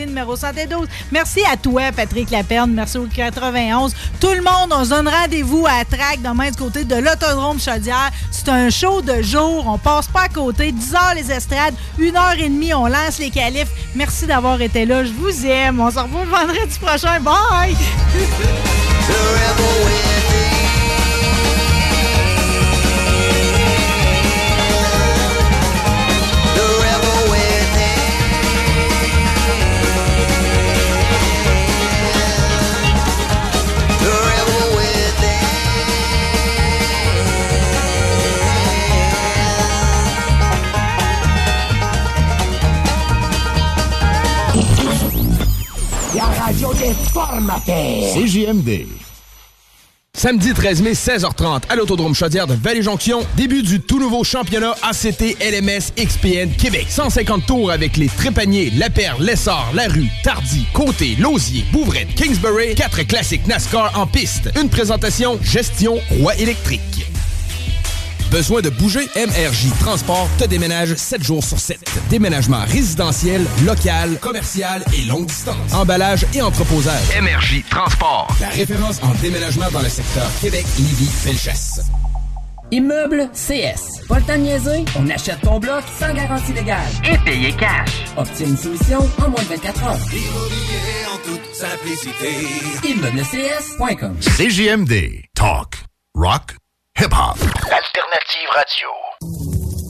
[0.00, 0.88] numéro 112.
[1.10, 2.72] Merci à toi, Patrick Laperne.
[2.72, 3.94] Merci au 91.
[4.20, 8.10] Tout le monde, on se donne rendez-vous à Trac demain du côté de l'Autodrome Chaudière.
[8.30, 9.64] C'est un show de jour.
[9.66, 10.72] On passe pas à côté.
[10.72, 11.74] 10 h les estrades.
[11.98, 13.70] 1 h et demie, on lance les qualifs.
[13.94, 15.04] Merci d'avoir été là.
[15.04, 15.80] Je vous aime.
[15.80, 17.20] On se revoit vendredi prochain.
[17.20, 17.76] Bye!
[47.14, 48.12] formateurs.
[48.12, 48.88] CJMD.
[50.16, 55.36] Samedi 13 mai, 16h30, à l'Autodrome Chaudière de Vallée-Jonction, début du tout nouveau championnat ACT
[55.40, 56.86] LMS XPN Québec.
[56.88, 62.74] 150 tours avec les Trépaniers, La Perle, Lessard, La Rue, Tardy, Côté, Lausier, Bouvrette, Kingsbury,
[62.74, 64.50] quatre classiques NASCAR en piste.
[64.60, 66.93] Une présentation Gestion Roi électrique.
[68.34, 69.08] Besoin de bouger?
[69.14, 71.78] MRJ Transport te déménage 7 jours sur 7.
[72.10, 75.72] Déménagement résidentiel, local, commercial et longue distance.
[75.72, 77.16] Emballage et entreposage.
[77.22, 78.26] MRJ Transport.
[78.40, 81.82] La référence en déménagement dans le secteur Québec, Lévis, Felchasse.
[82.72, 84.04] Immeuble CS.
[84.08, 84.84] Pas le temps de niaiser?
[84.98, 86.90] On achète ton bloc sans garantie légale.
[87.08, 87.90] Et payer cash.
[88.16, 89.98] Obtiens une solution en moins de 24 heures.
[90.12, 92.48] Immobilier en toute simplicité.
[92.82, 95.22] ImmeublesCS.com CJMD.
[95.36, 95.84] Talk.
[96.16, 96.56] Rock.
[97.00, 97.36] Hip-hop.
[97.72, 98.88] Alternative radio.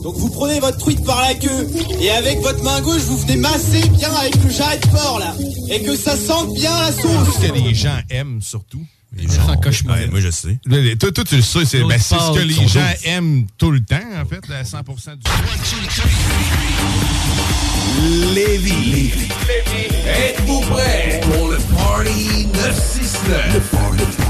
[0.01, 1.69] Donc vous prenez votre truite par la queue
[2.01, 5.35] et avec votre main gauche vous venez masser bien avec le jarret de porc là
[5.69, 7.35] et que ça sente bien la sauce.
[7.35, 8.83] Ce que les gens aiment surtout.
[9.15, 9.97] Les gens cauchemar.
[9.97, 10.59] Ouais, moi je sais.
[10.67, 13.81] Toi, toi, toi, tu le sais, c'est ben, ce que les gens aiment tout le
[13.81, 15.23] temps, en fait, à 100% du
[18.33, 19.11] Lévis.
[20.07, 23.53] Êtes-vous prêts pour le Party 969?
[23.53, 24.24] Le Party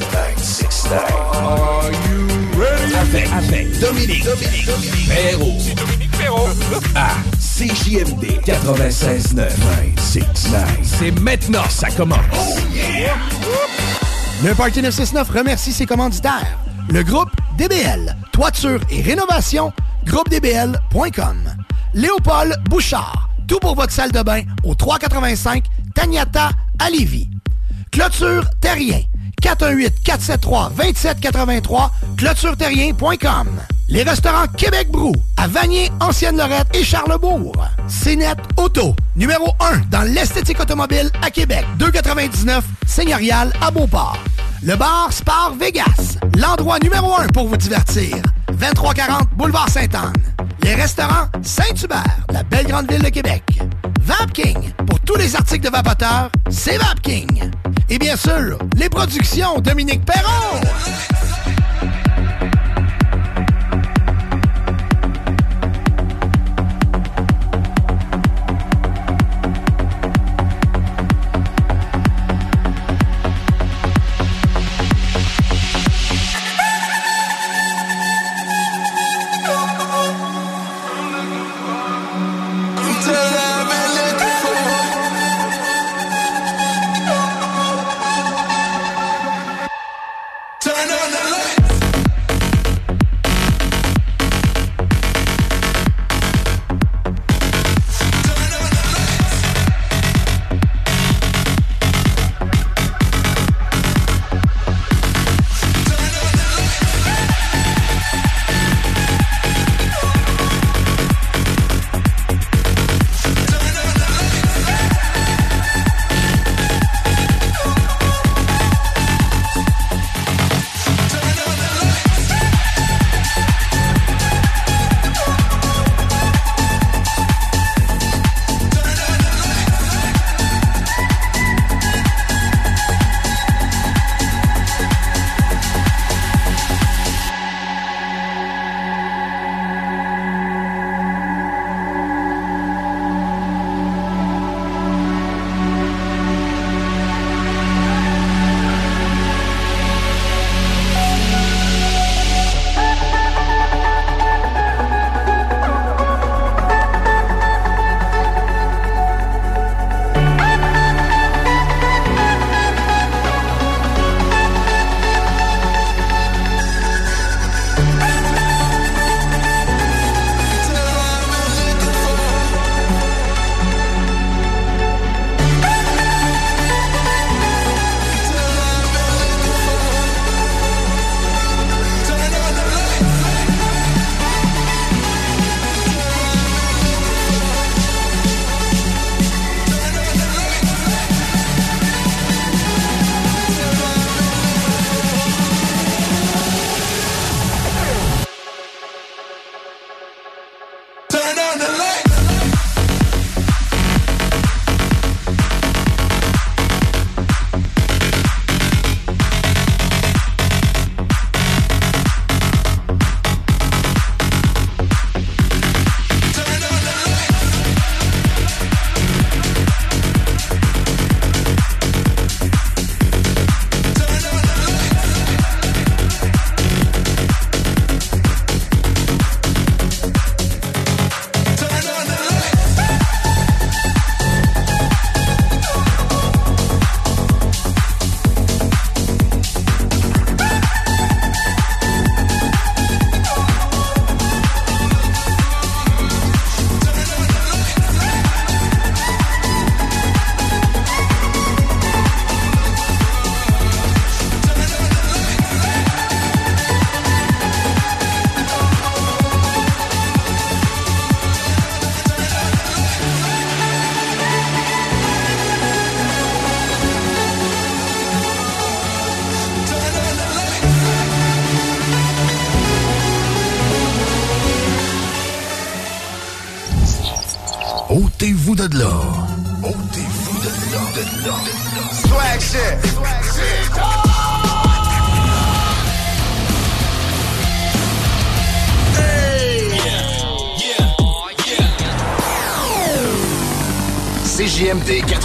[0.00, 1.10] 969.
[1.34, 2.26] Are you
[2.58, 2.94] ready?
[2.94, 5.56] Avec, avec Dominique, Dominique, Dominique Perrault.
[5.58, 6.48] C'est Dominique Perrault.
[6.94, 9.34] À CJMD 96.9.
[9.34, 10.78] 969.
[10.82, 12.18] C'est maintenant, ça commence.
[12.34, 13.14] Oh yeah!
[14.42, 16.58] Le Party 969 remercie ses commanditaires.
[16.88, 19.70] Le groupe DBL, toiture et rénovation,
[20.06, 21.36] groupedbl.com.
[21.92, 27.28] Léopold Bouchard, tout pour votre salle de bain au 385 Tagnata à Lévis.
[27.92, 29.00] Clôture Terrien,
[29.40, 33.79] 418-473-2783, clôtureterrien.com.
[33.90, 37.52] Les restaurants Québec Brou, à Vanier, Ancienne-Lorette et Charlebourg.
[37.88, 41.66] CNET Auto, numéro 1 dans l'esthétique automobile à Québec.
[41.76, 44.16] 299 Seigneurial à Beauport.
[44.62, 48.16] Le bar Spar Vegas, l'endroit numéro 1 pour vous divertir.
[48.52, 50.12] 2340 Boulevard Sainte-Anne.
[50.62, 53.42] Les restaurants Saint-Hubert, la belle grande ville de Québec.
[54.02, 57.50] Vapking, pour tous les articles de vapoteurs, c'est Vapking.
[57.88, 60.60] Et bien sûr, les productions Dominique Perron.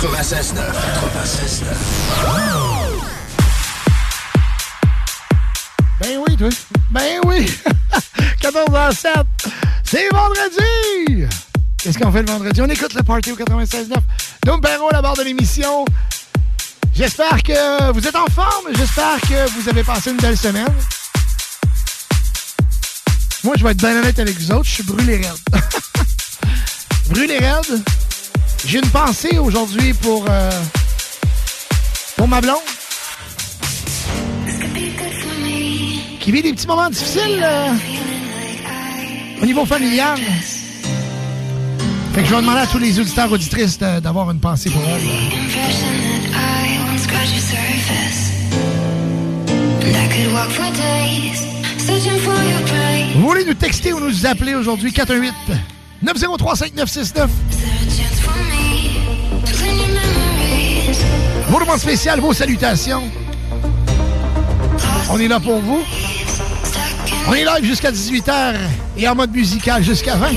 [0.06, 0.62] 96.9.
[1.16, 1.66] 96.9.
[6.00, 6.50] Ben oui, toi.
[6.92, 7.52] Ben oui.
[8.40, 9.14] 14 h 7.
[9.84, 11.26] C'est vendredi.
[11.78, 12.62] Qu'est-ce qu'on fait le vendredi?
[12.62, 13.96] On écoute le party au 96.9.
[14.46, 15.86] Dom Perrault, la barre de l'émission.
[16.94, 18.68] J'espère que vous êtes en forme.
[18.76, 20.74] J'espère que vous avez passé une belle semaine.
[23.44, 24.66] Moi, je vais être bien honnête avec vous autres.
[24.66, 25.62] Je suis brûlé raide.
[27.10, 27.84] brûlé raide.
[28.68, 30.50] J'ai une pensée aujourd'hui pour, euh,
[32.18, 32.56] pour ma blonde.
[36.20, 37.74] Qui vit des petits moments difficiles euh,
[39.42, 40.18] au niveau familial.
[42.14, 45.02] Fait que je vais demander à tous les auditeurs auditrices d'avoir une pensée pour elle.
[53.16, 55.34] Vous voulez nous texter ou nous appeler aujourd'hui 418
[56.02, 57.30] 903 5969
[61.56, 63.04] Vos demandes spéciales, vos salutations.
[65.10, 65.82] On est là pour vous.
[67.30, 68.56] On est live jusqu'à 18h
[68.98, 70.32] et en mode musical jusqu'à 20.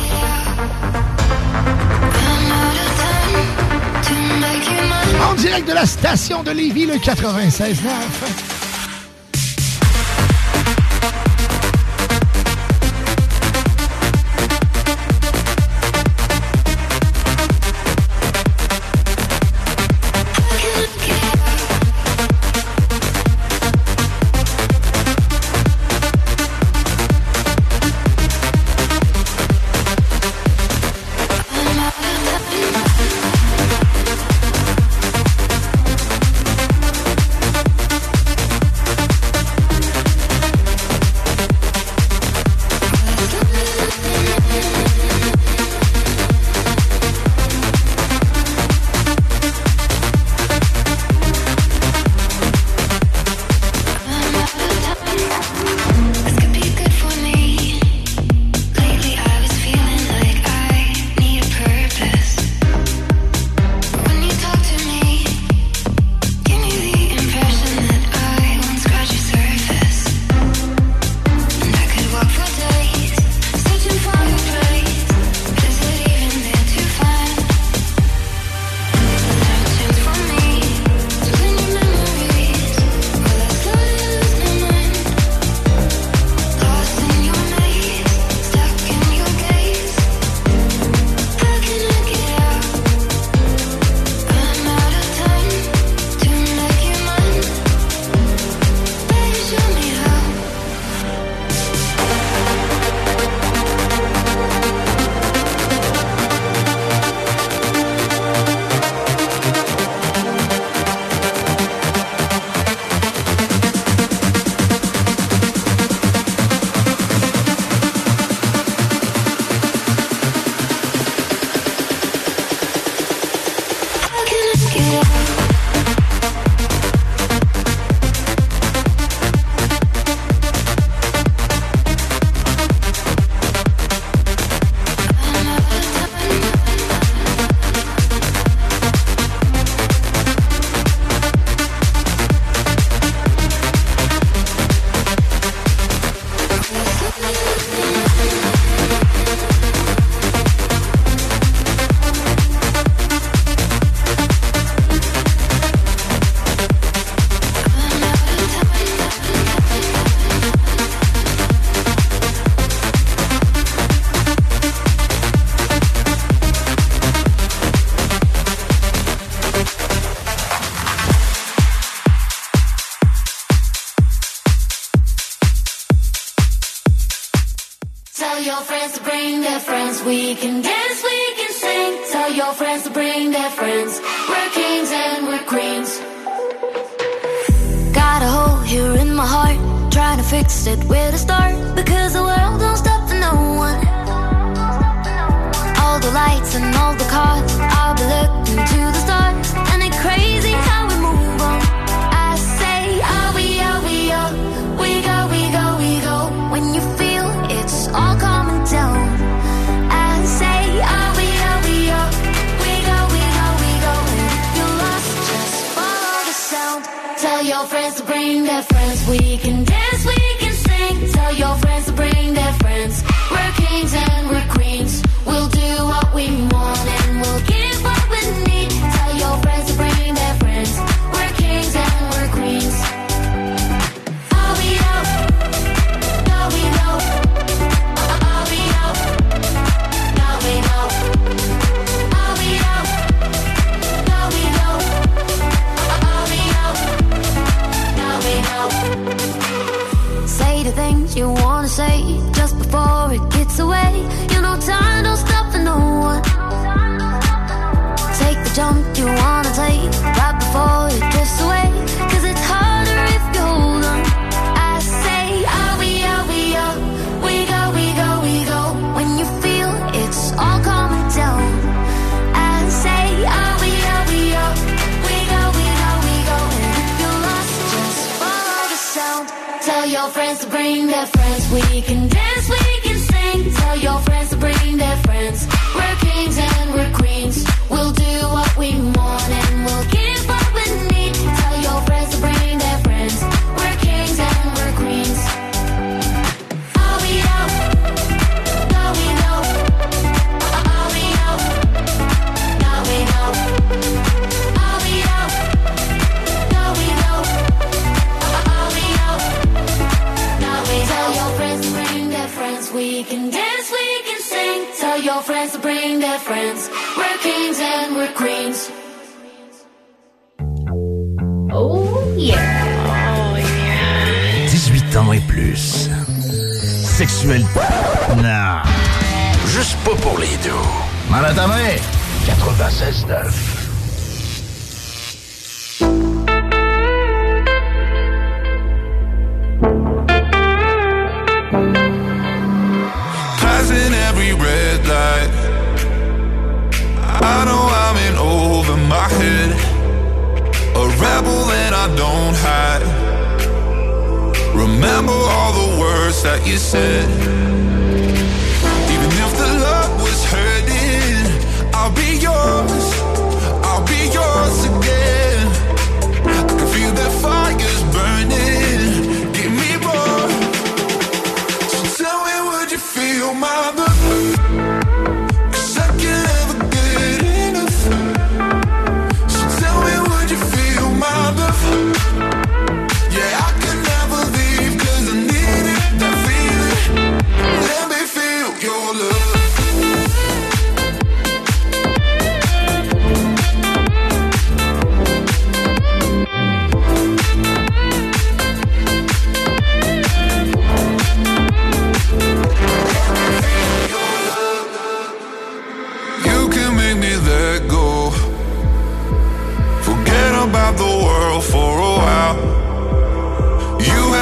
[5.29, 8.58] En direct de la station de Lévis, le 96.9.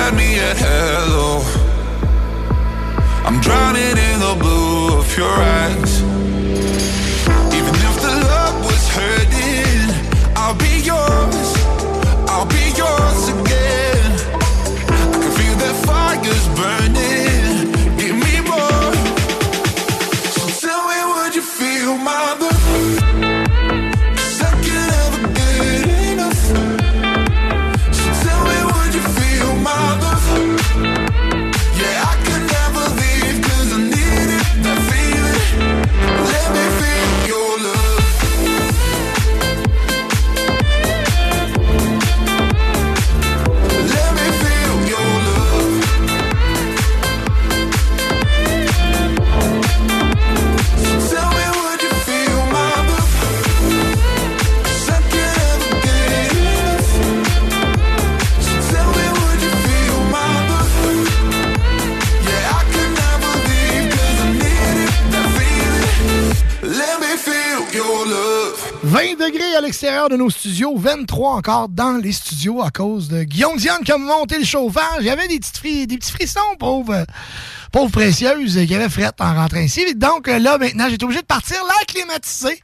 [0.06, 1.42] had me at hello.
[3.26, 5.85] I'm drowning in the blue of your eyes.
[69.06, 73.22] 20 degrés à l'extérieur de nos studios, 23 encore dans les studios à cause de
[73.22, 74.98] Guillaume Diane qui a monté le chauffage.
[74.98, 77.06] Il y avait des, petites fri des petits frissons, pauvre,
[77.70, 79.94] pauvre précieuse, qui avait frette en rentrant ici.
[79.94, 82.60] Donc là, maintenant, j'étais obligé de partir l'air climatisé.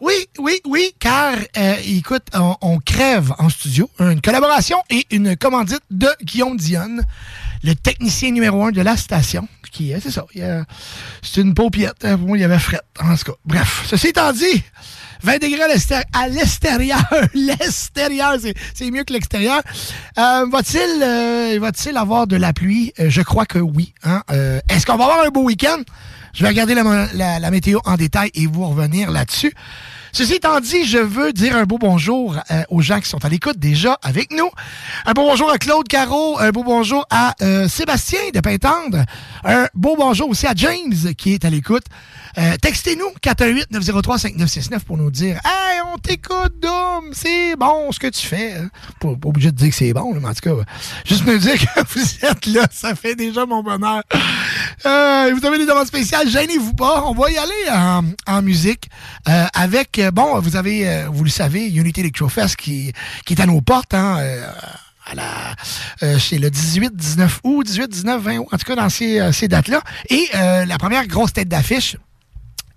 [0.00, 2.28] Oui, oui, oui, car, euh, écoute,
[2.62, 3.90] on, crève en studio.
[3.98, 7.02] Une collaboration et une commandite de Guillaume Dionne,
[7.62, 10.24] le technicien numéro un de la station, qui est, c'est ça,
[11.20, 12.04] c'est une paupiette.
[12.04, 13.38] Hein, pour moi, il y avait fret, en tout cas.
[13.44, 14.62] Bref, ceci étant dit...
[15.22, 17.02] 20 degrés à l'extér- à l'extérieur.
[17.34, 18.34] l'extérieur,
[18.74, 19.60] c'est- mieux que l'extérieur.
[20.18, 22.92] Euh, va-t-il euh, va-t-il avoir de la pluie?
[22.98, 23.92] Euh, je crois que oui.
[24.04, 24.22] hein.
[24.30, 25.82] Euh, Est-ce qu'on va avoir un beau week-end?
[26.34, 29.52] Je vais regarder la, météo en détail et vous revenir là-dessus.
[30.12, 32.36] Ceci étant dit, je veux dire un beau bonjour
[32.70, 34.48] aux gens qui sont à l'écoute déjà avec nous.
[35.04, 37.34] Un beau bonjour à Claude Caro, un beau bonjour à
[37.68, 39.04] Sébastien de Pintendre,
[39.44, 41.84] un beau bonjour aussi à James qui est à l'écoute.
[42.38, 48.26] Euh, Textez-nous 418-903-5969 pour nous dire Hey, on t'écoute, Dom, c'est bon ce que tu
[48.26, 48.54] fais.
[49.00, 50.64] Pas, obligé de dire que c'est bon, mais en tout cas,
[51.04, 54.02] juste me dire que vous êtes là, ça fait déjà mon bonheur.
[54.86, 57.04] Euh, vous avez des demandes spéciales, gênez-vous pas.
[57.06, 58.88] On va y aller en, en musique
[59.28, 62.92] euh, avec, euh, bon, vous avez, euh, vous le savez, Unity Electrofest qui,
[63.24, 64.46] qui est à nos portes, hein, euh,
[65.10, 65.54] à la,
[66.02, 69.20] euh, c'est le 18, 19 août, 18, 19, 20 août, en tout cas dans ces,
[69.20, 69.80] euh, ces dates-là.
[70.10, 71.96] Et euh, la première grosse tête d'affiche,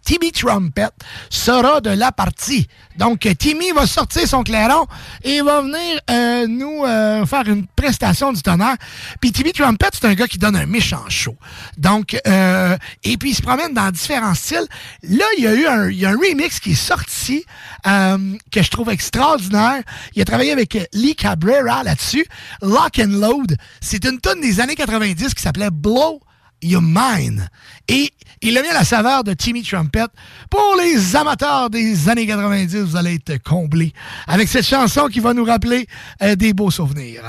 [0.03, 0.89] Timmy Trumpet
[1.29, 2.67] sera de la partie.
[2.97, 4.85] Donc, Timmy va sortir son clairon
[5.23, 8.75] et va venir euh, nous euh, faire une prestation du tonnerre.
[9.19, 11.35] Puis Timmy Trumpet, c'est un gars qui donne un méchant show.
[11.77, 14.67] Donc, euh, et puis il se promène dans différents styles.
[15.03, 17.45] Là, il y a eu un, un remix qui est sorti
[17.87, 18.17] euh,
[18.51, 19.81] que je trouve extraordinaire.
[20.15, 22.25] Il a travaillé avec Lee Cabrera là-dessus.
[22.61, 23.57] Lock and Load.
[23.79, 26.21] C'est une tonne des années 90 qui s'appelait Blow
[26.61, 27.47] Your Mind.
[27.87, 30.07] Et il a mis à la saveur de Timmy Trumpet.
[30.49, 33.93] Pour les amateurs des années 90, vous allez être comblés
[34.27, 35.87] avec cette chanson qui va nous rappeler
[36.21, 37.23] euh, des beaux souvenirs.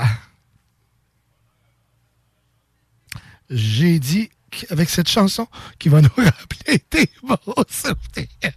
[3.49, 4.29] J'ai dit
[4.69, 5.47] avec cette chanson
[5.79, 7.37] qui va nous rappeler des beaux
[7.69, 8.53] souvenirs.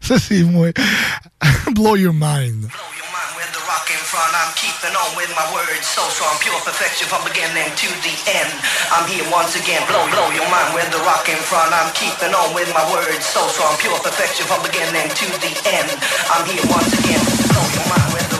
[0.00, 0.68] Ça, c'est moi.
[1.74, 2.68] Blow your mind.
[4.14, 8.50] I'm keeping on with my words, so strong, pure perfection from beginning to the end.
[8.94, 11.74] I'm here once again, blow, blow your mind with the rock in front.
[11.74, 15.90] I'm keeping on with my words, so strong, pure perfection from beginning to the end.
[16.30, 18.33] I'm here once again, blow your mind with the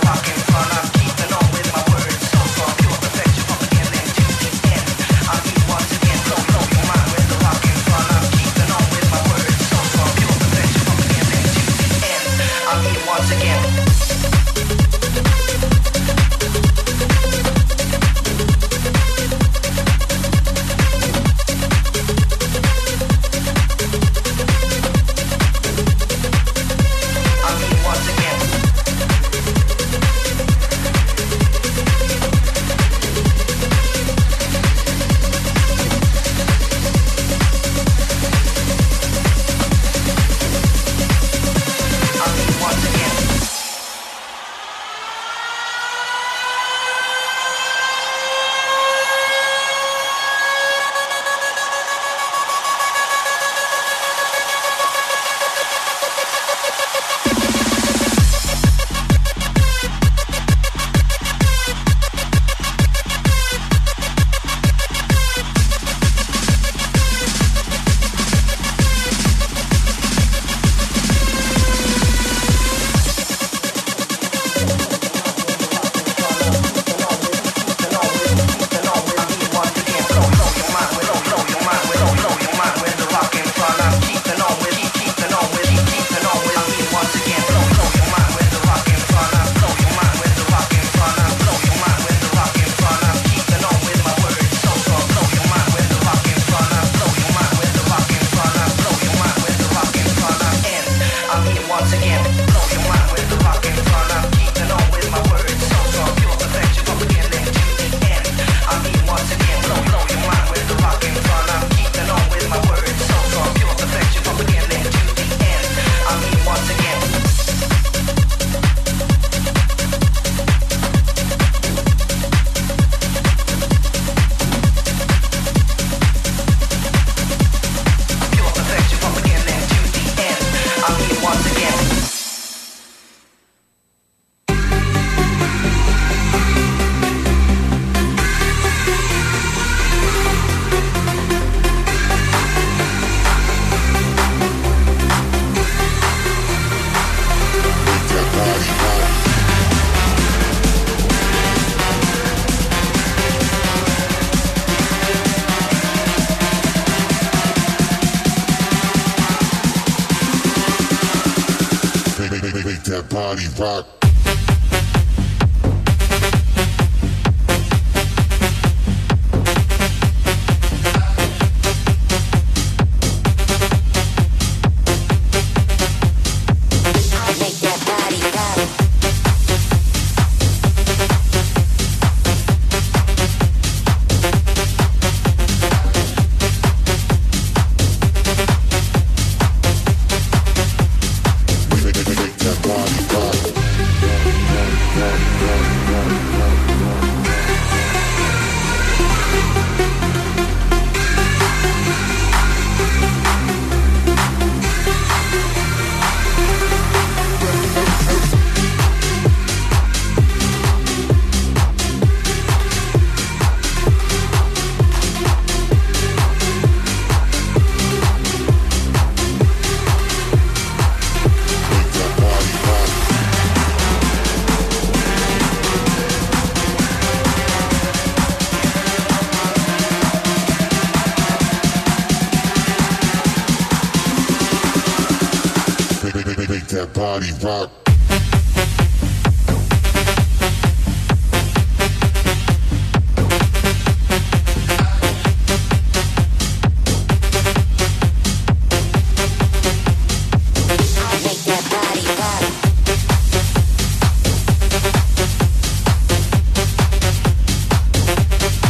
[236.94, 237.70] party rock.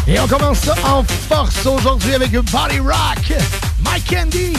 [0.07, 3.35] Et on commence en force aujourd'hui avec Body Rock,
[3.83, 4.53] Mike Candy.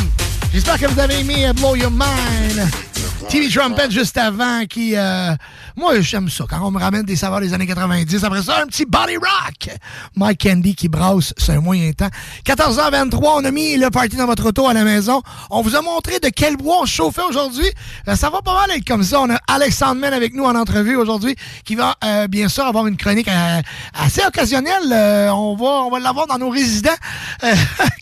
[0.54, 2.85] J'espère que vous avez aimé Blow Your Mind.
[3.30, 4.96] TV Trumpet juste avant qui...
[4.96, 5.34] euh,
[5.78, 6.46] moi, j'aime ça.
[6.50, 9.76] Quand on me ramène des saveurs des années 90, après ça, un petit Body Rock.
[10.16, 12.10] Mike Candy qui brasse, c'est un moyen temps.
[12.46, 15.22] 14h23, on a mis le party dans votre auto à la maison.
[15.50, 17.68] On vous a montré de quel bois on chauffait aujourd'hui.
[18.08, 19.20] Euh, ça va pas mal être comme ça.
[19.20, 21.36] On a Alexandre Men avec nous en entrevue aujourd'hui
[21.66, 23.62] qui va, euh, bien sûr, avoir une chronique euh,
[23.94, 24.92] assez occasionnelle.
[24.92, 26.96] Euh, on va, on va l'avoir dans nos résidents,
[27.44, 27.54] euh,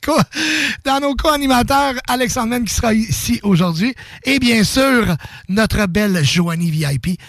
[0.86, 1.94] dans nos co-animateurs.
[2.08, 3.96] Alexandre Men qui sera ici aujourd'hui.
[4.26, 5.16] Et bien sûr,
[5.50, 7.20] notre belle Joanie VIP.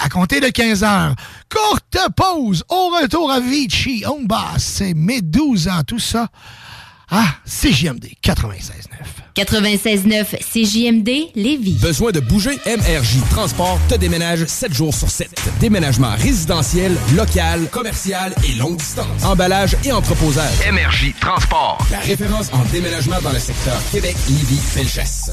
[0.00, 1.14] À compter de 15 heures,
[1.48, 2.64] courte pause.
[2.68, 4.58] Au retour à Vichy, on boss.
[4.58, 6.28] C'est mes 12 ans, tout ça.
[7.10, 9.12] Ah, CJMD 96.9.
[9.36, 11.78] 96.9 CJMD Lévis.
[11.80, 12.58] Besoin de bouger?
[12.64, 15.28] MRJ Transport te déménage 7 jours sur 7.
[15.60, 19.24] Déménagement résidentiel, local, commercial et longue distance.
[19.24, 20.54] Emballage et entreposage.
[20.72, 21.86] MRJ Transport.
[21.90, 25.32] La référence en déménagement dans le secteur Québec, Lévis, Felchasse.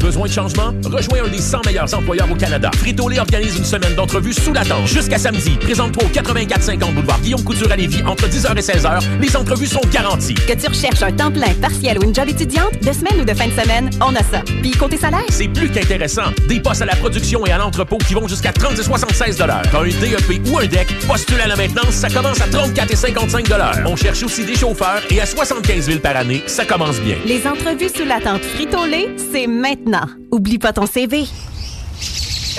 [0.00, 0.72] Besoin de changement?
[0.84, 2.70] Rejoins un des 100 meilleurs employeurs au Canada.
[2.74, 4.86] Frito-Lay organise une semaine d'entrevues sous la tente.
[4.86, 9.00] Jusqu'à samedi, présente-toi au 8450 boulevard Guillaume Couture à Lévis entre 10h et 16h.
[9.20, 10.34] Les entrevues sont garanties.
[10.34, 13.34] Que tu recherches un temps plein, partiel ou une job étudiante, de semaine ou de
[13.34, 14.42] fin de semaine, on a ça.
[14.62, 15.20] Puis côté salaire?
[15.28, 16.32] C'est plus qu'intéressant.
[16.48, 19.80] Des postes à la production et à l'entrepôt qui vont jusqu'à 30 et 76 T'as
[19.80, 23.46] un DEP ou un DEC, postule à la maintenance, ça commence à 34 et 55
[23.86, 27.16] On cherche aussi des chauffeurs et à 75 000 par année, ça commence bien.
[27.26, 29.89] Les entrevues sous la tente Frito-Lay, c'est maintenant.
[30.30, 31.26] Oublie pas ton CV.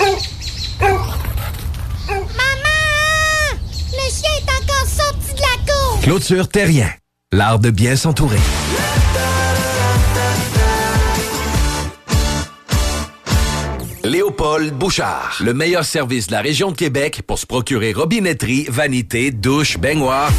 [0.00, 0.98] Maman!
[3.92, 6.00] Le chien est encore sorti de la cour!
[6.02, 6.90] Clôture Terrien,
[7.32, 8.38] l'art de bien s'entourer.
[14.04, 19.30] Léopold Bouchard, le meilleur service de la région de Québec pour se procurer robinetterie, vanité,
[19.30, 20.30] douche, baignoire.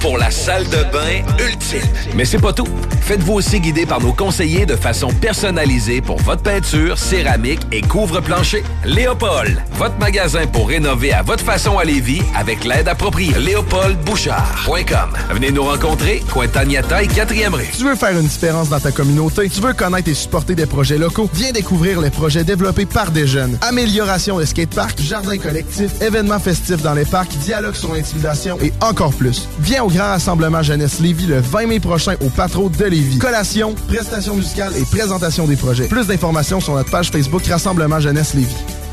[0.00, 1.80] Pour la salle de bain ultime.
[2.14, 2.68] Mais c'est pas tout.
[3.00, 8.64] Faites-vous aussi guider par nos conseillers de façon personnalisée pour votre peinture, céramique et couvre-plancher.
[8.84, 13.34] Léopold, votre magasin pour rénover à votre façon à Lévis avec l'aide appropriée.
[13.38, 15.10] LéopoldBouchard.com.
[15.30, 17.68] Venez nous rencontrer, Cointagnata et 4e rue.
[17.76, 19.48] Tu veux faire une différence dans ta communauté?
[19.48, 21.30] Tu veux connaître et supporter des projets locaux?
[21.32, 23.58] Viens découvrir les projets développés par des jeunes.
[23.62, 29.12] Amélioration des skateparks, jardins collectifs, événements festifs dans les parcs, dialogue sur l'intimidation et encore
[29.14, 29.48] plus.
[29.64, 33.16] Viens au Grand Rassemblement Jeunesse Lévis le 20 mai prochain au Patro de Lévis.
[33.16, 35.88] Collation, prestations musicales et présentation des projets.
[35.88, 38.83] Plus d'informations sur notre page Facebook Rassemblement Jeunesse Lévis.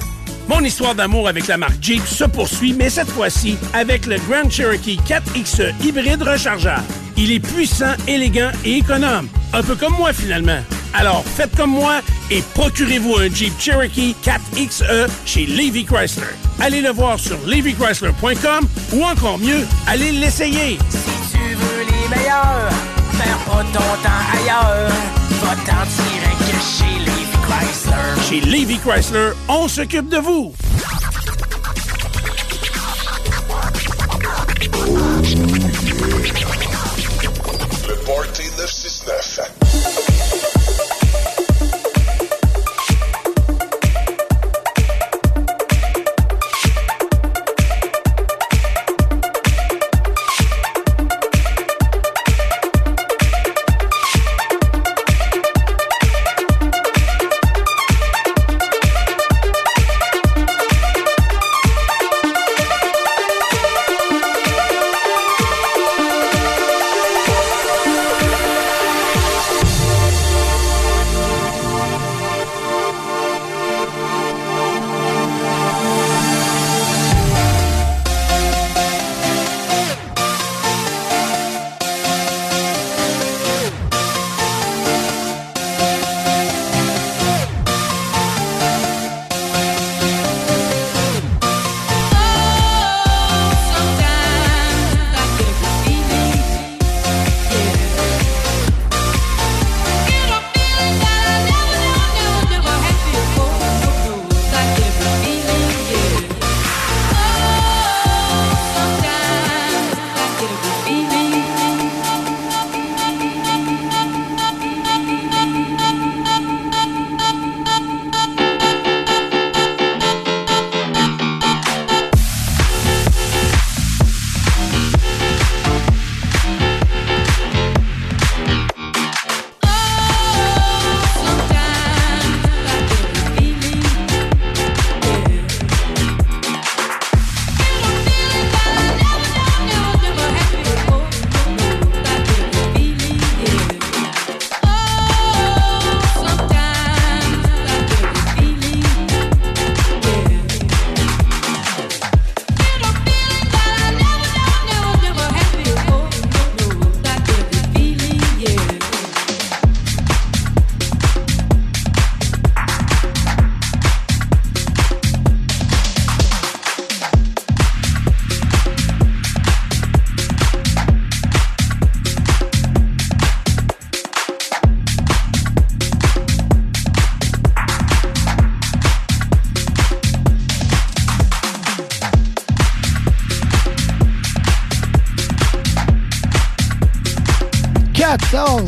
[0.51, 4.49] Mon histoire d'amour avec la marque Jeep se poursuit, mais cette fois-ci avec le Grand
[4.49, 6.83] Cherokee 4XE hybride rechargeable.
[7.15, 9.29] Il est puissant, élégant et économe.
[9.53, 10.59] Un peu comme moi finalement.
[10.93, 16.35] Alors faites comme moi et procurez-vous un Jeep Cherokee 4XE chez Levy Chrysler.
[16.59, 20.77] Allez le voir sur levychrysler.com ou encore mieux, allez l'essayer.
[20.89, 22.69] Si tu veux les meilleurs,
[23.17, 23.63] perds
[24.03, 24.91] pas ailleurs.
[25.41, 27.20] Va t'en tirer que
[27.61, 28.21] Chrysler.
[28.27, 30.53] Chez Levy Chrysler, on s'occupe de vous.
[37.87, 39.60] Le Party 969.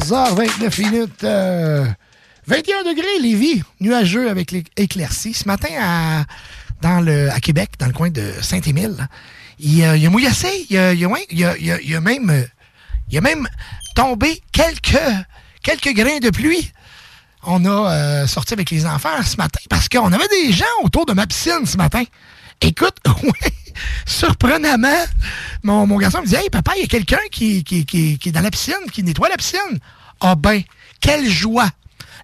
[0.07, 1.23] 14h29 minutes.
[1.23, 1.85] euh,
[2.45, 5.33] 21 degrés, Lévis, nuageux avec l'éclaircie.
[5.33, 6.25] Ce matin, à,
[6.81, 9.07] dans le, à Québec, dans le coin de Saint-Émile,
[9.59, 10.65] il, y a- mouillassé.
[10.69, 11.05] Il y
[11.95, 12.43] a, même, euh,
[13.07, 13.47] il y a même
[13.95, 14.97] tombé quelques,
[15.63, 16.69] quelques grains de pluie.
[17.45, 21.05] On a euh, sorti avec les enfants ce matin parce qu'on avait des gens autour
[21.05, 22.03] de ma piscine ce matin.
[22.61, 23.51] Écoute, ouais,
[24.05, 25.03] surprenamment,
[25.63, 28.31] mon, garçon me dit Hey, papa, il y a quelqu'un qui, qui, qui- qui est
[28.31, 29.79] dans la piscine, qui nettoie la piscine.
[30.21, 30.61] Ah ben,
[31.01, 31.69] quelle joie!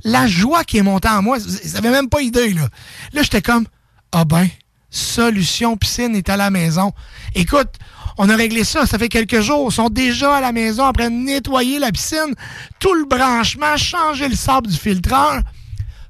[0.05, 2.69] La joie qui est montée en moi, vous n'avez même pas idée, là.
[3.11, 3.65] Là, j'étais comme
[4.13, 4.47] Ah ben,
[4.89, 6.93] solution piscine est à la maison.
[7.35, 7.69] Écoute,
[8.17, 9.67] on a réglé ça, ça fait quelques jours.
[9.71, 12.33] Ils sont déjà à la maison après nettoyer la piscine,
[12.79, 15.41] tout le branchement, changer le sable du filtreur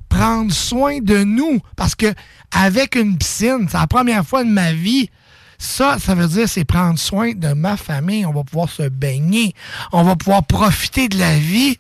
[0.10, 1.60] prendre soin de nous.
[1.76, 2.14] Parce que
[2.52, 5.10] avec une piscine, c'est la première fois de ma vie.
[5.58, 8.26] Ça, ça veut dire c'est prendre soin de ma famille.
[8.26, 9.54] On va pouvoir se baigner.
[9.92, 11.78] On va pouvoir profiter de la vie.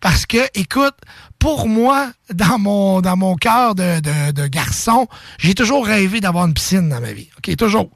[0.00, 0.94] Parce que, écoute,
[1.38, 5.08] pour moi, dans mon, dans cœur de, garçon,
[5.38, 7.28] j'ai toujours rêvé d'avoir une piscine dans ma vie.
[7.38, 7.90] OK, toujours.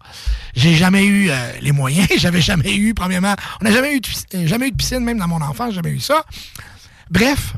[0.55, 2.09] J'ai jamais eu euh, les moyens.
[2.17, 5.19] J'avais jamais eu, premièrement, on n'a jamais eu, de, euh, jamais eu de piscine, même
[5.19, 6.25] dans mon enfance, j'ai jamais eu ça.
[7.11, 7.55] Bref,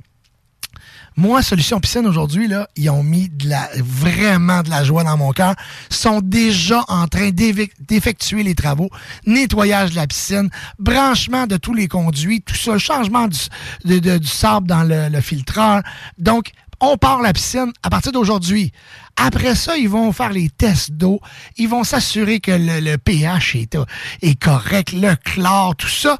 [1.17, 5.17] moi, Solution Piscine, aujourd'hui, là, ils ont mis de la, vraiment de la joie dans
[5.17, 5.55] mon cœur.
[5.91, 8.89] Sont déjà en train d'effectuer les travaux.
[9.27, 10.49] Nettoyage de la piscine,
[10.79, 15.83] branchement de tous les conduits, tout ça, changement du, sable dans le, filtreur.
[16.19, 18.73] Donc, on part la piscine à partir d'aujourd'hui.
[19.17, 21.21] Après ça, ils vont faire les tests d'eau.
[21.59, 23.77] Ils vont s'assurer que le, pH est,
[24.23, 26.17] est correct, le chlore, tout ça.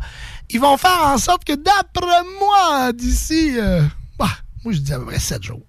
[0.51, 3.55] Ils vont faire en sorte que, d'après moi, d'ici...
[3.57, 3.83] euh,
[4.19, 4.29] bah,
[4.65, 5.67] moi, je dis à peu près 7 jours.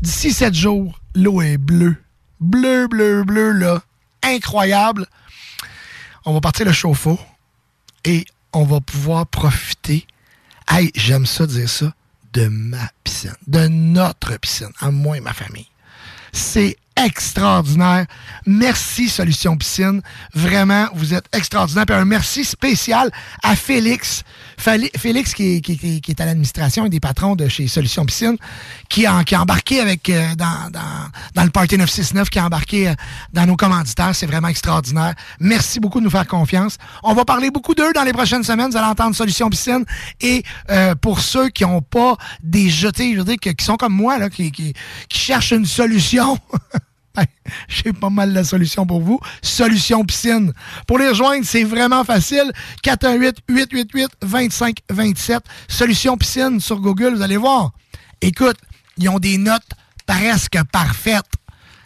[0.00, 1.96] D'ici 7 jours, l'eau est bleue.
[2.40, 3.82] Bleu, bleu, bleu, là.
[4.22, 5.06] Incroyable.
[6.24, 7.18] On va partir le chauffe-eau
[8.04, 10.06] et on va pouvoir profiter.
[10.68, 11.92] Hey, j'aime ça dire ça,
[12.32, 15.66] de ma piscine, de notre piscine, à moi et ma famille.
[16.32, 18.06] C'est extraordinaire.
[18.46, 20.02] Merci Solution Piscine.
[20.34, 21.86] Vraiment, vous êtes extraordinaire.
[21.86, 23.10] Puis un merci spécial
[23.42, 24.22] à Félix.
[24.60, 28.36] Félix qui est, qui, qui- qui à l'administration et des patrons de chez Solution Piscine,
[28.88, 30.80] qui a, qui embarqué avec euh, dans, dans,
[31.34, 32.94] dans le Party 969, qui a embarqué euh,
[33.32, 34.14] dans nos commanditaires.
[34.14, 35.14] C'est vraiment extraordinaire.
[35.40, 36.76] Merci beaucoup de nous faire confiance.
[37.02, 38.70] On va parler beaucoup d'eux dans les prochaines semaines.
[38.70, 39.84] Vous allez entendre Solution Piscine.
[40.20, 43.76] Et euh, pour ceux qui n'ont pas des jetés, je veux dire, que- qui sont
[43.76, 44.74] comme moi, là, qui, qui,
[45.08, 46.38] qui cherchent une solution.
[47.68, 49.18] J'ai pas mal la solution pour vous.
[49.42, 50.52] Solution piscine.
[50.86, 52.52] Pour les rejoindre, c'est vraiment facile.
[52.84, 55.40] 418-888-2527.
[55.68, 57.72] Solution piscine sur Google, vous allez voir.
[58.20, 58.56] Écoute,
[58.98, 59.70] ils ont des notes
[60.06, 61.24] presque parfaites.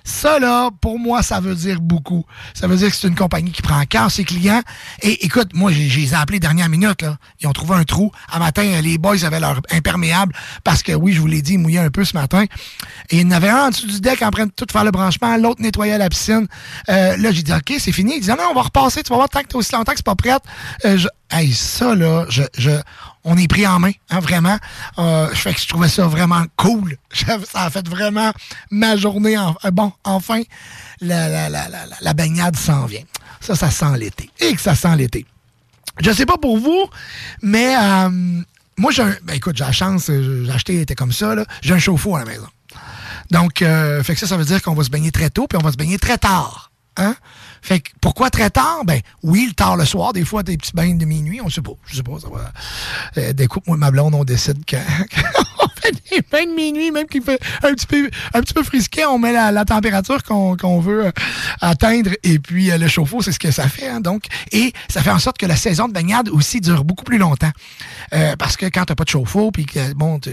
[0.07, 2.25] Ça, là, pour moi, ça veut dire beaucoup.
[2.53, 4.61] Ça veut dire que c'est une compagnie qui prend en cœur ses clients.
[5.01, 7.17] Et écoute, moi, j'ai appelés dernière minute, là.
[7.41, 8.13] Ils ont trouvé un trou.
[8.31, 11.59] À matin, les boys avaient leur imperméable parce que, oui, je vous l'ai dit, ils
[11.59, 12.45] mouillaient un peu ce matin.
[13.09, 14.85] Et il y en avait un en dessous du deck en train de tout faire
[14.85, 16.47] le branchement, l'autre nettoyait la piscine.
[16.91, 18.17] Euh, là, j'ai dit, OK, c'est fini.
[18.17, 19.03] Il dit, non, on va repasser.
[19.03, 20.43] Tu vas voir, tant que t'es aussi longtemps que c'est pas prête.
[20.85, 22.71] Euh, je- Hey, ça, là, je, je,
[23.25, 24.59] on est pris en main, hein, vraiment.
[24.99, 26.97] Euh, je, fais que je trouvais ça vraiment cool.
[27.13, 28.33] Ça a fait vraiment
[28.71, 29.39] ma journée.
[29.39, 30.43] En, euh, bon, enfin,
[31.01, 33.05] la, baignade s'en vient.
[33.41, 34.31] Ça, ça sent l'été.
[34.41, 35.27] Et que ça sent l'été.
[36.01, 36.87] Je sais pas pour vous,
[37.43, 38.09] mais euh,
[38.77, 41.35] moi, j'ai ben, écoute, j'ai la chance, j'ai acheté, était comme ça.
[41.63, 42.49] J'ai un chauffe-eau à la maison.
[43.31, 45.59] Donc, euh, fait que ça, ça veut dire qu'on va se baigner très tôt, puis
[45.61, 46.71] on va se baigner très tard.
[46.97, 47.17] Hein?
[47.65, 48.85] Fait que pourquoi très tard?
[48.85, 51.63] Ben oui, le tard le soir, des fois des petits bains de minuit, on sait
[51.63, 51.73] pas.
[51.87, 52.53] Je sais pas, ça va.
[53.17, 54.83] Euh, des coupes, moi ma blonde, on décide quand,
[56.11, 58.63] des bains de minuit, même qu'il fait un petit peu un petit peu
[59.09, 61.13] on met la, température qu'on veut euh,
[61.61, 63.89] atteindre et puis euh, le chauffe-eau, c'est ce que ça fait.
[63.89, 67.05] hein, donc, et ça fait en sorte que la saison de baignade aussi dure beaucoup
[67.05, 67.51] plus longtemps.
[68.13, 70.31] Euh, parce que quand t'as pas de chauffe-eau, puis que bon, tu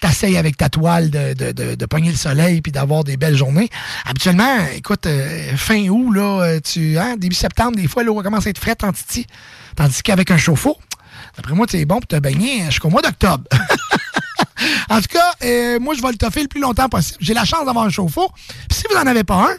[0.00, 3.68] t'essayes avec ta toile de, de, de, pogner le soleil puis d'avoir des belles journées.
[4.06, 5.06] Habituellement, écoute,
[5.56, 8.92] fin août, là, tu, hein, début septembre, des fois, l'eau commence à être frette en
[8.92, 9.26] titi.
[9.76, 10.78] Tandis qu'avec un chauffe-eau,
[11.36, 13.44] d'après moi, c'est bon pour te baigner jusqu'au mois d'octobre.
[14.90, 17.18] en tout cas, euh, moi, je vais le toffer le plus longtemps possible.
[17.20, 18.30] J'ai la chance d'avoir un chauffe-eau.
[18.68, 19.56] Puis si vous n'en avez pas un,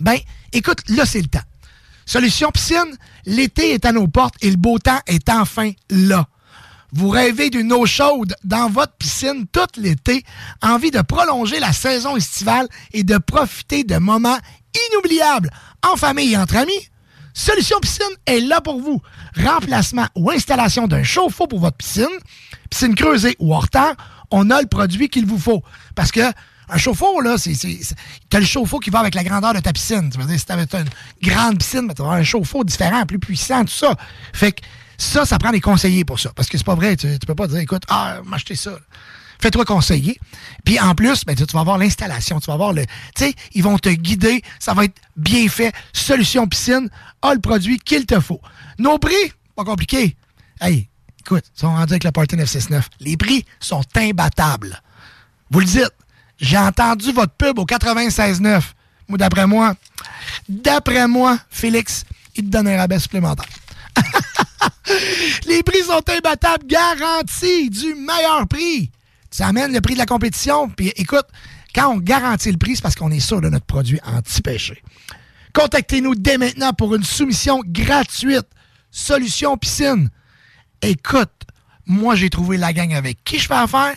[0.00, 0.18] ben,
[0.52, 1.42] écoute, là, c'est le temps.
[2.06, 6.26] Solution piscine, l'été est à nos portes et le beau temps est enfin là.
[6.92, 10.24] Vous rêvez d'une eau chaude dans votre piscine tout l'été,
[10.62, 14.38] envie de prolonger la saison estivale et de profiter de moments
[14.90, 15.50] inoubliables
[15.86, 16.88] en famille et entre amis?
[17.38, 19.00] Solution Piscine est là pour vous.
[19.36, 22.08] Remplacement ou installation d'un chauffe-eau pour votre piscine,
[22.68, 23.94] piscine creusée ou hors terre,
[24.32, 25.62] on a le produit qu'il vous faut.
[25.94, 26.20] Parce que
[26.68, 27.52] un chauffe-eau, là, c'est.
[28.28, 30.10] T'as le chauffe-eau qui va avec la grandeur de ta piscine?
[30.10, 30.88] Tu veux dire, si t'avais une
[31.22, 33.94] grande piscine, avoir un chauffe-eau différent, plus puissant, tout ça.
[34.32, 34.62] Fait que
[34.98, 36.32] Ça, ça prend des conseillers pour ça.
[36.34, 38.72] Parce que c'est pas vrai, tu, tu peux pas dire, écoute, ah, m'acheter ça.
[39.40, 40.18] Fais-toi conseiller.
[40.64, 42.84] Puis en plus, ben, tu vas avoir l'installation, tu vas avoir le.
[43.14, 45.72] Tu sais, ils vont te guider, ça va être bien fait.
[45.92, 46.88] Solution piscine
[47.22, 48.40] a le produit qu'il te faut.
[48.78, 50.16] Nos prix, pas compliqué.
[50.60, 50.88] Hey,
[51.20, 52.88] écoute, ils sont rendus avec le Party 969.
[53.00, 54.82] Les prix sont imbattables.
[55.50, 55.92] Vous le dites.
[56.40, 58.62] J'ai entendu votre pub au 96.9.
[59.08, 59.74] Moi, d'après moi,
[60.48, 62.04] d'après moi, Félix,
[62.36, 63.48] il te donne un rabais supplémentaire.
[65.46, 68.90] Les prix sont imbattables, garantis, du meilleur prix.
[69.30, 70.68] Ça amène le prix de la compétition.
[70.68, 71.26] Puis écoute,
[71.74, 74.82] quand on garantit le prix, c'est parce qu'on est sûr de notre produit anti-péché.
[75.52, 78.46] Contactez-nous dès maintenant pour une soumission gratuite.
[78.90, 80.10] Solution Piscine.
[80.82, 81.32] Écoute,
[81.86, 83.94] moi, j'ai trouvé la gang avec qui je fais affaire.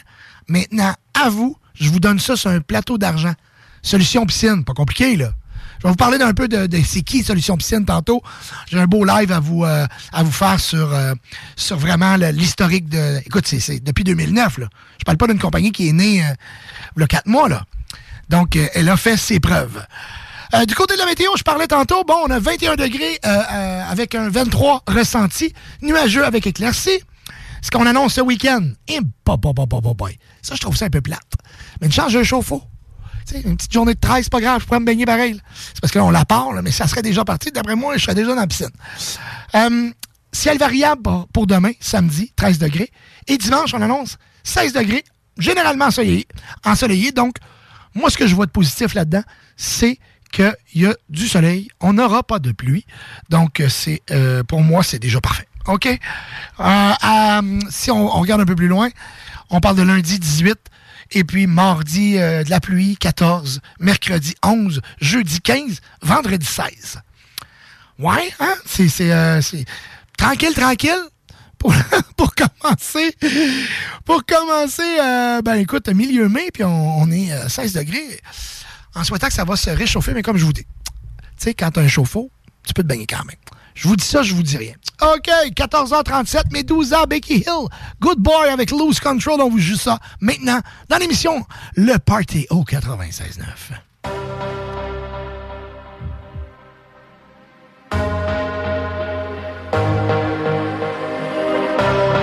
[0.48, 3.34] Maintenant, à vous, je vous donne ça sur un plateau d'argent.
[3.82, 5.34] Solution Piscine, pas compliqué, là.
[5.82, 8.22] Je vais vous parler d'un peu de, de c'est qui Solution Piscine tantôt.
[8.70, 11.16] J'ai un beau live à vous, euh, à vous faire sur, euh,
[11.56, 13.18] sur vraiment le- l'historique de.
[13.26, 14.60] Écoute, c'est- depuis 2009.
[14.60, 14.68] Là.
[15.00, 16.34] Je parle pas d'une compagnie qui est née euh,
[16.96, 17.50] a quatre mois.
[17.50, 17.64] Là.
[18.30, 19.84] Donc, euh, elle a fait ses preuves.
[20.54, 22.04] Euh, du côté de la météo, je parlais tantôt.
[22.04, 25.52] Bon, on a 21 degrés euh, euh, avec un 23 ressenti,
[25.82, 27.00] nuageux avec éclaircie.
[27.64, 28.70] Ce qu'on annonce ce week-end.
[28.88, 30.06] Et bah, bah, bah, bah, bah, bah.
[30.44, 31.22] Ça, je trouve ça un peu plate.
[31.80, 32.62] Mais une j'ai un chauffe-eau.
[33.46, 35.40] Une petite journée de 13, c'est pas grave, je pourrais me baigner pareil.
[35.74, 37.52] C'est parce que là, on la part, mais ça serait déjà parti.
[37.52, 38.70] D'après moi, je serais déjà dans la piscine.
[39.56, 39.90] Euh,
[40.34, 41.04] ciel variable
[41.34, 42.92] pour- demain, samedi, 13 degrés.
[43.28, 45.04] Et dimanche, on annonce 16 degrés,
[45.38, 46.28] généralement ensoleillé.
[46.66, 47.12] ensoleillé.
[47.12, 47.36] Donc,
[47.96, 49.24] moi, ce que je vois de positif là-dedans,
[49.58, 49.98] c'est
[50.32, 51.70] qu'il y a du soleil.
[51.82, 52.86] On n'aura pas de pluie.
[53.30, 55.48] Donc, euh, c'est euh, pour moi, c'est déjà parfait.
[55.68, 55.88] OK?
[56.60, 58.90] Euh, si on regarde un peu plus loin,
[59.50, 60.56] on parle de lundi 18,
[61.12, 67.02] et puis mardi euh, de la pluie 14, mercredi 11, jeudi 15, vendredi 16.
[68.00, 68.56] Ouais, hein?
[68.66, 69.42] C'est, c'est, euh,
[70.18, 71.04] tranquille, tranquille.
[71.58, 71.74] Pour,
[72.18, 73.16] pour commencer,
[74.04, 78.20] pour commencer, euh, ben écoute, milieu mai, puis on, on est à 16 degrés,
[78.96, 80.70] en souhaitant que ça va se réchauffer, mais comme je vous dis, tu
[81.38, 82.32] sais, quand t'as un chauffe-eau,
[82.66, 83.36] tu peux te baigner quand même.
[83.76, 84.74] Je vous dis ça, je vous dis rien.
[85.02, 87.68] OK, 14h37, mais 12h, Becky Hill.
[88.00, 90.60] Good Boy avec Loose Control, on vous joue ça maintenant
[90.90, 91.46] dans l'émission
[91.76, 93.42] Le Party au 96.9.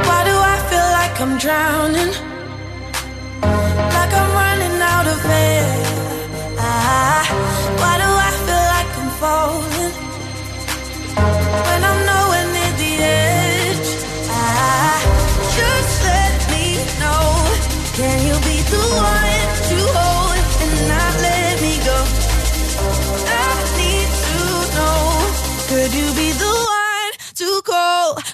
[0.06, 2.12] Why do I feel like I'm drowning?
[3.42, 5.66] Like I'm running out of air.
[6.58, 7.24] Ah,
[7.80, 9.77] why do I feel like I'm falling?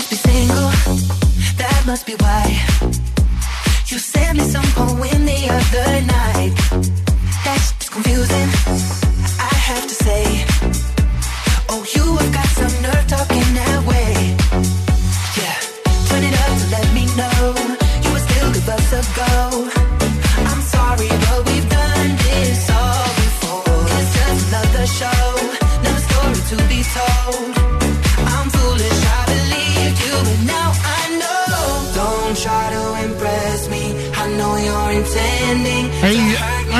[0.00, 0.70] Must be single,
[1.58, 2.46] that must be why.
[3.88, 6.54] You sent me some poem the other night.
[7.44, 8.48] That's confusing,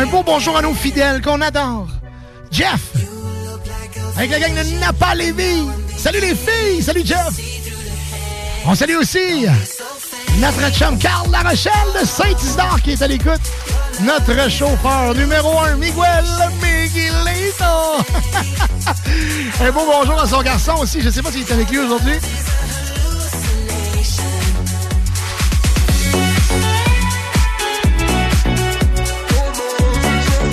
[0.01, 1.87] un beau bonjour à nos fidèles qu'on adore.
[2.51, 2.81] Jeff,
[4.17, 5.67] avec la gang de Napa Lévis.
[5.99, 7.35] Salut les filles, salut Jeff.
[8.65, 9.47] On salue aussi
[10.39, 13.41] notre chum Carl La Rochelle de Saint-Isidore qui est à l'écoute.
[14.01, 16.25] Notre chauffeur numéro un, Miguel
[16.63, 17.65] Miguelito.
[19.61, 21.03] un beau bonjour à son garçon aussi.
[21.03, 22.19] Je sais pas s'il est avec lui aujourd'hui.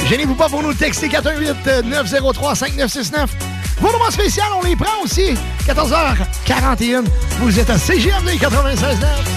[0.10, 3.28] Gênez-vous pas pour nous texter 418-903-5969.
[3.82, 5.34] Vos numéros spéciaux, on les prend aussi.
[5.68, 7.04] 14h41.
[7.40, 9.37] Vous êtes à CGMD 96.9.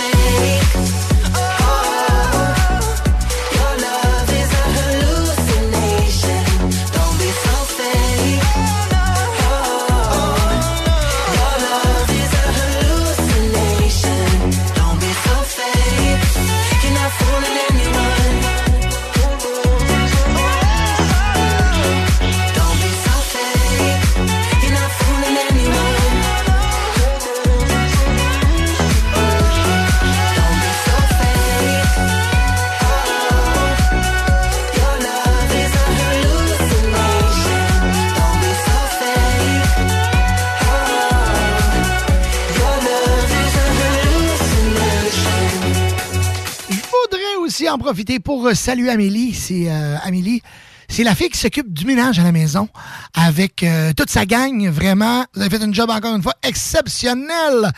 [47.91, 49.33] profiter pour euh, saluer Amélie.
[49.33, 50.41] C'est euh, Amélie.
[50.87, 52.69] C'est la fille qui s'occupe du ménage à la maison
[53.13, 54.65] avec euh, toute sa gang.
[54.69, 57.69] Vraiment, vous avez fait un job encore une fois exceptionnel.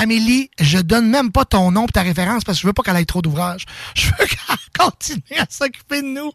[0.00, 2.84] Amélie, je donne même pas ton nom et ta référence parce que je veux pas
[2.84, 3.66] qu'elle ait trop d'ouvrage.
[3.96, 6.30] Je veux qu'elle continue à s'occuper de nous.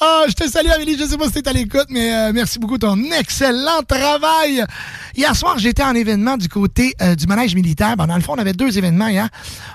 [0.00, 2.60] Ah, je te salue Amélie, je sais pas si t'es à l'écoute, mais euh, merci
[2.60, 4.64] beaucoup ton excellent travail.
[5.16, 7.96] Hier soir, j'étais en événement du côté euh, du manège militaire.
[7.96, 9.28] Ben, dans le fond, on avait deux événements hier.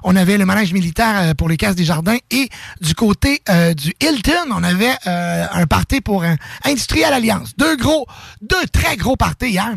[0.06, 2.48] On avait le manège militaire euh, pour les cases des jardins et
[2.80, 3.42] du côté
[3.76, 7.52] du Hilton, on avait un party pour un Industriel Alliance.
[7.58, 8.08] Deux gros,
[8.42, 9.74] deux très gros parties hier.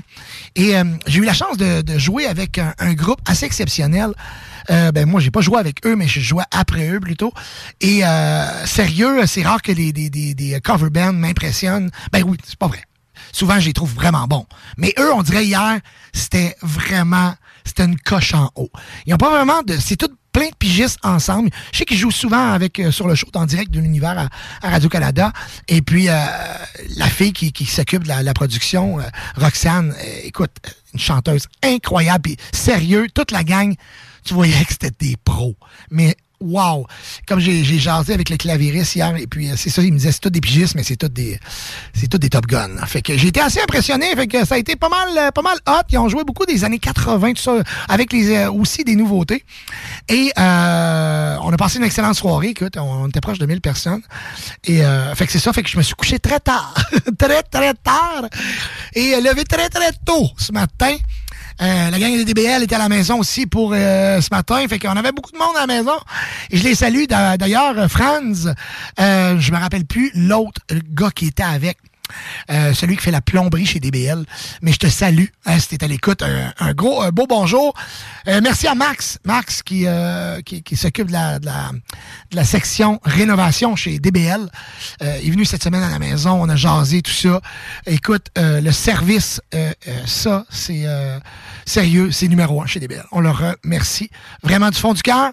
[0.54, 0.74] Et
[1.06, 4.10] j'ai eu la chance de, jouer avec un groupe assez exceptionnel.
[4.70, 7.32] Euh, ben moi, j'ai pas joué avec eux, mais je jouais après eux plutôt.
[7.80, 11.90] Et euh, sérieux, c'est rare que les, des, des, des cover bands m'impressionnent.
[12.12, 12.82] Ben oui, c'est pas vrai.
[13.32, 14.46] Souvent, je les trouve vraiment bons.
[14.76, 15.80] Mais eux, on dirait hier,
[16.12, 18.70] c'était vraiment, c'était une coche en haut.
[19.06, 21.50] Ils ont pas vraiment de, c'est tout plein de pigistes ensemble.
[21.72, 24.66] Je sais qu'ils jouent souvent avec euh, sur le show en direct de l'univers à,
[24.66, 25.32] à Radio-Canada.
[25.68, 26.24] Et puis, euh,
[26.96, 29.04] la fille qui, qui s'occupe de la, la production, euh,
[29.38, 29.92] euh,
[30.24, 30.50] écoute,
[30.94, 32.22] une chanteuse incroyable.
[32.22, 33.74] Puis, sérieux, toute la gang,
[34.24, 35.56] tu voyais que c'était des pros.
[35.90, 36.86] Mais wow!
[37.26, 40.12] Comme j'ai jasé avec le clavieriste hier, et puis euh, c'est ça, il me disait
[40.12, 41.38] c'est tout des pigistes, mais c'est tout des
[41.94, 42.70] c'est tout des Top Gun.
[42.86, 45.42] Fait que j'ai été assez impressionné, fait que ça a été pas mal euh, pas
[45.42, 45.82] mal hot.
[45.90, 47.54] Ils ont joué beaucoup des années 80, tout ça,
[47.88, 49.44] avec les euh, aussi des nouveautés.
[50.08, 54.02] Et on a passé une excellente soirée, écoute, on, était proche de 1000 personnes.
[54.64, 54.82] Et
[55.14, 56.74] fait que c'est ça, fait que je me suis couché très tard.
[57.18, 58.28] très, très tard.
[58.94, 60.96] Et levé très, très tôt ce matin.
[61.62, 64.66] Euh, la gang des DBL était à la maison aussi pour euh, ce matin.
[64.68, 65.96] Fait qu'on avait beaucoup de monde à la maison.
[66.50, 67.04] Et je les salue.
[67.08, 68.48] D'a- D'ailleurs, Franz,
[69.00, 70.60] euh, je me rappelle plus l'autre
[70.92, 71.78] gars qui était avec.
[72.50, 74.24] Euh, celui qui fait la plomberie chez DBL.
[74.62, 75.26] Mais je te salue.
[75.46, 77.74] Hein, t'es à l'écoute, un, gros, un beau bonjour.
[78.28, 79.18] Euh, merci à Max.
[79.24, 81.12] Max qui, euh, qui, s'occupe de
[82.32, 84.48] la, section rénovation chez DBL.
[85.00, 86.32] Il est venu cette semaine à la maison.
[86.40, 87.40] On a jasé, tout ça.
[87.86, 89.40] Écoute, le service,
[90.06, 90.84] ça, c'est
[91.64, 92.10] sérieux.
[92.12, 93.04] C'est numéro un chez DBL.
[93.12, 94.10] On le remercie
[94.42, 95.32] vraiment du fond du cœur.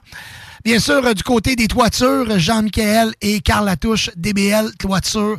[0.63, 5.37] Bien sûr, du côté des toitures, Jean-Michel et Carl Latouche, DBL Toiture.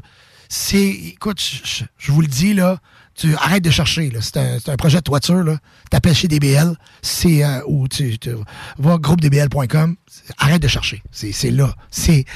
[0.54, 2.76] C'est, écoute, je- vous le dis, là,
[3.14, 4.12] tu arrêtes de chercher.
[4.20, 5.42] C'est un, projet de toiture.
[5.42, 5.56] là.
[5.88, 8.34] T'appelles chez DBL, c'est euh, ou tu, tu
[8.76, 9.96] vas groupedbl.com.
[10.36, 11.02] Arrête de chercher.
[11.10, 11.74] C'est là.
[11.90, 12.26] C'est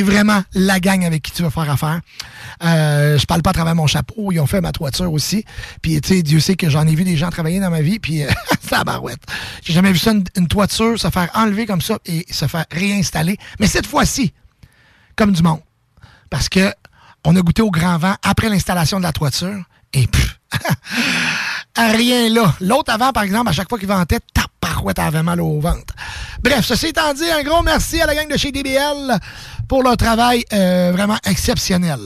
[0.00, 2.00] vraiment la gang avec qui tu vas faire affaire.
[2.64, 4.32] Euh, je parle pas à travers mon chapeau.
[4.32, 5.44] Ils ont fait ma toiture aussi.
[5.82, 7.98] Puis, tu sais, Dieu sait que j'en ai vu des gens travailler dans ma vie.
[7.98, 8.30] Puis, euh,
[8.66, 9.20] ça barouette.
[9.62, 13.36] J'ai jamais vu ça, une toiture se faire enlever comme ça et se faire réinstaller.
[13.60, 14.32] Mais cette fois-ci,
[15.14, 15.60] comme du monde.
[16.30, 16.72] Parce que
[17.26, 19.64] on a goûté au grand vent après l'installation de la toiture.
[19.92, 20.38] Et pff,
[21.76, 22.54] rien là.
[22.60, 25.60] L'autre avant, par exemple, à chaque fois qu'il va en tête, taparouette avait mal au
[25.60, 25.92] ventre.
[26.42, 29.18] Bref, ceci étant dit, un gros merci à la gang de chez DBL
[29.68, 31.98] pour leur travail euh, vraiment exceptionnel.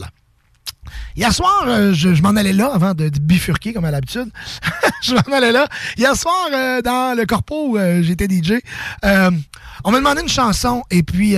[1.15, 4.31] Hier soir, euh, je, m'en allais là avant de, bifurquer comme à l'habitude.
[5.03, 5.69] je m'en allais là.
[5.99, 8.55] Hier soir, euh, dans le corpo où j'étais DJ,
[9.03, 11.37] on m'a demandé une chanson et puis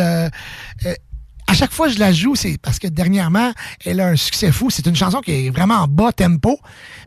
[1.46, 3.52] à chaque fois que je la joue, c'est parce que dernièrement,
[3.84, 4.70] elle a un succès fou.
[4.70, 6.58] C'est une chanson qui est vraiment en bas tempo,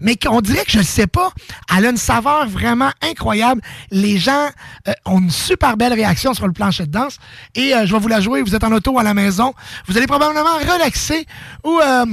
[0.02, 1.32] mais qu'on dirait que je ne sais pas.
[1.76, 3.62] Elle a une saveur vraiment incroyable.
[3.92, 4.50] Les gens
[4.88, 7.18] euh, ont une super belle réaction sur le plancher de danse.
[7.56, 8.42] Et euh, je vais vous la jouer.
[8.42, 9.54] Vous êtes en auto à la maison.
[9.88, 11.26] Vous allez probablement relaxer
[11.64, 12.06] ou euh,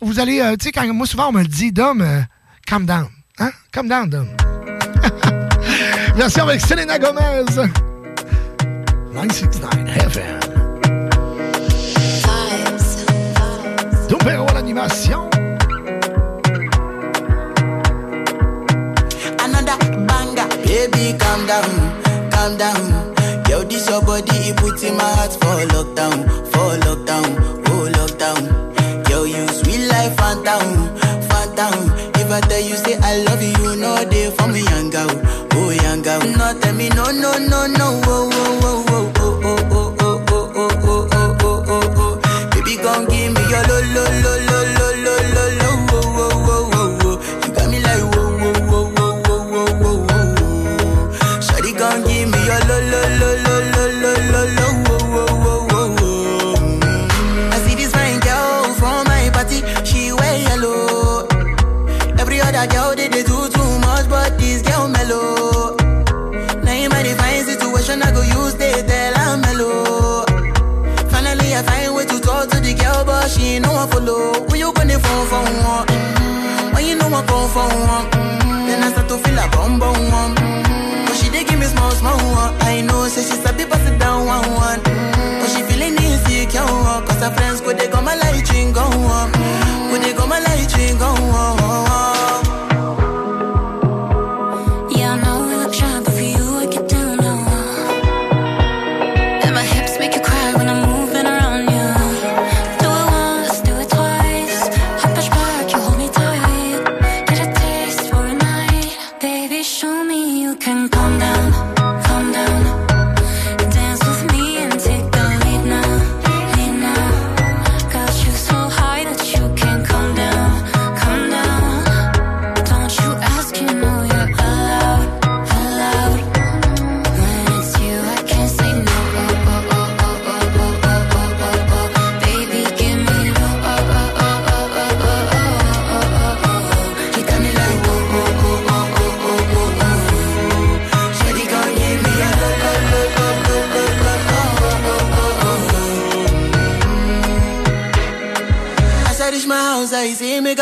[0.00, 2.20] vous allez, euh, tu sais, quand moi souvent on me le dit, Dom, euh,
[2.66, 3.08] calm down.
[3.38, 3.50] Hein?
[3.72, 4.28] Calm down, Dom.
[6.16, 7.44] Merci avec Selena Gomez.
[9.14, 10.57] 969 FM.
[14.78, 15.28] Numéro
[19.42, 19.76] another
[20.06, 20.46] banger.
[20.64, 23.14] Baby, calm down, calm down.
[23.48, 27.26] Yo, this your body, it puts in my heart for lockdown, for lockdown,
[27.70, 29.10] oh lockdown.
[29.10, 30.96] Yo, you sweet life, phantom,
[31.28, 31.90] phantom.
[32.14, 35.10] If I tell you say I love you, you know they for me, young girl,
[35.54, 36.20] oh young girl.
[36.20, 38.87] No, tell me no, no, no, no, oh, oh, oh,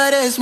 [0.07, 0.39] but it's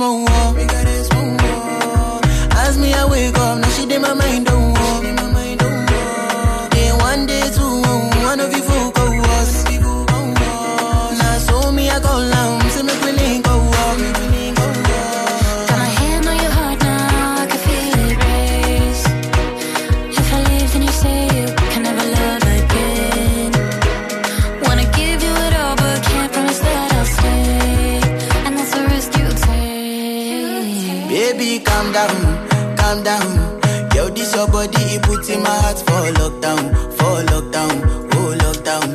[33.05, 33.61] down.
[33.93, 36.63] Yo, this your body, it puts in my heart for lockdown,
[36.97, 37.75] for lockdown,
[38.15, 38.87] oh lockdown.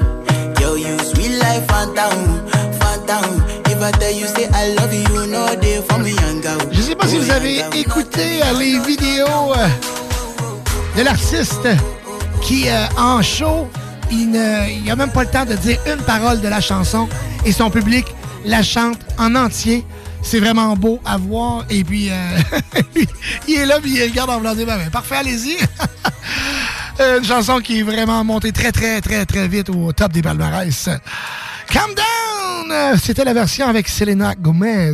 [0.61, 2.19] Yo, you sweet life, phantom,
[2.81, 3.41] phantom.
[3.71, 6.59] If I tell you say I love you, you know they for me, young girl.
[6.73, 9.69] Je sais pas si vous avez écouté euh, les vidéos euh,
[10.99, 11.69] de l'artiste
[12.43, 13.69] qui, euh, en show,
[14.11, 17.09] il n'a a même pas le temps de dire une parole de la chanson
[17.45, 18.07] et son public
[18.45, 19.85] la chante en entier.
[20.23, 21.65] C'est vraiment beau à voir.
[21.71, 22.15] Et puis, euh,
[23.49, 24.55] il est là, puis il regarde en blanc.
[24.55, 25.57] Ben, ben, parfait, allez-y.
[27.01, 30.89] Une chanson qui est vraiment montée très, très, très, très vite au top des palmarès.
[31.69, 32.99] Calm Down!
[33.03, 34.93] C'était la version avec Selena Gomez.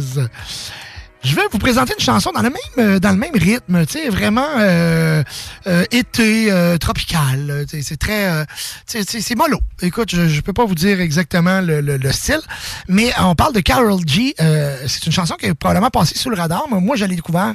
[1.28, 3.94] Je vais vous présenter une chanson dans le même, euh, dans le même rythme, tu
[3.94, 5.24] sais, vraiment euh,
[5.66, 7.64] euh, été euh, tropical.
[7.68, 8.44] C'est très, euh,
[8.86, 9.58] c'est mollo.
[9.82, 12.38] Écoute, je, je peux pas vous dire exactement le, le- le style,
[12.86, 14.36] mais on parle de Carol G.
[14.40, 16.66] Euh, c'est une chanson qui est probablement passée sous le radar.
[16.70, 17.54] mais Moi, je l'ai découvert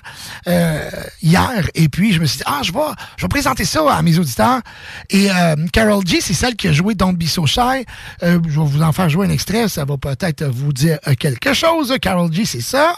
[1.22, 2.80] hier, et puis je me suis dit, ah, je vais,
[3.16, 4.60] je vais présenter ça à mes auditeurs.
[5.12, 5.30] Et
[5.72, 7.86] Carol G, c'est celle qui a joué Don't Be So Shy.
[8.22, 11.96] Je vais vous en faire jouer un extrait, ça va peut-être vous dire quelque chose.
[12.02, 12.96] Carol G, c'est ça?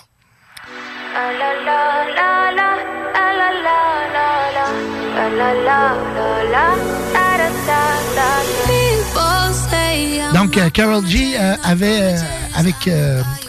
[10.33, 12.17] Donc, euh, Carol G euh, avait, euh,
[12.55, 12.89] avec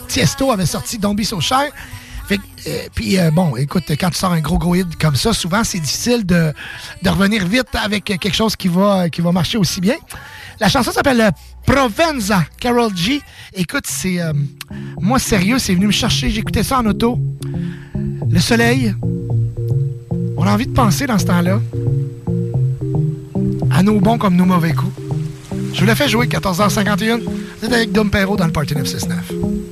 [0.08, 1.40] Tiesto, avait sorti Don't Be So.
[2.26, 5.62] Fait euh, puis, euh, bon, écoute, quand tu sors un gros, gros comme ça, souvent,
[5.64, 6.52] c'est difficile de,
[7.06, 9.96] revenir vite avec quelque chose qui va, qui va marcher aussi bien.
[10.60, 11.30] La chanson s'appelle euh,
[11.66, 13.20] Provenza, Carol G.
[13.54, 14.18] Écoute, c'est...
[15.00, 16.30] moi, sérieux, c'est venu me chercher.
[16.30, 17.18] J'écoutais ça en auto.
[18.30, 18.94] Le soleil.
[20.36, 21.60] On a envie de penser dans ce temps-là
[23.70, 24.92] à nos bons comme nos mauvais coups.
[25.72, 27.20] Je vous l'ai fait jouer 14h51.
[27.20, 29.63] Vous êtes avec Dom Perrault dans le Party 969.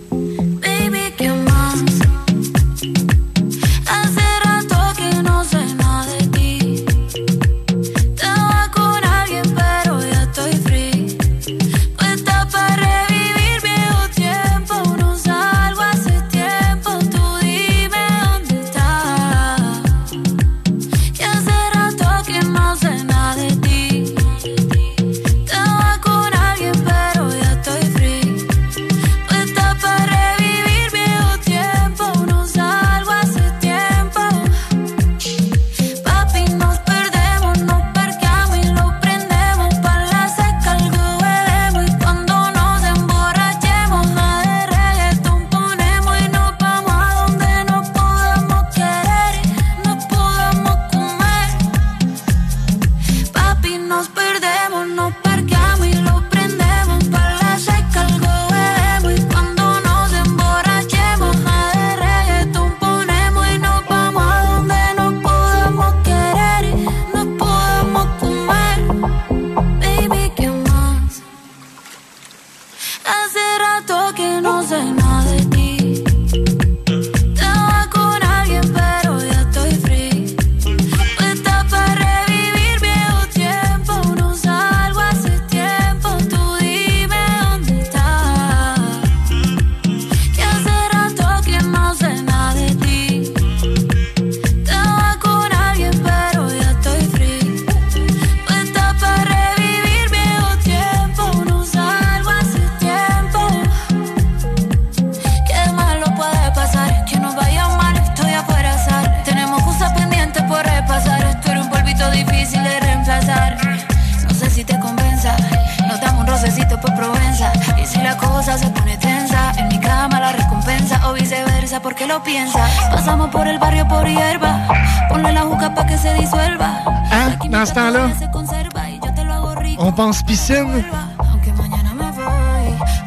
[129.25, 129.83] Lo hago rico.
[129.83, 130.85] on pense piscine.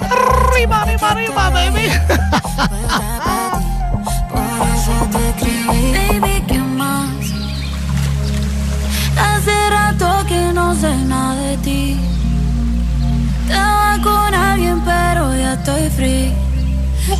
[0.09, 1.89] Arriba, arriba, arriba, baby.
[5.93, 7.09] Baby, ¿qué más?
[9.17, 11.99] Hace rato que no sé nada de ti.
[13.49, 16.33] Estaba con alguien, pero ya estoy free.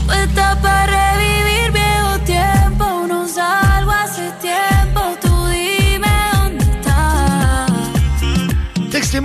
[0.06, 2.86] Puesta para revivir viejo tiempo.
[3.08, 3.65] No salgo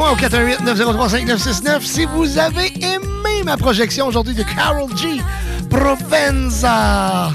[0.00, 5.20] Textez-moi au 418 903 5969 si vous avez aimé ma projection aujourd'hui de Carol G.
[5.68, 7.30] Provenza.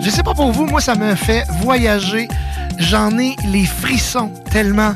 [0.00, 2.28] Je sais pas pour vous, moi, ça me fait voyager.
[2.78, 4.94] J'en ai les frissons tellement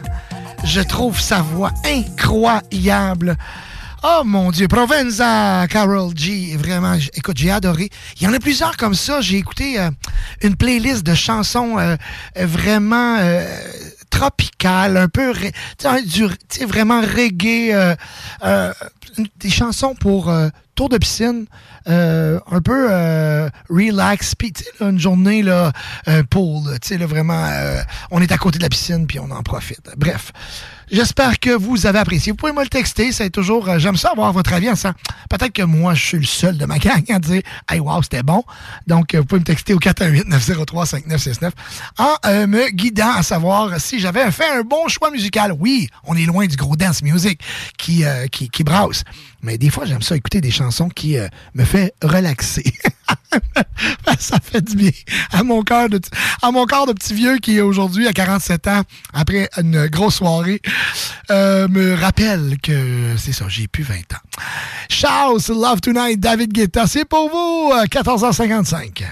[0.63, 3.37] je trouve sa voix incroyable.
[4.05, 7.91] Oh mon Dieu, Provenza, Carol G, vraiment, écoute, j'ai adoré.
[8.21, 9.21] Il y en a plusieurs comme ça.
[9.21, 9.91] J'ai écouté euh,
[10.43, 11.97] une playlist de chansons euh,
[12.37, 13.45] vraiment euh,
[14.11, 17.95] tropicales, un peu, ré- tu sais, du- vraiment reggae, euh,
[18.45, 18.73] euh,
[19.37, 21.47] des chansons pour euh, tour de piscine,
[21.87, 22.89] un peu
[23.71, 25.73] relax, puis une journée là,
[26.31, 27.49] pool, là, là, vraiment,
[28.11, 29.91] on est à côté de la piscine puis on en profite.
[29.97, 30.33] Bref,
[30.91, 32.33] J'espère que vous avez apprécié.
[32.33, 33.69] Vous pouvez me le texter, c'est toujours...
[33.69, 34.75] euh, J'aime ça avoir votre avis en.
[34.75, 38.23] Peut-être que moi, je suis le seul de ma gang à dire «Hey, wow, c'était
[38.23, 38.43] bon!»
[38.87, 41.51] Donc, euh, vous pouvez me texter au 418-903-5969
[41.99, 45.53] en euh, me guidant à savoir si j'avais fait un bon choix musical.
[45.59, 47.41] Oui, on est loin du gros dance music
[47.77, 49.05] qui, euh, qui, qui brasse.
[49.43, 52.65] Mais des fois, j'aime ça écouter des chansons qui euh, me fait relaxer.
[54.19, 54.91] ça fait du bien
[55.33, 56.01] à mon cœur de,
[56.43, 58.83] à mon corps de petit vieux qui aujourd'hui à 47 ans
[59.13, 60.61] après une grosse soirée
[61.31, 64.41] euh, me rappelle que c'est ça j'ai plus 20 ans.
[64.89, 69.05] Charles Love Tonight David Guetta c'est pour vous euh, 14h55.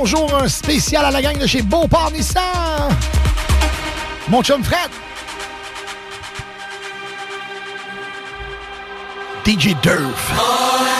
[0.00, 2.88] Bonjour, un spécial à la gang de chez Beauport Nissan.
[4.28, 4.90] Mon chum Fred.
[9.44, 10.99] DJ Durf.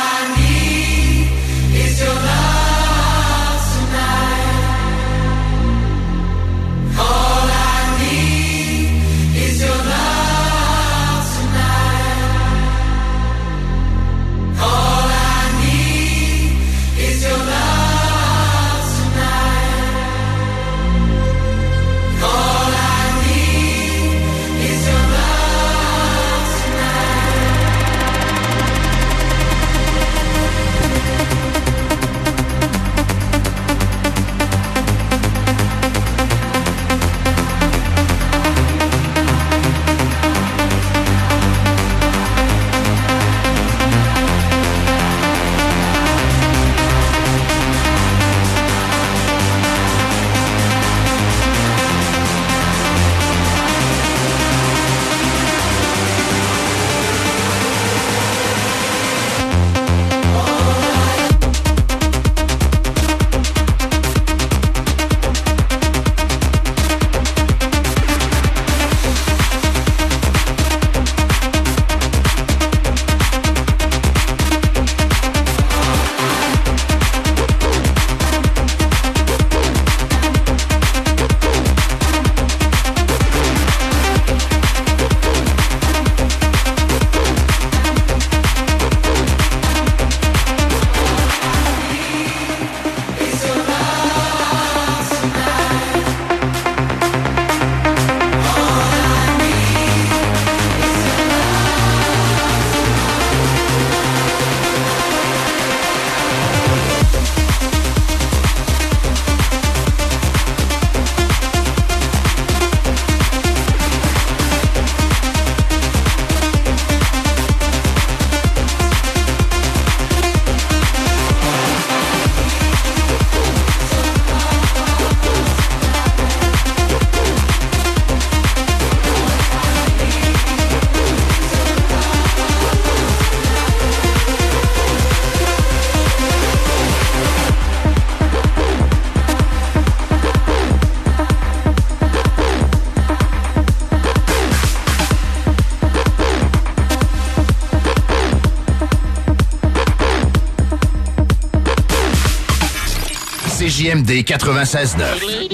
[154.11, 155.51] CJMD 96.9.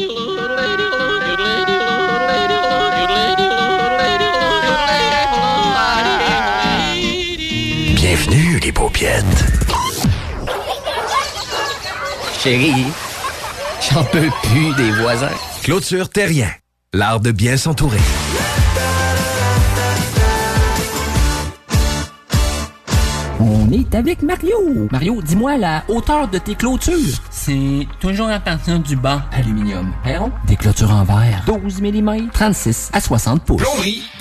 [7.94, 9.24] Bienvenue, les paupiètes.
[12.42, 12.86] Chérie,
[13.90, 15.28] j'en peux plus des voisins.
[15.62, 16.50] Clôture Terrien,
[16.94, 18.00] l'art de bien s'entourer.
[23.38, 24.88] On est avec Mario.
[24.90, 27.20] Mario, dis-moi la hauteur de tes clôtures.
[27.46, 29.22] C'est toujours à partir du bas.
[29.30, 29.94] Aluminium.
[30.02, 30.32] Perron.
[30.48, 31.44] Des clôtures en verre.
[31.46, 32.30] 12 mm.
[32.32, 33.62] 36 à 60 pouces.
[33.62, 34.02] Plomberie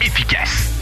[0.00, 0.81] Efficace.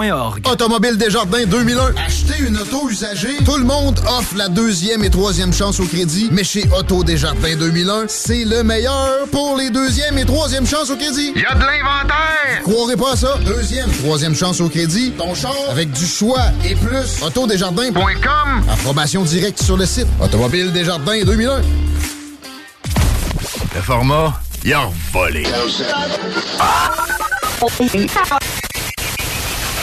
[0.00, 1.94] Automobile Desjardins 2001.
[2.06, 3.36] Acheter une auto usagée.
[3.44, 6.30] Tout le monde offre la deuxième et troisième chance au crédit.
[6.32, 10.96] Mais chez Auto Desjardins 2001, c'est le meilleur pour les deuxième et troisième chances au
[10.96, 11.32] crédit.
[11.36, 12.62] Il y a de l'inventaire!
[12.62, 13.36] Croirez pas à ça?
[13.44, 15.12] Deuxième, troisième chance au crédit.
[15.18, 17.22] Ton char avec du choix et plus.
[17.22, 18.64] Autodesjardins.com.
[18.72, 20.06] Approbation directe sur le site.
[20.22, 21.60] Automobile Desjardins 2001.
[23.74, 25.46] Le format, il a volé.
[27.62, 27.68] Oh,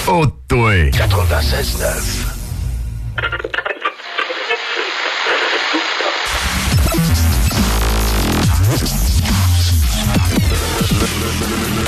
[0.08, 0.90] toi.
[0.92, 2.26] 96.9.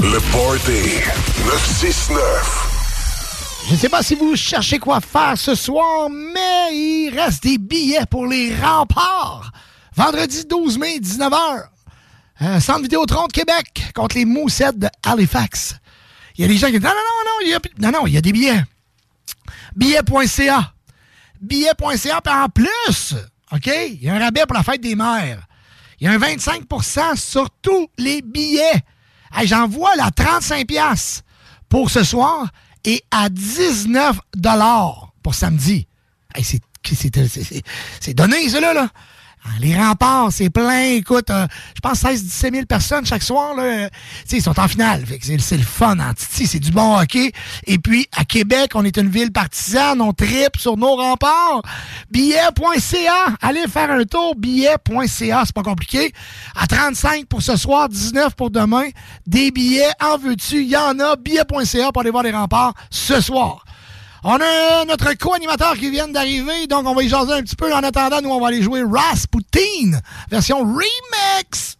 [0.01, 0.99] Le Party
[1.45, 2.65] 969.
[3.67, 7.57] Je ne sais pas si vous cherchez quoi faire ce soir, mais il reste des
[7.57, 9.51] billets pour les remparts.
[9.95, 11.63] Vendredi 12 mai, 19h.
[12.41, 15.75] Euh, Centre Vidéotron de Québec contre les Moussettes de Halifax.
[16.39, 17.99] Il y a des gens qui disent non, non, non, non, il y a, non,
[17.99, 18.63] non, il y a des billets.
[19.75, 20.73] Billets.ca.
[21.41, 23.15] Billets.ca, puis en plus,
[23.51, 25.45] OK, il y a un rabais pour la fête des mères.
[25.99, 28.83] Il y a un 25% sur tous les billets.
[29.35, 31.23] Hey, J'en vois là 35 pièces
[31.67, 32.47] pour ce soir
[32.85, 34.21] et à 19
[35.21, 35.89] pour samedi.
[36.39, 38.73] C'est donné, ça, là.
[38.73, 38.89] là.
[39.45, 40.81] Ah, Les remparts, c'est plein.
[40.91, 43.55] Écoute, euh, je pense 16-17 000 personnes chaque soir.
[43.55, 43.89] Là, euh,
[44.23, 45.03] tu sais, ils sont en finale.
[45.39, 46.45] C'est le fun en Titi.
[46.45, 47.31] C'est du bon hockey.
[47.65, 50.01] Et puis, à Québec, on est une ville partisane.
[50.01, 51.61] On tripe sur nos remparts.
[52.11, 53.35] Billet.ca.
[53.41, 54.35] Allez faire un tour.
[54.35, 55.43] Billet.ca.
[55.45, 56.13] C'est pas compliqué.
[56.55, 58.89] À 35 pour ce soir, 19 pour demain.
[59.25, 59.91] Des billets.
[60.03, 60.63] En veux-tu?
[60.63, 61.15] Il y en a.
[61.15, 63.63] Billet.ca pour aller voir les remparts ce soir.
[64.23, 67.73] On a notre co-animateur qui vient d'arriver, donc on va y jaser un petit peu.
[67.73, 69.99] En attendant, nous, on va aller jouer Rasputin,
[70.29, 71.77] version remix.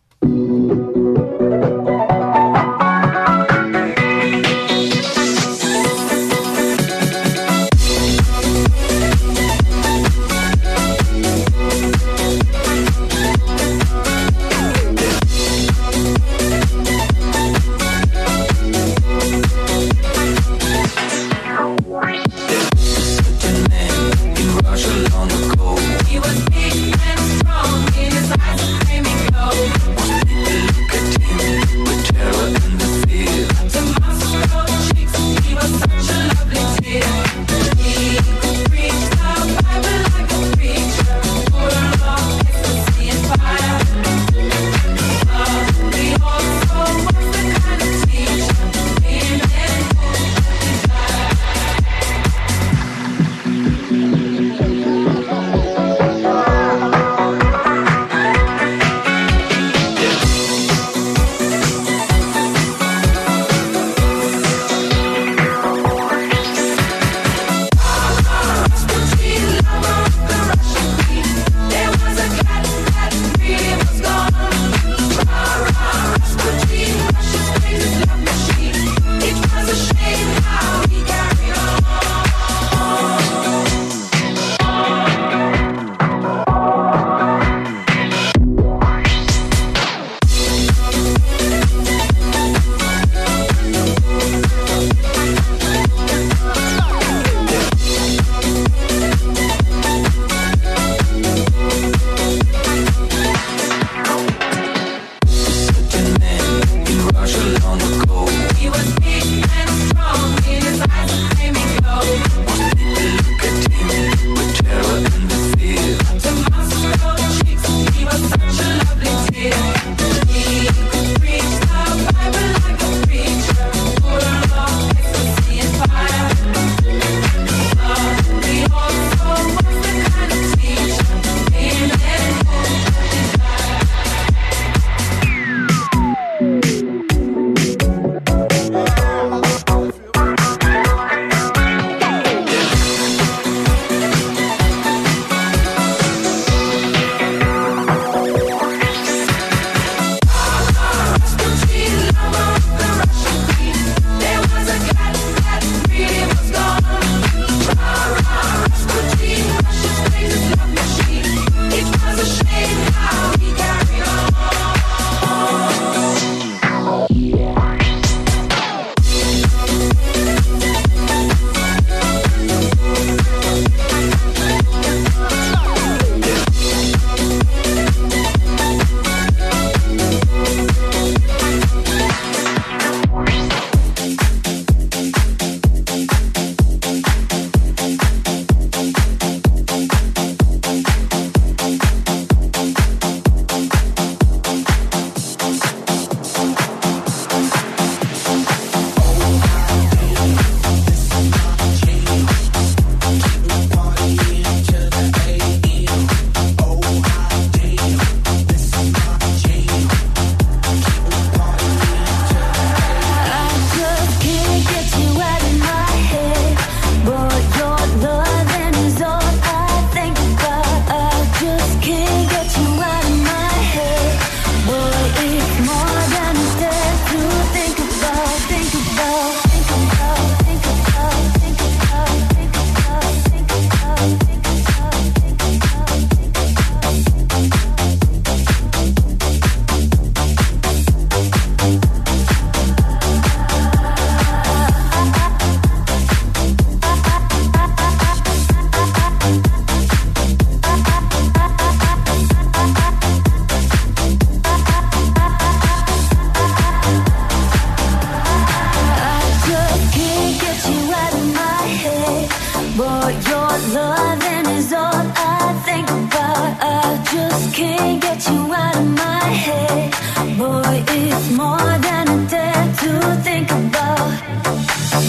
[271.31, 273.99] more than a day to think about.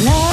[0.05, 0.30] Love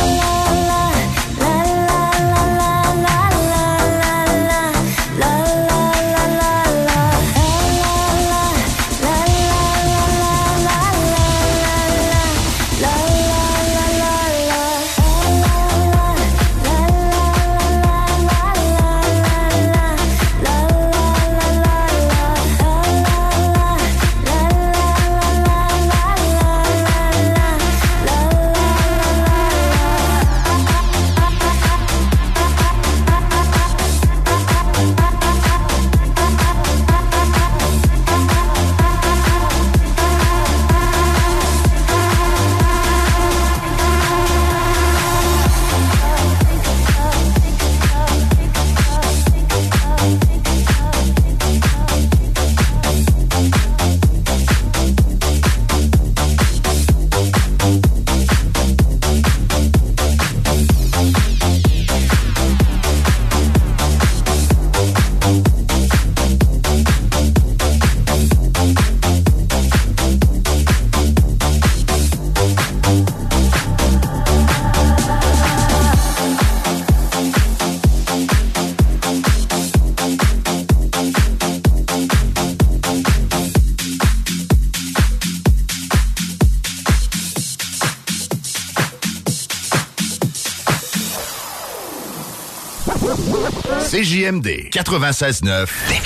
[94.27, 95.96] CJMD 96.9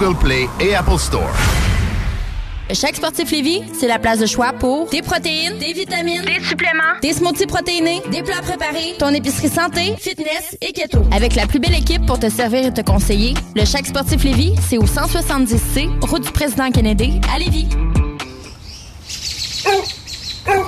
[0.00, 1.30] Google Play et Apple Store.
[2.72, 6.98] Chaque sportif Lévis, c'est la place de choix pour des protéines, des vitamines, des suppléments,
[7.02, 11.02] des smoothies protéinés, des plats préparés, ton épicerie santé, fitness et keto.
[11.12, 14.54] Avec la plus belle équipe pour te servir et te conseiller, le Chaque sportif Lévis,
[14.70, 17.68] c'est au 170C, route du président Kennedy, à Lévis.
[20.46, 20.64] Maman!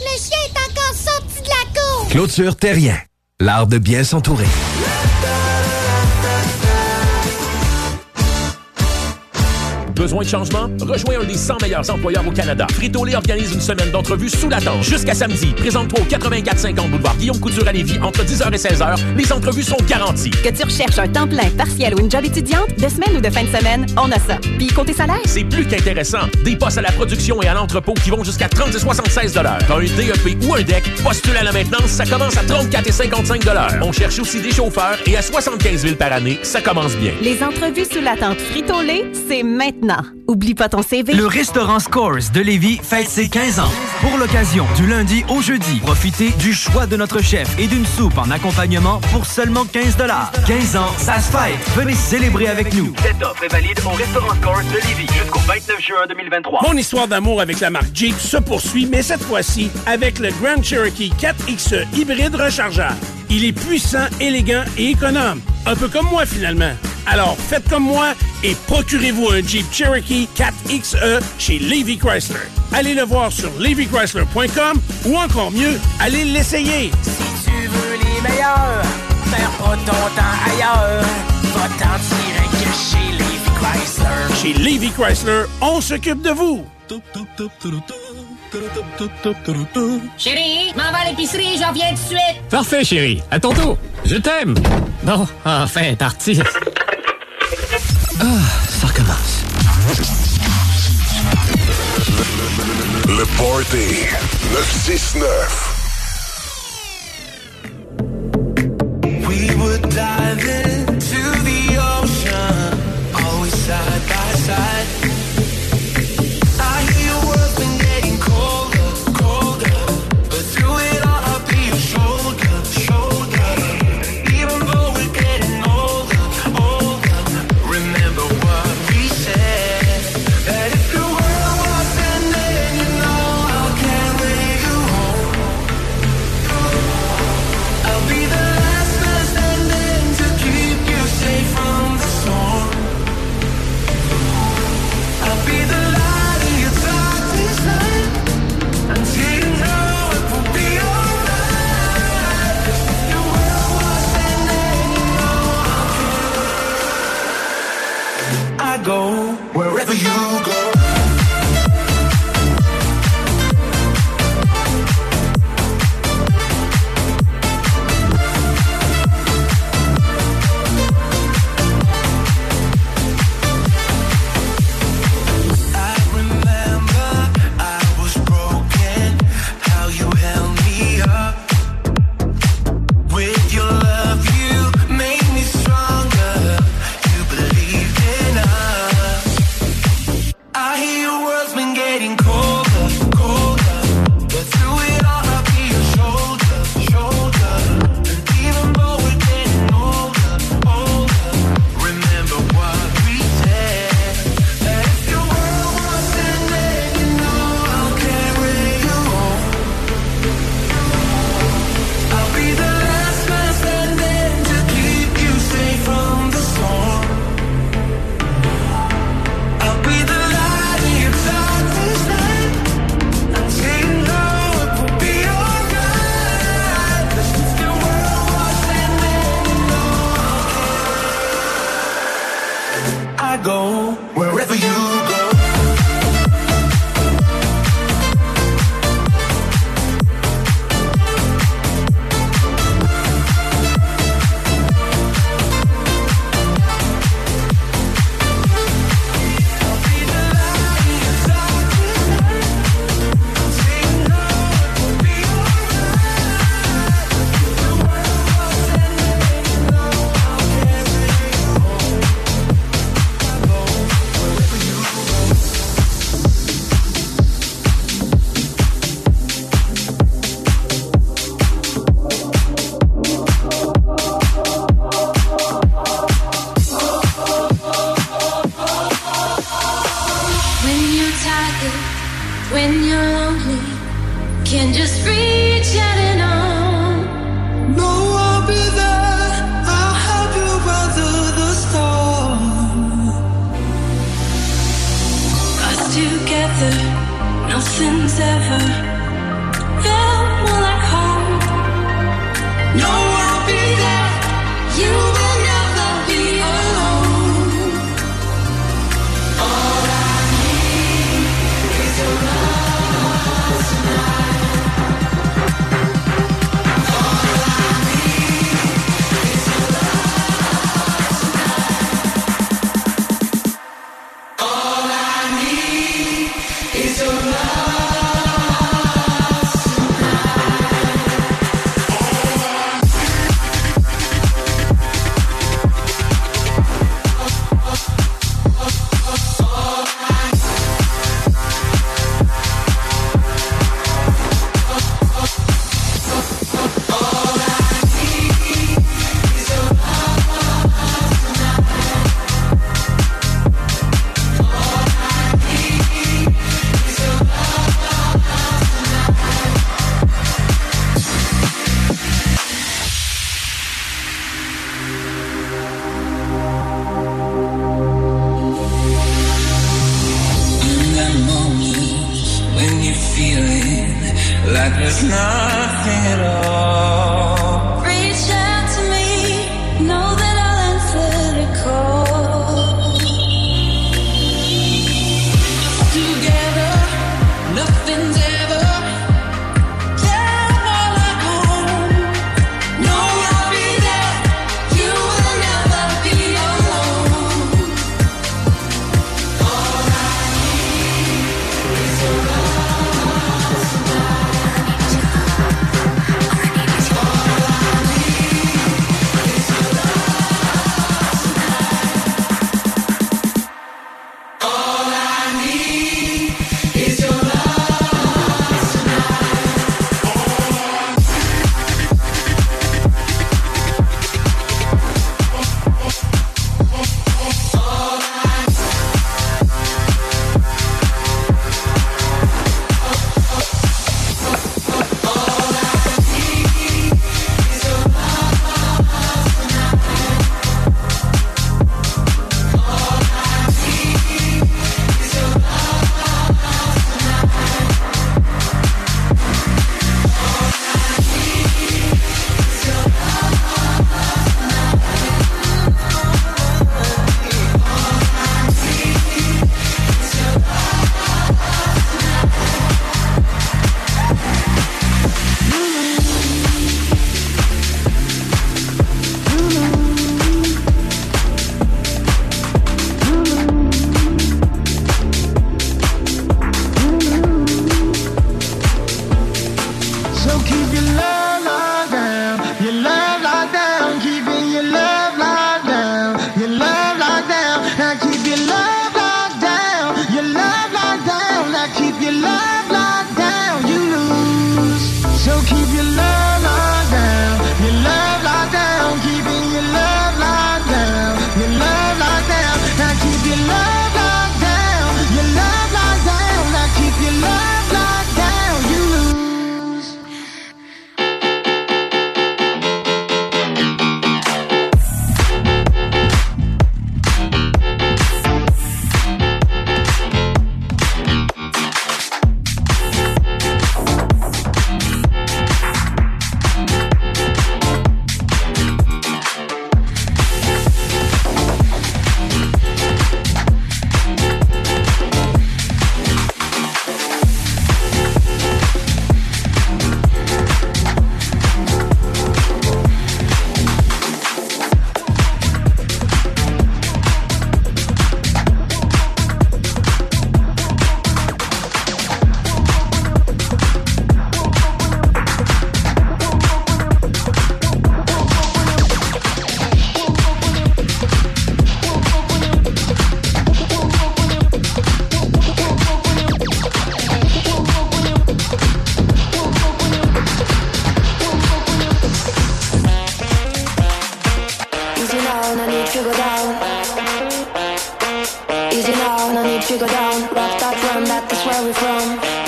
[0.00, 2.08] Le chien est encore sorti de la cour!
[2.08, 2.96] Clôture Terrien.
[3.38, 4.46] L'art de bien s'entourer.
[9.94, 10.70] Besoin de changement?
[10.80, 12.66] Rejoins un des 100 meilleurs employeurs au Canada.
[12.72, 14.82] Frito-Lay organise une semaine d'entrevues sous la tente.
[14.82, 18.96] Jusqu'à samedi, présente-toi au 8450 boulevard Guillaume Couture à Lévis entre 10h et 16h.
[19.16, 20.30] Les entrevues sont garanties.
[20.30, 23.30] Que tu recherches un temps plein, partiel ou une job étudiante, de semaine ou de
[23.30, 24.38] fin de semaine, on a ça.
[24.58, 25.20] Puis côté salaire?
[25.26, 26.26] C'est plus qu'intéressant.
[26.44, 29.76] Des postes à la production et à l'entrepôt qui vont jusqu'à 30 et 76 T'as
[29.76, 33.42] un DEP ou un DEC, postule à la maintenance, ça commence à 34 et 55
[33.82, 37.12] On cherche aussi des chauffeurs et à 75 000 par année, ça commence bien.
[37.22, 39.91] Les entrevues sous la tente Frito-Lay, c'est maintenant.
[40.28, 41.12] Oublie pas ton CV.
[41.12, 43.70] Le restaurant Scores de Lévis fête ses 15 ans.
[44.00, 48.16] Pour l'occasion, du lundi au jeudi, profitez du choix de notre chef et d'une soupe
[48.18, 49.96] en accompagnement pour seulement 15
[50.46, 51.58] 15 ans, ça se fête.
[51.76, 52.94] Venez célébrer avec nous.
[53.02, 56.60] Cette offre est valide au restaurant Scores de Lévis jusqu'au 29 juin 2023.
[56.66, 60.62] Mon histoire d'amour avec la marque Jeep se poursuit, mais cette fois-ci avec le Grand
[60.62, 62.96] Cherokee 4XE hybride rechargeable.
[63.30, 65.40] Il est puissant, élégant et économe.
[65.66, 66.72] Un peu comme moi finalement.
[67.06, 72.38] Alors faites comme moi et procurez-vous un Jeep Cherokee 4XE chez Levy Chrysler.
[72.72, 76.90] Allez le voir sur levychrysler.com ou encore mieux, allez l'essayer.
[77.02, 78.82] Si tu veux les meilleurs,
[79.30, 81.04] perds pas ton temps ailleurs.
[81.54, 84.34] Va t'en tirer que chez Levy Chrysler.
[84.40, 86.64] Chez Levy Chrysler, on s'occupe de vous.
[90.18, 92.48] Chérie, m'en va l'épicerie, j'en reviens tout de suite.
[92.50, 93.22] Parfait, chérie.
[93.30, 93.78] À ton tour.
[94.04, 94.54] Je t'aime.
[95.04, 96.38] Non, enfin, parti.
[98.24, 98.38] Ah,
[98.68, 99.42] ça recommence.
[102.08, 102.14] Le,
[103.08, 104.06] le, le, le party
[104.52, 105.71] 969.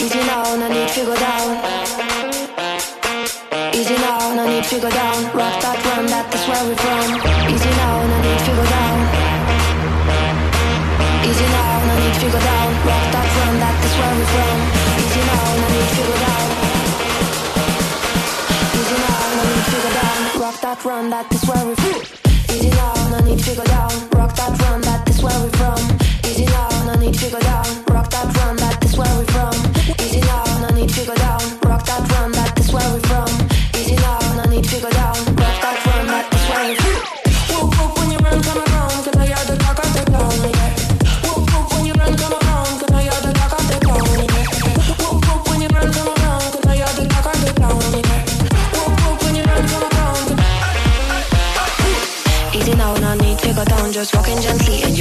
[0.04, 1.48] Easy now, no need to go down.
[3.72, 5.24] Easy now, no need to go down.
[5.32, 7.08] Rock that run, that is where we're from.
[7.48, 8.96] Easy now, no need to go down.
[11.24, 12.68] Easy now, no need to go down.
[12.84, 14.58] Rock that run, that is where we're from.
[15.00, 16.48] Easy now, no need to go down.
[18.76, 20.20] Easy now, no need to go down.
[20.36, 22.00] Rock that run, that is where we're from.
[22.52, 23.92] Easy now, no need to go down.
[24.12, 25.80] Rock that run, that is where we're from.
[26.28, 27.93] Easy now, no need to go down.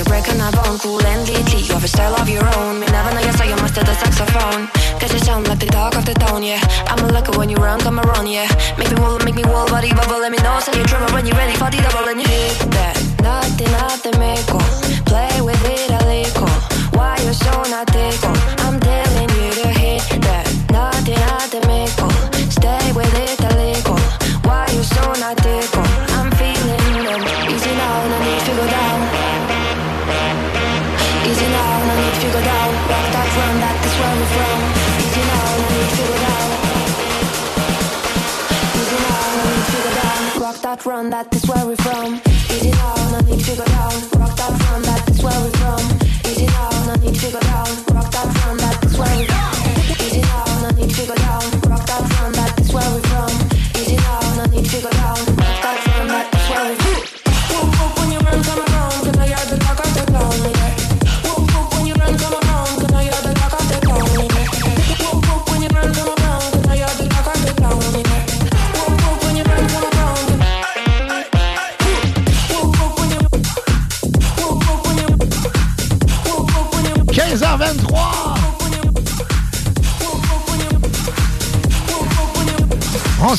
[0.03, 1.61] You're breaking a bone, cool and deeply.
[1.63, 3.93] You have a style of your own, me never know you say you master the
[3.95, 4.67] saxophone.
[4.99, 6.59] Cause you sound like the talk of the town, yeah.
[6.87, 8.47] I'm a lucky when you run, come around, yeah.
[8.77, 11.25] Make me wall, make me wall, body bubble, let me know, say you dribble when
[11.25, 12.95] you're ready for the double and you hit that.
[13.21, 14.45] Nothing, nothing, make
[15.05, 15.32] Play
[40.85, 42.32] run, that is where we're from.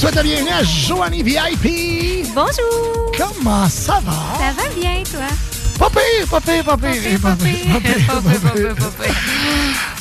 [0.05, 2.27] Souhaite la bienvenue à Joanie VIP.
[2.35, 3.11] Bonjour.
[3.17, 4.13] Comment ça va?
[4.39, 5.23] Ça va bien, toi?
[5.79, 9.15] Pas pire, pas pire, pas pire, pas pire, pas pire, pas pire, pas pire.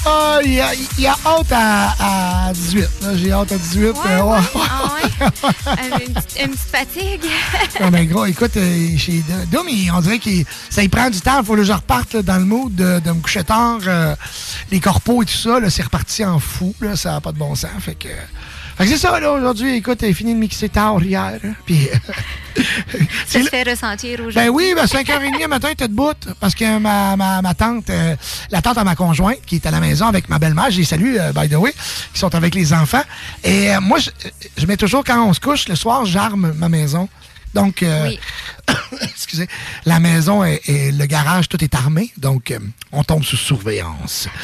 [0.06, 2.82] Ah, il y a, hâte à, à 18.
[2.82, 3.16] là.
[3.16, 3.80] J'ai hâte à 18.
[3.86, 4.38] euh, ouais.
[4.58, 5.10] Ah ouais?
[5.68, 7.26] Euh, une, petite, une petite fatigue.
[7.80, 10.30] Non, mais gros, écoute, euh, chez Dom, on dirait que
[10.70, 11.40] ça y prend du temps.
[11.40, 13.80] Il faut que je reparte là, dans le mood de, de me coucher tard.
[13.88, 14.16] euh,
[14.70, 16.76] les corpos et tout ça, c'est reparti en fou.
[16.82, 17.70] Là, ça n'a pas de bon sens.
[17.80, 18.10] Fait que
[18.80, 19.76] c'est ça, là, aujourd'hui.
[19.78, 21.40] Écoute, j'ai fini de mixer tard hier.
[21.44, 21.88] hein, Puis,
[23.28, 24.36] Ça se fait ressentir aujourd'hui.
[24.36, 26.14] ben oui, ben 5h30 le matin, t'es debout.
[26.40, 28.16] Parce que ma, ma, ma tante, euh,
[28.52, 30.84] la tante à ma conjointe, qui est à la maison avec ma belle-mère, je les
[30.86, 31.74] salue, euh, by the way,
[32.14, 33.02] qui sont avec les enfants.
[33.44, 34.10] Et euh, moi, je,
[34.58, 37.10] je mets toujours, quand on se couche, le soir, j'arme ma maison.
[37.56, 38.10] Donc, euh,
[39.02, 39.48] excusez.
[39.86, 42.60] La maison et, et le garage, tout est armé, donc euh,
[42.92, 44.28] on tombe sous surveillance.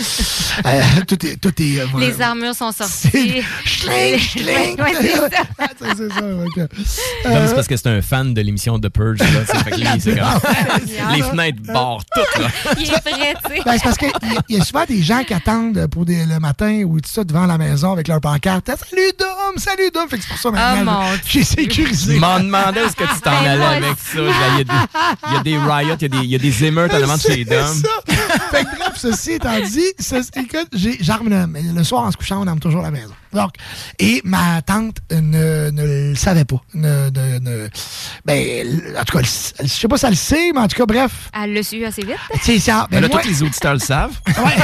[0.65, 1.79] Euh, tout est, tout est.
[1.79, 3.41] euh, Les armures sont sorties.
[3.65, 4.75] Schling, schling.
[5.79, 7.47] C'est ça.
[7.47, 9.19] c'est parce que c'est un fan de l'émission The Purge.
[9.19, 12.41] Là, fait que lui, c'est comme- Les fenêtres barrent toutes.
[12.43, 12.49] Là.
[12.77, 13.61] Il est prêt, tu sais.
[13.63, 14.11] Ben, c'est parce qu'il
[14.49, 17.23] y, y a souvent des gens qui attendent pour des- le matin ou tout ça
[17.23, 18.67] devant la maison avec leur pancarte.
[18.67, 20.09] Salut Dom, salut Dom.
[20.09, 21.03] Fait que c'est pour ça maintenant.
[21.05, 22.15] Oh, j'ai sécurisé.
[22.15, 24.19] Je m'en demandais où est-ce que tu t'en Ben, allais avec ça.
[24.19, 26.99] Il y, a des- riots, il y a des, il y a des émeutes en
[26.99, 27.83] demande chez C'est Dom.
[28.51, 32.11] fait que bref, ceci étant dit, ceci- écoute, j'ai- j'arme le, mais le soir en
[32.11, 33.13] se couchant, on arme toujours la maison.
[33.33, 33.51] Donc,
[33.99, 36.61] et ma tante ne, ne le savait pas.
[36.73, 37.69] Ne, ne- ne-
[38.25, 38.67] ben,
[38.99, 39.23] en tout cas,
[39.59, 41.29] elle- je sais pas si elle le sait, mais en tout cas, bref.
[41.39, 42.15] Elle l'a su assez vite?
[42.41, 42.87] C'est ça.
[42.89, 44.17] Ben là, moi- tous les auditeurs le savent.
[44.39, 44.55] Ouais.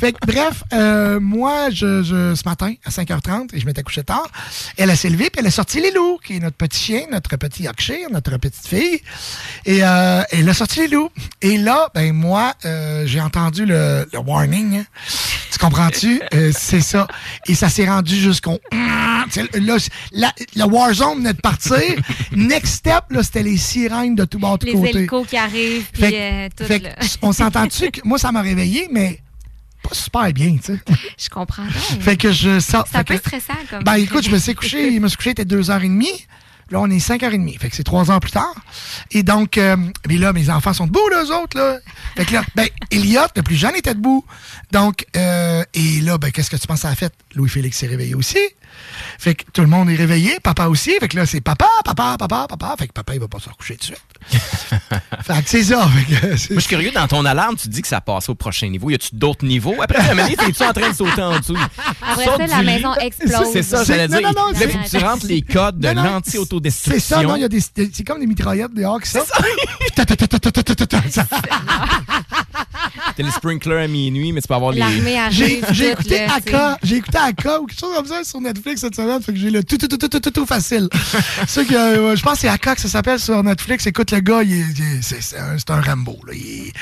[0.00, 4.02] fait que, bref, euh, moi, je, je- ce matin, à 5h30, et je m'étais couché
[4.04, 4.28] tard,
[4.76, 7.00] elle a s'est levée, puis elle a sorti les loups, qui est notre petit chien,
[7.10, 9.00] notre petit Yorkshire, notre petite fille.
[9.64, 11.10] Et euh, elle a sorti les loups.
[11.42, 14.78] Et là, ben moi, euh, j'ai entendu le, le warning.
[14.78, 14.84] hein.
[15.52, 16.20] Tu comprends-tu?
[16.34, 17.06] Euh, c'est ça.
[17.48, 18.58] Et ça s'est rendu jusqu'au...
[18.70, 19.76] Tu sais, Là,
[20.54, 21.80] la, Warzone venait de partir.
[22.32, 24.90] Next step, là, c'était les sirènes de tout bord, de Les côté.
[24.90, 29.20] hélicos qui arrivent, puis euh, tout fait on s'entend-tu que moi, ça m'a réveillé, mais
[29.82, 30.80] pas super bien, tu sais.
[31.18, 32.00] Je comprends donc.
[32.02, 32.86] Fait que je sors.
[32.90, 33.82] C'est un peu que- stressant comme.
[33.82, 36.06] Ben écoute, je me suis couché, il me suis couché, il était 2h30.
[36.70, 37.58] Là, on est 5h30.
[37.60, 38.54] Fait que c'est trois heures plus tard.
[39.12, 39.76] Et donc, euh,
[40.08, 41.78] mais là, mes enfants sont debout, là, eux autres, là.
[42.16, 44.24] Fait que là, ben, Elliot, le plus jeune, était debout.
[44.72, 47.12] Donc, euh, et là, ben, qu'est-ce que tu penses à la fête?
[47.36, 48.38] Louis-Félix s'est réveillé aussi.
[49.18, 50.92] Fait que tout le monde est réveillé, papa aussi.
[51.00, 52.74] Fait que là, c'est papa, papa, papa, papa.
[52.78, 54.00] Fait que papa, il va pas se recoucher tout de suite.
[55.22, 55.86] fait que c'est ça.
[55.86, 56.02] Moi,
[56.32, 58.90] je suis curieux, dans ton alarme, tu dis que ça passe au prochain niveau.
[58.90, 59.76] Y a-tu d'autres niveaux?
[59.80, 61.56] Après, la minute, t'es-tu en train de sauter en dessous?
[62.02, 63.48] Après la maison explose.
[63.52, 64.20] C'est ça, j'allais dire.
[64.22, 66.94] Non, non, là, faut que tu rentres les codes de l'anti-autodestruction.
[66.94, 69.30] C'est ça, non, y a des, c'est comme des mitraillettes dehors qui sortent.
[73.16, 74.82] T'as le sprinkler à minuit, mais tu peux avoir les...
[75.30, 79.50] J'ai écouté Aka ou quelque chose comme ça sur Netflix cette semaine, fait que j'ai
[79.50, 80.88] le tout tout tout tout tout tout, tout facile.
[80.92, 83.86] que euh, je pense que c'est Aka que ça s'appelle sur Netflix.
[83.86, 84.40] Écoute le gars,
[85.02, 86.32] c'est un, un Rambo là.
[86.34, 86.72] Il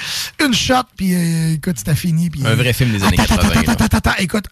[0.45, 3.49] une shot puis euh, écoute c'était fini puis Un vrai film des années Attends, attends,
[3.49, 4.45] 80, attends, attends, attends, attends, écoute,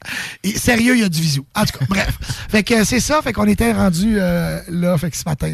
[0.44, 1.40] et sérieux, il y a du visu.
[1.54, 2.18] En tout cas, bref.
[2.48, 5.52] Fait que euh, c'est ça, fait qu'on était rendu euh, là, fait que ce matin,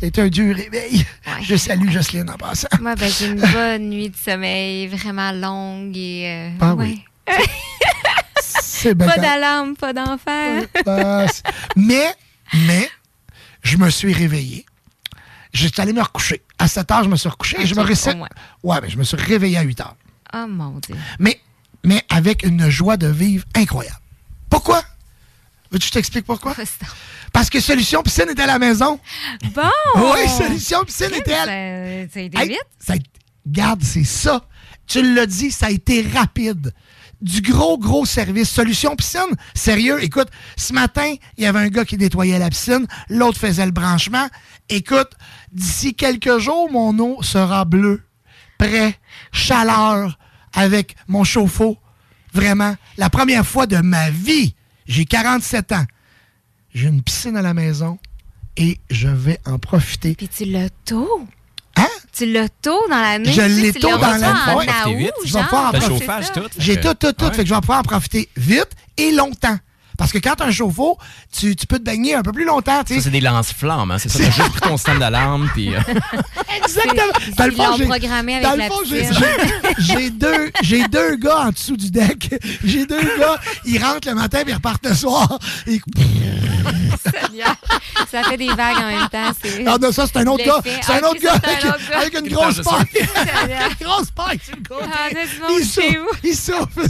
[0.00, 1.04] c'était un dur réveil.
[1.42, 2.68] Je salue Jocelyne en passant.
[2.80, 6.24] Moi, ben, j'ai une bonne nuit de sommeil, vraiment longue et.
[6.26, 6.98] euh, Ah ouais.
[7.28, 7.34] oui.
[8.62, 10.64] C'est Pas d'alarme, pas d'enfer.
[10.84, 11.42] C'est-
[11.76, 12.14] mais,
[12.66, 12.88] mais,
[13.62, 14.64] je me suis réveillé.
[15.52, 16.42] J'étais allé me recoucher.
[16.58, 18.16] À 7 heures, je me suis recouché et je me réveillais.
[18.62, 19.96] Ouais, mais je me suis réveillé à 8 heures.
[20.34, 20.96] Oh mon Dieu.
[21.18, 21.40] Mais,
[21.84, 23.98] mais avec une joie de vivre incroyable.
[24.50, 24.82] Pourquoi?
[25.70, 26.54] Veux-tu que je t'explique pourquoi?
[27.32, 29.00] Parce que Solution Piscine était à la maison.
[29.54, 29.62] Bon!
[29.96, 31.52] Oui, Solution Piscine était à la
[32.06, 32.60] Ça, ça a été Hey, vite.
[32.78, 32.96] ça a-
[33.46, 34.44] Garde, c'est ça.
[34.86, 36.72] Tu l'as dit, ça a été rapide.
[37.20, 38.50] Du gros, gros service.
[38.50, 39.20] Solution piscine,
[39.54, 43.64] sérieux, écoute, ce matin, il y avait un gars qui nettoyait la piscine, l'autre faisait
[43.64, 44.28] le branchement.
[44.68, 45.10] Écoute,
[45.52, 48.02] d'ici quelques jours, mon eau sera bleue,
[48.58, 48.98] prêt,
[49.32, 50.18] chaleur,
[50.52, 51.78] avec mon chauffe-eau.
[52.32, 54.54] Vraiment, la première fois de ma vie,
[54.86, 55.84] j'ai 47 ans.
[56.74, 57.98] J'ai une piscine à la maison
[58.56, 60.14] et je vais en profiter.
[60.14, 61.26] Puis tu l'as tôt.
[61.76, 61.86] Hein?
[62.12, 63.32] Tu l'as tôt dans l'année.
[63.32, 64.66] Je l'ai tôt dans l'année.
[65.24, 66.06] Je vais pouvoir en profiter.
[66.58, 67.26] J'ai tout, tout, tout.
[67.32, 69.58] Fait que je vais pouvoir en profiter vite et longtemps.
[69.98, 70.98] Parce que quand tu as un chauffe-eau,
[71.34, 72.84] tu, tu peux te baigner un peu plus longtemps.
[72.84, 73.00] tu sais.
[73.00, 73.96] Ça, c'est des lance-flammes, hein?
[73.98, 75.74] C'est ça, t'as juste pris ton stand d'alarme, puis...
[75.74, 75.78] euh,
[76.58, 77.02] Exactement.
[77.36, 77.84] Dans le fond, j'ai-
[78.42, 78.80] dans le la fond,
[79.78, 82.34] j'ai- deux, j'ai deux gars en dessous du deck.
[82.62, 85.38] J'ai deux gars, ils rentrent le matin puis ils repartent le soir.
[85.66, 85.80] Et-.
[88.10, 89.32] Ça fait des vagues en même temps.
[89.42, 90.60] c'est- Ah non, ça, c'est un autre gars.
[90.64, 90.80] l'effet.
[90.82, 91.98] C'est un Ah, autre gars c'est un avec, autre gars.
[91.98, 92.86] avec une Une grosse paille.
[93.80, 94.90] Une grosse paille sur le côté.
[94.92, 95.08] Ah,
[95.58, 96.18] Il souffle.
[96.22, 96.88] Il souffle.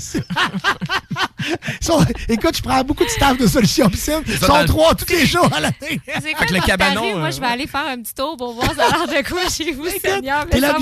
[1.80, 4.20] Sont- écoute, je prends beaucoup de staff de solutions piscine.
[4.26, 5.74] Ils sont trois tous les jours à l'année.
[6.04, 7.18] C'est quoi Avec le cabanon?
[7.18, 9.28] Moi, euh, je vais aller faire un petit tour pour voir ça a l'air de
[9.28, 10.46] quoi chez vous, Seigneur.
[10.46, 10.74] T'es Mais la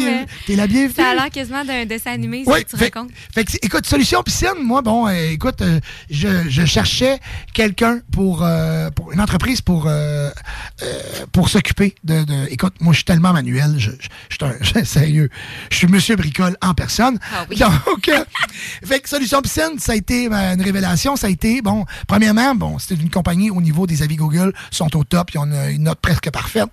[0.46, 0.94] t'es la bienvenue.
[0.96, 3.10] Ça a l'air quasiment d'un dessin animé, Oui, que tu fait, racontes.
[3.34, 5.80] fait que, écoute, Solution Piscine, moi, bon, euh, écoute, euh,
[6.10, 7.18] je, je cherchais
[7.52, 10.30] quelqu'un pour, euh, pour une entreprise pour, euh,
[10.82, 11.00] euh,
[11.32, 15.30] pour s'occuper de, de- Écoute, moi, je suis tellement manuel, je, suis un- sérieux,
[15.70, 17.18] je suis Monsieur Bricole en personne.
[17.34, 17.56] Ah oui.
[17.58, 18.24] Donc, euh,
[18.84, 22.54] fait que Solution Piscine, ça a été ben, une révélation, ça a été, bon, premièrement,
[22.54, 25.70] bon, c'était une compagnie au niveau des avis Google, sont au top, ils ont une,
[25.70, 26.68] une note presque parfaite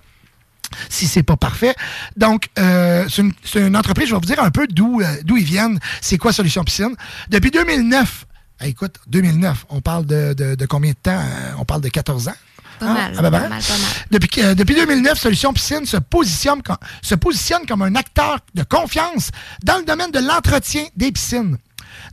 [0.89, 1.75] si c'est pas parfait.
[2.15, 5.43] Donc, euh, c'est une, entreprise, je vais vous dire un peu d'où euh, d'où ils
[5.43, 6.95] viennent, c'est quoi Solution Piscine.
[7.29, 8.30] Depuis 2009, eh,
[8.67, 11.11] écoute, 2009, on parle de, de- de combien de temps?
[11.19, 12.33] Euh, On parle de 14 ans?
[12.79, 13.39] Pas Ah, mal, ah, ben, ben.
[13.41, 13.87] pas mal, pas mal.
[14.11, 16.61] Depuis, euh, depuis 2009, Solution Piscine se positionne,
[17.03, 19.29] se positionne comme un acteur de confiance
[19.63, 21.57] dans le domaine de l'entretien des piscines.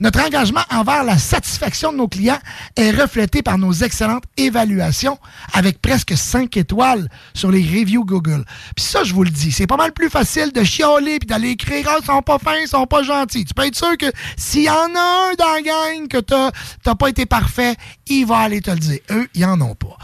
[0.00, 2.38] Notre engagement envers la satisfaction de nos clients
[2.76, 5.18] est reflété par nos excellentes évaluations
[5.52, 8.44] avec presque 5 étoiles sur les reviews Google.
[8.76, 11.50] Puis ça, je vous le dis, c'est pas mal plus facile de chialer puis d'aller
[11.50, 13.44] écrire «Ah, ils sont pas fins, ils sont pas gentils».
[13.46, 16.94] Tu peux être sûr que s'il y en a un dans la gang que t'as
[16.94, 17.76] pas été parfait,
[18.06, 19.00] il va aller te le dire.
[19.10, 19.96] Eux, ils en ont pas.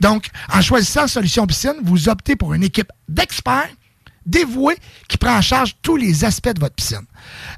[0.00, 3.68] Donc, en choisissant Solution Piscine, vous optez pour une équipe d'experts
[4.24, 4.76] dévoués
[5.08, 7.06] qui prend en charge tous les aspects de votre piscine.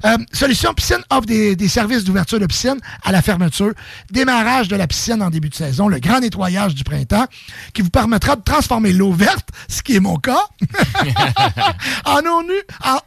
[0.05, 3.73] Euh, Solution Piscine offre des, services d'ouverture de piscine à la fermeture,
[4.11, 7.25] démarrage de la piscine en début de saison, le grand nettoyage du printemps,
[7.73, 10.43] qui vous permettra de transformer l'eau verte, ce qui est mon cas,
[12.05, 12.53] en, eau nue-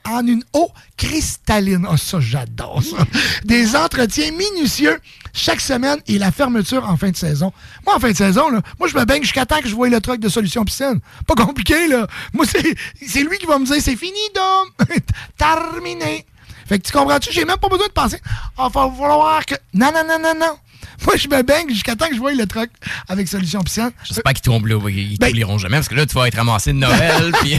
[0.04, 1.86] en- une eau cristalline.
[1.90, 2.96] Oh, ça, j'adore ça.
[3.44, 4.98] Des entretiens minutieux
[5.32, 7.52] chaque semaine et la fermeture en fin de saison.
[7.86, 9.88] Moi, en fin de saison, là, moi, je me baigne jusqu'à temps que je vois
[9.88, 11.00] le truc de Solution Piscine.
[11.26, 12.06] Pas compliqué, là.
[12.32, 14.86] Moi, c'est lui qui va me dire, c'est fini, Dom.
[15.38, 16.26] Terminé.
[16.68, 17.32] Fait que tu comprends-tu?
[17.32, 18.20] J'ai même pas besoin de penser.
[18.58, 19.54] Il va falloir que.
[19.74, 20.58] Non, non, non, non, non.
[21.06, 22.70] Moi, je me baigne jusqu'à temps que je vois le truc
[23.08, 23.90] avec Solution Piscine.
[24.04, 27.32] J'espère qu'ils t'oublieront Ben- t'oublieront jamais, parce que là, tu vas être ramassé de Noël,
[27.40, 27.58] puis...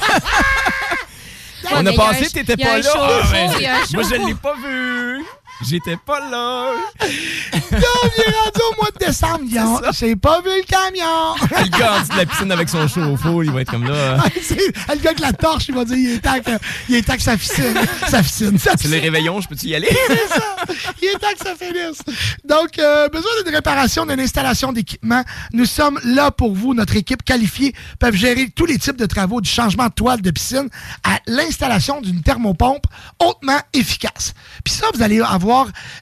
[1.72, 2.90] On a pensé que t'étais pas là.
[2.96, 4.28] Ah, ben, Moi, je chauffe-eau.
[4.28, 5.24] l'ai pas vu.
[5.68, 6.72] J'étais pas là.
[7.02, 9.44] Il est rendu au mois de décembre.
[9.92, 11.36] J'ai pas vu le camion.
[11.42, 14.18] Le gars en de la piscine avec son chauffe-eau, il va être comme là.
[14.20, 16.52] Ah, le gars avec la torche, il va dire il est temps que,
[16.88, 17.76] il est temps que ça ficine.
[18.08, 18.58] Ça ficine.
[18.58, 19.90] Ça C'est le réveillon, je peux-tu y aller?
[20.08, 20.56] C'est ça.
[21.02, 22.00] Il est temps que ça finisse.
[22.46, 25.24] Donc, euh, besoin d'une réparation, d'une installation d'équipement.
[25.52, 26.74] Nous sommes là pour vous.
[26.74, 30.32] Notre équipe qualifiée peuvent gérer tous les types de travaux, du changement de toile de
[30.32, 30.70] piscine
[31.04, 32.86] à l'installation d'une thermopompe
[33.20, 34.34] hautement efficace.
[34.64, 35.49] Puis ça, vous allez avoir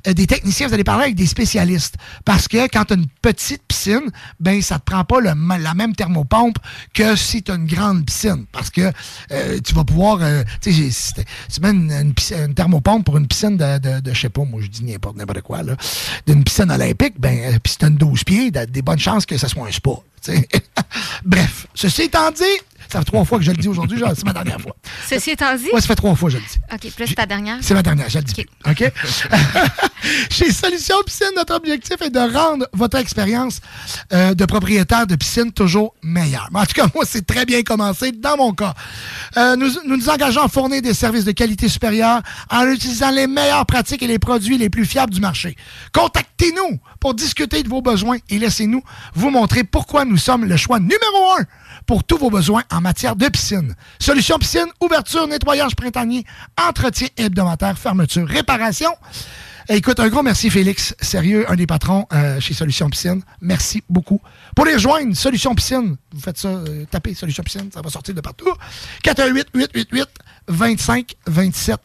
[0.07, 1.95] euh, des techniciens, vous allez parler avec des spécialistes.
[2.25, 4.09] Parce que quand tu as une petite piscine,
[4.39, 6.57] ben ça te prend pas la même thermopompe
[6.93, 8.45] que si tu as une grande piscine.
[8.51, 8.91] Parce que
[9.31, 10.19] euh, tu vas pouvoir...
[10.21, 12.13] euh, tu sais, tu mets une,
[12.55, 15.41] thermopompe pour une piscine de, de, de je sais pas, moi je dis n'importe n'importe
[15.41, 15.75] quoi, là,
[16.25, 19.25] d'une piscine olympique, ben, euh, puis si t'as une 12 pieds, t'as des bonnes chances
[19.25, 19.91] que ça soit un spa.
[20.21, 20.31] tu.
[21.25, 22.43] Bref, ceci étant dit,
[22.89, 24.75] ça fait trois fois que je le dis aujourd'hui, c'est ma dernière fois.
[25.09, 25.67] Ceci étant dit.
[25.73, 26.59] Ouais, ça fait trois fois que je le dis.
[26.73, 27.57] OK, plus ta dernière.
[27.61, 28.45] C'est ma dernière, je le dis.
[28.65, 28.91] OK?
[30.29, 33.59] Chez Solution Piscine, notre objectif est de rendre votre expérience
[34.13, 36.49] euh, de propriétaire de piscine toujours meilleure.
[36.51, 38.73] Mais en tout cas, moi, c'est très bien commencé dans mon cas.
[39.37, 43.27] Euh, nous, nous nous engageons à fournir des services de qualité supérieure en utilisant les
[43.27, 45.55] meilleures pratiques et les produits les plus fiables du marché.
[45.93, 48.83] Contactez-nous pour discuter de vos besoins et laissez-nous
[49.13, 51.43] vous montrer pourquoi nous sommes le choix numéro un
[51.85, 53.75] pour tous vos besoins en matière de piscine.
[53.99, 56.23] Solution piscine, ouverture, nettoyage printanier,
[56.57, 58.91] entretien hebdomadaire, fermeture, réparation.
[59.67, 63.21] Écoute, un gros merci Félix, sérieux, un des patrons euh, chez Solution Piscine.
[63.41, 64.21] Merci beaucoup.
[64.55, 68.13] Pour les rejoindre, Solution Piscine, vous faites ça, euh, tapez Solution Piscine, ça va sortir
[68.13, 68.53] de partout.
[70.47, 71.77] 418-888-2527.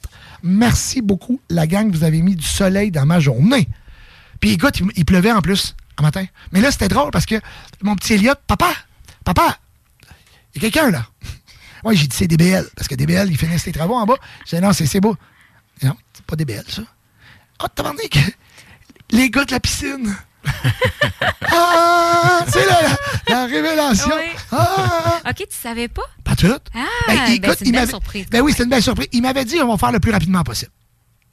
[0.42, 3.66] Merci beaucoup, la gang, vous avez mis du soleil dans ma journée.
[4.40, 6.26] Puis écoute, il, pleuvait en plus, un matin.
[6.52, 7.40] Mais là, c'était drôle parce que
[7.82, 8.70] mon petit Elliot, papa,
[9.24, 9.56] papa,
[10.54, 11.06] il y a quelqu'un là.
[11.84, 14.14] Oui, j'ai dit c'est DBL, parce que DBL, ils finissent les travaux en bas.
[14.46, 15.16] J'ai dit non, c'est c'est beau.
[15.82, 16.82] Non, c'est pas DBL, ça.
[17.58, 18.18] Ah, t'as demandé que
[19.10, 20.16] les gars de la piscine.
[21.50, 22.96] ah, c'est la, la,
[23.28, 24.10] la révélation.
[24.16, 24.30] Oui.
[24.52, 26.02] Ah, OK, tu savais pas?
[26.24, 26.46] pas tout.
[26.74, 28.26] Ah, Ben, ben, c'est une belle surprise.
[28.30, 29.08] Ben oui, c'est une belle surprise.
[29.12, 30.70] Il m'avait dit on va faire le plus rapidement possible.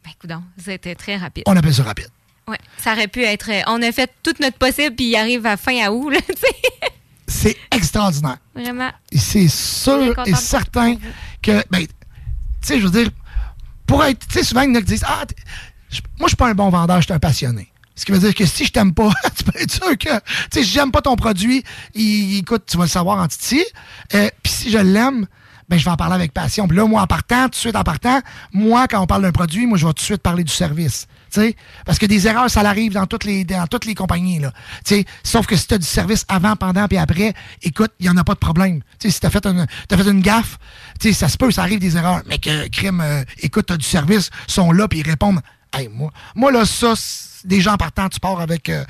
[0.04, 1.44] Ben, coudonc, c'était très rapide.
[1.48, 2.10] On appelle ça rapide.
[2.48, 3.50] Ouais, ça aurait pu être.
[3.52, 6.20] euh, On a fait tout notre possible, puis il arrive à fin à août, là,
[6.28, 6.92] tu sais.
[7.30, 8.38] C'est extraordinaire.
[8.56, 8.90] Vraiment.
[9.16, 10.96] C'est sûr et certain
[11.42, 11.88] que, ben, tu
[12.62, 13.10] sais, je veux dire,
[13.86, 15.24] pour être, tu sais, souvent, il y en a qui disent, ah,
[16.20, 17.72] moi, je suis pas un bon vendeur, je suis un passionné.
[17.96, 20.22] Ce qui veut dire que si je t'aime pas, tu peux être sûr que, tu
[20.52, 21.64] sais, si j'aime pas ton produit,
[21.96, 23.64] il, écoute, tu vas le savoir en titi.
[24.14, 25.28] Euh, Puis si je l'aime,
[25.68, 26.68] ben, je vais en parler avec passion.
[26.68, 28.22] Puis là, moi, en partant, tout de suite en partant,
[28.54, 31.08] moi, quand on parle d'un produit, moi, je vais tout de suite parler du service.
[31.86, 34.40] Parce que des erreurs, ça l'arrive dans toutes les compagnies.
[34.40, 34.52] Là.
[35.24, 38.18] Sauf que si tu as du service avant, pendant puis après, écoute, il n'y en
[38.18, 38.82] a pas de problème.
[39.00, 40.58] Si tu as fait, une, gaffe,
[41.14, 42.22] ça se peut, ça arrive des erreurs.
[42.28, 45.40] Mais que crime, euh, écoute, tu as du service, sont là puis ils répondent.
[45.74, 46.94] Hey, moi, moi, là, ça,
[47.46, 48.84] des gens partant, tu pars avec, euh,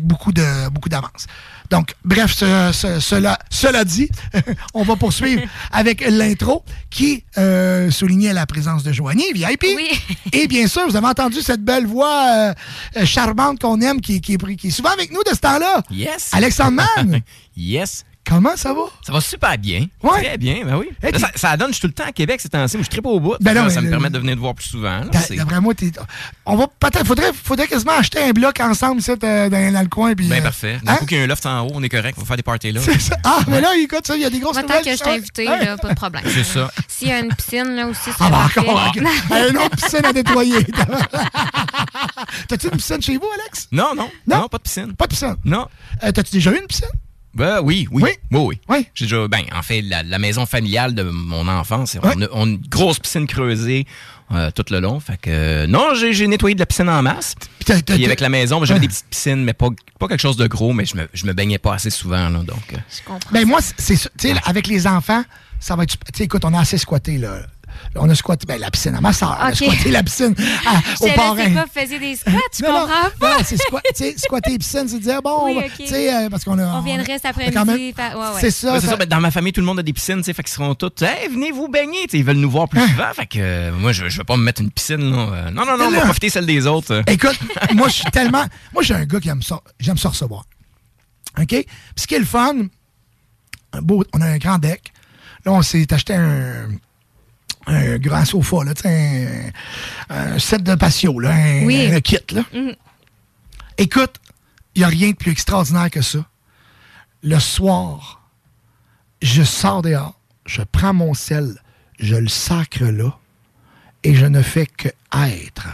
[0.00, 1.26] beaucoup d'avance.
[1.70, 4.08] Donc, bref, ce- ce- cela, cela dit,
[4.74, 5.42] on va poursuivre
[5.72, 9.64] avec l'intro qui euh, soulignait la présence de Joanie, VIP.
[10.32, 12.54] Et bien sûr, vous avez entendu cette belle voix
[12.96, 15.82] euh, charmante qu'on aime qui, qui est souvent avec nous de ce temps-là.
[15.90, 16.30] Yes.
[16.32, 17.20] Alexandre Mann.
[17.56, 18.04] yes.
[18.26, 18.82] Comment ça va?
[19.04, 19.86] Ça va super bien.
[20.02, 20.22] Ouais.
[20.22, 20.88] Très bien, ben oui.
[21.02, 22.76] Hey, Là, ça, ça donne, je suis tout le temps à Québec ces temps-ci.
[22.76, 23.34] Moi, je tripe au bout.
[23.40, 25.00] Ben non, ça me le- permet de venir te voir plus souvent.
[25.26, 25.72] C'est- D'après moi.
[26.46, 27.06] On va peut-être.
[27.06, 30.14] Faudrait, faudrait quasiment acheter un bloc ensemble, ça, dans, dans le coin.
[30.14, 30.74] Puis, Ben euh, parfait.
[30.76, 30.80] hein?
[30.84, 32.14] D'un coup qu'il y a un loft en haut, on est correct.
[32.18, 32.80] On va faire des parties là.
[32.84, 33.16] C'est ça.
[33.24, 35.02] Ah, mais là, écoute, ça, il y a des grosses Moi, tant nouvelles que je
[35.04, 35.56] t'ai invité, Hein?
[35.64, 36.22] là, pas de problème.
[36.32, 36.70] C'est ça.
[36.86, 38.86] S'il y a une piscine, là aussi, c'est Ah, ben encore.
[38.88, 38.96] ok.
[39.50, 40.64] Une autre piscine à nettoyer.
[42.48, 43.68] T'as-tu une piscine chez vous, Alex?
[43.72, 44.10] Non, non?
[44.26, 44.94] Non, pas de piscine.
[44.94, 45.36] Pas de piscine?
[45.44, 45.66] Non.
[46.04, 46.86] Euh, T'as-tu déjà eu une piscine?
[47.34, 48.02] Ben oui, oui.
[48.02, 48.60] Oui, oui.
[48.68, 48.86] Oui.
[48.94, 52.42] J'ai déjà, ben, en fait, la, la maison familiale de mon enfance, on, a, on
[52.44, 53.86] a une grosse piscine creusée
[54.32, 54.98] euh, tout le long.
[55.00, 57.34] Fait que, euh, non, j'ai j'ai nettoyé de la piscine en masse.
[57.94, 60.46] Puis avec la maison, ben, j'avais des petites piscines, mais pas, pas quelque chose de
[60.48, 62.28] gros, mais je me, je me baignais pas assez souvent.
[62.28, 62.76] Là, donc, euh,
[63.32, 64.10] Ben moi, c'est- c'est ça.
[64.18, 65.22] Tu sais, là, avec les enfants,
[65.60, 65.90] ça va être.
[65.92, 67.40] Tu sais, écoute, on a assez squatté, là.
[67.96, 69.36] On a squatté ben, la piscine à ma soeur.
[69.40, 70.34] On a squatté la piscine
[70.66, 71.48] à- au parrain.
[71.48, 72.32] vous faisiez des squats?
[72.56, 72.86] Je comprends
[73.18, 73.38] pas?
[73.38, 73.56] non, c'est
[74.18, 75.72] squatter les piscines, c'est dire, bon, Oui, ok.
[75.76, 76.66] tu sais, euh, parce qu'on a.
[76.78, 78.40] On viendrait cet après-midi, quand même- fa- ouais, ouais.
[78.40, 78.72] C'est ça.
[78.74, 78.96] Ouais, c'est ça-.
[78.96, 80.74] Ben, dans ma famille, tout le monde a des piscines, tu sais, fait qu'ils seront
[80.74, 83.12] tous, hey, venez vous baigner, tu sais, ils veulent nous voir plus souvent.
[83.14, 85.16] Fait que euh, moi, je, je vais pas me mettre une piscine, là.
[85.32, 87.02] Euh, Non, non, non, on va profiter celle des autres.
[87.06, 87.38] Écoute,
[87.74, 88.44] moi, je suis tellement.
[88.72, 89.60] Moi, j'ai un gars qui aime ça.
[89.80, 90.44] J'aime ça recevoir.
[91.38, 91.46] OK?
[91.48, 91.66] Puis
[91.96, 92.54] ce qui est le fun,
[93.72, 94.92] un beau, on a un grand deck.
[95.44, 96.68] Là, on s'est acheté un,
[97.66, 99.50] un grand sofa, là, un,
[100.10, 101.86] un set de patio, là, un, Oui.
[101.92, 102.42] un kit, là.
[102.52, 102.74] Mhm.
[103.78, 104.16] Écoute,
[104.74, 106.24] il n'y a rien de plus extraordinaire que ça.
[107.22, 108.28] Le soir,
[109.22, 111.56] je sors dehors, je prends mon sel,
[111.98, 113.16] je le sacre là,
[114.04, 115.68] et je ne fais que être.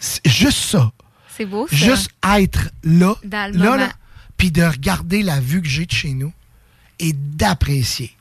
[0.00, 0.90] C'est juste ça.
[1.36, 1.76] C'est beau, ça.
[1.76, 3.88] Juste être là, Dans le là, là,
[4.36, 6.32] puis de regarder la vue que j'ai de chez nous
[6.98, 8.16] et d'apprécier.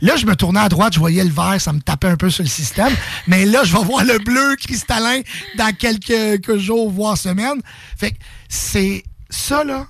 [0.00, 2.30] Là, je me tournais à droite, je voyais le vert, ça me tapait un peu
[2.30, 2.92] sur le système.
[3.26, 5.20] mais là, je vais voir le bleu cristallin
[5.56, 7.60] dans quelques, quelques jours, voire semaines.
[7.96, 8.16] Fait que
[8.48, 9.86] c'est ça, là.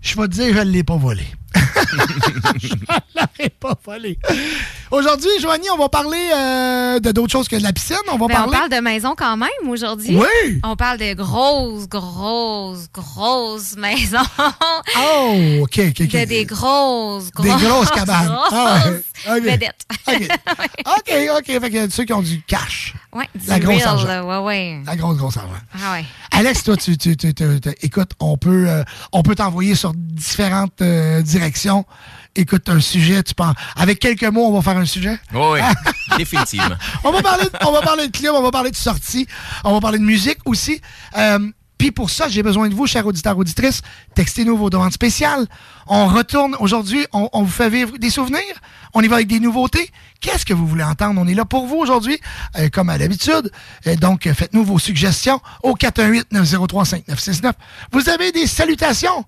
[0.00, 1.26] Je vais te dire, je ne l'ai pas volé.
[2.60, 2.80] Je ne
[3.14, 4.18] l'aurais pas volé.
[4.90, 7.96] Aujourd'hui, Joanie, on va parler euh, de d'autres choses que de la piscine.
[8.08, 8.48] On va Ben, parler.
[8.48, 10.16] on parle de maison quand même aujourd'hui.
[10.16, 10.60] Oui.
[10.64, 14.18] On parle de grosses, grosses, grosses maisons.
[14.98, 16.10] Oh, OK, OK, OK.
[16.12, 18.28] De des grosses, Des grosses, grosses cabanes.
[18.50, 19.02] Ah ouais.
[19.24, 19.44] grosses OK.
[19.44, 19.86] vedettes.
[20.08, 21.38] OK, OK.
[21.38, 21.60] OK.
[21.60, 22.94] Fait que ceux qui ont du cash.
[23.14, 24.22] Ouais, du La grosse real, argent.
[24.26, 24.80] ouais, ouais.
[24.86, 25.50] La grosse, grosse argent.
[25.74, 26.04] Ah ouais.
[26.30, 29.92] Alex, toi, tu, tu, tu- tu- tu- écoute, on peut, euh, on peut t'envoyer sur
[29.94, 31.41] différentes euh, directions.
[32.34, 33.54] Écoute, un sujet, tu penses.
[33.76, 35.18] Avec quelques mots, on va faire un sujet?
[35.34, 35.58] Oui,
[36.16, 36.76] définitivement.
[37.04, 39.26] On va parler, de- on va parler de club, on va parler de sortie,
[39.64, 40.80] on va parler de musique aussi.
[41.16, 41.38] Euh,
[41.76, 43.82] Puis pour ça, j'ai besoin de vous, chers auditeurs, auditrices.
[44.14, 45.46] Textez-nous vos demandes spéciales.
[45.88, 48.40] On retourne aujourd'hui, on, on vous fait vivre des souvenirs.
[48.94, 49.90] On y va avec des nouveautés.
[50.20, 51.20] Qu'est-ce que vous voulez entendre?
[51.20, 52.18] On est là pour vous aujourd'hui,
[52.56, 53.50] euh, comme à l'habitude.
[53.88, 57.52] Euh, donc, faites-nous vos suggestions au 418-903-5969.
[57.92, 59.24] Vous avez des salutations?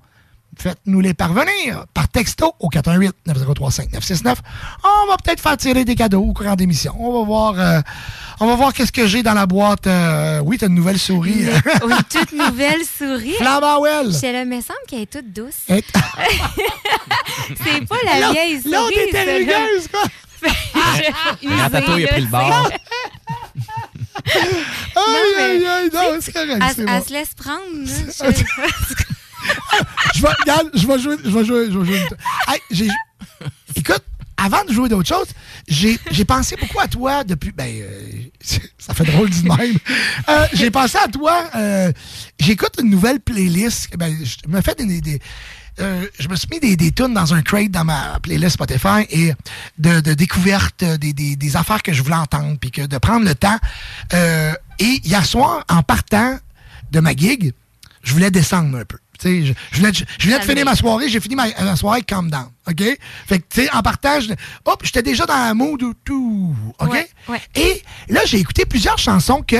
[0.58, 4.34] Faites-nous les parvenir par texto au 418-903-5969.
[4.84, 6.94] On va peut-être faire tirer des cadeaux au courant d'émission.
[6.98, 7.80] On va voir, euh,
[8.40, 9.86] on va voir qu'est-ce que j'ai dans la boîte.
[9.86, 11.44] Euh, oui, t'as une nouvelle souris.
[11.84, 13.34] Oui, toute nouvelle souris.
[13.38, 14.12] Flambawell.
[14.12, 15.54] J'étais là, me semble qu'elle est toute douce.
[15.68, 15.84] Et-
[17.64, 18.72] C'est pas la vieille souris.
[18.74, 20.02] l'autre était rugueuse, quoi.
[21.42, 22.70] Usée, Ratatouille a pris le là, bord.
[24.26, 26.62] Aïe, mais- aïe, aïe, non, c'est correct.
[26.86, 27.60] Elle, se laisse prendre.
[27.84, 29.13] Je-
[30.14, 30.28] je vais,
[30.74, 32.88] je jouer, je vais jouer, je jouer.
[33.76, 34.02] écoute,
[34.36, 35.28] avant de jouer d'autres choses,
[35.68, 37.52] j'ai, pensé beaucoup à toi depuis.
[37.52, 38.10] Ben, euh,
[38.78, 39.76] ça fait drôle du même.
[40.28, 41.44] Euh, j'ai pensé à toi.
[41.54, 41.92] euh,
[42.38, 43.96] j'écoute une nouvelle playlist.
[43.96, 45.00] Ben, je me fais des.
[45.00, 45.20] des-
[45.76, 49.32] je me suis mis des, des tunes dans un crate dans ma playlist Spotify et
[49.76, 53.24] de, de découvertes, des, des, des affaires que je voulais entendre, puis que de prendre
[53.24, 53.58] le temps.
[54.12, 56.38] Et hier soir, en partant
[56.92, 57.52] de ma gig,
[58.04, 58.98] je voulais descendre un peu.
[59.18, 61.46] Tu sais, je, je venais, de- je venais de finir ma soirée, j'ai fini ma,
[61.62, 62.48] ma soirée avec Calm Down.
[62.68, 62.82] OK?
[63.26, 64.32] Fait que, tu sais, en partant, je,
[64.64, 66.54] hop, j'étais déjà dans la mood ou tout.
[66.78, 66.90] OK?
[66.92, 67.40] Ouais, ouais.
[67.54, 69.56] Et là, j'ai écouté plusieurs chansons que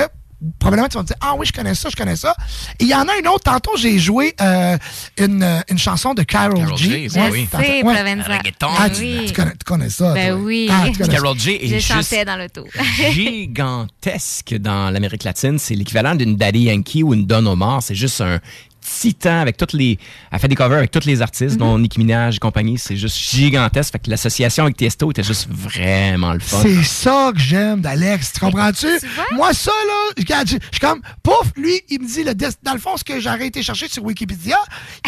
[0.59, 2.35] probablement tu vas me dire Ah oui, je connais ça, je connais ça.
[2.79, 3.45] Et il y en a une autre.
[3.45, 4.77] Tantôt, j'ai joué euh,
[5.17, 7.09] une, euh, une chanson de Carol, Carol G.
[7.09, 7.49] G, oui.
[7.55, 7.81] ouais.
[7.83, 8.39] Provenza.
[8.63, 9.25] Ah, tu, Oui.
[9.29, 10.13] tu connais, tu connais ça.
[10.13, 10.41] Ben toi.
[10.45, 10.69] oui.
[10.71, 10.85] Ah.
[11.11, 12.67] Carol G est Je juste chantais dans l'auto.
[13.13, 15.59] gigantesque dans l'Amérique latine.
[15.59, 17.83] C'est l'équivalent d'une Daddy Yankee ou une Don Omar.
[17.83, 18.39] C'est juste un
[18.85, 19.99] titan avec toutes les...
[20.31, 22.79] Elle fait des covers avec tous les artistes, dont Nicki Minaj et compagnie.
[22.79, 23.93] C'est juste gigantesque.
[23.93, 26.59] Fait que l'association avec Tiesto était juste vraiment le fun.
[26.63, 28.87] C'est ça que j'aime d'Alex, tu comprends-tu?
[29.33, 32.73] Moi, ça, là, regarde, je je suis comme, pouf, lui, il me dit, le dans
[32.75, 34.59] le fond, ce que j'aurais été chercher sur Wikipédia,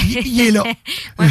[0.02, 0.62] il, il est là.
[1.18, 1.26] Ouais,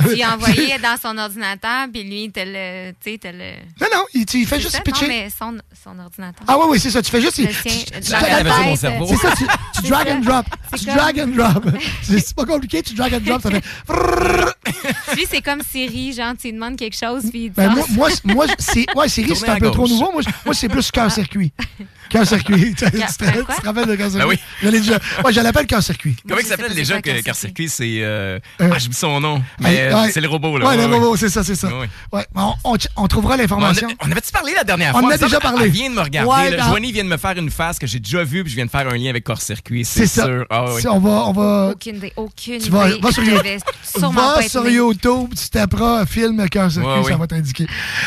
[0.00, 2.92] mais tu envoyé dans son ordinateur, puis lui, il te le.
[3.02, 3.52] Tu sais, te le.
[3.80, 4.80] Non, non, il, tu- il fait juste ça?
[4.80, 5.06] pitcher.
[5.06, 6.44] Non, mais son, son ordinateur.
[6.46, 7.02] Ah oui, oui, c'est ça.
[7.02, 7.36] Tu fais juste.
[7.36, 10.12] C'est ça, tu, tu C'est drag ça.
[10.14, 10.46] and drop.
[10.72, 11.64] C'est Tu drag and drop.
[12.02, 13.62] c'est pas compliqué, tu drag and drop, ça fait.
[15.16, 18.10] Lui, c'est comme Siri, genre, tu lui demandes quelque chose, puis Ben, ah, moi, moi,
[18.10, 18.86] c'est- moi, c'est.
[18.96, 20.12] Ouais, Siri, c'est un peu trop nouveau.
[20.12, 21.52] Moi, c'est plus cœur-circuit.
[22.08, 22.74] Cœur-circuit.
[22.78, 23.54] tu, te- tu te quoi?
[23.54, 24.18] tu te rappelles de cœur-circuit?
[24.18, 24.38] Ben oui.
[24.62, 24.98] Je l'ai déjà.
[25.24, 26.16] Ouais, je l'appelle cœur-circuit.
[26.26, 27.68] Comment il s'appelle déjà c'est quoi que Car Car Circuit?
[27.68, 27.98] C'est.
[28.00, 29.42] euh, Euh, Ah, j'oublie son nom.
[29.60, 30.10] Mais Ouais, ouais.
[30.12, 30.66] c'est le robot, là.
[30.66, 30.94] Ouais, le ouais.
[30.94, 31.68] robot, c'est ça, c'est ça.
[31.68, 31.88] Ouais, ouais.
[32.12, 33.88] Ouais, on, on, on trouvera On, l'information.
[34.02, 35.08] on avait-tu parlé la dernière On fois?
[35.08, 35.64] en a déjà parlé.
[35.64, 36.30] Elle vient de me regarder.
[36.30, 36.56] Ouais, là.
[36.64, 38.66] dans- Joanie vient de me faire une face que j'ai déjà vue, puis je viens
[38.66, 39.84] de faire un lien avec Corps Circuit.
[39.84, 40.44] C'est sûr.
[40.50, 43.00] Ah, on va, on va, aucune idée, aucune tu vas, idée.
[43.00, 44.68] va sur, Je You- devais sûrement va sur.
[44.68, 47.66] YouTube, tu taperas film cœur-circuit, ça va t'indiquer.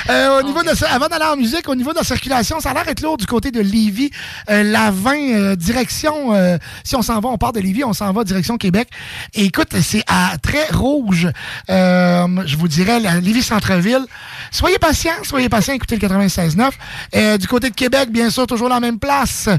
[0.10, 2.72] Euh, au niveau de, la- avant d'aller en musique, au niveau de la circulation, ça
[2.72, 3.60] a l'air être lourd du côté de
[3.92, 4.12] Lévis.
[4.50, 7.94] Euh, la 20, euh, direction, euh, si on s'en va, on part de Lévis, on
[7.94, 8.88] s'en va direction Québec.
[9.34, 11.28] Et écoute, c'est à très rouge.
[11.68, 14.06] Je vous dirais, Lévis Centre-Ville.
[14.52, 16.72] Soyez patients, soyez patients, écoutez le 96.9.
[17.16, 19.50] Euh, du côté de Québec, bien sûr, toujours la même place.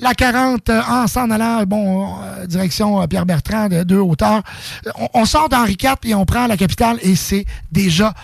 [0.00, 2.14] La 40, euh, en s'en allant, bon,
[2.46, 4.42] direction Pierre-Bertrand, de deux hauteurs.
[5.14, 8.14] On, sort d'Henri IV et on prend la capitale et c'est déjà,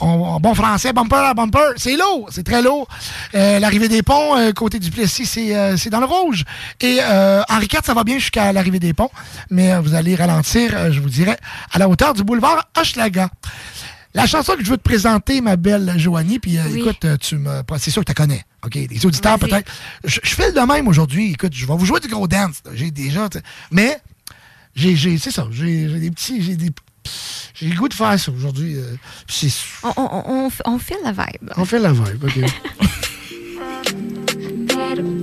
[0.00, 1.72] bon français, bumper bumper.
[1.76, 2.86] C'est lourd, c'est très lourd.
[3.32, 6.44] L'arrivée des ponts, côté du Plessis, c'est euh, c'est dans le rouge.
[6.80, 9.10] Et euh, Henri IV, ça va bien jusqu'à l'arrivée des ponts,
[9.50, 11.38] mais euh, vous allez ralentir, euh, je vous dirais,
[11.72, 13.30] à la hauteur du boulevard Hochelaga.
[14.14, 16.80] La chanson que je veux te présenter, ma belle Joanie, puis euh, Oui.
[16.80, 18.42] écoute, tu me, c'est sûr que tu connais.
[18.64, 19.70] OK, les auditeurs peut-être.
[20.04, 21.32] Je, je fais le de même aujourd'hui.
[21.32, 22.62] Écoute, je vais vous jouer du gros dance.
[22.74, 23.44] J'ai déjà, tu sais.
[23.70, 23.98] mais
[24.74, 25.46] j'ai, c'est ça.
[25.50, 26.70] J'ai, des petits, j'ai des,
[27.54, 28.76] j'ai le goût de faire ça aujourd'hui.
[28.76, 28.96] euh,
[29.82, 31.50] On, on, on, on file la vibe.
[31.56, 32.24] on fait la vibe.
[32.24, 32.38] OK.
[34.86, 35.16] Better.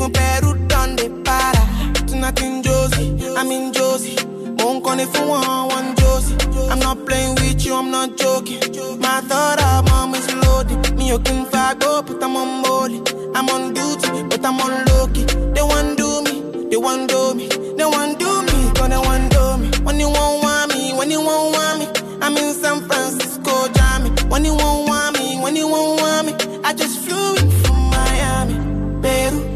[0.00, 2.06] Even better done the para.
[2.06, 4.16] Tonight in Josie, I'm in Josie.
[4.56, 6.36] Won't call if you want one Josie.
[6.70, 8.60] I'm not playing with you, I'm not joking.
[8.98, 10.96] My thought of mom is loaded.
[10.96, 11.44] Me, you can
[11.78, 13.02] go, but I'm on molly.
[13.34, 15.24] I'm on duty, but I'm on low key.
[15.52, 19.58] They want do me, they want do me, they want do me, gonna want do
[19.58, 19.68] me.
[19.84, 21.86] When you won't want me, when you won't want me,
[22.22, 24.08] I'm in San Francisco, Jammy.
[24.30, 27.76] When you won't want me, when you won't want me, I just flew in from
[27.90, 28.54] Miami.
[29.02, 29.49] Peru,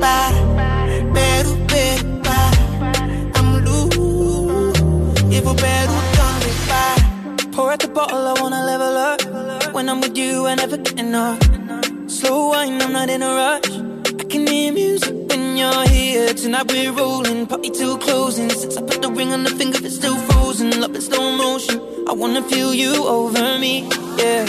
[0.00, 0.40] para,
[1.14, 2.58] Peru, Peru, para.
[3.36, 4.80] I'm loose,
[5.36, 7.50] even Peru done me para.
[7.52, 9.74] Pour out the bottle, I wanna level up.
[9.74, 11.38] When I'm with you, I never get enough.
[12.06, 13.70] Slow wine, I'm not in a rush.
[14.20, 16.32] I can hear music when you're here.
[16.34, 18.50] Tonight we're rolling, party till closing.
[18.50, 20.80] Since I put the ring on the finger, it's still frozen.
[20.80, 21.80] Love in slow motion.
[22.08, 24.46] I wanna feel you over me, yeah.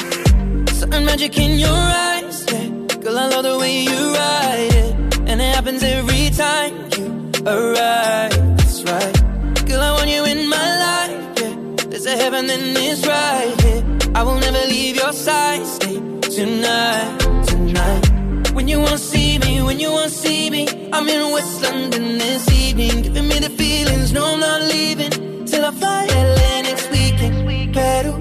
[0.79, 2.67] Something magic in your eyes, yeah.
[3.01, 5.08] Girl, I love the way you ride it.
[5.39, 8.57] And it happens every time you arrive.
[8.57, 9.65] That's right.
[9.65, 11.55] Girl, I want you in my life, yeah.
[11.87, 13.81] There's a heaven and it's right here.
[14.15, 15.65] I will never leave your side.
[15.65, 15.95] Stay
[16.35, 18.51] tonight, tonight.
[18.51, 22.51] When you won't see me, when you won't see me, I'm in West London this
[22.51, 24.11] evening, giving me the feelings.
[24.11, 27.73] No, I'm not leaving till I fly LA next weekend.
[27.73, 28.19] Peru,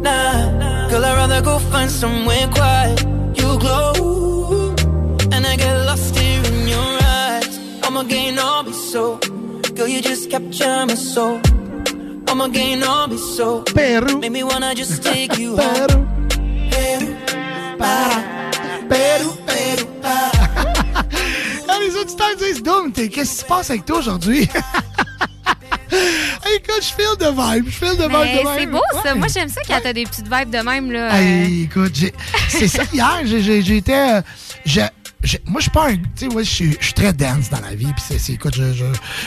[0.00, 3.00] nah, girl, I'd rather go find somewhere quiet.
[3.38, 3.92] You glow,
[7.98, 9.16] I'ma gain all be so,
[9.74, 11.40] girl, you just capture my soul.
[12.28, 13.62] I'ma gain all be so.
[13.74, 14.20] Peru.
[14.20, 16.06] Make me wanna just take you home.
[16.70, 17.16] Peru,
[17.76, 18.22] para,
[18.88, 20.30] Peru, Peru, para.
[21.68, 22.62] Ah, les auditeurs disent
[22.94, 24.42] t'es- qu'est-ce qui se passe avec toi aujourd'hui?
[25.90, 28.70] Écoute, je file de vibe, je file de vibe Mais de c'est même.
[28.70, 29.12] beau, ça.
[29.12, 29.18] Ouais.
[29.18, 30.92] Moi, j'aime ça quand t'as des petites vibes de même.
[30.92, 31.20] Là.
[31.20, 31.92] Hey, écoute,
[32.48, 32.84] c'est ça.
[32.92, 33.92] Hier, j'étais.
[33.92, 34.22] euh,
[35.46, 35.96] moi, je suis pas un.
[35.96, 37.86] Tu sais, je suis très dance dans la vie.
[37.92, 38.84] Puis c'est- écoute, je, je,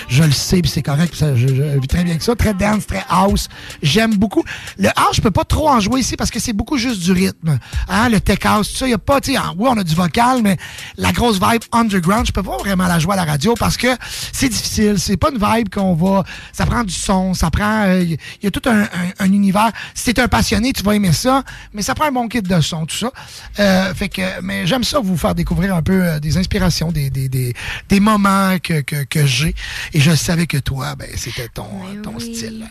[0.07, 1.09] je le sais, puis c'est correct.
[1.09, 2.35] puis ça, je, je vis très bien que ça.
[2.35, 3.49] Très dance, très house.
[3.83, 4.43] J'aime beaucoup.
[4.77, 7.11] Le house, je peux pas trop en jouer ici parce que c'est beaucoup juste du
[7.11, 7.59] rythme.
[7.89, 8.87] Hein, le tech house, tout ça.
[8.87, 10.57] Il y a pas, tu sais, oui, on a du vocal, mais
[10.97, 13.87] la grosse vibe underground, je peux pas vraiment la jouer à la radio parce que
[14.31, 14.95] c'est difficile.
[14.97, 16.23] C'est pas une vibe qu'on va.
[16.53, 17.83] Ça prend du son, ça prend.
[17.87, 18.87] euh, Il y a tout un, un-
[19.19, 19.71] un univers.
[19.93, 21.43] Si t'es un passionné, tu vas aimer ça,
[21.73, 23.11] mais ça prend un bon kit de son, tout ça.
[23.59, 26.91] Euh, fait que, mais j'aime ça vous faire découvrir un un peu euh, des inspirations,
[26.91, 27.53] des, des, des,
[27.89, 29.55] des moments que, que, que j'ai.
[29.93, 31.67] Et je savais que toi, ben, c'était ton,
[32.03, 32.69] ton style.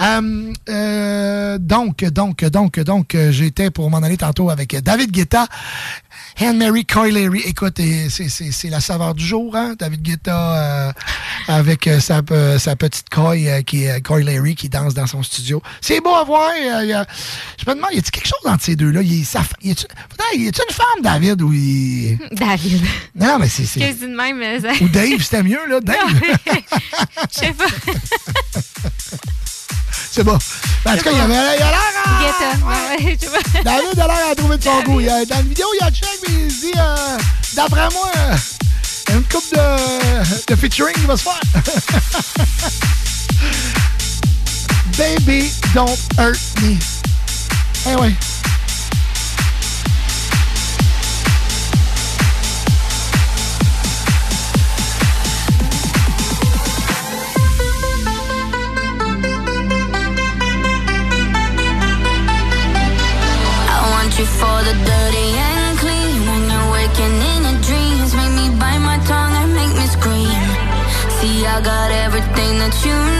[0.00, 5.46] Euh, euh, donc, donc, donc, donc, euh, j'étais pour m'en aller tantôt avec David Guetta.
[6.40, 7.40] Anne-Mary Coilery.
[7.44, 7.78] Écoute,
[8.08, 9.74] c'est- la saveur du jour, hein?
[9.78, 10.92] David Guetta euh,
[11.48, 15.22] avec euh, sa, pe- sa petite Coy, euh, qui est Coilery, qui danse dans son
[15.22, 15.62] studio.
[15.80, 16.50] C'est beau à voir.
[16.50, 19.02] euh, y je me demande, y a-t-il quelque chose entre ces deux-là?
[19.02, 19.20] Y,
[19.62, 19.70] y y
[20.48, 22.18] a-tu une femme, David, ou il...
[22.32, 22.82] David.
[23.14, 23.66] Non, mais c'est...
[23.66, 25.96] c'est- même, ça- Ou Dave, c'était mieux, là, Dave.
[27.32, 27.64] Je sais pas.
[30.12, 30.36] C'est bon.
[30.84, 32.96] Ben, en tout cas, il y avait il a l'air à...
[32.96, 33.62] Guetta.
[33.62, 35.00] David a l'air à trouver de son goût.
[35.00, 37.18] Il y a- dans la vidéo, il y a mais il euh,
[37.54, 38.36] d'après moi, euh,
[39.14, 41.40] une coupe de, featuring va se faire.
[44.98, 46.76] Baby, don't hurt me.
[47.86, 48.14] Eh ouais.
[72.86, 73.19] You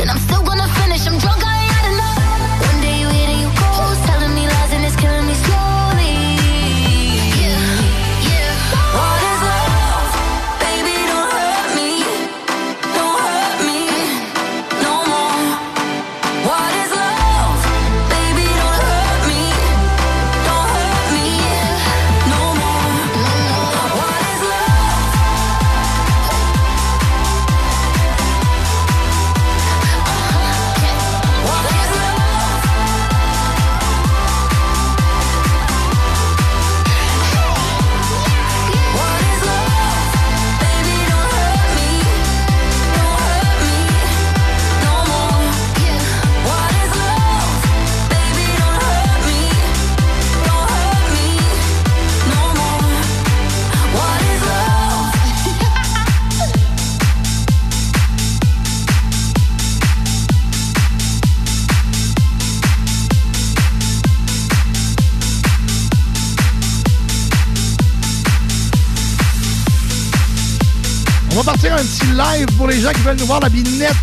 [71.43, 73.95] Va partir un petit live pour les gens qui veulent nous voir la binette.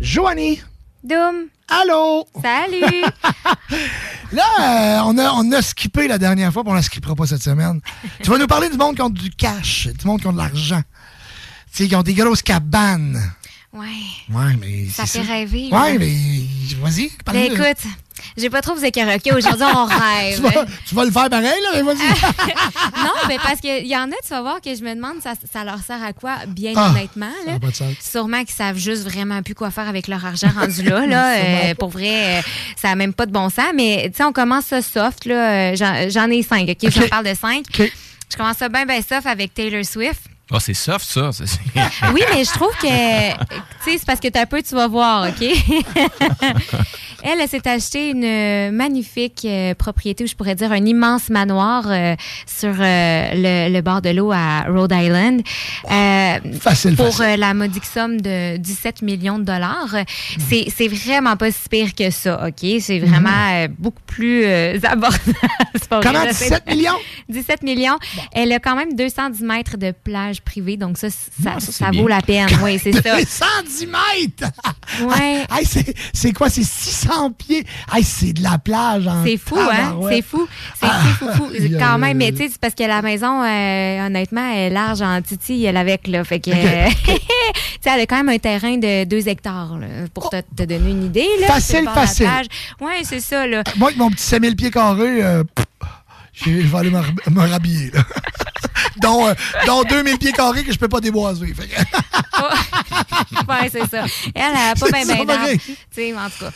[0.00, 0.62] Joanie.
[1.02, 1.48] Doom.
[1.68, 2.26] Allô.
[2.40, 3.04] Salut.
[4.32, 7.26] Là, euh, on, a, on a skippé la dernière fois, puis on la skippera pas
[7.26, 7.80] cette semaine.
[8.22, 10.38] tu vas nous parler du monde qui ont du cash, du monde qui ont de
[10.38, 10.82] l'argent.
[11.72, 13.20] Tu sais, qui ont des grosses cabanes.
[13.74, 13.86] Ouais.
[14.32, 15.68] Ouais, mais Ça fait rêver.
[15.72, 15.98] Ouais, là.
[15.98, 16.12] mais
[16.80, 17.44] vas-y, Ben, parle-nous.
[17.54, 17.82] écoute,
[18.36, 18.84] j'ai pas trop vous.
[18.84, 18.96] OK,
[19.36, 20.36] aujourd'hui, on rêve.
[20.36, 22.06] tu, vas, tu vas le faire pareil, là, mais vas-y.
[23.04, 25.32] non, mais parce qu'il y en a, tu vas voir que je me demande ça,
[25.52, 27.32] ça leur sert à quoi, bien Ah, honnêtement.
[27.44, 27.58] ça Là?
[27.58, 27.94] pas de sens.
[28.00, 31.06] Sûrement qu'ils savent juste vraiment plus quoi faire avec leur argent rendu là.
[31.06, 31.34] là.
[31.44, 32.42] Euh, pour vrai, euh,
[32.80, 33.72] ça n'a même pas de bon sens.
[33.74, 35.24] Mais tu sais, on commence ça soft.
[35.26, 35.72] là.
[35.72, 36.68] Euh, J'en j'en ai cinq.
[36.68, 36.94] OK, je OK.
[36.96, 37.64] vous parle de cinq.
[37.76, 40.20] Je commence ça bien, bien soft avec Taylor Swift.
[40.52, 41.30] Ah, c'est soft, ça.
[42.12, 45.28] Oui, mais je trouve que, tu sais, c'est parce que t'as peu, tu vas voir,
[45.28, 45.42] OK?
[47.26, 51.84] Elle, elle s'est acheté une magnifique euh, propriété, ou je pourrais dire un immense manoir
[51.86, 52.14] euh,
[52.46, 52.74] sur euh,
[53.32, 55.40] le, le bord de l'eau à Rhode Island.
[55.90, 57.24] Euh, Facile, Pour facile.
[57.24, 59.94] euh, la modique somme de 17 millions de dollars.
[60.50, 62.68] C'est c'est vraiment pas si pire que ça, OK?
[62.80, 65.22] C'est vraiment euh, beaucoup plus euh, abordable.
[65.88, 66.98] Comment, j'essaie 17 de- millions?
[67.30, 67.98] 17 millions.
[68.32, 72.48] Elle a quand même 210 mètres de plage privée, donc ça, ça, vaut la peine.
[72.62, 73.00] Oui, c'est ça.
[73.16, 74.52] 210 mètres!
[75.02, 75.44] Ouais.
[75.50, 76.48] Hey, c'est- c'est quoi?
[76.48, 77.64] C'est 600 pieds?
[77.92, 79.06] Hey, c'est de la plage.
[79.08, 79.66] en C'est fou, hein?
[79.66, 80.14] tabarouette.
[80.16, 80.46] C'est fou.
[80.80, 81.00] C'est Ah.
[81.18, 81.50] fou, fou, fou.
[81.78, 85.02] Quand même, mais tu sais, c'est parce que la maison, euh, honnêtement, elle est large
[85.02, 86.22] en titi, elle avec, là.
[86.22, 89.86] Fait que, euh, tu sais, elle a quand même un terrain de 2 hectares, là,
[90.12, 91.48] pour te, te donner une idée, là.
[91.48, 92.26] Facile, facile.
[92.26, 92.46] plage.
[92.80, 93.62] Ouais, c'est ça, là.
[93.76, 95.42] Moi, avec mon petit 5000 pieds carrés, euh,
[96.34, 97.90] je vais aller me rhabiller.
[97.90, 98.02] Là.
[98.96, 99.34] dont, euh,
[99.66, 101.52] dont 2000 pieds carrés que je peux pas déboiser.
[101.54, 101.74] Fait que-
[103.48, 104.04] ouais, c'est ça.
[104.34, 105.58] Elle, elle a pas bien, pareil.
[105.58, 106.50] Tu sais, en tout cas.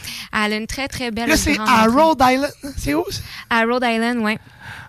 [0.45, 1.85] Elle a une très, très belle Là, c'est grande à.
[1.85, 2.53] Rhode Island.
[2.77, 3.05] C'est où?
[3.51, 4.37] À Rhode Island, oui.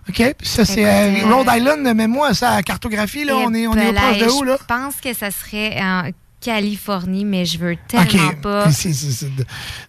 [0.08, 0.34] OK.
[0.42, 3.88] Ça, c'est euh, euh, Rhode Island, mais moi, ça, cartographie, là, on est, on est
[3.88, 4.56] au proche de où, là?
[4.60, 6.10] Je pense que ça serait en
[6.40, 8.40] Californie, mais je veux tellement OK.
[8.40, 8.66] pas.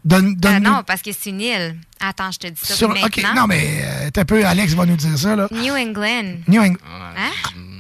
[0.04, 1.76] Donne, Ah non, parce que c'est une île.
[2.00, 3.06] Attends, je te dis ça sur, maintenant.
[3.06, 3.24] OK.
[3.36, 5.48] Non, mais euh, t'as un peu, Alex va nous dire ça, là.
[5.52, 6.38] New England.
[6.48, 6.78] New England.
[7.18, 7.32] Hein?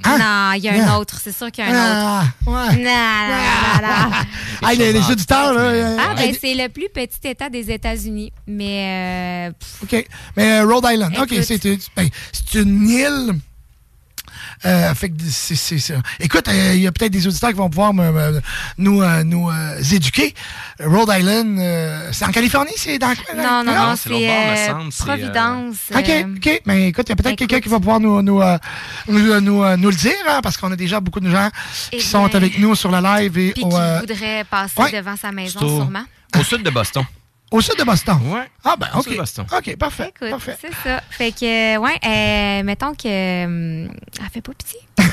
[0.03, 0.17] Hein?
[0.17, 0.91] Non, il y a Yeah.
[0.93, 1.19] un autre.
[1.23, 2.51] C'est sûr qu'il y a un Ah, autre.
[2.51, 2.75] ouais.
[2.77, 4.09] Non, non,
[4.61, 5.59] non, les, les auditeurs, là.
[5.61, 8.31] euh, Ah, ben hey, c'est le plus petit État des États-Unis.
[8.47, 10.05] Mais euh, OK.
[10.37, 11.15] Mais euh, Rhode Island.
[11.19, 11.63] OK, c'est
[11.95, 13.33] ben, c'est une île.
[14.65, 15.95] Euh, fait que c'est c'est ça.
[16.19, 18.41] Écoute, euh, il y a peut-être des auditeurs qui vont pouvoir me- me-
[18.77, 20.35] nous, euh, nous euh, éduquer.
[20.79, 22.71] Rhode Island, euh, c'est en Californie?
[22.75, 23.33] C'est dans quoi?
[23.35, 25.75] non, non, non, c'est bord, euh, semble, euh, Providence.
[25.95, 26.61] OK, OK.
[26.65, 28.57] Mais écoute, il y a peut-être quelqu'un qui va pouvoir nous, nous, euh,
[29.07, 31.49] nous, nous, nous le dire, hein, parce qu'on a déjà beaucoup de gens
[31.91, 34.91] Eh qui sont avec nous sur la live et qui euh, voudrait passer ouais.
[34.91, 36.03] devant sa maison, sûrement.
[36.39, 37.03] Au sud de Boston.
[37.51, 38.17] au sud de Boston.
[38.27, 38.49] Ouais.
[38.63, 39.03] Ah, ben, Au OK.
[39.03, 39.45] sud de Boston.
[39.55, 40.11] OK, parfait.
[40.15, 40.57] Écoute, parfait.
[40.61, 41.01] c'est ça.
[41.09, 43.07] Fait que, ouais, euh, mettons que.
[43.07, 43.87] euh,
[44.19, 44.79] elle fait pas pitié.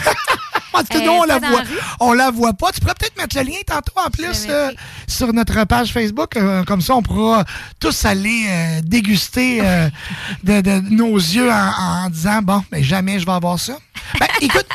[0.73, 1.63] Parce que Euh, nous, on la voit.
[1.63, 1.65] la.
[2.01, 2.71] On la voit pas.
[2.73, 4.71] Tu pourrais peut-être mettre le lien tantôt en plus euh,
[5.07, 6.37] sur notre page Facebook.
[6.37, 7.45] euh, comme ça, on pourra
[7.81, 9.89] tous aller euh, déguster euh,
[10.45, 13.77] de, de nos yeux en, en disant bon, mais jamais je vais avoir ça.
[14.21, 14.67] Ben, écoute,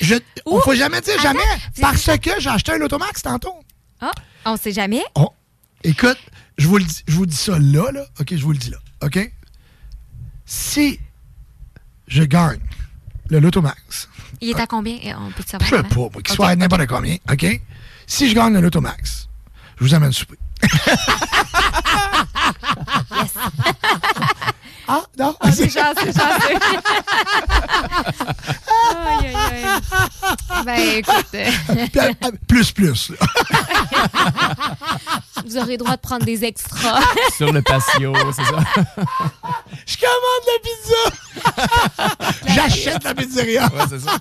[0.00, 0.14] je,
[0.46, 1.40] on faut jamais dire jamais
[1.80, 3.54] parce que j'ai acheté un Automax tantôt.
[4.00, 4.12] Ah,
[4.46, 5.02] on sait jamais.
[5.16, 5.32] Oh,
[5.84, 6.18] écoute,
[6.58, 8.04] je vous le dis, je vous dis ça là, là.
[8.20, 8.78] OK, je vous le dis là.
[9.02, 9.32] OK?
[10.46, 10.98] Si
[12.08, 12.60] je gagne
[13.30, 14.08] le Lotomax,
[14.40, 14.96] Il est à combien?
[15.18, 15.68] On peut je savoir.
[15.70, 15.88] sais avant?
[15.88, 17.60] pas, moi, qu'il soit à n'importe combien, OK?
[18.06, 19.28] Si je gagne le Lotomax,
[19.78, 20.36] je vous amène souper.
[24.94, 25.34] ah, non?
[25.40, 26.54] Ah, c'est chanceux, c'est chanceux.
[29.06, 29.64] aïe, aïe, aïe.
[30.66, 31.50] Ben, écoute, euh,
[31.96, 32.12] euh,
[32.46, 33.10] plus, plus.
[35.46, 37.00] vous aurez le droit de prendre des extras.
[37.38, 38.58] Sur le patio, c'est ça.
[39.86, 41.02] Je commande la pizza!
[42.54, 43.64] J'achète la pizzeria!
[43.68, 44.18] Ouais, c'est ça.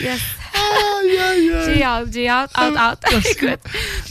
[0.00, 0.20] Yes.
[1.08, 1.74] Aïe, aïe, aïe.
[1.74, 3.02] J'ai hâte, j'ai hâte, hâte, hâte.
[3.12, 3.28] Merci.
[3.32, 3.58] Écoute.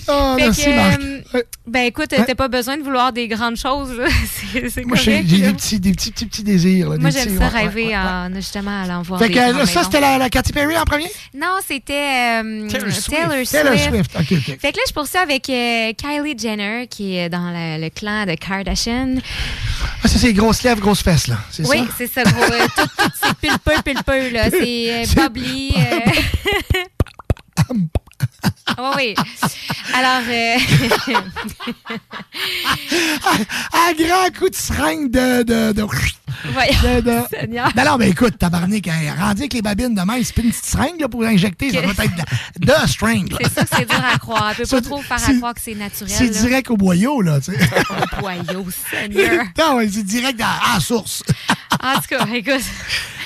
[0.07, 1.01] Ah, Fait merci, que, Marc.
[1.35, 1.41] euh.
[1.67, 3.91] Ben écoute, t'as pas besoin de vouloir des grandes choses.
[4.69, 6.89] C'est Moi, j'ai des petits, des petits, petits, petits désirs.
[6.89, 7.95] là, Moi, j'aime ça ouais, rêver ouais, ouais.
[7.97, 11.11] en, justement à l'en voir Fait que ça, c'était la, la Katy Perry en premier?
[11.35, 13.09] Non, c'était euh, Taylor Swift.
[13.09, 13.51] Taylor Swift.
[13.51, 14.59] Taylor Swift, OK, OK.
[14.59, 18.25] Fait que là, je poursuis avec euh, Kylie Jenner, qui est dans le, le clan
[18.25, 19.15] de Kardashian.
[20.03, 21.37] Ah, ça, c'est grosses lèvres, grosses fesses, là.
[21.51, 22.43] C'est Oui, c'est ça, gros.
[22.75, 24.49] tout, tout, c'est pulpeux, pulpeux, là.
[24.49, 25.73] C'est C'est- bubbly.
[28.79, 29.15] Oh oui.
[29.93, 30.57] Alors, euh,
[33.73, 35.43] Un grand coup de seringue de.
[35.43, 35.81] de, de...
[35.81, 37.69] de- de- Seigneur.
[37.75, 40.65] Non, non, mais écoute, tabarnak, hein, rendu avec les babines de main, c'est une petite
[40.65, 42.15] seringue là, pour injecter, ça doit être
[42.59, 43.33] de, de string.
[43.41, 44.53] C'est ça que c'est dur à croire.
[44.57, 46.13] Elle peut pas trop faire à croire que c'est naturel.
[46.15, 47.59] C'est direct au boyau, là, tu sais.
[48.17, 49.45] Au boyau, Seigneur.
[49.57, 51.23] non, c'est direct à la source.
[51.81, 52.63] En tout cas, écoute.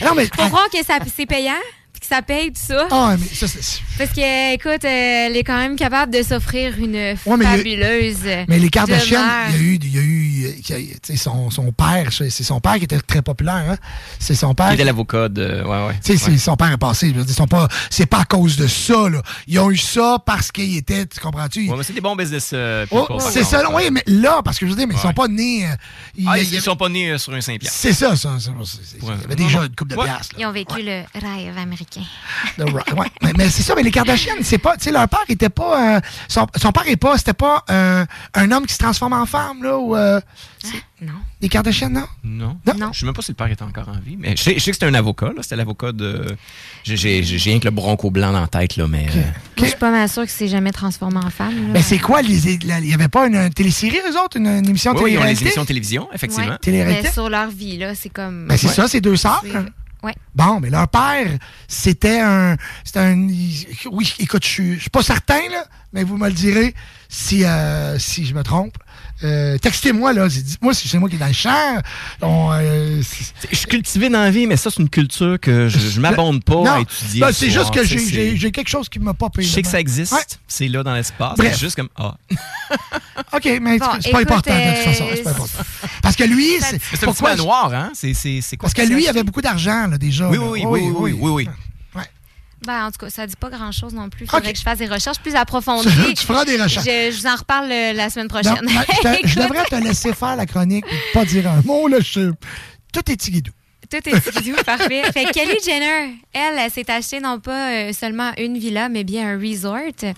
[0.02, 0.28] Non, mais.
[0.34, 0.78] Faut croire que
[1.16, 1.54] c'est payant,
[2.02, 2.88] que ça paye tout ça.
[2.92, 3.62] Ah, mais ça, c'est.
[3.98, 7.46] Parce que, écoute, euh, elle est quand même capable de s'offrir une mais il y
[7.46, 8.46] a- fabuleuse.
[8.50, 9.50] Mais les Kardashians, demeure.
[9.50, 12.60] il y a eu, il y a eu a- sais, son, son père, c'est son
[12.60, 13.64] père qui était très populaire.
[13.70, 13.78] Hein?
[14.20, 14.72] C'est son père.
[14.72, 15.64] Il était l'avocat de.
[15.64, 16.00] Ouais, ouais.
[16.04, 17.10] Tu sais, son père est passé.
[17.10, 19.22] je veux dire, ils sont pas, c'est pas à cause de ça, là.
[19.48, 21.70] Ils ont eu ça parce qu'ils étaient, tu comprends-tu?
[21.70, 22.50] Ouais, mais c'est des bons business.
[22.54, 25.14] euh, Oh, c'est ça, oui, mais là, parce que je veux dire, mais ils sont
[25.14, 25.66] pas nés.
[25.68, 25.76] euh,
[26.18, 27.72] ils- Ah, il ils y sont pas nés euh, sur un Saint-Pierre.
[27.72, 28.36] c'est ça, ça.
[29.02, 30.06] Il y avait déjà une coupe de Ouais.
[30.06, 30.36] piastres.
[30.36, 30.40] là.
[30.42, 31.91] Ils ont vécu le rêve américain.
[32.58, 33.08] The Rock, ouais.
[33.22, 35.98] mais, mais c'est ça, mais les Kardashians, c'est pas, tu sais, leur père était pas,
[35.98, 39.26] euh, son, son père est pas, c'était pas euh, un homme qui se transforme en
[39.26, 40.20] femme, là, ou, euh,
[41.02, 41.14] non.
[41.42, 42.06] Les Kardashians, non?
[42.24, 42.58] Non.
[42.78, 42.92] Non?
[42.94, 44.16] Je sais même pas si le père est encore en vie.
[44.20, 45.42] Mais je sais, je sais que c'était un avocat, là.
[45.42, 46.28] C'était l'avocat de.
[46.84, 49.08] J'ai rien que le bronco blanc dans la tête, là, mais.
[49.10, 49.24] euh, Moi,
[49.58, 51.70] je suis pas mal sûre que c'est jamais transformé en femme.
[51.70, 51.74] là.
[51.74, 52.22] Ben, c'est quoi?
[52.22, 54.38] Il n'y avait pas une, une télésérie, eux autres?
[54.38, 56.58] Une, une émission Oui, oui, ils ont émissions de télévision, effectivement.
[56.68, 56.86] Ouais.
[57.04, 58.46] Mais sur leur vie, là, c'est comme.
[58.48, 58.74] Ben, c'est Ouais.
[58.74, 59.44] ça, c'est deux sœurs.
[60.04, 60.16] Ouais.
[60.34, 61.28] Bon, mais leur père,
[61.68, 62.56] c'était un.
[62.84, 63.28] C'était un.
[63.92, 65.64] Oui, écoute, je suis- je suis pas certain, là,
[65.94, 66.74] mais vous me le direz
[67.14, 68.74] si, euh, si je me trompe.
[69.24, 70.28] Euh, Textez-moi, là.
[70.28, 71.78] Dites-moi si c'est moi qui est dans le champ.
[72.24, 73.02] On, euh,
[73.52, 76.42] Je suis cultivé dans la vie, mais ça, c'est une culture que je, je m'abonne
[76.42, 77.20] pas Non, à étudier.
[77.22, 79.48] ben, c'est juste que j'ai- quelque chose qui m'a pas payé.
[79.48, 80.14] Je sais que ça existe.
[80.14, 80.24] Ouais.
[80.48, 81.38] C'est là dans l'espace.
[81.38, 81.54] Bref.
[81.54, 81.90] C'est juste comme.
[81.98, 82.16] Ah.
[83.34, 85.06] OK, mais Bon, c'est pas important, de toute euh, façon.
[85.14, 85.60] C'est pas important.
[86.02, 86.66] Parce que lui, c'est.
[86.70, 87.92] C'est un petit pourquoi- manoir, hein?
[87.94, 88.14] C'est
[88.58, 90.30] quoi Parce que lui, il avait beaucoup d'argent, là, déjà.
[90.30, 90.44] Oui, là.
[90.46, 91.50] oui, oui, oui, oui, oui, oui.
[92.66, 94.26] Ben, en tout cas, ça dit pas grand-chose non plus.
[94.26, 95.90] Il faudrait que je fasse des recherches plus approfondies.
[96.16, 96.86] Tu feras des recherches.
[96.86, 98.66] Je, je vous en reparle euh, la semaine Non, prochaine.
[98.66, 101.88] ben, je, te- je Écoute, devrais te laisser faire la chronique, pas dire un mot,
[101.88, 101.98] là.
[102.00, 102.32] Je...
[102.94, 103.52] Tout est tigidou.
[103.92, 105.04] Tout est skidou, parfait.
[105.12, 109.04] Fait que Kelly Jenner, elle, elle s'est acheté non pas euh, seulement une villa, mais
[109.04, 109.80] bien un resort.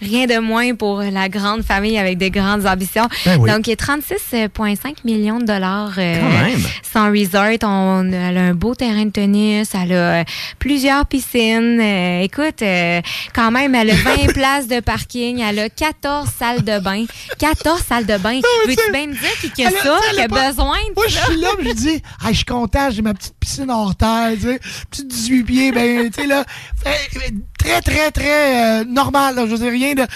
[0.00, 3.08] Rien de moins pour la grande famille avec de grandes ambitions.
[3.24, 3.50] Ben oui.
[3.50, 7.56] Donc, 36,5 millions de dollars euh, sans resort.
[7.62, 10.24] On, elle a un beau terrain de tennis, elle a euh,
[10.58, 11.80] plusieurs piscines.
[11.80, 13.00] Euh, écoute, euh,
[13.34, 13.94] quand même, elle a
[14.26, 17.04] 20 places de parking, elle a 14 salles de bain.
[17.38, 18.40] 14 salles de bain.
[18.66, 21.36] Veux-tu bien me dire qui a- ça, elle qui a besoin de Moi, je suis
[21.40, 24.60] là, je dis, ah, je suis content, j'ai ma petite piscine hors terre, tu sais,
[24.90, 26.44] petite 18 pieds, ben, tu sais, là,
[26.82, 30.06] fait- très, très, très euh, normal, là, je veux dire, rien de.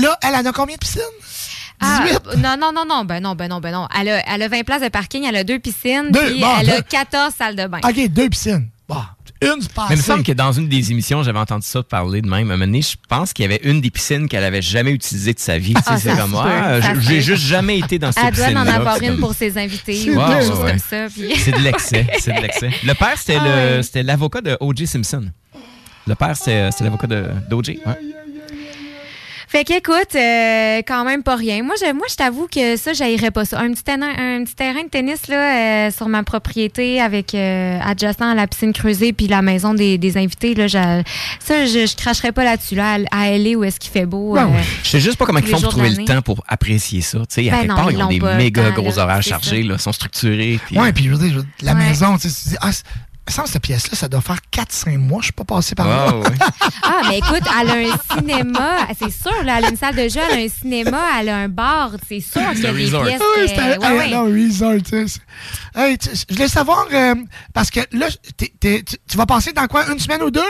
[0.00, 1.00] Là, elle en a combien de piscines?
[1.80, 2.36] Ah, 18?
[2.38, 3.86] non, non, non, non, ben non, ben non, ben non.
[3.98, 6.48] Elle a, elle a 20 places de parking, elle a deux piscines, Deux, puis bon,
[6.60, 6.82] elle a deux.
[6.82, 7.78] 14 salles de bain.
[7.84, 8.68] OK, deux piscines.
[8.88, 9.02] Bon,
[9.42, 12.28] une, Mais il me semble que dans une des émissions, j'avais entendu ça parler de
[12.28, 12.50] même.
[12.50, 14.90] À un moment donné, je pense qu'il y avait une des piscines qu'elle avait jamais
[14.90, 15.74] utilisée de sa vie.
[15.74, 16.80] Tu sais, Ah, c'est comme moi.
[16.80, 18.58] se J'ai juste jamais été dans cette Elle doit piscine.
[18.58, 20.70] en avoir une pour ses invités ou quelque chose ouais.
[20.70, 21.06] comme ça.
[21.14, 22.06] puis- C'est de l'excès.
[22.18, 22.70] C'est de l'excès.
[22.84, 23.82] Le père, c'était Ah le- ouais.
[23.82, 24.86] c'était l'avocat de O.J.
[24.86, 25.24] Simpson.
[26.06, 27.78] Le père, c'était l'avocat de- d'O.J.
[29.52, 29.58] Ouais.
[29.58, 31.62] Fait qu'écoute, euh, quand même pas rien.
[31.62, 33.58] Moi, je, moi, je t'avoue que ça, j'haïrais pas ça.
[33.60, 37.78] Un petit terrain, un petit terrain de tennis là, euh, sur ma propriété avec euh,
[37.82, 40.54] adjacent à la piscine creusée puis la maison des, des invités.
[40.54, 41.02] Là, j'a-
[41.40, 42.74] ça, je, je cracherais pas là-dessus.
[42.74, 44.34] Là, à à LA où est-ce qu'il fait beau.
[44.34, 46.44] Ben euh, Je sais juste pas comment ils les font pour trouver le temps pour
[46.46, 47.18] apprécier ça.
[47.20, 49.02] Tu sais, à Ben quelque non, part, ils ils ont des méga temps, gros là,
[49.04, 50.60] horaires chargés, là, sont structurés.
[50.66, 51.78] puis- Ouais, puis je veux dire, la Ouais.
[51.88, 52.70] maison, tu sais, tu dis, ah,
[53.36, 56.12] que cette pièce-là, ça doit faire 4-5 mois, je suis pas passé par là.
[56.82, 60.08] Ah, mais écoute, elle a un cinéma, c'est sûr, là, elle a une salle de
[60.08, 62.72] jeu, elle a un cinéma, elle a un bar, c'est sûr qu'il y a un
[62.72, 63.04] des resort.
[63.04, 63.20] pièces.
[63.22, 64.10] Ah oui, c'est un, ouais, hey, ouais.
[64.10, 65.06] non, resort, tu sais.
[65.74, 67.14] c'est- Hey, tu- je voulais savoir, euh,
[67.52, 68.48] parce que là, tu,
[68.84, 70.40] tu vas passer dans quoi, une semaine ou deux?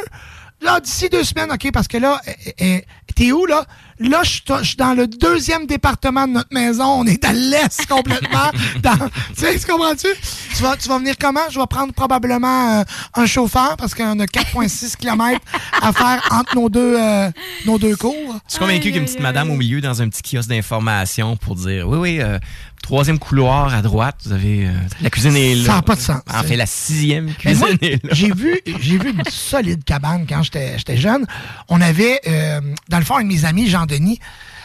[0.61, 2.33] Là, d'ici deux semaines, OK, parce que là, euh,
[2.63, 2.79] euh,
[3.15, 3.65] t'es où, là?
[4.01, 6.85] Là, je suis je suis dans le deuxième département de notre maison.
[6.85, 8.51] On est à l'est complètement.
[8.83, 9.03] dans, tu
[9.37, 10.09] sais, tu comprends-tu?
[10.57, 11.49] Tu vas, tu vas venir comment?
[11.51, 12.85] Je vais prendre probablement euh,
[13.15, 15.41] un chauffeur parce qu'on a 4,6 km
[15.81, 17.31] à faire entre nos deux, euh,
[17.67, 18.37] nos deux cours.
[18.47, 20.49] Je suis convaincu qu'il y a une petite madame au milieu dans un petit kiosque
[20.49, 22.39] d'information pour dire oui, oui, euh,
[22.83, 24.67] troisième couloir à droite, vous avez.
[24.67, 25.65] euh, la cuisine est là.
[25.65, 26.21] Ça n'a pas de sens.
[26.33, 28.11] En fait, la sixième cuisine moi, est là.
[28.13, 31.27] j'ai vu, j'ai vu une solide cabane quand j'étais j'étais jeune.
[31.69, 34.21] On avait, euh, dans le fond, un de mes amis, Jean-Denis,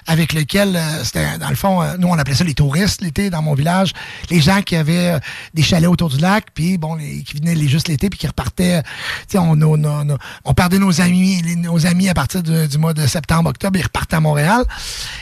[0.07, 3.29] avec lequel, euh, c'était, dans le fond, euh, nous, on appelait ça les touristes l'été
[3.29, 3.93] dans mon village.
[4.29, 5.19] Les gens qui avaient euh,
[5.53, 8.77] des chalets autour du lac, puis bon, qui venaient juste l'été, puis qui repartaient.
[8.77, 8.81] euh,
[9.27, 12.93] Tu sais, on, on, on, on perdait nos amis, nos amis à partir du, mois
[12.93, 14.63] de septembre, octobre, ils repartaient à Montréal.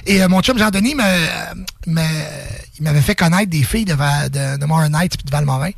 [0.05, 1.03] Et euh, mon chum Jean-Denis me,
[1.87, 2.01] me-
[2.79, 5.69] il m'avait fait connaître des filles de, Va- de, de Morin puis de Valmorin.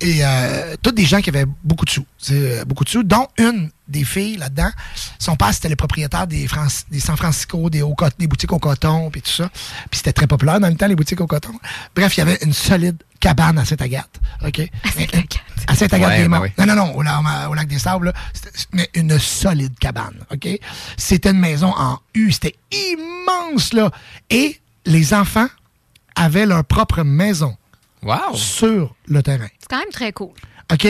[0.00, 2.04] Et euh, toutes des gens qui avaient beaucoup de sous.
[2.30, 4.70] Euh, beaucoup de sous, dont une des filles là-dedans.
[5.18, 6.48] Son père, c'était le propriétaire des,
[6.90, 9.48] des San Francisco, des, hauts des boutiques au coton, puis tout ça.
[9.90, 11.52] Puis c'était très populaire dans le temps, les boutiques au coton.
[11.94, 14.20] Bref, il y avait une solide cabane à Sainte-Agathe.
[14.44, 14.60] OK?
[15.66, 16.40] À Sainte-Agathe Ouais, des Monts.
[16.40, 16.50] ben oui.
[16.58, 18.12] Non, non, non, au, la- au lac des Sables, là,
[18.72, 20.16] mais une solide cabane.
[20.30, 20.48] OK?
[20.96, 22.32] C'était une maison en U.
[22.32, 23.90] C'était immense, là.
[24.30, 25.48] Et les enfants
[26.16, 27.56] avaient leur propre maison.
[28.02, 28.34] Wow!
[28.34, 29.48] Sur le terrain.
[29.58, 30.32] C'est quand même très cool.
[30.72, 30.86] OK?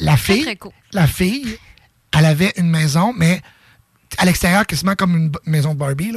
[0.00, 0.72] La fille, très cool.
[0.92, 1.58] la fille,
[2.18, 3.40] elle avait une maison, mais
[4.18, 6.16] à l'extérieur, quasiment comme une maison Barbie.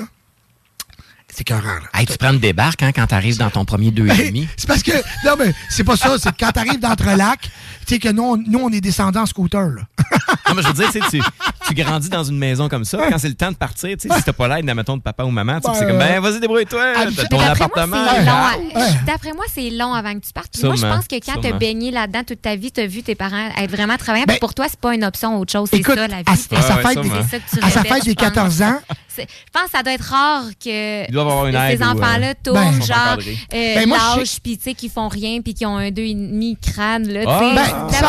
[1.34, 2.00] C'est écœurant, là.
[2.00, 4.48] Hey, tu prends une débarque hein, quand t'arrives dans ton premier deux et demi.
[4.58, 4.92] C'est parce que,
[5.26, 7.50] non, mais c'est pas ça, c'est que quand t'arrives d'Entrelac,
[7.88, 9.82] tu sais que nous, on, nous, on est descendants en scooter, là.
[10.50, 11.22] Non, mais je veux dire, tu sais, tu,
[11.68, 12.98] tu grandis dans une maison comme ça.
[13.10, 15.24] Quand c'est le temps de partir, tu sais, si t'as pas l'aide, mettons, de papa
[15.24, 16.94] ou maman, tu sais, Ben, c'est comme, ben, vas-y, débrouille-toi.
[17.16, 17.96] T'as ton D'après appartement.
[18.04, 18.94] moi, c'est long à- Ouais.
[19.08, 20.52] D'après moi, c'est long avant que tu partes.
[20.52, 21.58] Puis Moi, je pense que quand tu as sûrement.
[21.58, 24.26] baigné là-dedans toute ta vie, tu as vu tes parents être vraiment travaillants.
[24.28, 25.70] Puis pour toi, c'est pas une option autre chose.
[25.72, 26.24] C'est Ben, ça, la vie.
[26.28, 28.26] à, sa fête, des, tu à sa fête des je pense.
[28.26, 28.80] 14 ans,
[29.18, 29.24] Je
[29.54, 32.58] pense que ça doit être rare que Ils doivent avoir une ces euh, enfants-là tournent,
[32.58, 35.54] Ben, sont genre, euh, Ben, moi, je lâchent, puis tu sais, qui font rien, puis
[35.54, 37.22] qui ont un deux et demi crâne, là.
[37.28, 37.40] Ah.
[37.42, 37.56] tu sais.
[37.56, 38.06] Ben, c'est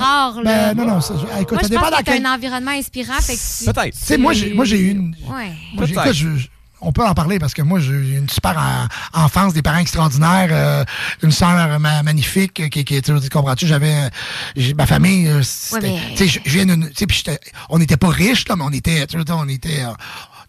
[0.00, 0.74] rare, ben, là.
[0.74, 3.34] non, non, ça, je- écoute, moi, ça je dépend que quel- un environnement inspirant, fait
[3.34, 3.94] que Peut-être.
[3.94, 5.14] Tu sais, moi, j'ai, moi, j'ai eu une.
[5.28, 5.52] Ouais.
[5.74, 6.06] Moi, j'ai- Peut-être.
[6.06, 6.48] écoute, je- je-
[6.84, 9.78] on peut en parler parce que moi, j'ai eu une super en- enfance, des parents
[9.78, 10.84] extraordinaires, euh,
[11.22, 13.94] une sœur ma- magnifique euh, qui, qui tu comprends-tu, j'avais,
[14.56, 17.38] euh, ma famille, euh, c'était- Ouais, mais- tu sais, je viens d'une, tu sais,
[17.68, 19.92] on n'était pas riches, là, mais on était, tu sais, on était, euh,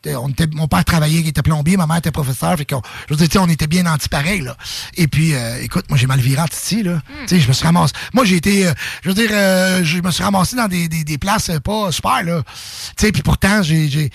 [0.06, 3.14] on était, mon père travaillait, il était plombier, ma mère était professeur, fait qu'on, je
[3.14, 4.56] veux dire, on était bien anti-pareil, là.
[4.96, 7.02] Et puis, euh, écoute, moi, j'ai mal viré en Titi, là.
[7.22, 10.02] Tu sais, je me suis ramassé, moi, j'ai été, euh, je veux dire, euh, je
[10.02, 12.44] me suis ramassé dans des, des, des places euh, pas super, là.
[12.98, 14.10] Tu sais, puis pourtant, j'ai,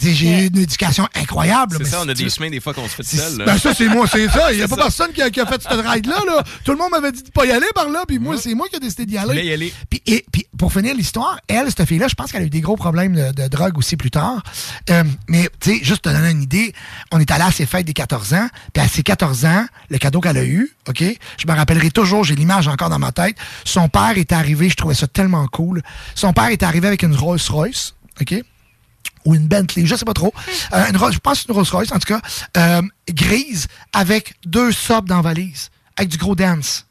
[0.00, 1.72] j'ai, tu sais, j'ai eu une éducation incroyable.
[1.78, 3.38] C'est mais ça, on a tu- des chemins des fois qu'on se fait seul.
[3.38, 3.44] là.
[3.46, 4.52] Ben ça, c'est moi, c'est ça.
[4.52, 4.82] Il n'y a pas ça.
[4.82, 6.20] personne qui a, qui a fait cette ride-là.
[6.26, 6.42] Là.
[6.64, 8.68] Tout le monde m'avait dit de pas y aller par là, puis moi, c'est moi
[8.68, 9.44] qui ai décidé d'y aller.
[9.44, 9.72] y aller.
[9.90, 12.60] Puis, et, puis pour finir l'histoire, elle, cette fille-là, je pense qu'elle a eu des
[12.60, 14.42] gros problèmes de, de drogue aussi plus tard.
[14.90, 16.72] Euh, mais, tu sais, juste te donner une idée,
[17.12, 19.98] on est allé à ses fêtes des 14 ans, puis à ses 14 ans, le
[19.98, 23.36] cadeau qu'elle a eu, OK, je me rappellerai toujours, j'ai l'image encore dans ma tête,
[23.64, 25.82] son père est arrivé, je trouvais ça tellement cool,
[26.14, 28.34] son père est arrivé avec une Rolls-Royce, OK,
[29.28, 30.32] ou une Bentley, je sais pas trop.
[30.72, 32.20] Euh, une je pense une Rolls Royce, en tout cas,
[32.56, 35.68] euh, grise, avec deux subs dans la valise,
[35.98, 36.86] avec du gros dance.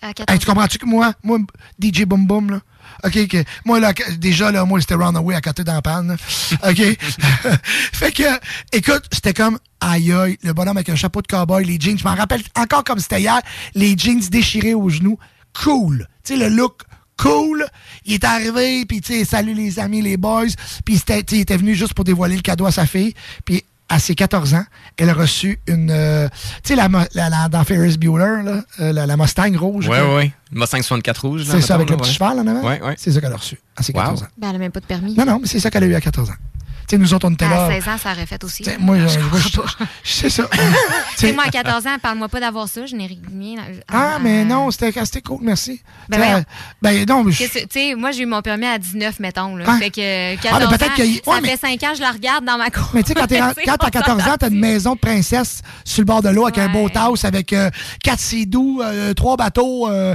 [0.00, 1.38] À 14 Hey, tu comprends-tu que moi, moi,
[1.82, 2.60] DJ Boom Boom, là?
[3.02, 6.16] OK, que moi, là, déjà, là, moi, c'était Runaway à côté dans la panne, là.
[6.70, 6.76] OK?
[7.92, 8.22] fait que,
[8.72, 12.04] écoute, c'était comme, aïe, aïe, le bonhomme avec un chapeau de cowboy, les jeans, je
[12.04, 13.40] m'en rappelle encore comme c'était hier,
[13.74, 15.18] les jeans déchirés aux genoux.
[15.64, 16.06] Cool.
[16.22, 16.82] Tu sais, le look
[17.22, 17.66] cool.
[18.04, 20.46] Il est arrivé, puis tu sais, salut les amis, les boys.
[20.84, 23.14] Puis c'était- tu sais, il était venu juste pour dévoiler le cadeau à sa fille.
[23.44, 24.64] Puis à ses 14 ans,
[24.96, 25.90] elle a reçu une...
[25.90, 26.28] euh,
[26.62, 29.88] tu sais, la, la- la- dans Ferris Bueller, là, euh, la, la Mustang rouge.
[29.88, 30.08] Ouais, là.
[30.08, 30.32] ouais, ouais.
[30.52, 31.46] Le Mustang 64 rouge.
[31.48, 32.14] là, C'est ça, avec le petit ouais.
[32.14, 32.62] cheval en avant?
[32.68, 32.94] Ouais, ouais.
[32.96, 34.26] C'est ça qu'elle a reçu à ses 14 ans.
[34.38, 35.14] Ben, elle n'a même pas de permis.
[35.16, 36.34] Non, non, mais c'est ça qu'elle a eu à 14 ans.
[36.88, 37.66] Tu sais, nous autres, on était là.
[37.66, 38.64] À 16 ans, ça aurait fait aussi.
[38.64, 39.18] Sais, moi, Je
[40.02, 40.42] c'est ça.
[41.16, 42.86] Sais, sais, moi, à 14 ans, parle-moi pas d'avoir ça.
[42.86, 43.56] Je n'ai rien.
[43.92, 44.92] Ah, mais non, c'était
[45.22, 45.80] cool, merci.
[46.08, 46.44] Ben sais,
[46.82, 49.56] ben non, Tu sais, moi, j'ai eu mon permis à 19, mettons.
[49.56, 49.70] Là.
[49.70, 49.78] Ouais.
[49.78, 52.58] Fait que Ah, 14 mais peut-être ans, ça fait 5 ans, je la regarde dans
[52.58, 52.90] ma cour.
[52.94, 56.00] Mais tu sais, quand sais, t'as on 14 ans, t'as une maison de princesse sur
[56.00, 57.70] le bord de l'eau avec un beau house, avec euh,
[58.02, 59.88] quatre sidous, euh, trois bateaux.
[59.88, 60.14] euh,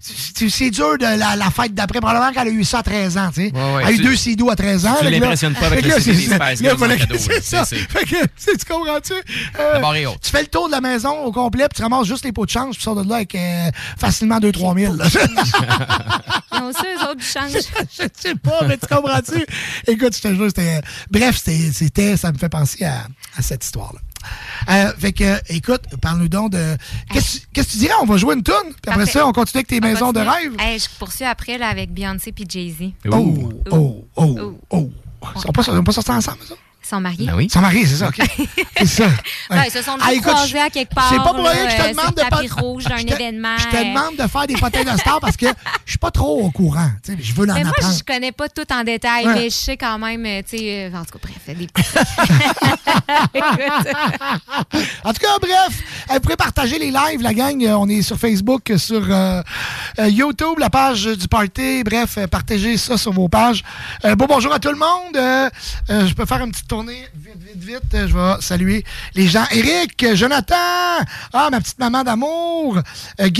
[0.00, 2.00] c'est dur de la, la fête d'après.
[2.00, 3.52] Probablement qu'elle a eu ça à 13 ans, tu sais.
[3.54, 3.82] Ouais, ouais.
[3.82, 4.96] Elle a eu Tu- deux sidous à 13 ans.
[5.00, 6.36] tu l'impressionnes pas avec le ça.
[6.36, 9.12] Spice Girls en cadeau, Fait que, tu tu comprends-tu?
[9.58, 9.80] Euh,
[10.22, 12.44] tu fais le tour de la maison au complet, puis tu ramasses juste les pots
[12.46, 14.94] de change, puis tu sors de là avec euh, facilement 2-3 000.
[14.94, 15.04] là.
[16.52, 17.50] Ils ont ça, eux autres, du change.
[17.98, 19.44] je sais pas, mais tu comprends-tu?
[19.86, 20.80] Écoute, je te jure, c'était.
[21.10, 24.00] Bref, c'était, c'était- ça me fait penser à, à cette histoire-là.
[24.70, 26.76] Euh, fait que, écoute, parle-nous donc de.
[27.12, 27.92] Qu'est-ce que tu dirais?
[28.00, 30.20] On va jouer une toune, puis après ça, on continue avec tes On maisons de
[30.20, 30.52] rêve.
[30.58, 32.92] Hey, je poursuis après là, avec Beyoncé puis Jay-Z.
[33.10, 34.90] Oh, oh, oh, oh.
[34.90, 35.03] Ils
[35.36, 36.54] sont pas, ils sont pas sortis ensemble, ça?
[36.54, 36.63] Ils
[36.94, 37.26] sont mariés.
[37.26, 37.44] Ben oui.
[37.46, 38.18] Ils sont mariés, c'est ça, OK.
[38.78, 39.06] c'est ça.
[39.50, 41.08] Ouais, ils se sont Ah, déjà écoute, croisés à quelque part.
[41.10, 42.40] C'est pas pour rien que je te demande de pas.
[42.62, 43.56] rouge d'un je te- événement.
[43.58, 43.84] Je te euh.
[43.84, 45.46] demande de faire des potins de star parce que
[45.84, 46.90] je suis pas trop au courant.
[47.06, 47.94] Je veux en Mais moi, apprendre.
[47.98, 49.34] je connais pas tout en détail, Ouais.
[49.34, 51.66] mais je sais quand même, euh, tu sais, euh, en tout cas, bref, des.
[55.04, 57.62] En tout cas, bref, vous pouvez partager les lives, la gang.
[57.78, 59.42] On est sur Facebook, sur euh,
[60.08, 61.82] YouTube, la page du party.
[61.84, 63.62] Bref, partagez ça sur vos pages.
[64.04, 65.16] Euh, bon bonjour à tout le monde.
[65.16, 65.50] Euh,
[65.88, 68.06] je peux faire une petite tournée vite, vite, vite.
[68.06, 68.84] Je vais saluer
[69.14, 69.44] les gens.
[69.52, 70.54] Eric, Jonathan,
[71.32, 72.78] ah, ma petite maman d'amour,
[73.20, 73.30] euh,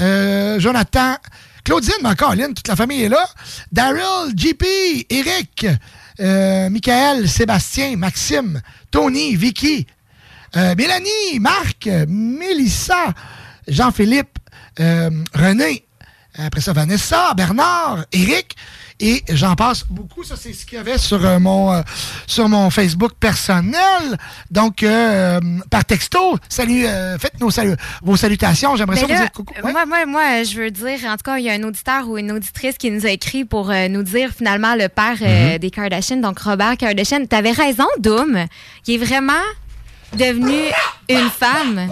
[0.00, 1.16] euh, Jonathan,
[1.64, 3.26] Claudine, ma Caroline, toute la famille est là.
[3.72, 4.64] Daryl, JP,
[5.10, 5.66] Eric,
[6.20, 9.86] euh, Michael, Sébastien, Maxime, Tony, Vicky,
[10.56, 13.12] euh, Mélanie, Marc, Mélissa,
[13.68, 14.38] Jean-Philippe,
[14.78, 15.86] René,
[16.38, 18.54] après ça Vanessa, Bernard, Eric,
[19.00, 20.24] et j'en passe beaucoup.
[20.24, 21.82] Ça, c'est ce qu'il y avait sur, euh, mon, euh,
[22.26, 24.16] sur mon Facebook personnel.
[24.50, 25.38] Donc, euh,
[25.70, 28.74] par texto, salut, euh, faites nos salu- vos salutations.
[28.76, 29.54] J'aimerais ça Mais vous dire coucou.
[29.62, 32.16] moi, moi, moi, je veux dire, en tout cas, il y a un auditeur ou
[32.18, 35.58] une auditrice qui nous a écrit pour nous dire finalement le père Mhm.
[35.58, 37.26] des Kardashian, donc Robert Kardashian.
[37.26, 38.46] T'avais raison, Doom.
[38.86, 39.32] Il est vraiment
[40.16, 40.56] devenu
[41.08, 41.88] une femme.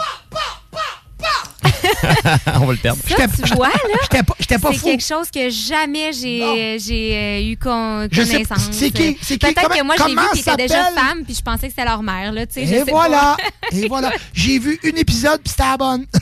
[2.61, 3.01] On va le perdre.
[3.09, 4.35] Ça, tu vois, là, J'étais pas,
[4.71, 8.69] pas c'est quelque chose que jamais j'ai j'ai euh, eu con- connaissance.
[8.71, 9.39] c'est qui- c'est qui?
[9.39, 11.85] Peut-être Comment- que moi, j'ai vu qu'ils étaient déjà femmes, puis je pensais que c'était
[11.85, 12.33] leur mère.
[12.33, 13.37] Là, tu sais, Et voilà.
[13.73, 14.13] Et voilà.
[14.33, 16.07] J'ai vu un épisode, puis c'était la bonne.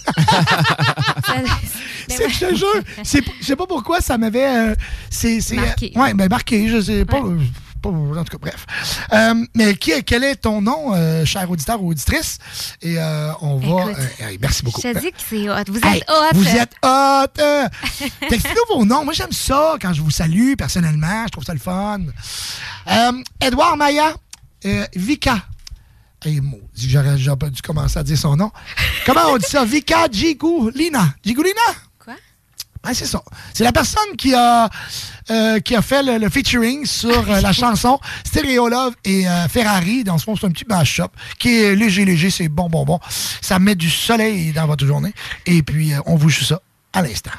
[2.09, 2.67] C'est- je te jure,
[3.05, 4.45] c'est- je sais pas pourquoi ça m'avait.
[4.47, 4.75] euh,
[5.09, 5.93] c'est, Marqué.
[5.97, 7.19] euh, ouais, ben marqué, je sais pas.
[7.19, 7.43] euh, pas-
[7.91, 8.67] en tout cas, bref.
[9.13, 12.39] Euh, mais qui, quel est ton nom, euh, cher auditeur ou auditrice?
[12.81, 13.91] Et euh, on va.
[13.91, 14.81] Écoute, euh, hey, merci beaucoup.
[14.83, 15.65] Je te dis que c'est hot.
[15.69, 16.35] Vous Hey, êtes hot.
[16.35, 17.41] Vous êtes hot!
[17.41, 17.69] euh.
[18.29, 19.05] Textez-nous vos noms.
[19.05, 21.25] Moi, j'aime ça quand je vous salue personnellement.
[21.27, 22.01] Je trouve ça le fun.
[23.41, 24.15] Edouard Maya,
[24.67, 25.39] euh, Vika.
[26.25, 26.41] Hey,
[26.77, 27.17] j'aurais
[27.51, 28.53] dû commencer à dire son nom.
[29.05, 29.65] Comment on dit ça?
[29.65, 31.15] Vika Gigulina.
[31.25, 31.61] Gigulina?
[32.85, 33.23] Ouais, c'est ça.
[33.55, 34.69] C'est la personne qui a,
[35.31, 40.03] euh, qui a fait le, featuring sur euh, la chanson Stereo Love et euh, Ferrari.
[40.03, 42.31] Dans ce fond, c'est un petit mash-up qui est léger, léger.
[42.31, 42.99] C'est bon, bon, bon.
[43.41, 45.15] Ça met du soleil dans votre journée.
[45.47, 46.61] Et puis, on vous joue ça
[46.93, 47.31] à l'instant.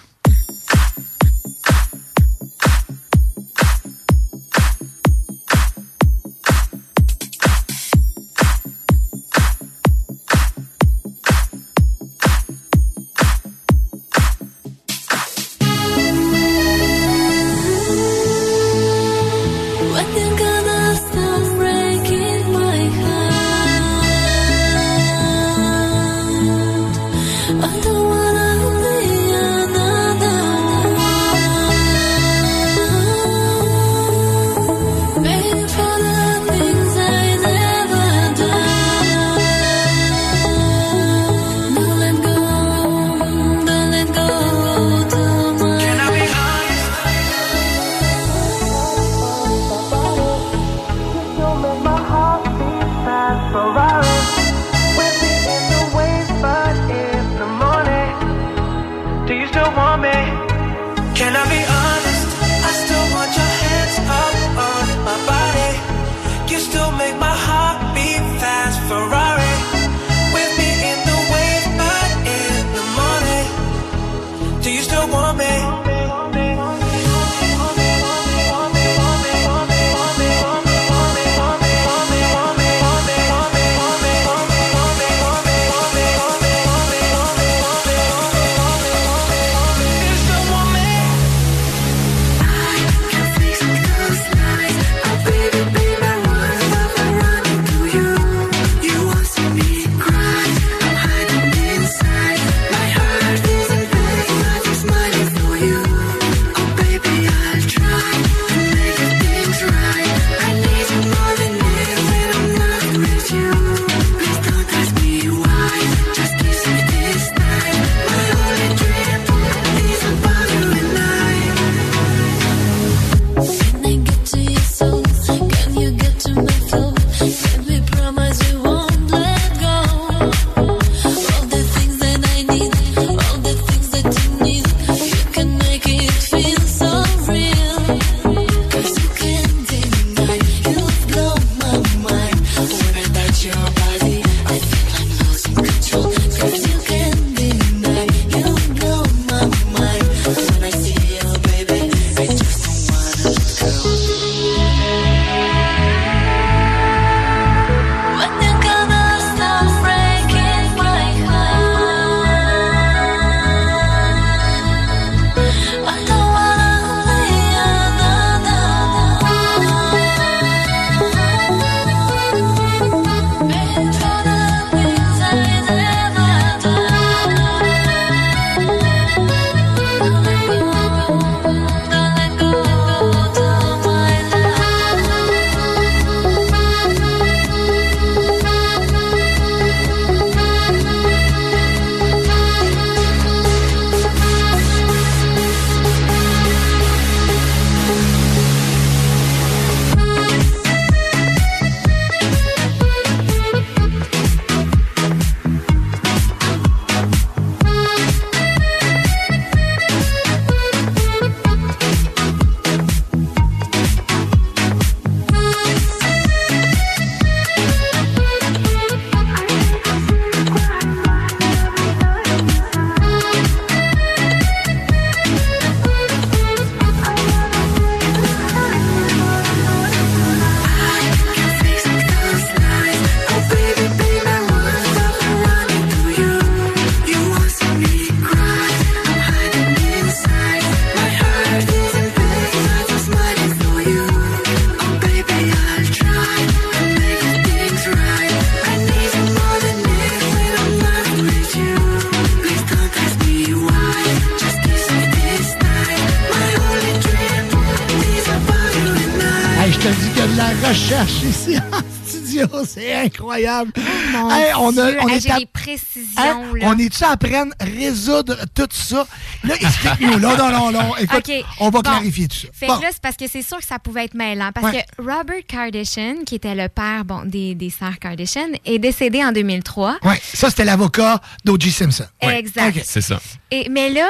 [263.23, 263.71] Incroyable.
[264.11, 266.43] Mon Hey, on a, on est à- des précisions, Hein?
[266.55, 266.67] là.
[266.67, 269.07] On est-tu à prendre, résoudre tout ça?
[269.43, 270.19] Là, explique-nous.
[270.19, 270.95] Là, non, non, non.
[270.97, 271.45] Écoute, OK.
[271.59, 271.89] on va Bon.
[271.89, 272.47] clarifier tout ça.
[272.53, 272.77] Fait Bon.
[272.77, 274.51] que là, c'est parce que c'est sûr que ça pouvait être mêlant.
[274.53, 274.85] Parce Ouais.
[274.97, 279.31] que Robert Kardashian, qui était le père bon, des, des sœurs Kardashian, est décédé en
[279.31, 279.97] 2003.
[280.03, 281.71] Ouais, ça, c'était l'avocat d'O.J.
[281.71, 282.05] Simpson.
[282.21, 282.39] Ouais.
[282.39, 282.77] Exact.
[282.77, 282.83] OK.
[282.85, 283.19] C'est ça.
[283.51, 284.07] Et, mais là,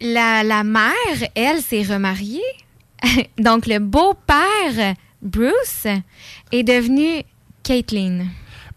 [0.00, 0.92] la, la mère,
[1.34, 2.42] elle, s'est remariée.
[3.38, 5.86] Donc, le beau-père, Bruce,
[6.52, 7.22] est devenu
[7.64, 8.26] Caitlyn.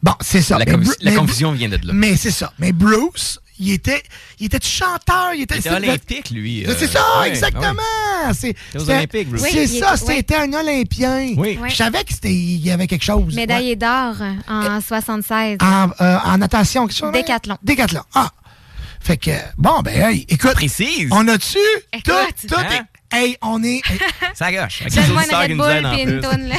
[0.02, 0.58] Bon, c'est ça.
[0.58, 1.94] La, Mais mais- confusion vient de là.
[1.94, 2.54] Mais c'est ça.
[2.60, 4.04] Mais Bruce, il était,
[4.40, 5.32] il était chanteur.
[5.36, 6.66] Il était, Il était c'était- olympique, lui.
[6.66, 7.72] euh, C'est ça, ouais, exactement.
[7.72, 8.34] ouais.
[8.34, 9.42] C'est aux c'était- Olympiques, Bruce.
[9.42, 11.34] C'est Oui, ça, était- c'était un Olympien.
[11.36, 11.60] Oui.
[11.68, 13.34] Je savais que c'était, il y avait quelque chose.
[13.36, 14.16] Médaillé d'or
[14.48, 15.58] en 76.
[15.62, 17.12] En, euh, en natation, quelque chose?
[17.12, 17.58] Décathlon.
[17.64, 18.02] Décathlon.
[18.14, 18.32] Ah.
[19.00, 20.54] Fait que, bon, ben, hey, écoute.
[20.54, 21.10] Précise.
[21.12, 21.58] On a-tu
[22.04, 22.12] tout,
[22.48, 22.86] tout, Hein?
[23.10, 23.82] Hey, on est
[24.34, 24.48] Ça.
[24.48, 24.60] Avec
[24.94, 26.56] Donne-moi une Red Bull puis une toune, là.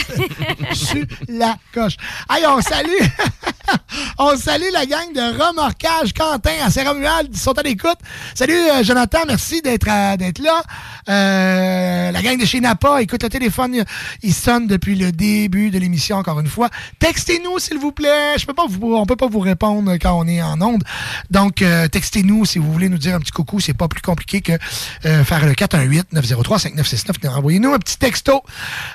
[0.74, 1.96] sur la coche.
[2.30, 2.88] Hey, on salue,
[4.18, 7.28] on salue la gang de remorquage Quentin à Saint-Romuald.
[7.32, 7.98] Ils sont à l'écoute.
[8.34, 10.62] Salut euh, Jonathan, merci d'être d'être là.
[11.08, 13.84] Euh, la gang de chez Napa, écoute le téléphone,
[14.22, 16.70] il- sonne depuis le début de l'émission encore une fois.
[16.98, 18.38] Textez-nous s'il vous plaît.
[18.38, 20.82] Je peux pas vous, on peut pas vous répondre quand on est en onde.
[21.30, 23.60] Donc euh, textez-nous si vous voulez nous dire un petit coucou.
[23.60, 24.52] C'est pas plus compliqué que
[25.04, 27.36] euh, faire le 418 903 5969.
[27.36, 28.42] Envoyez-nous un petit texto.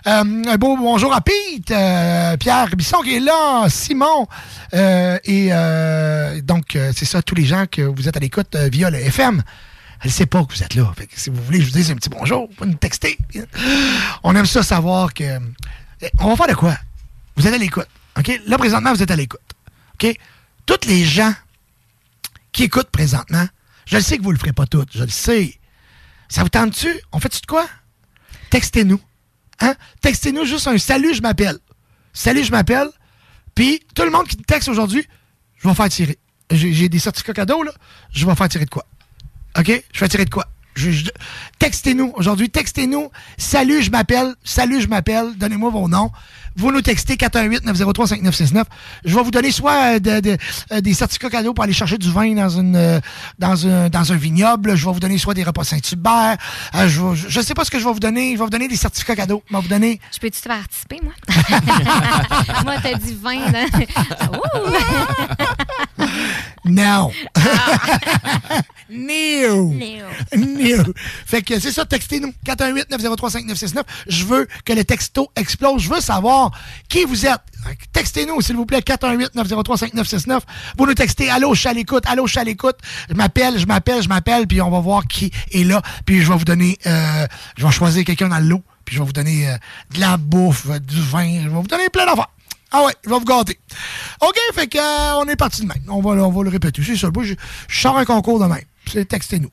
[0.07, 4.28] Euh, un beau bonjour à Pete, euh, Pierre Bisson qui est là, Simon.
[4.74, 8.99] Euh, et donc, c'est ça, tous les gens que vous êtes à l'écoute via le
[8.99, 9.44] FM.
[10.02, 10.94] Elle sait pas que vous êtes là.
[11.15, 13.18] Si vous voulez, je vous dise un petit bonjour, vous pouvez nous texter.
[14.24, 15.40] On aime ça savoir que.
[16.02, 16.76] Eh, On va faire de quoi?
[17.38, 17.88] Vous êtes à l'écoute.
[18.18, 18.41] OK?
[18.48, 19.40] Là, présentement, vous êtes à l'écoute.
[19.94, 20.14] OK?
[20.65, 21.34] Toutes les gens
[22.52, 23.45] qui écoutent présentement,
[23.86, 25.57] je le sais que vous le ferez pas toutes, je le sais.
[26.34, 26.92] Ça vous tente-tu?
[27.12, 27.68] On fait-tu de quoi?
[28.50, 29.00] Textez-nous.
[29.60, 29.76] Hein?
[30.02, 31.60] Textez-nous juste un salut, je m'appelle.
[32.12, 32.88] Salut, je m'appelle.
[33.54, 35.08] Puis, tout le monde qui texte aujourd'hui,
[35.58, 36.18] je vais faire tirer.
[36.50, 37.72] J'ai des certificats cadeaux, là.
[38.10, 38.84] Je vais faire tirer de quoi?
[39.60, 39.84] OK?
[39.94, 40.48] Je vais tirer de quoi?
[41.60, 42.50] Textez-nous aujourd'hui.
[42.50, 43.12] Textez-nous.
[43.38, 44.34] Salut, je m'appelle.
[44.44, 45.38] Salut, je m'appelle.
[45.38, 46.10] Donnez-moi vos noms.
[46.56, 48.64] Vous nous textez 418-903-5969.
[49.06, 50.38] Je vais vous donner soit euh, de- de-
[50.72, 53.00] euh, des certificats cadeaux pour aller chercher du vin dans, une, euh,
[53.40, 54.76] dans, un, dans un vignoble.
[54.76, 56.38] Je vais vous donner soit des repas Saint-Hubert.
[56.76, 58.34] Euh, je, vais- je sais pas ce que je vais vous donner.
[58.34, 59.44] Je vais vous donner des certificats cadeaux.
[59.50, 60.00] Je vais vous donner.
[60.14, 61.14] Je peux-tu te faire participer, moi?
[62.64, 63.52] moi, t'as dit 20.
[63.52, 63.64] Là.
[66.14, 66.64] Ah.
[66.65, 67.11] No.
[68.90, 69.73] No.
[70.35, 70.94] No.
[71.26, 72.34] Fait que c'est ça, textez-nous.
[72.45, 73.84] 418-903-5969.
[74.07, 75.81] Je veux que le texto explose.
[75.81, 76.52] Je veux savoir
[76.90, 77.41] qui vous êtes.
[77.91, 80.41] Textez-nous, s'il vous plaît, 418-903-5969.
[80.77, 82.03] Vous nous textez Allô, je suis à l'écoute.
[82.07, 82.77] Allô, je suis à l'écoute.
[83.10, 85.81] Je m'appelle, je m'appelle, je m'appelle, puis on va voir qui est là.
[86.06, 87.26] Puis je vais vous donner, euh,
[87.57, 89.57] je vais choisir quelqu'un dans le lot, puis je vais vous donner euh,
[89.94, 91.41] de la bouffe, du vin.
[91.44, 92.33] Je vais vous donner plein d'affaires.
[92.74, 93.60] Ah ouais, je vais vous gâter.
[94.22, 95.84] OK, fait que euh, on est parti de même.
[95.88, 96.82] On va, on va le répéter.
[96.84, 97.10] C'est ça.
[97.14, 97.36] Moi, je,
[97.68, 98.64] je sors un concours de même.
[98.91, 99.50] C'est textez-nous.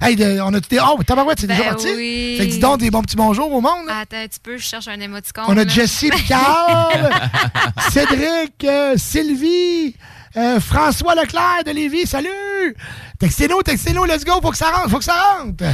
[0.00, 0.78] Hey, de- on a tout des.
[0.78, 1.88] Oh, tabarouette, c'est déjà Ben parti?
[1.96, 2.36] oui.
[2.38, 3.86] Fait que dis donc des bons petits bonjours au monde.
[3.88, 5.44] Attends un petit peu, je cherche un émoticône.
[5.48, 5.66] On a.
[5.66, 6.90] Jessie Picard,
[7.90, 9.96] Cédric, euh, Sylvie,
[10.36, 12.06] euh, François Leclerc de Lévis.
[12.06, 12.76] Salut!
[13.18, 15.64] Textez-nous, textez-nous, let's go, faut que ça rentre, faut que ça rentre.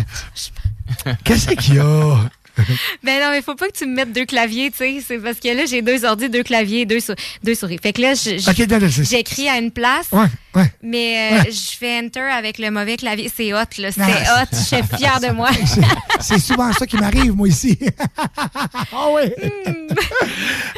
[1.24, 2.16] Qu'est-ce qu'il y a?
[3.02, 5.02] Ben non, mais faut pas que tu me mettes deux claviers, tu sais.
[5.06, 7.78] C'est parce que là, j'ai deux ordi, deux claviers, deux, sou- deux souris.
[7.82, 10.06] Fait que là, j'écris à une place.
[10.12, 10.72] Ouais, ouais.
[10.82, 11.50] Mais euh, Ouais.
[11.50, 13.30] je fais enter avec le mauvais clavier.
[13.34, 13.90] C'est hot, là.
[13.92, 14.46] C'est hot.
[14.52, 15.50] Je suis fière de moi.
[16.20, 17.78] C'est- souvent ça qui m'arrive, moi, ici.
[18.94, 19.22] Ah oui!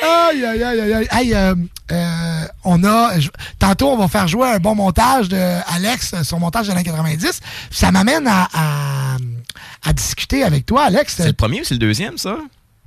[0.03, 1.09] aïe, aïe, aïe, aïe, aïe.
[1.11, 1.55] Hey, euh,
[1.93, 3.19] euh, on a...
[3.19, 3.29] je-
[3.59, 5.37] tantôt, on va faire jouer un bon montage de
[5.75, 7.41] Alex, son montage de l'année 90.
[7.71, 9.17] Ça m'amène à, à,
[9.85, 11.15] à discuter avec toi, Alex.
[11.17, 12.39] C'est le premier ou c'est le deuxième, ça?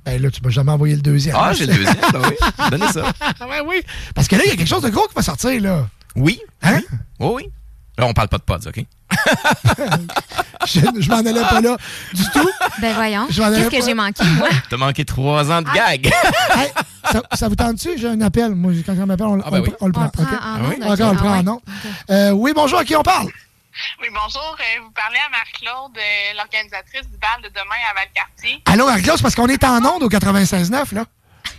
[0.04, 1.36] Ben là, tu m'as jamais envoyé le deuxième.
[1.38, 2.36] Ah, j'ai le deuxième, ben oui.
[2.70, 3.02] Donnez ça.
[3.48, 3.82] ouais, oui.
[4.14, 5.86] Parce que là, il y a quelque chose de gros qui va sortir, là.
[6.16, 6.40] Oui.
[6.62, 6.80] Hein?
[7.20, 7.50] Oui, oui.
[7.98, 8.84] Là, on parle pas de pods, OK?
[10.66, 11.76] Je, je m'en allais pas là
[12.12, 12.48] du tout.
[12.80, 13.26] Ben voyons.
[13.28, 14.48] Qu'est-ce que j'ai manqué, moi?
[14.70, 15.96] T'as manqué trois ans de Ah.
[15.96, 16.06] gag.
[16.56, 16.68] Hey,
[17.10, 17.96] ça, ça vous tente-tu?
[17.96, 18.54] J'ai un appel.
[18.54, 19.70] Moi, quand on m'appelle, on, Ah, ben on- oui.
[19.80, 20.10] on le prend.
[20.18, 20.38] On le OK?
[20.38, 21.60] prend en on le prend
[22.08, 22.12] Ah.
[22.12, 23.28] Euh, oui, bonjour, à qui on parle?
[24.00, 24.56] Oui, bonjour.
[24.58, 28.62] Euh, vous parlez à Marc-Claude, euh, l'organisatrice du bal de demain à Valcartier.
[28.66, 31.04] Allô, Marie-Claude, c'est parce qu'on est en onde au 96.9, là.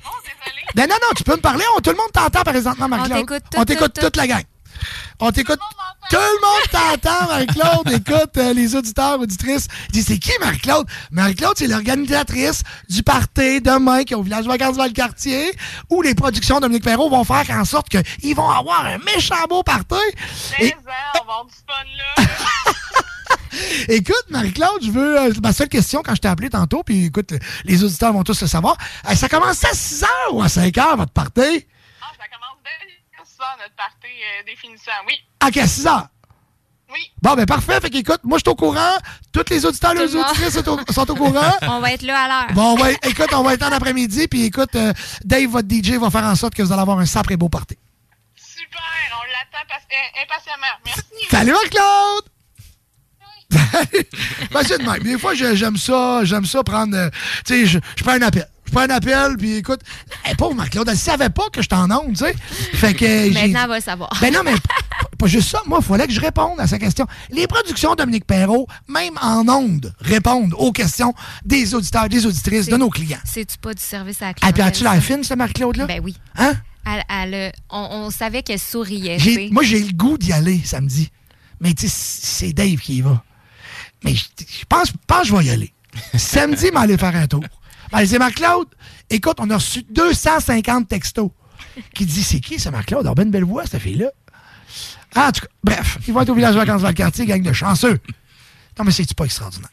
[0.05, 0.61] Oh, désolé.
[0.75, 1.63] Ben non, non, tu peux me parler.
[1.77, 3.19] On- tout le monde t'entend présentement, Marie-Claude.
[3.27, 4.43] t'écoute tout, On t'écoute tout, toute la gang.
[5.19, 5.59] On t'écoute.
[6.09, 7.91] Tout le monde t'entend, Marie-Claude.
[7.91, 9.67] Écoute, euh, les auditeurs, auditrices.
[9.91, 10.87] Disent, c'est qui Marie-Claude?
[11.11, 15.51] Marie-Claude, c'est l'organisatrice du party demain qui est au village vacances Valcartier
[15.89, 19.35] où les productions de Dominique Perrault vont faire en sorte qu'ils vont avoir un méchant
[19.47, 19.95] beau party.
[20.59, 22.23] Et- on va avoir du fun là.
[23.87, 25.19] Écoute, Marie-Claude, je veux.
[25.19, 27.33] euh, ma seule question quand je t'ai appelé tantôt, puis écoute,
[27.65, 28.77] les auditeurs vont tous le savoir.
[29.09, 31.65] Euh, ça commence à 6 h ou à 5 h, votre party?
[33.57, 35.13] Notre party euh, définissant, oui.
[35.45, 36.07] Ok, à 6 h.
[36.91, 36.99] Oui.
[37.21, 37.79] Bon, ben parfait.
[37.79, 38.95] Fait qu'écoute, moi, je suis au courant.
[39.31, 41.53] Tous les auditeurs les auditrices sont au, sont au courant.
[41.61, 42.53] On va être là à l'heure.
[42.53, 44.91] Bon, on va, écoute, on va être en après-midi, puis écoute, euh,
[45.23, 47.77] Dave, votre DJ, va faire en sorte que vous allez avoir un sacré beau party.
[48.35, 48.81] Super,
[49.13, 50.75] on l'attend euh, impatiemment.
[50.85, 51.03] Merci.
[51.29, 52.23] Salut, Marc-Claude!
[54.51, 55.03] ben, c'est de même.
[55.03, 57.09] Des fois, j'aime ça, j'aime ça prendre.
[57.45, 58.47] tu sais, je, je prends un appel.
[58.69, 59.79] Je prends un appel, puis écoute,
[60.25, 62.35] hey, pauvre Marc-Claude, elle savait pas que je t'en onde, tu sais.
[62.73, 62.99] Fait que.
[63.07, 64.09] j'ai- Maintenant, elle va savoir.
[64.21, 64.53] Ben non, mais
[65.17, 65.59] pas juste ça.
[65.65, 67.07] Moi, il fallait que je réponde à sa question.
[67.31, 72.77] Les productions Dominique Perrault, même en ondes, répondent aux questions des auditeurs, des auditrices, de
[72.77, 73.17] nos clients.
[73.25, 74.53] C'est-tu pas du service à la Et clientèle?
[74.53, 75.87] puis, as-tu l'air fine, cette Marc-Claude-là?
[75.87, 76.15] Ben oui.
[76.37, 76.53] Hein?
[76.85, 79.17] Elle- elle, euh, on, on savait qu'elle souriait.
[79.51, 81.09] Moi, j'ai le goût d'y aller samedi.
[81.59, 83.23] Mais tu sais, c'est Dave qui y va.
[84.03, 85.73] Mais je je pense, pense que je vais y aller.
[86.15, 87.43] Samedi, m'aller faire un tour.
[87.91, 88.67] Ben, c'est Marc-Claude.
[89.09, 91.31] Écoute, on a reçu 250 textos
[91.93, 93.01] qui disent c'est qui, ce Marc-Claude?
[93.05, 94.11] Alors, ben une belle voix, cette fille-là.
[95.15, 97.25] Ah, en tout cas, bref, ils vont être au village de vacances dans le quartier,
[97.25, 97.99] gang de chanceux.
[98.77, 99.69] Non, mais c'est pas extraordinaire?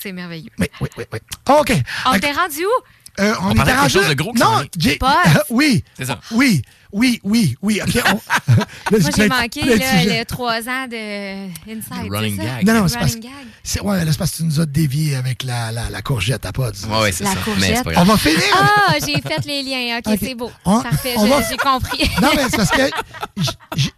[0.00, 0.50] C'est merveilleux.
[0.58, 1.18] Oui, oui, oui, oui.
[1.48, 1.72] OK.
[2.06, 3.22] On t'est rendu où?
[3.22, 5.22] euh, on, On quelque rendu- chose de gros Non, j'ai- Pas.
[5.50, 5.82] oui.
[5.96, 6.20] C'est ça.
[6.32, 6.60] Oui,
[6.96, 7.80] oui, oui, oui.
[7.82, 8.02] OK.
[8.12, 8.52] on-
[8.90, 9.74] Là, Moi, j'ai manqué là,
[10.04, 12.10] le trois ans de Inside.
[12.10, 12.64] running gag.
[12.66, 13.46] Non, non, c'est parce, running gag.
[13.64, 16.70] c'est, ouais, parce que tu nous as dévié avec la, la, la courgette à pods.
[16.88, 17.36] Ouais, ouais, c'est La ça.
[17.40, 17.70] courgette.
[17.70, 18.38] Mais c'est pas On va finir.
[18.54, 19.98] Ah, j'ai fait les liens.
[19.98, 20.50] OK, c'est beau.
[20.64, 22.10] On- Parfait, on je- va- j'ai compris.
[22.22, 22.82] Non, mais c'est parce que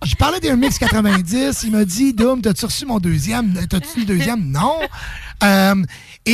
[0.05, 1.61] je parlais d'un mix 90.
[1.65, 3.55] Il m'a dit, Doom, t'as-tu reçu mon deuxième?
[3.69, 4.51] T'as-tu le deuxième?
[4.51, 4.79] Non.
[5.45, 5.75] Euh,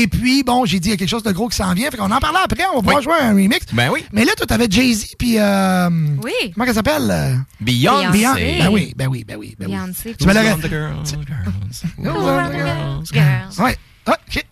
[0.03, 1.91] et puis, bon, j'ai dit, il y a quelque chose de gros qui s'en vient.
[1.91, 2.65] Fait qu'on en parlait après.
[2.73, 3.67] On va pouvoir jouer à un remix.
[3.73, 4.05] Ben oui.
[4.13, 5.39] Mais là, toi, t'avais Jay-Z, puis.
[5.39, 5.89] euh,
[6.23, 6.33] Oui.
[6.55, 7.45] Comment elle s'appelle?
[7.61, 8.09] Beyoncé.
[8.19, 8.57] Beyoncé.
[8.61, 9.57] Ben oui, ben oui, ben oui.
[9.59, 9.73] Ben oui.
[9.73, 10.15] Beyoncé.
[10.19, 11.15] Tu me l'aurais- girls, girls?
[11.99, 13.59] Who's on the girls, girls?
[13.61, 13.77] Ouais.
[14.07, 14.45] Ah, OK.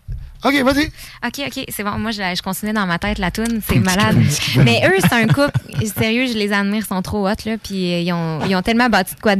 [0.45, 0.91] OK, vas-y.
[1.25, 1.97] OK, OK, c'est bon.
[1.99, 3.61] Moi, je, je continuais dans ma tête la toune.
[3.65, 4.17] C'est malade.
[4.57, 5.57] Mais eux, c'est un couple.
[5.97, 6.83] Sérieux, je les admire.
[6.83, 7.55] Ils sont trop hot, là.
[7.63, 9.35] Puis euh, ils ont, ils ont tellement bâti de quoi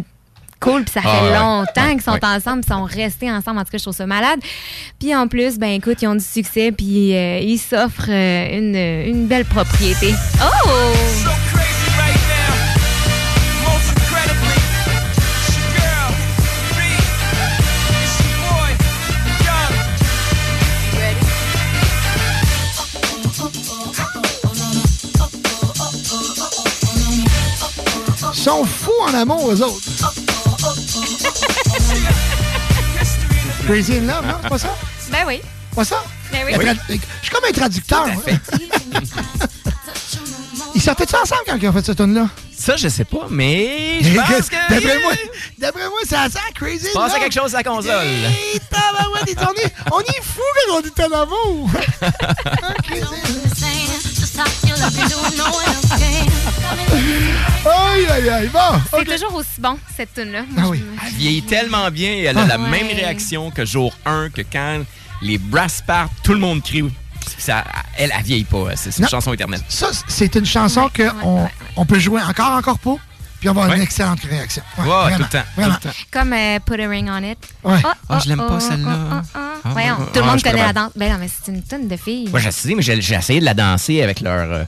[0.64, 0.84] cool.
[0.84, 1.38] Puis ça fait Ah, ouais.
[1.38, 2.20] longtemps qu'ils sont Ouais.
[2.24, 2.62] ensemble.
[2.66, 3.60] Ils sont restés ensemble.
[3.60, 4.40] En tout cas, je trouve ça malade.
[5.00, 6.72] Puis en plus, ben écoute, ils ont du succès.
[6.72, 8.76] Puis euh, ils s'offrent euh, une,
[9.16, 10.14] une belle propriété.
[10.44, 10.70] Oh!
[28.34, 29.93] Ils sont fous en amour, eux autres.
[33.68, 34.36] Crazy in Love, non?
[34.44, 34.76] C'est pas ça?
[35.12, 35.42] Ben oui.
[35.76, 36.04] Pas ça?
[36.32, 36.54] Ben oui.
[36.90, 38.08] Je suis comme un traducteur.
[40.76, 42.28] Ils sortaient-tu ensemble quand ils ont fait cette tune-là?
[42.58, 44.56] Ça, je sais pas, mais je pense que...
[44.70, 45.14] D'après moi,
[45.58, 48.08] d'après moi, ça sent Crazy in Passe à quelque chose à la console.
[48.72, 51.70] On est, on est fou quand on dit en amour.
[57.66, 58.50] Aïe, aïe, aïe.
[58.52, 58.60] Bon,
[58.92, 60.44] C'est toujours aussi bon, cette tune-là.
[60.58, 60.84] Ah oui.
[61.06, 62.48] Elle vieillit tellement bien et elle a Ah.
[62.48, 62.70] la Ouais.
[62.70, 64.84] même réaction que jour 1, que quand
[65.22, 66.84] les brass partent, tout le monde crie.
[67.38, 67.64] Ça,
[67.98, 68.76] elle, elle vieillit pas.
[68.76, 69.10] C'est c'est une Non.
[69.10, 69.62] chanson éternelle.
[69.70, 71.48] Ça, c'est une chanson qu'on
[71.78, 72.96] on peut jouer encore, encore pas,
[73.44, 74.64] puis on va avoir une excellente réaction.
[74.78, 75.44] Ouais, vraiment, tout le temps.
[75.58, 75.74] Vraiment.
[75.76, 75.98] tout le temps.
[76.12, 77.38] Comme euh, Put a Ring on It.
[77.64, 77.78] Ouais.
[77.84, 78.98] Oh, Ah, je l'aime oh, pas, oh, celle-là.
[78.98, 79.40] oh, oh, oh.
[79.66, 80.92] Ah, Voyons, ouais, tout le monde connaît la danse.
[80.96, 82.30] Ben non, mais c'est une tonne de filles.
[82.30, 84.50] Moi, je sais, mais j'ai j'ai essayé de la danser avec leur.
[84.52, 84.64] euh,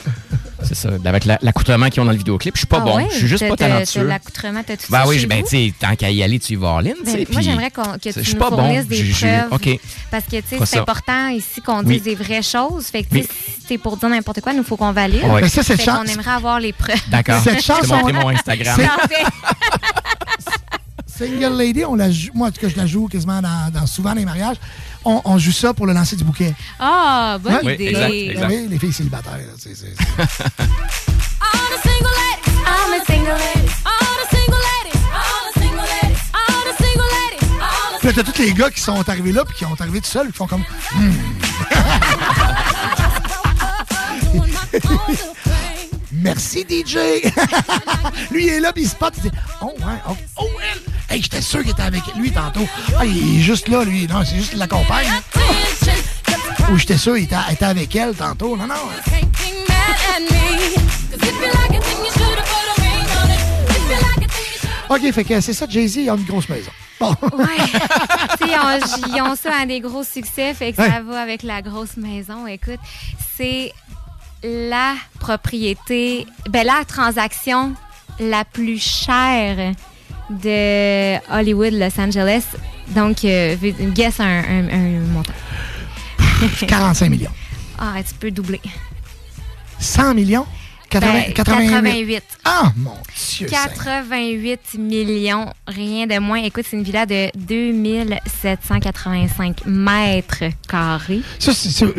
[0.64, 2.56] c'est ça, avec la- l'accoutrement qu'ils ont dans le vidéoclip.
[2.56, 2.98] Je suis pas Ah bon.
[2.98, 3.08] ouais?
[3.12, 4.02] Je suis juste pas talentueux.
[4.02, 6.40] t'as l'accoutrement, t'as-tu Ben ça oui, chez j'ai- ben tu sais, tant qu'à y aller,
[6.40, 8.50] tu y vas in, tu Ben, moi, j'aimerais qu'on- que Je tu suis nous pas
[8.50, 8.58] bon.
[8.58, 9.54] fournisses des J'ai- j'ai- preuves.
[9.54, 9.80] OK.
[10.10, 12.86] Parce que, tu sais, c'est important ici qu'on dise des vraies choses.
[12.88, 13.52] Fait que, tu sais, Oui.
[13.60, 15.22] si c'est pour dire n'importe quoi, il nous faut qu'on valide.
[15.50, 16.96] Ça, chan- qu'on aimerait avoir les preuves.
[17.10, 17.42] D'accord.
[17.44, 18.65] Cette chanson- montré mon Instagram.
[21.08, 23.88] Single Lady, on la joue, moi, en tout cas, je la joue quasiment dans, dans
[23.88, 24.58] souvent les mariages.
[25.06, 26.54] On, on joue ça pour le lancer du bouquet.
[26.80, 27.62] Ah, bonne Ouais.
[27.64, 27.86] Oui, idée.
[27.88, 28.48] exact, exact.
[28.50, 29.38] oui, les filles célibataires.
[29.38, 29.96] là, c'est- c'est-
[38.00, 40.08] Puis là, t'as tous les gars qui sont arrivés là, puis qui sont arrivés tout
[40.08, 40.64] seuls, qui font comme.
[40.94, 41.12] Hmm.
[46.26, 46.96] Merci, DJ!
[48.32, 51.16] lui, il est là, puis il spot, il dit Oh, ouais, oh, oh, elle!
[51.16, 52.68] Hey, j'étais sûr qu'il était avec lui tantôt.
[52.98, 54.08] Ah, il est juste là, lui.
[54.08, 55.06] Non, c'est juste qu'il l'accompagne.
[56.72, 58.58] Ou j'étais sûr qu'il était, était avec elle tantôt.
[58.58, 58.74] Non, non.
[64.90, 66.72] OK, fait que c'est ça, Jay-Z, il a une grosse maison.
[67.00, 67.16] Bon.
[67.38, 67.46] Ouais.
[68.42, 68.58] Tu sais,
[69.16, 72.48] ils ont- ça à des gros succès, fait que ça va avec la grosse maison.
[72.48, 72.80] Écoute,
[73.38, 73.72] c'est
[74.46, 77.74] la propriété, ben la transaction
[78.20, 79.74] la plus chère
[80.30, 82.44] de Hollywood, Los Angeles.
[82.90, 83.56] Donc, euh,
[83.94, 85.34] guess un, un- un montant.
[86.68, 87.32] 45 millions.
[87.78, 88.62] Ah, tu peux doubler.
[89.80, 90.46] 100 millions?
[90.90, 91.70] 80, Ben, 88.
[91.72, 92.24] 88.
[92.46, 93.02] Ah, mon Dieu.
[93.50, 93.74] Seigneur.
[93.74, 96.42] 88 millions, rien de moins.
[96.44, 101.22] Écoute, c'est une villa de 2785 mètres carrés.
[101.40, 101.86] Ça, c'est.
[101.86, 101.96] ben,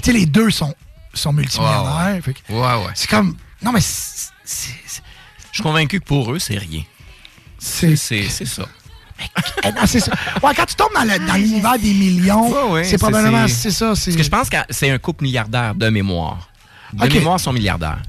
[0.00, 0.72] tu sais, les deux sont,
[1.16, 2.20] sont multimillionnaires.
[2.48, 2.92] Ouais, ouais.
[2.94, 3.36] C'est comme.
[3.62, 4.30] Non, mais c'est.
[4.44, 5.02] c'est-
[5.52, 6.82] Je suis convaincu que pour eux, c'est rien.
[7.58, 8.64] C'est c'est c'est ça.
[9.64, 10.12] Eh, non, c'est ça.
[10.42, 13.48] Ouais, quand tu tombes dans le- dans l'univers des millions, Ouais, c'est probablement.
[13.48, 13.94] C'est ça.
[13.94, 16.50] c'est- Parce que je pense que c'est un couple milliardaire de mémoire.
[16.92, 18.02] De mémoire, sont milliardaires.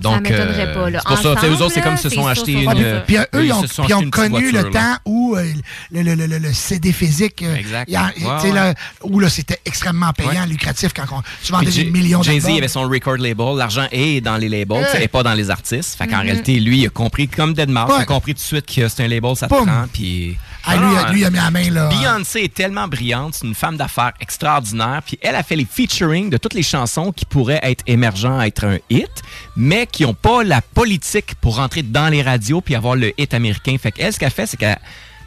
[0.00, 1.00] Donc, m'étonnerait euh, pas, là.
[1.02, 2.68] c'est pour ça, tu sais, eux Ensemble, autres, c'est comme se sont achetés une.
[2.84, 4.70] euh, Puis euh, eux, ils ont, se sont puis ils ont connu le là.
[4.70, 5.44] temps où euh,
[5.90, 7.88] le, le- le- le- le CD physique, euh, Exact.
[7.90, 8.74] y a- ouais.
[9.02, 12.58] où là, c'était extrêmement payant, lucratif quand on, tu vendais Puis des millions Jay-Z d'albums.
[12.58, 13.56] avait son record label.
[13.56, 15.96] L'argent est dans les labels, et pas dans les artistes.
[15.96, 16.22] Fait qu'en Mhm.
[16.22, 19.04] réalité, lui, il a compris, comme Deadmau5, il a compris tout de suite que c'est
[19.04, 19.64] un label, ça prend.
[19.92, 20.36] Puis.
[20.66, 21.88] Ah, lui, lui, il a mis la main, là.
[21.88, 25.02] Beyoncé est tellement brillante, c'est une femme d'affaires extraordinaire.
[25.06, 28.64] Puis elle a fait les featuring de toutes les chansons qui pourraient être émergents, être
[28.64, 29.22] un hit,
[29.56, 33.32] mais qui n'ont pas la politique pour rentrer dans les radios puis avoir le hit
[33.34, 33.76] américain.
[33.80, 34.74] Fait qu'elle, ce qu'elle fait, c'est que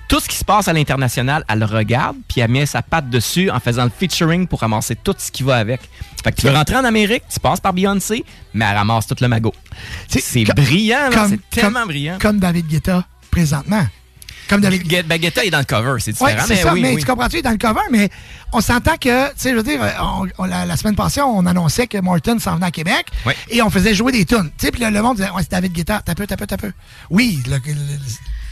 [0.08, 3.09] tout ce qui se passe à l'international, elle le regarde, puis elle met sa patte
[3.11, 5.82] dessus en faisant le featuring pour ramasser tout ce qui va avec.
[6.24, 9.16] Fait que tu veux rentrer en Amérique, tu passes par Beyoncé, mais elle ramasse tout
[9.22, 9.53] le magot.
[10.08, 12.18] C'est brillant, c'est tellement comme- brillant.
[12.19, 13.85] Comme David Guetta, présentement.
[14.50, 16.82] Comme David Guetta ben, Guetta est dans le cover, c'est différent, c'est mais ça, oui,
[16.82, 17.00] mais oui.
[17.02, 18.10] tu comprends-tu, il est dans le cover, mais
[18.52, 21.45] on s'entend que, tu sais, je veux dire, on- on- la, la semaine passée, on
[21.45, 23.36] annonçait que Morton s'en venait à Québec Ouais.
[23.50, 24.50] et on faisait jouer des tunes.
[24.58, 26.48] Tu sais, puis le, le monde disait, ouais, c'est David Guetta, t'as peu, t'as peu,
[26.48, 26.72] t'as peu.
[27.11, 27.74] Oui, le- le-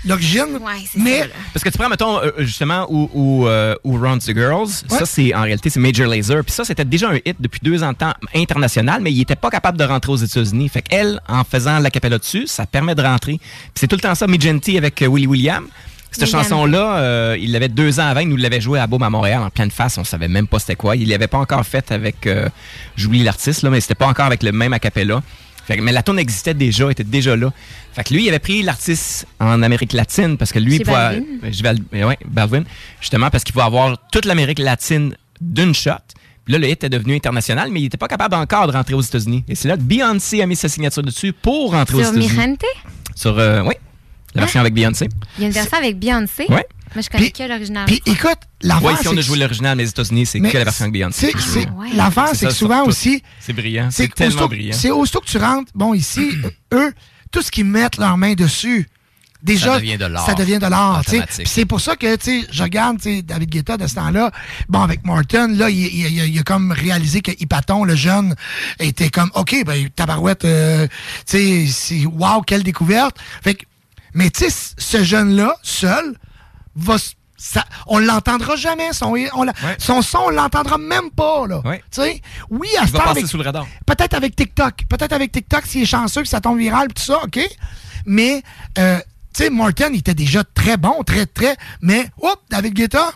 [0.05, 0.59] l'origine,
[0.95, 4.69] mais Parce que tu prends, mettons, euh, justement, où, où, euh, où Runs the Girls,
[4.87, 6.43] ça, c'est en réalité, c'est Major Lazer.
[6.43, 9.35] Puis ça, c'était déjà un hit depuis deux ans de temps international, mais il était
[9.35, 10.69] pas capable de rentrer aux États-Unis.
[10.69, 13.37] Fait qu'elle, en faisant la capella dessus, ça permet de rentrer.
[13.37, 15.67] Puis c'est tout le temps ça, Magenti avec euh, Willie William.
[16.11, 19.09] Cette chanson-là, euh, il l'avait deux ans avant, il nous l'avait joué à Beaume à
[19.09, 20.95] Montréal en pleine face, on savait même pas c'était quoi.
[20.95, 22.49] Il l'avait pas encore fait avec, euh,
[22.95, 25.21] j'oublie l'artiste, là, mais c'était pas encore avec le même a cappella.
[25.67, 27.51] Fait que- mais la tune existait déjà, était déjà là.
[27.93, 30.95] Fait que lui, il avait pris l'artiste en Amérique latine parce que lui, il pouvait-
[31.43, 32.63] euh, je vais ouais, Balvin,
[33.01, 35.91] justement parce qu'il pouvait avoir toute l'Amérique latine d'une shot.
[36.45, 38.93] Puis là, le hit est devenu international, mais il n'était pas capable encore de rentrer
[38.93, 39.43] aux États-Unis.
[39.49, 42.31] Et c'est là que Beyoncé a mis sa signature dessus pour rentrer aux Sur États-Unis.
[42.33, 42.63] Mirante,
[43.15, 43.73] Sur, euh, oui,
[44.33, 45.09] la version avec Beyoncé.
[45.37, 46.45] il y a une version avec Beyoncé?
[46.47, 46.65] Ouais.
[46.95, 47.85] Mais je connais que l'original.
[47.85, 50.39] Puis écoute, l'affaire, Ouais, ici, on c'est a que- joué l'original, mais les États-Unis, c'est
[50.39, 51.31] que la version avec Beyoncé.
[51.37, 51.39] c'est-
[52.33, 53.89] c'est- que souvent aussi, C'est brillant.
[53.91, 54.75] c'est tellement brillant.
[54.77, 56.29] C'est aussitôt que tu rentres, bon, ici,
[56.73, 56.93] eux,
[57.31, 58.87] tout ce qu'ils mettent leurs mains dessus,
[59.43, 60.25] déjà, Ça devient de l'art.
[60.25, 61.03] ça devient de l'art,
[61.45, 64.31] c'est pour ça que, tu sais, je regarde, tu sais, David Guetta de ce temps-là,
[64.69, 67.95] bon, avec Martin, là, il, il- il a- il a comme réalisé que Hypaton, le
[67.95, 68.33] jeune,
[68.79, 70.87] était comme, OK, ben, tabarouette, euh,
[71.29, 73.17] tu sais, c'est, wow, quelle découverte.
[73.43, 73.65] Fait que,
[74.13, 76.15] mais tu sais, ce jeune-là, seul,
[76.77, 76.95] va
[77.39, 78.93] ça, on l'entendra jamais.
[78.93, 81.45] Son, on la- son son, on l'entendra même pas.
[81.47, 81.61] Là.
[81.63, 83.67] Tu sais, oui, à ce va temps, passer avec- sous le radar.
[83.85, 84.85] Peut-être avec TikTok.
[84.89, 87.39] Peut-être avec TikTok, s'il est chanceux, que ça tombe viral, pis tout ça, OK?
[88.07, 88.41] Mais,
[88.79, 88.97] euh,
[89.35, 91.55] tu sais, Martin, il était déjà très bon, très, très.
[91.81, 93.11] Mais, oups, David Guetta,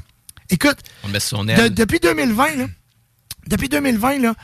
[0.51, 1.73] écoute, On le met sur son de- aile.
[1.73, 2.65] depuis 2020, là,
[3.47, 4.35] depuis 2020, là,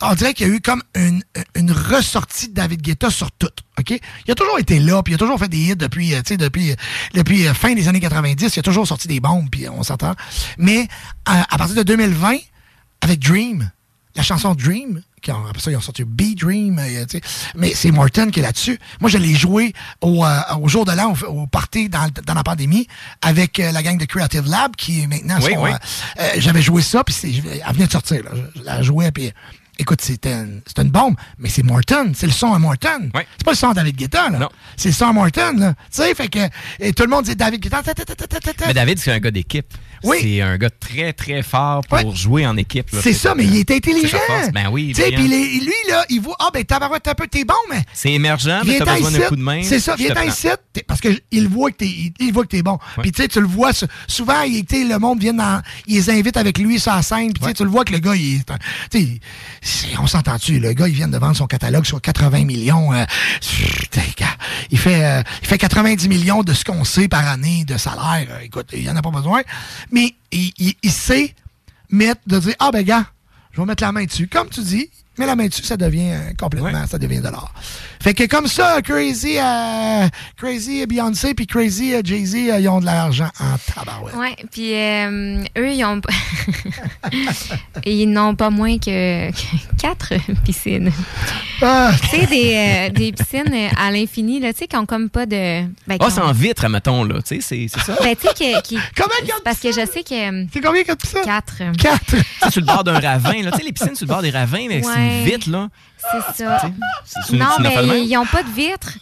[0.00, 1.22] on dirait qu'il y a eu comme une,
[1.54, 3.50] une ressortie de David Guetta sur tout.
[3.78, 3.98] OK?
[4.26, 6.34] Il a toujours été là, puis il a toujours fait des hits depuis, euh, tu
[6.34, 6.76] sais, depuis, euh,
[7.14, 8.56] depuis euh, fin des années 90.
[8.56, 10.14] Il a toujours sorti des bombes, puis on s'entend.
[10.58, 10.88] Mais
[11.24, 12.36] à, à partir de 2020,
[13.02, 13.70] avec Dream,
[14.14, 17.04] la chanson Dream, qui ont- après ça, ils ont sorti Be Dream, euh,
[17.56, 18.78] mais c'est Martin qui est là-dessus.
[19.00, 22.34] Moi, je l'ai joué au, euh, au jour de l'an, au, au party dans, dans
[22.34, 22.86] la pandémie,
[23.22, 25.70] avec euh, la gang de Creative Lab, qui est maintenant Oui, oui.
[26.20, 28.22] euh, J'avais joué ça, puis c'est- elle venait de sortir.
[28.24, 28.30] Là.
[28.54, 29.32] Je, je la jouais, puis
[29.78, 33.10] écoute, c'était une, une bombe, mais c'est Morton, c'est le son à Morton.
[33.36, 34.38] C'est pas le son à David Guetta, là.
[34.76, 35.74] C'est le son à Morton, là.
[35.90, 36.38] Tu sais, fait que
[36.78, 37.82] et tout le monde dit David Guetta.
[37.82, 38.66] ta, ta, ta, ta, ta, ta, ta.
[38.68, 39.66] Mais David, c'est un gars d'équipe.
[40.04, 40.18] Oui.
[40.20, 42.88] C'est un gars très, très fort pour jouer en équipe.
[43.02, 44.18] C'est ça, mais il est intelligent.
[44.26, 44.50] force.
[44.52, 47.54] Ben oui, puis les- lui, là, il voit, ah, ben, tabarouette, un peu, t'es bon,
[47.70, 47.82] mais.
[47.92, 49.62] C'est émergent, mais t'as besoin d'un coup de main.
[49.62, 50.48] C'est ça, viens ici,
[50.86, 52.78] parce qu'il voit que t'es, il, il voit que t'es bon.
[53.02, 56.10] Puis tu sais, tu le vois, sou- souvent, il, le monde vient dans, il les
[56.10, 58.42] invite avec lui sur la scène, puis tu le vois que le gars, il
[58.94, 59.20] est,
[60.00, 63.04] on s'entend-tu, le gars, il vient de vendre son catalogue sur 80 millions, euh,
[64.70, 68.26] il fait, euh, il fait 90 millions de ce qu'on sait par année de salaire,
[68.30, 69.42] Euh, écoute, il y en a pas besoin,
[69.90, 71.34] mais il, il- il sait
[71.90, 73.06] mettre, de dire, ah ben gars,
[73.52, 76.10] je vais mettre la main dessus, comme tu dis, mets la main dessus, ça devient
[76.12, 77.52] euh, complètement, ça devient de l'or.
[78.06, 82.78] Fait que comme ça, Crazy, euh, Crazy Beyoncé puis Crazy euh, Jay-Z, euh, ils ont
[82.78, 84.14] de l'argent en tabarouette.
[84.14, 86.00] Ouais, puis euh, eux, ils ont.
[87.84, 89.36] ils n'ont pas moins que, que
[89.80, 90.12] quatre
[90.44, 90.92] piscines.
[91.60, 91.90] Ah.
[92.00, 95.26] Tu sais, des, euh, des piscines à l'infini, là, tu sais, qui ont comme pas
[95.26, 95.64] de.
[95.88, 97.16] ben, Ah, c'est en vitre, mettons, là.
[97.26, 97.96] Tu sais, c'est ça?
[98.02, 98.78] Ben, tu sais, que- qui.
[98.96, 99.10] Comment
[99.44, 100.46] Parce que je sais que.
[100.52, 101.22] C'est combien de piscines?
[101.24, 101.58] Quatre.
[101.76, 102.04] Quatre.
[102.06, 103.50] Tu sais, sur le bord d'un ravin, là.
[103.50, 105.18] Tu sais, les piscines sur le bord des ravins, mais c'est Ouais.
[105.18, 105.68] une vitre, là.
[106.12, 106.60] C'est ça.
[107.04, 108.92] C'est une- Non, c'est mais ils n'ont pas de vitre.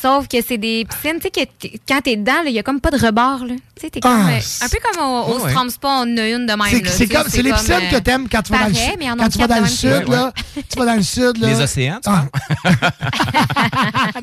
[0.00, 2.80] Sauf que c'est des piscines, tu sais, que quand t'es dedans, il y a comme
[2.80, 3.54] pas de rebord, là.
[3.80, 3.90] T'es.
[4.04, 5.52] Ah, euh, un peu comme au, au Ouais.
[5.52, 6.66] Stromspa, on en a une de même.
[6.68, 9.16] C'est c'est comme c'est les piscines comme, que euh, t'aimes quand tu vas dans le
[9.16, 10.32] Quand tu vas dans le sud, là,
[10.68, 11.46] tu vas dans le sud, là.
[11.48, 12.26] Les océans, tu Ah.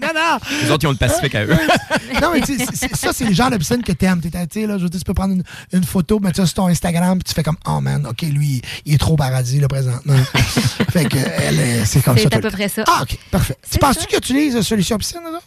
[0.02, 0.38] non, non.
[0.62, 1.58] Les autres, ils ont le Pacifique à eux.
[2.22, 4.22] non, mais tu sais, c'est- ça, c'est le genre de piscine que t'aimes.
[4.22, 6.46] T'es- Tu sais, là, je veux dire, tu peux prendre une, une photo, mettre ça
[6.46, 9.18] sur ton Instagram, puis tu fais comme, oh man, OK, lui, il est trop au
[9.18, 10.14] paradis, là, présentement.
[10.92, 12.28] fait que, elle, euh, c'est comme C'est ça.
[12.32, 12.84] à tout peu près ça.
[12.88, 13.56] Ah, OK, parfait.
[13.70, 15.40] Tu penses-tu que tu utilises Solution Piscine, là?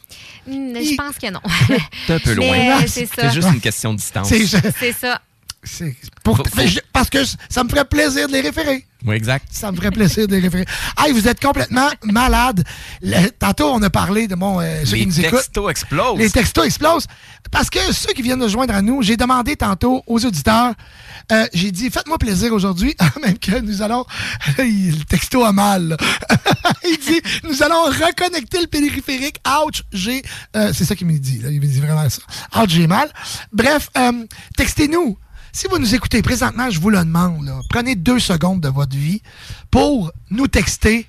[0.47, 1.41] Hmm, Je pense que non.
[2.07, 2.81] T'es un peu loin.
[2.87, 3.07] C'est.
[3.15, 4.29] C'est juste une question de distance.
[4.29, 5.21] C'est C'est ça.
[6.67, 8.87] Je- parce que ça me ferait plaisir de les référer.
[9.07, 9.47] Oui, exact.
[9.51, 10.65] Ça me ferait plaisir de les référer.
[10.99, 12.65] Hey, vous êtes complètement malade.
[13.39, 14.61] Tantôt, on a parlé de mon.
[14.61, 15.39] euh, ceux Les qui nous écoutent.
[15.41, 16.19] textos explosent.
[16.19, 17.07] Les textos explosent.
[17.51, 20.75] Parce que ceux qui viennent de joindre à nous, j'ai demandé tantôt aux auditeurs,
[21.33, 24.05] euh, j'ai dit, faites-moi plaisir aujourd'hui, même que nous allons.
[24.59, 25.89] le texto a mal.
[25.89, 25.97] là.
[26.85, 29.37] Il dit, nous allons reconnecter le périphérique.
[29.65, 30.23] Ouch, j'ai.
[30.57, 31.39] euh, c'est ça qu'il me dit.
[31.39, 31.51] Là.
[31.51, 32.21] Il me dit vraiment ça.
[32.63, 33.11] Ouch, j'ai mal.
[33.53, 33.89] Bref,
[34.57, 35.17] textez-nous.
[35.53, 38.97] Si vous nous écoutez présentement, je vous le demande, là, prenez deux secondes de votre
[38.97, 39.23] vie
[39.71, 41.07] pour nous texter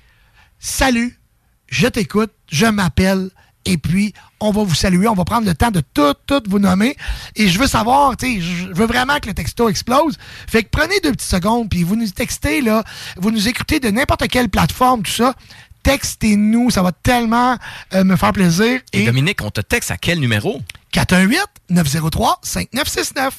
[0.64, 1.18] Salut,
[1.66, 3.30] je t'écoute, je m'appelle,
[3.64, 6.60] et puis on va vous saluer, on va prendre le temps de tout, tout vous
[6.60, 6.96] nommer.
[7.34, 10.16] Et je veux savoir, tu sais, je veux vraiment que le texto explose.
[10.48, 12.84] Fait que prenez deux petites secondes, puis vous nous textez, là,
[13.16, 15.34] vous nous écoutez de n'importe quelle plateforme, tout ça.
[15.82, 17.58] Textez-nous, ça va tellement
[17.92, 18.80] euh, me faire plaisir.
[18.92, 20.62] Et Dominique, on te texte à quel numéro?
[20.94, 23.32] 418-903-5969.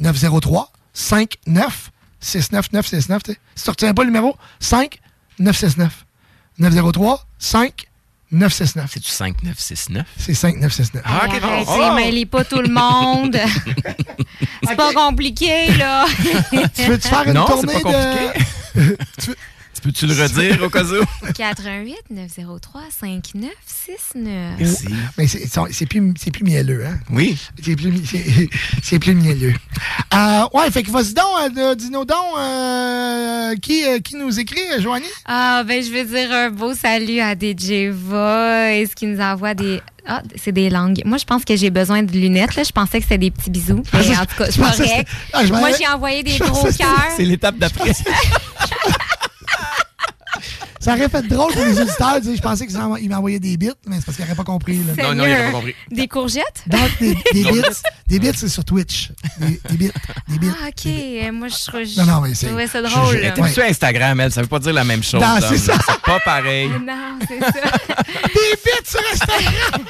[0.00, 1.72] 903-5969-969.
[2.20, 3.38] tu sais.
[3.54, 6.06] Si tu retiens pas le numéro, 5969.
[6.60, 7.18] 903-5969.
[8.90, 10.06] C'est du 5969?
[10.16, 11.02] C'est 5969.
[11.04, 11.64] Ah, ok, bon.
[11.68, 11.94] Oh!
[11.94, 13.36] mêlez pas tout le monde.
[14.62, 16.06] c'est pas compliqué, là.
[16.74, 18.96] Tu veux-tu faire une Non, tournée pas de...
[19.20, 19.34] Tu
[19.82, 21.04] peux-tu le redire au cas où?
[21.34, 24.54] 88 903 5969.
[24.58, 24.86] Merci.
[25.18, 26.98] Mais c'est plus, c'est plus mielleux, hein?
[27.10, 27.36] Oui.
[27.62, 28.48] C'est plus, mi- c'est-
[28.82, 29.54] c'est plus mielleux.
[30.14, 34.60] Euh, ouais, fait que vas-y donc, euh, dis-nous donc, euh, qui, euh, qui nous écrit,
[34.80, 35.04] Joanie?
[35.26, 39.80] Ah, ben, je veux dire un beau salut à DJ Voice qui nous envoie des.
[40.06, 41.02] Ah, c'est des langues.
[41.04, 42.56] Moi, je pense que j'ai besoin de lunettes.
[42.56, 42.62] Là.
[42.64, 43.82] Je pensais que c'était des petits bisous.
[43.92, 45.08] Mais en tout cas, Je correct.
[45.32, 47.06] ah, je Moi, j'ai envoyé des gros cœurs.
[47.16, 47.92] C'est l'étape d'après.
[50.80, 52.20] Ça aurait fait drôle pour les auditeurs.
[52.24, 52.78] Je pensais qu'ils
[53.10, 54.78] m'envoyaient des bits, mais c'est parce qu'ils n'auraient pas compris.
[54.78, 54.94] Là.
[54.94, 55.14] Seigneur.
[55.14, 55.74] non, il avait pas compris.
[55.90, 56.62] Des courgettes?
[56.66, 57.52] Donc, des, bits,
[58.08, 59.10] des bits, c'est sur Twitch.
[59.38, 59.90] Des, des bits,
[60.28, 60.48] des bits.
[60.50, 61.32] Ah, OK.
[61.34, 63.14] Moi, je, trouve- Non, non, mais je c'est- trouvais ça je- drôle.
[63.22, 63.28] je-.
[63.42, 65.20] T'es sur Instagram, elle, ça veut pas dire la même chose.
[65.20, 65.74] Non, c'est ça.
[65.86, 66.68] C'est pas pareil.
[66.86, 67.70] Non, c'est ça.
[68.28, 69.84] Des bits sur Instagram!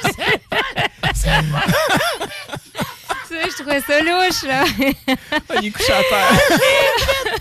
[3.31, 4.65] Ça, je trouvais ça louche, là.
[5.31, 6.39] Ah, il est couché à terre.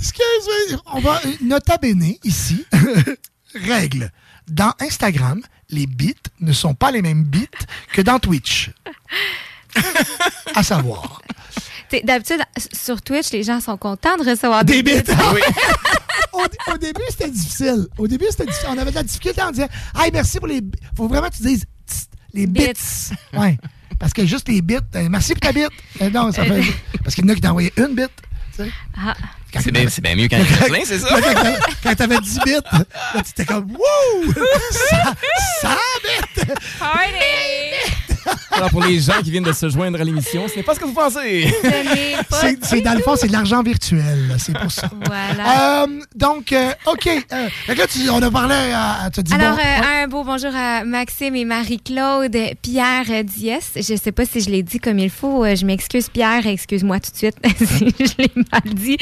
[0.00, 2.64] Excuse-moi, on va nota bene ici.
[3.54, 4.10] Règle.
[4.48, 7.46] Dans Instagram, les bits ne sont pas les mêmes bits
[7.92, 8.70] que dans Twitch.
[10.54, 11.20] à savoir.
[12.04, 12.40] D'habitude,
[12.72, 15.12] sur Twitch, les gens sont contents de recevoir Des des, bits.
[16.32, 16.38] au,
[16.72, 17.86] au début, c'était difficile.
[17.98, 18.68] Au début, c'était difficile.
[18.70, 20.62] On avait de la difficulté en disant Hey, merci pour les.
[20.96, 21.64] Faut vraiment que tu dises
[22.32, 22.66] les bits.
[22.68, 23.38] Bits.
[23.38, 23.58] Ouais.
[23.98, 24.76] Parce que juste les bits.
[24.96, 25.68] euh, merci pour ta bite.
[26.02, 26.62] Euh, non, ça fait.
[27.04, 28.10] Parce qu'il y en a qui t'ont envoyé une bite.
[28.56, 28.70] tu sais.
[28.96, 29.14] Ah.
[29.52, 31.08] Quand C'est t'avais- bien, c'est bien mieux qu'un Kreslin, c'est ça?
[31.20, 32.84] Quand t'avais- Quand t'avais 10 bits, là,
[33.22, 34.32] tu étais comme Wouh!
[34.72, 35.14] Ça,
[35.62, 36.52] ça bit!
[38.52, 40.80] Alors, pour les gens qui viennent de se joindre à l'émission, ce n'est pas ce
[40.80, 41.52] que vous pensez.
[42.30, 44.36] C'est- C'est dans le fond, c'est de l'argent virtuel.
[44.38, 44.88] C'est pour ça.
[45.06, 45.82] Voilà.
[45.84, 47.06] Euh, donc, euh, OK.
[47.06, 49.10] Euh, là, tu- on a parlé à.
[49.12, 53.72] Tu as dit Alors, bon, euh, un beau bonjour à Maxime et Marie-Claude Pierre Diès.
[53.76, 55.44] Je sais pas si je l'ai dit comme il faut.
[55.54, 56.46] Je m'excuse, Pierre.
[56.46, 58.98] Excuse-moi tout de suite si je l'ai mal dit.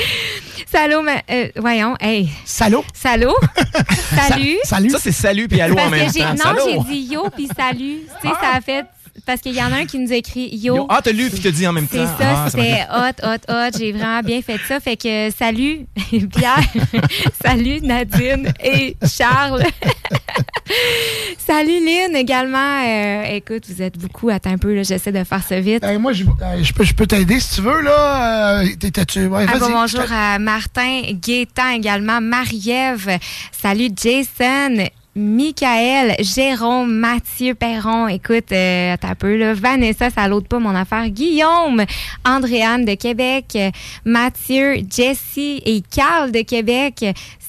[0.71, 1.95] Salut, ma- euh, voyons.
[2.01, 2.31] Hey.
[2.45, 2.77] Salut.
[2.95, 3.27] Salut.
[4.29, 4.59] salut.
[4.65, 4.91] salut.
[4.91, 6.31] Ça, c'est salut puis allô en même que temps.
[6.31, 6.85] Non, Salaud.
[6.89, 8.01] j'ai dit yo puis salut.
[8.21, 8.85] Tu sais, ça a fait.
[9.27, 10.77] Parce qu'il y en a un qui nous écrit Yo.
[10.77, 10.87] Yo.
[10.89, 12.07] Ah, t'as lu puis t'as dit en même temps.
[12.19, 13.79] C'est ça, Ah, c'était hot, hot, hot.
[13.79, 14.81] J'ai vraiment bien fait ça.
[14.81, 16.61] Fait que salut Pierre,
[17.45, 19.65] salut Nadine et Charles.
[21.39, 22.83] salut Lynn également.
[22.85, 24.29] Euh, écoute, vous êtes beaucoup.
[24.31, 25.83] Attends un peu, là, j'essaie de faire ça vite.
[25.83, 28.61] Ben, moi, je, euh, je peux, je peux t'aider si tu veux, là.
[28.63, 33.19] Euh, t'es- t'as-tu- ouais, Ah, vas-y, bon, bonjour à Martin Gaétan également, Marie-Ève,
[33.53, 40.59] salut Jason, Michael, Jérôme, Mathieu Perron, écoute, euh, un peu là, Vanessa, ça l'autre pas
[40.59, 41.85] mon affaire, Guillaume,
[42.25, 43.71] Andréane de Québec, euh,
[44.07, 47.05] Mathieu, Jessie et Carl de Québec,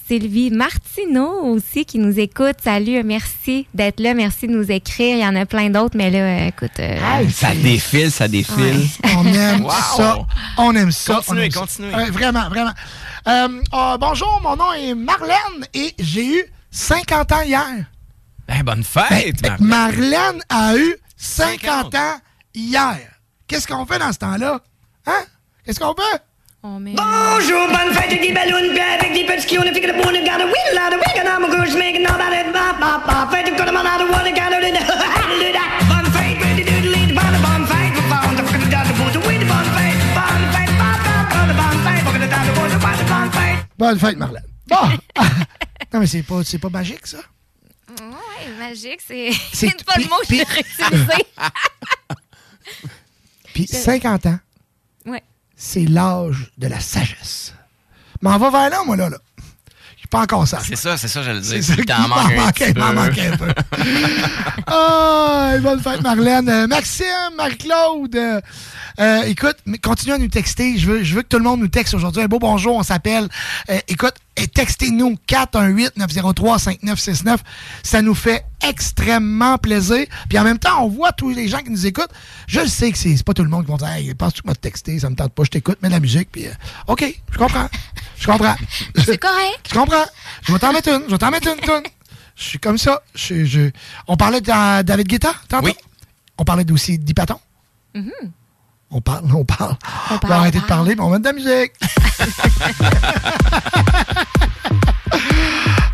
[0.08, 2.58] Sylvie Martineau aussi qui nous écoute.
[2.62, 5.16] Salut, merci d'être là, merci de nous écrire.
[5.16, 6.78] Il y en a plein d'autres, mais là, euh, écoute.
[6.80, 6.98] euh,
[7.32, 8.82] Ça défile, ça défile.
[9.18, 9.72] On aime Wow.
[9.96, 10.18] ça.
[10.58, 11.16] On aime ça.
[11.16, 11.60] Continuez, on aime ça.
[11.62, 11.96] continuez.
[11.96, 12.74] Ouais, vraiment, vraiment.
[13.30, 16.44] Euh, ah, bonjour, mon nom est Marlène et j'ai eu
[16.74, 17.86] 50 ans hier.
[18.48, 19.58] Ben, bonne fête, Ben.
[19.60, 22.18] Marlène a eu 50 ans
[22.54, 22.98] hier.
[23.48, 24.60] Qu'est-ce qu'on fait dans ce temps-là?
[25.06, 25.24] Hein?
[25.64, 26.22] Qu'est-ce qu'on fait?
[26.64, 29.94] Bonjour, bonne fête avec des ballons, avec des petits qui on a fait que le
[29.94, 32.74] bon, got a wheel out of wig, and I'm a goose making all that, ba,
[32.80, 34.60] ba, ba, fête, got a man out of water, got a
[35.90, 38.88] bonne fête, ready to do the lead, bonne, bonne fête, we're bound to fucking down
[38.88, 42.28] the boat, we the bonne fête, bonne fête, ba, ba, ba, bonne fête, we're gonna
[42.28, 43.60] down the boat, bonne, bonne fête.
[43.78, 44.48] Bonne fête, Marlène.
[44.68, 44.90] Bon!
[45.94, 47.18] Non, mais c'est pas, c'est pas magique, ça?
[47.90, 51.26] Ouais, magique, c'est C'est- c'est pas le mot que j'ai réutilisé.
[53.54, 54.40] Puis 50 ans,
[55.06, 55.22] Ouais.
[55.56, 57.54] c'est l'âge de la sagesse.
[58.22, 59.10] M'en va vers là, moi, là.
[59.10, 59.18] là.
[59.96, 60.64] Je suis pas encore sage.
[60.68, 61.64] C'est ça, c'est ça, j'allais C'est dire.
[61.66, 62.94] ça Il qui t'en m'en manque un petit peu.
[62.94, 63.54] manquait un peu.
[64.68, 66.50] Ah, bonne fête, Marlène.
[66.50, 67.06] Euh, Maxime,
[67.38, 68.16] Marie-Claude.
[68.16, 68.42] euh,
[69.00, 70.78] euh, écoute, mais continue à nous texter.
[70.78, 72.22] Je veux, je veux que tout le monde nous texte aujourd'hui.
[72.24, 73.28] Un beau bonjour, on s'appelle.
[73.70, 77.38] Euh, écoute, et textez-nous 418-903-5969.
[77.84, 80.06] Ça nous fait extrêmement plaisir.
[80.30, 82.10] Puis en même temps, on voit tous les gens qui nous écoutent.
[82.48, 84.46] Je le sais que c'est pas tout le monde qui vont dire Hey, pense-tu que
[84.46, 86.30] tu m'as texté, ça me tente pas, je t'écoute, mets de la musique.
[86.32, 86.52] Puis, euh,
[86.88, 87.68] OK, je comprends.
[88.18, 88.56] Je comprends.
[89.06, 89.68] C'est correct.
[89.70, 90.06] Je comprends.
[90.44, 91.04] Je vais t'en mettre une.
[91.08, 91.84] Je vais t'en mettre une toune.
[92.36, 93.02] Je suis comme ça.
[93.14, 93.70] Je, je-
[94.08, 95.66] On parlait de David Guetta tantôt?
[95.68, 95.76] Oui.
[96.38, 97.40] On parlait aussi d'Ipaton.
[97.94, 98.12] Mhm.
[98.96, 99.76] On parle, on parle.
[100.12, 101.50] On, parle, va arrêter de parler, mais on met de la musique.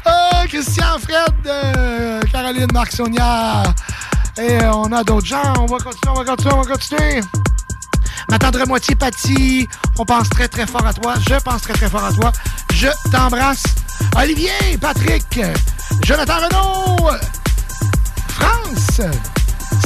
[0.06, 3.64] oh, Christian, Fred, euh, Caroline, Marc, Sonia.
[4.38, 5.54] Et euh, on a d'autres gens.
[5.60, 7.22] On va continuer, on va continuer, on va continuer.
[8.30, 9.66] Ma tendre moitié, Patty,
[9.98, 11.14] on pense très, très fort à toi.
[11.26, 12.34] Je pense très, très fort à toi.
[12.74, 13.64] Je t'embrasse.
[14.18, 15.40] Olivier, Patrick,
[16.04, 17.12] Jonathan Renaud,
[18.28, 19.00] France,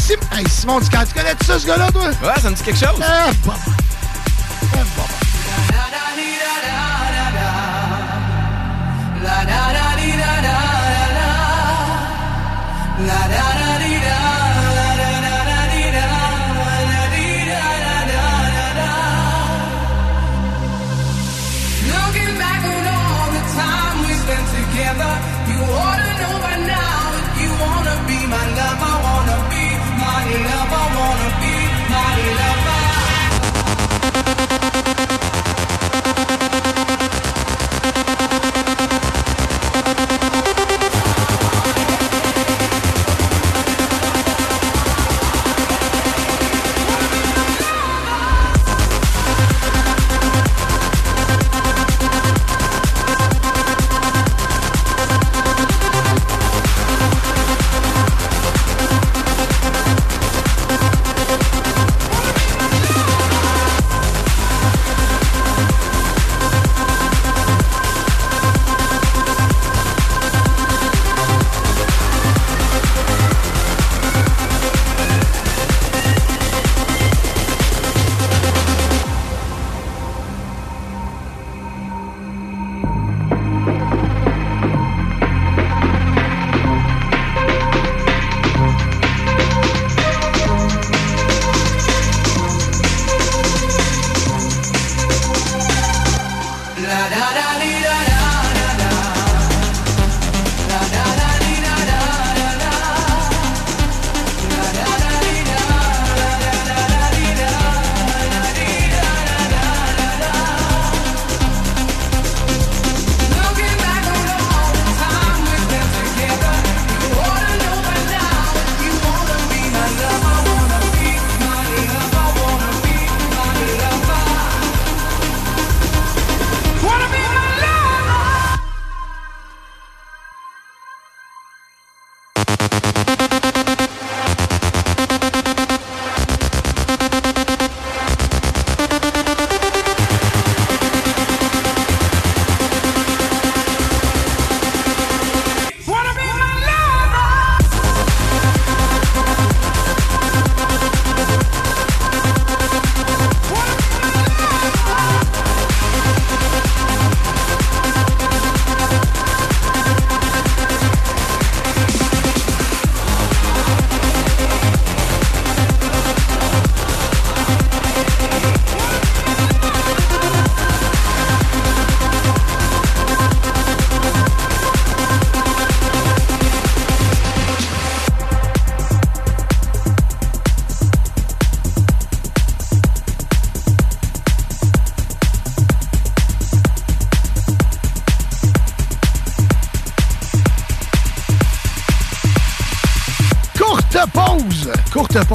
[0.01, 0.79] Sim- hey, Simon.
[0.81, 2.05] Tu connais ça, ce gars-là, toi?
[2.07, 2.99] Ouais, ça me dit quelque chose.
[3.01, 3.53] Eh, bon.
[4.63, 5.03] Eh, bon.
[13.05, 13.52] Looking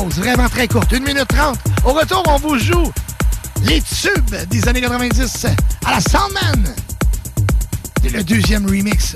[0.09, 1.59] pause, vraiment très courte, 1 minute 30.
[1.85, 2.93] Au retour, on vous joue
[3.65, 5.47] les tubes des années 90
[5.85, 6.75] à la Soundman.
[8.03, 9.15] C'est le deuxième remix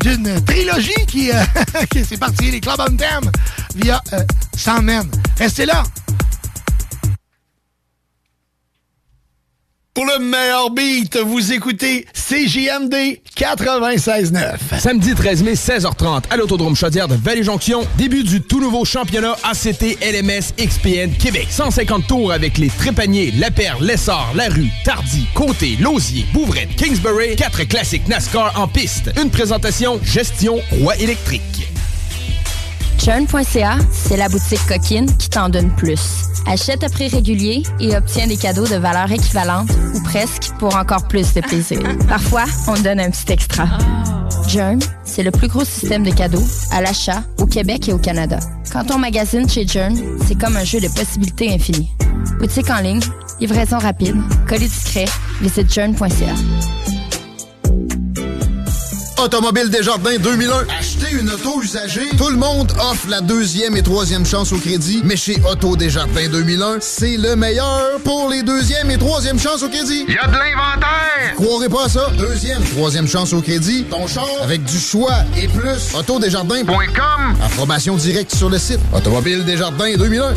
[0.00, 1.42] d'une trilogie qui, euh,
[1.90, 3.30] qui c'est parti, les Club on Thème,
[3.74, 4.20] via euh,
[4.56, 5.08] Soundman.
[5.38, 5.84] Restez là.
[9.94, 14.80] Pour le meilleur beat, vous écoutez CJMD 96.9.
[14.80, 19.98] Samedi 13 mai, 16h30, à l'Autodrome Chaudière de Vallée-Jonction, début du tout nouveau championnat ACT
[20.00, 21.48] LMS XPN Québec.
[21.50, 27.36] 150 tours avec les Trépaniers, La Perle, Lessard, La Rue, Tardy, Côté, Lausier, Bouvrette, Kingsbury,
[27.36, 29.10] quatre classiques NASCAR en piste.
[29.22, 31.68] Une présentation Gestion Roi électrique.
[32.98, 36.31] Churn.ca, c'est la boutique coquine qui t'en donne plus.
[36.46, 41.06] Achète à prix régulier et obtiens des cadeaux de valeur équivalente ou presque pour encore
[41.08, 41.80] plus de plaisir.
[42.08, 43.66] Parfois, on donne un petit extra.
[44.48, 48.38] Jern, c'est le plus gros système de cadeaux à l'achat au Québec et au Canada.
[48.72, 49.96] Quand on magasine chez Jern,
[50.26, 51.90] c'est comme un jeu de possibilités infinies.
[52.38, 53.00] Boutique en ligne,
[53.40, 54.16] livraison rapide,
[54.48, 55.06] colis discret,
[55.40, 56.34] visite jern.ca.
[59.22, 60.66] Automobile Desjardins 2001.
[61.12, 62.08] Acheter une auto usagée.
[62.16, 65.02] Tout le monde offre la deuxième et troisième chance au crédit.
[65.04, 69.68] Mais chez Auto Desjardins 2001, c'est le meilleur pour les deuxième et troisième chances au
[69.68, 70.04] crédit.
[70.08, 71.34] Il y a de l'inventaire.
[71.36, 72.10] Croirez pas à ça?
[72.18, 73.84] Deuxième, troisième chance au crédit.
[73.84, 75.94] Ton char avec du choix et plus.
[75.94, 77.36] Autodesjardins.com.
[77.42, 78.80] Information directe sur le site.
[78.94, 80.34] Automobile Desjardins 2001.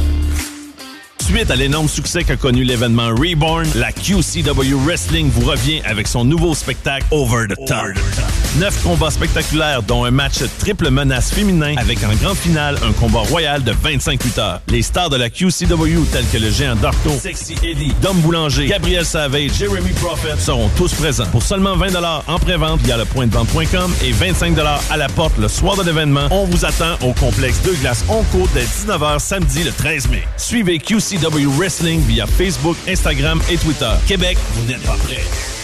[1.21, 6.23] Suite à l'énorme succès qu'a connu l'événement Reborn, la QCW Wrestling vous revient avec son
[6.23, 8.44] nouveau spectacle Over the Top.
[8.59, 13.19] Neuf combats spectaculaires, dont un match triple menace féminin avec en grande finale un combat
[13.19, 14.61] royal de 25 lutteurs.
[14.69, 19.05] Les stars de la QCW tels que le géant Darto, Sexy Eddie, Dom Boulanger, Gabriel
[19.05, 21.25] Savage, Jeremy Prophet seront tous présents.
[21.31, 21.95] Pour seulement 20
[22.27, 24.55] en pré-vente via le point de vente.com et 25
[24.89, 28.47] à la porte le soir de l'événement, on vous attend au complexe Deux Glaces Onco
[28.53, 30.23] dès 19h samedi le 13 mai.
[30.37, 33.91] Suivez QCW Wrestling via Facebook, Instagram et Twitter.
[34.07, 35.54] Québec, vous n'êtes pas prêts.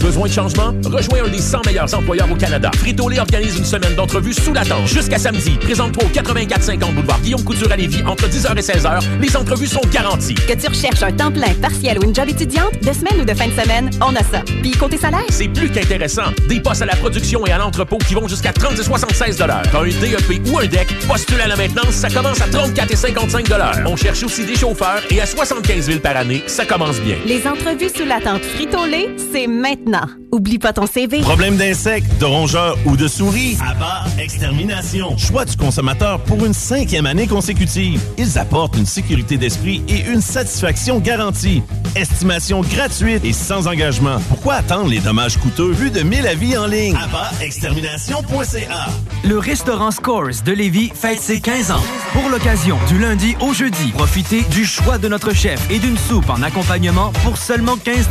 [0.00, 0.74] Besoin de changement?
[0.84, 2.70] Rejoins un des 100 meilleurs employeurs au Canada.
[2.74, 4.86] Frito-Lay organise une semaine d'entrevues sous la tente.
[4.86, 9.00] Jusqu'à samedi, présente-toi au 8450 boulevard Guillaume Couture à Lévis entre 10h et 16h.
[9.20, 10.34] Les entrevues sont garanties.
[10.34, 13.34] Que tu recherches un temps plein, partiel ou une job étudiante, de semaine ou de
[13.34, 14.42] fin de semaine, on a ça.
[14.62, 15.20] Puis côté salaire?
[15.28, 16.32] C'est plus qu'intéressant.
[16.48, 19.80] Des postes à la production et à l'entrepôt qui vont jusqu'à 30 et 76 T'as
[19.80, 23.46] un DEP ou un DEC, postule à la maintenance, ça commence à 34 et 55
[23.86, 27.16] On cherche aussi des chauffeurs et à 75 000 par année, ça commence bien.
[27.26, 29.89] Les entrevues sous la tente Frito-Lay, c'est maintenant.
[30.32, 31.20] Oublie pas ton CV.
[31.20, 33.56] Problème d'insectes, de rongeurs ou de souris?
[33.66, 35.16] Abba Extermination.
[35.16, 38.00] Choix du consommateur pour une cinquième année consécutive.
[38.18, 41.62] Ils apportent une sécurité d'esprit et une satisfaction garantie.
[41.96, 44.18] Estimation gratuite et sans engagement.
[44.28, 46.96] Pourquoi attendre les dommages coûteux vu de 1000 avis en ligne?
[46.96, 48.86] AbbaExtermination.ca
[49.24, 51.82] Le restaurant Scores de Lévis fête ses 15 ans.
[52.12, 56.30] Pour l'occasion, du lundi au jeudi, profitez du choix de notre chef et d'une soupe
[56.30, 58.08] en accompagnement pour seulement 15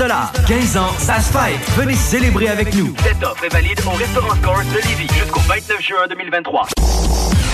[0.48, 1.69] 15 ans, ça se fête.
[1.78, 2.94] Venez célébrer avec nous.
[3.04, 6.68] Cette offre est valide au restaurant Scores de Lévis jusqu'au 29 juin 2023.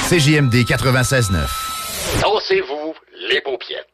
[0.10, 2.22] CJMD 96.9.
[2.22, 2.94] Dansez-vous
[3.30, 3.88] les paupiettes.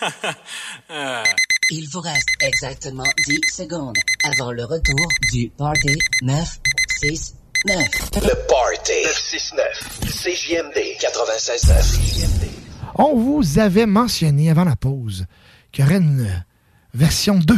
[1.70, 7.78] Il vous reste exactement 10 secondes avant le retour du Party 969.
[8.14, 10.00] Le Party 969.
[10.04, 12.48] CJMD 96.9.
[12.96, 15.26] On vous avait mentionné avant la pause
[15.72, 16.44] qu'il y aurait une
[16.94, 17.54] version 2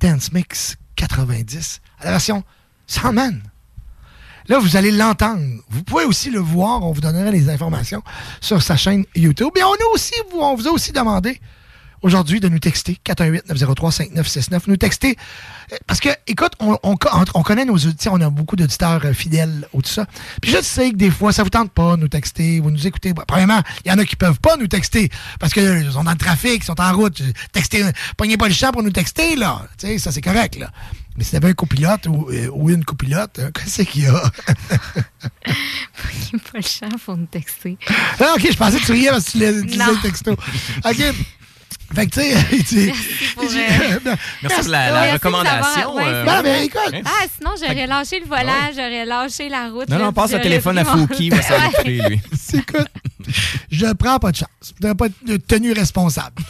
[0.00, 2.44] Dance Mix 90 à la version
[2.86, 3.42] Sandman.
[4.48, 5.42] Là, vous allez l'entendre.
[5.70, 6.82] Vous pouvez aussi le voir.
[6.82, 8.02] On vous donnera les informations
[8.40, 9.52] sur sa chaîne YouTube.
[9.56, 11.40] Et on, vous a aussi demandé
[12.04, 14.60] aujourd'hui de nous texter 418-903-5969.
[14.68, 15.16] Nous texter.
[15.72, 16.96] euh, Parce que, écoute, on, on-
[17.34, 20.06] on connaît nos auditeurs, on a beaucoup d'auditeurs euh, fidèles ou tout ça.
[20.40, 22.86] Puis je sais que des fois, ça vous tente pas de nous texter, vous nous
[22.86, 23.12] écoutez.
[23.12, 25.08] Bon, premièrement, il y en a qui peuvent pas nous texter
[25.40, 27.20] parce qu'ils sont dans le trafic, ils sont en route.
[27.52, 29.66] Texter, euh, pognez pas le champ pour nous texter, là.
[29.78, 30.70] Tu sais, ça c'est correct, là.
[31.16, 34.22] Mais si t'avais un copilote ou, euh, ou une copilote, euh, qu'est-ce qu'il y a?
[36.32, 37.78] Il pas le champ pour nous texter.
[38.20, 40.32] Ah, ok, je pensais que tu riais parce que tu disais le texto.
[40.84, 41.02] Ok.
[41.94, 42.92] Fait que, tu sais,
[43.50, 45.94] j'ai- euh, non, Merci pour la, Merci recommandation.
[45.96, 46.80] ouais, euh, Non, mais écoute.
[47.04, 49.88] Ah, sinon, j'aurais lâché le volant, j'aurais lâché la route.
[49.88, 52.20] Non, non, passe le téléphone à Fouki, il va s'en occuper, lui.
[52.54, 52.88] Écoute,
[53.70, 54.48] je prends pas de chance.
[54.80, 56.42] Je n'ai pas de tenue responsable.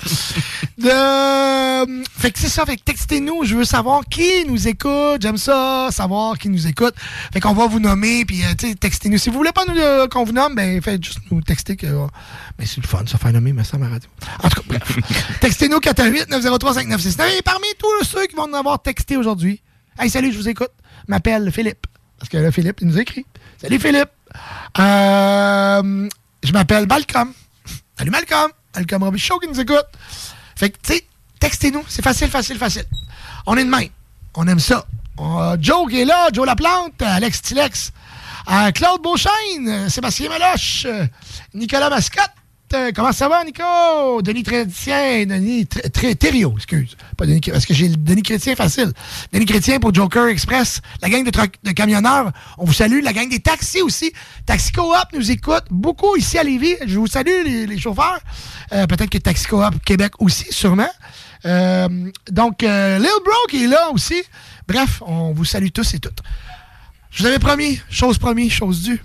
[0.79, 2.05] De...
[2.19, 2.65] Fait que c'est ça.
[2.65, 3.45] Fait que textez-nous.
[3.45, 5.21] Je veux savoir qui nous écoute.
[5.21, 6.95] J'aime ça, savoir qui nous écoute.
[7.33, 8.25] Fait qu'on va vous nommer.
[8.25, 9.19] Puis, euh, textez-nous.
[9.19, 11.77] Si vous voulez pas nous, euh, qu'on vous nomme, ben, faites juste nous texter.
[11.77, 12.07] Que, euh,
[12.59, 14.09] mais c'est le fun, ça, faire nommer, mais ça, ma radio.
[14.43, 14.99] En tout cas, bref.
[15.41, 17.39] Textez-nous 418-903-5969.
[17.39, 19.61] Et parmi tous ceux qui vont nous avoir texté aujourd'hui,
[19.99, 20.71] hey, salut, je vous écoute.
[21.09, 21.87] M'appelle Philippe.
[22.19, 23.27] Parce que là, Philippe, il nous écrit.
[23.61, 24.11] Salut, Philippe.
[24.79, 26.09] Euh,
[26.45, 27.33] je m'appelle Balcom.
[27.99, 28.51] Salut Malcolm.
[28.75, 29.87] Malcolm Robichaud qui nous écoute.
[30.57, 31.05] Fait que, tu sais,
[31.41, 31.85] textez-nous.
[31.89, 32.85] C'est facile, facile, facile.
[33.47, 33.89] On est de même.
[34.35, 34.85] On aime ça.
[35.17, 37.93] On- Joe qui est là, Joe Laplante, Alex Tilex,
[38.51, 41.07] euh, Claude Beauchesne, euh, Sébastien Maloche, euh,
[41.55, 42.31] Nicolas Mascotte.
[42.75, 43.63] Euh, comment ça va, Nico?
[44.23, 46.97] Denis Chrétien, Denis Thériault, excuse.
[47.17, 48.93] Pas Denis, parce que j'ai Denis Chrétien facile.
[49.33, 50.81] Denis Chrétien pour Joker Express.
[51.01, 53.01] La gang de, camionneurs, on vous salue.
[53.03, 54.13] La gang des taxis aussi.
[54.45, 56.75] Taxi Coop nous écoute beaucoup ici à Lévis.
[56.85, 58.19] Je vous salue, les, chauffeurs.
[58.73, 60.91] Euh, Peut-être que Taxi Coop Québec aussi, sûrement.
[61.45, 61.89] Euh,
[62.29, 64.21] donc, Lil Bro qui est là aussi.
[64.67, 66.23] Bref, on vous salue tous et toutes.
[67.11, 69.01] Je vous avais promis, chose promis, chose due.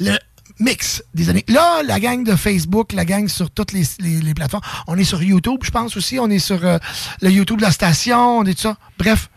[0.00, 0.18] Le
[0.60, 1.44] mix des années.
[1.48, 4.62] Là, la gang de Facebook, la gang sur toutes les, les- les plateformes.
[4.86, 6.18] On est sur YouTube, je pense aussi.
[6.18, 6.78] On est sur euh,
[7.20, 8.38] le YouTube de la station.
[8.38, 8.76] On est tout ça.
[8.98, 9.30] Bref,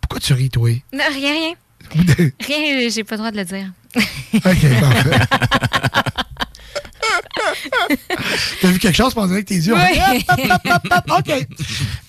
[0.00, 0.70] pourquoi tu ris, toi?
[0.92, 1.52] Non, rien, rien.
[2.40, 3.66] Rien, j'ai pas le droit de le dire.
[3.96, 5.20] OK, parfait.
[8.60, 10.00] T'as vu quelque chose pendant que tes yeux Oui.
[11.18, 11.46] OK.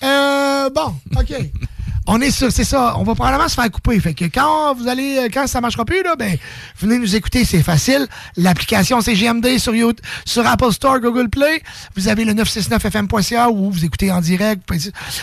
[0.02, 1.34] Euh, bon, OK.
[2.08, 2.94] On est sur, c'est ça.
[2.98, 3.98] On va probablement se faire couper.
[3.98, 6.36] Fait quand vous allez, euh, quand ça marchera plus, là, ben,
[6.78, 8.06] venez nous écouter, c'est facile.
[8.36, 11.62] L'application CGMD sur YouTube, sur Apple Store, Google Play.
[11.96, 14.62] Vous avez le 969fm.ca où vous écoutez en direct.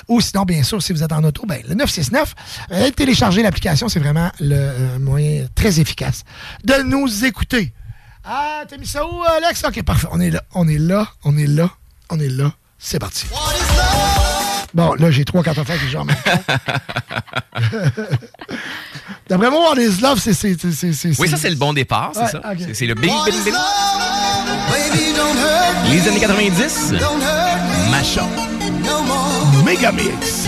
[0.09, 2.35] Ou sinon, bien sûr, si vous êtes en auto, ben, le 969.
[2.69, 6.23] Allez télécharger l'application, c'est vraiment le euh, moyen très efficace
[6.63, 7.73] de nous écouter.
[8.25, 9.63] Ah, t'as mis ça où, Alex?
[9.65, 10.07] Ok, parfait.
[10.11, 11.69] On est là, on est là, on est là,
[12.09, 12.53] on est là.
[12.77, 13.25] C'est parti.
[14.73, 16.31] Bon, là, j'ai trois, quatre affaires que j'ai en même temps.
[19.29, 20.31] D'après moi, What is Love, c'est...
[21.19, 22.41] Oui, ça, c'est le bon départ, c'est Ouais, ça.
[22.73, 23.53] C'est- le bing, bing, bing.
[25.91, 26.93] Les années 90,
[27.91, 28.25] Macha.
[29.63, 30.47] Megamix.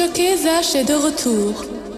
[0.00, 1.89] Jockey Zach est de retour.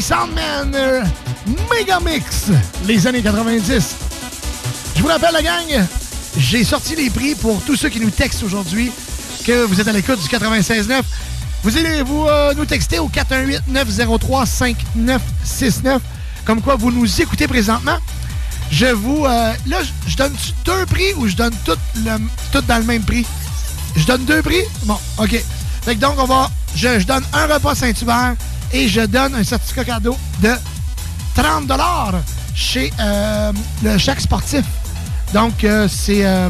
[0.00, 1.02] Soundman, euh,
[1.70, 2.46] Megamix,
[2.86, 3.94] les années 90.
[4.96, 5.86] Je vous rappelle, la gang,
[6.36, 8.90] j'ai sorti les prix pour tous ceux qui nous textent aujourd'hui,
[9.44, 11.02] que vous êtes à l'écoute du 96.9.
[11.62, 15.98] Vous allez vous euh, nous texter au 418-903-5969,
[16.44, 17.96] comme quoi vous nous écoutez présentement.
[18.70, 19.26] Je vous...
[19.26, 20.32] euh, là, je- donne
[20.64, 22.16] deux prix ou je donne tout, le,
[22.52, 23.26] tout dans le même prix?
[23.96, 24.62] Je donne deux prix?
[24.84, 25.36] Bon, OK.
[25.84, 26.50] Fait que donc, on va.
[26.74, 28.34] Je donne un repas Saint-Hubert
[28.72, 30.52] et je donne un certificat cadeau de
[31.34, 31.70] 30
[32.54, 34.64] chez euh, le Chac Sportif.
[35.32, 36.48] Donc, euh, c'est euh,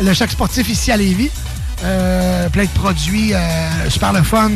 [0.00, 1.30] le Chac Sportif ici à Lévis.
[2.52, 3.32] Plein de produits
[3.88, 4.50] super le fun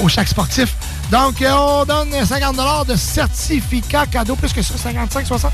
[0.00, 0.76] au Chac Sportif.
[1.10, 5.52] Donc, on donne 50 de certificat cadeau, plus que ça, 55, 60.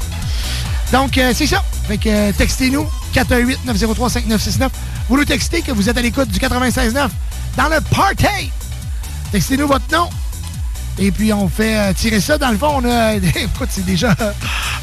[0.92, 1.64] Donc, c'est ça.
[1.88, 4.68] Fait que textez-nous 418-903-5969.
[5.08, 7.08] Vous nous textez que vous êtes à l'écoute du 96.9
[7.56, 8.50] dans le party.
[9.32, 10.08] Textez-nous votre nom.
[10.98, 12.36] Et puis, on fait euh, tirer ça.
[12.36, 14.14] Dans le fond, on a, écoute, c'est déjà,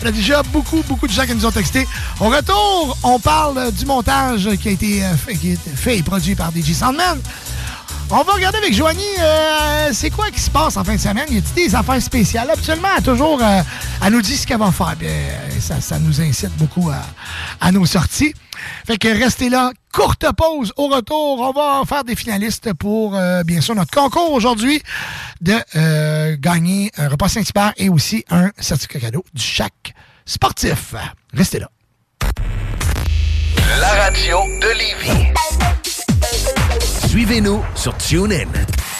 [0.03, 1.87] on a déjà beaucoup, beaucoup de gens qui nous ont texté.
[2.19, 5.97] Au retour, on parle euh, du montage qui a été euh, fait, qui a fait
[5.97, 7.19] et produit par DJ Soundman.
[8.09, 11.25] On va regarder avec Joanie, euh, c'est quoi qui se passe en fin de semaine?
[11.29, 12.49] Y a-t-il des affaires spéciales?
[12.49, 13.61] Habituellement, elle, toujours, euh,
[14.01, 14.95] elle nous dit ce qu'elle va faire.
[14.97, 16.89] Puis, euh, ça, ça nous incite beaucoup
[17.59, 18.33] à, nos sorties.
[18.85, 19.71] Fait que restez là.
[19.91, 20.71] Courte pause.
[20.77, 24.81] Au retour, on va faire des finalistes pour, euh, bien sûr, notre concours aujourd'hui
[25.41, 29.93] de euh, gagner un repas Saint-Hubert et aussi un certificat cadeau du chac
[30.25, 30.95] sportif.
[31.33, 31.69] Restez là.
[33.81, 35.33] La radio de Lévis.
[37.17, 38.45] Suivez-nous sur TuneIn.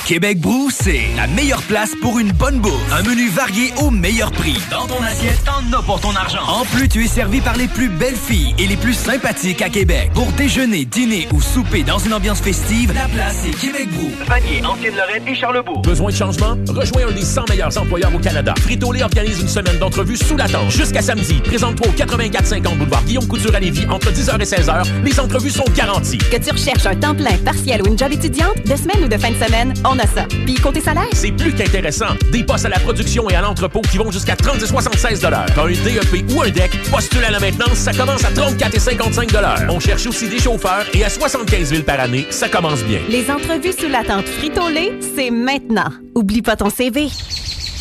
[0.08, 2.94] Québec Brou, c'est la meilleure place pour une bonne bouffe.
[2.94, 4.58] Un menu varié au meilleur prix.
[4.72, 6.40] Dans ton assiette, t'en as pour ton argent.
[6.48, 9.70] En plus, tu es servi par les plus belles filles et les plus sympathiques à
[9.70, 10.12] Québec.
[10.16, 14.10] Pour déjeuner, dîner ou souper dans une ambiance festive, la place est Québec Brou.
[14.26, 15.82] Vanier, Ancienne-Lorraine et Charlebourg.
[15.82, 16.58] Besoin de changement?
[16.70, 18.54] Rejoins un des 100 meilleurs employeurs au Canada.
[18.62, 20.72] Frito-Lay organise une semaine d'entrevues sous la tente.
[20.72, 24.84] Jusqu'à samedi, présente-toi au 8450 boulevard Guillaume Couture à Lévis entre 10h et 16h.
[25.04, 26.18] Les entrevues sont garanties.
[26.18, 29.18] Que tu recherches un temps plein, partiel ou une job étudiante, de semaine ou de
[29.18, 30.26] fin de semaine, on a ça.
[30.46, 32.16] Puis côté salaire, C'est plus qu'intéressant.
[32.32, 35.46] Des postes à la production et à l'entrepôt qui vont jusqu'à 30 et 76 T'as
[35.64, 39.30] un DEP ou un DEC, postule à la maintenance, ça commence à 34 et 55
[39.70, 43.00] On cherche aussi des chauffeurs et à 75 000 par année, ça commence bien.
[43.10, 45.90] les entrevues sous la tente Frito-Lay, c'est maintenant.
[46.16, 47.08] Oublie pas ton CV.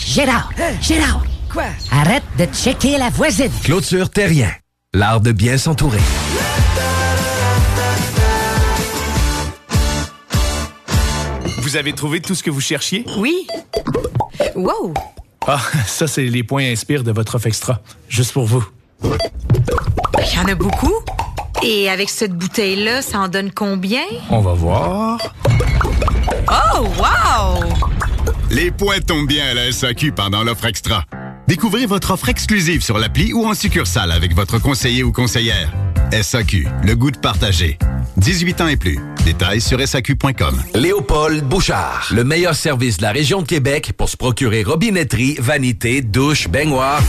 [0.07, 0.51] Gérard!
[0.81, 1.25] Gérard!
[1.53, 1.65] Quoi?
[1.91, 3.51] Arrête de checker la voisine.
[3.65, 4.51] Clôture Terrien.
[4.95, 6.01] L'art de bien s'entourer.
[11.67, 13.05] Vous avez trouvé tout ce que vous cherchiez?
[13.19, 13.45] Oui.
[14.55, 14.95] Wow!
[15.49, 17.81] Ah, ça, c'est les points inspire de votre offre extra.
[18.09, 18.65] Juste pour vous.
[19.03, 20.95] Il y en a beaucoup.
[21.65, 24.05] Et avec cette bouteille-là, ça en donne combien?
[24.31, 25.35] On va voir.
[26.49, 27.65] Oh, wow!
[28.49, 31.03] Les points tombent bien à la SAQ pendant l'offre extra.
[31.49, 35.73] Découvrez votre offre exclusive sur l'appli ou en succursale avec votre conseiller ou conseillère.
[36.13, 37.79] SAQ, le goût de partager.
[38.17, 38.99] 18 ans et plus.
[39.25, 40.63] Détails sur SAQ.com.
[40.75, 42.09] Léopold Bouchard.
[42.13, 47.03] Le meilleur service de la région de Québec pour se procurer robinetterie, vanité, douche, baignoire.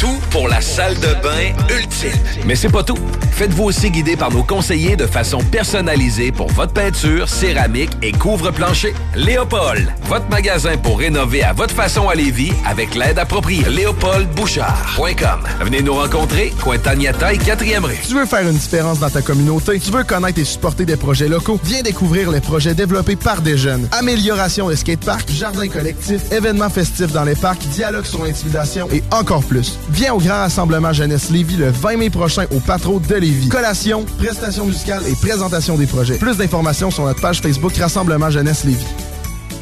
[0.00, 2.12] Tout pour la salle de bain ultime.
[2.46, 2.98] Mais c'est pas tout.
[3.32, 8.94] Faites-vous aussi guider par nos conseillers de façon personnalisée pour votre peinture, céramique et couvre-plancher.
[9.14, 13.68] Léopold, votre magasin pour rénover à votre façon à Lévis avec l'aide appropriée.
[13.68, 15.40] LéopoldBouchard.com.
[15.60, 17.98] Venez nous rencontrer, Cointagnata et 4e rue.
[18.06, 19.80] Tu veux faire une différence dans ta communauté?
[19.80, 21.58] Tu veux connaître et supporter des projets locaux?
[21.64, 23.88] Viens découvrir les projets développés par des jeunes.
[23.92, 29.42] Amélioration de skateparks, jardins collectifs, événements festifs dans les parcs, dialogue sur l'intimidation et encore
[29.42, 29.78] plus.
[29.90, 33.48] Viens au Grand Rassemblement Jeunesse Lévis le 20 mai prochain au Patro de Lévis.
[33.48, 36.16] Collation, prestations musicales et présentation des projets.
[36.16, 38.86] Plus d'informations sur notre page Facebook Rassemblement Jeunesse Lévis.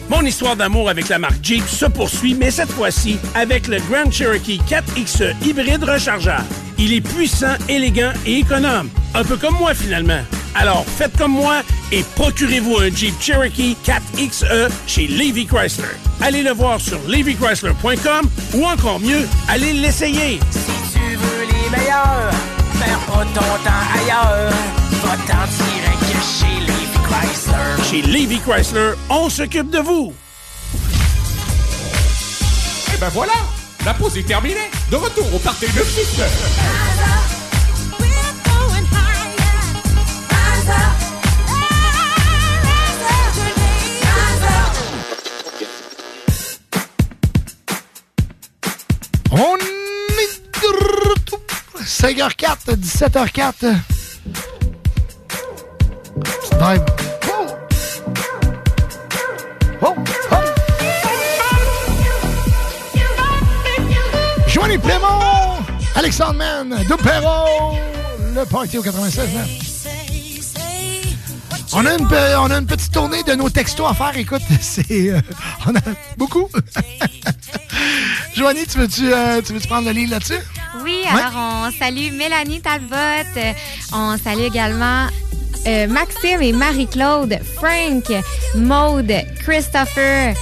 [0.08, 4.10] Mon histoire d'amour avec la marque Jeep se poursuit, mais cette fois-ci avec le Grand
[4.10, 6.44] Cherokee 4XE hybride rechargeable.
[6.78, 8.88] Il est puissant, élégant et économe.
[9.14, 10.20] Un peu comme moi finalement.
[10.54, 11.62] Alors faites comme moi
[11.92, 15.96] et procurez-vous un Jeep Cherokee 4XE chez Levy Chrysler.
[16.20, 20.38] Allez le voir sur levychrysler.com ou encore mieux, allez l'essayer.
[20.92, 22.30] Tu veux les meilleurs,
[22.78, 24.52] perds pas ton temps ailleurs.
[25.06, 27.84] Direct chez Levi Chrysler.
[27.90, 30.14] Chez Levy Chrysler, on s'occupe de vous.
[32.94, 33.32] Et ben voilà,
[33.84, 34.70] la pause est terminée.
[34.90, 36.20] De retour au party de 6
[49.32, 51.40] On est de retour.
[51.84, 53.95] 5h04, 17h04.
[56.60, 56.82] Vibe.
[59.82, 59.94] Oh!
[64.46, 65.58] Joanie Plémont,
[65.94, 67.76] Alexandre Mann, Dupéro,
[68.34, 69.28] le party au 96
[71.72, 72.06] on a, une,
[72.38, 74.16] on a une petite tournée de nos textos à faire.
[74.16, 75.10] Écoute, c'est.
[75.10, 75.20] euh,
[75.66, 75.80] on a
[76.16, 76.48] beaucoup.
[78.34, 80.38] Joanie, tu veux-tu euh, tu veux-tu prendre le livre là-dessus?
[80.82, 82.94] Oui, alors on salue Mélanie Talbot.
[83.36, 83.52] euh,
[83.92, 85.08] On salue également
[85.66, 88.04] euh, Maxime et Marie-Claude, Frank,
[88.54, 89.12] Maude,
[89.44, 90.34] Christopher.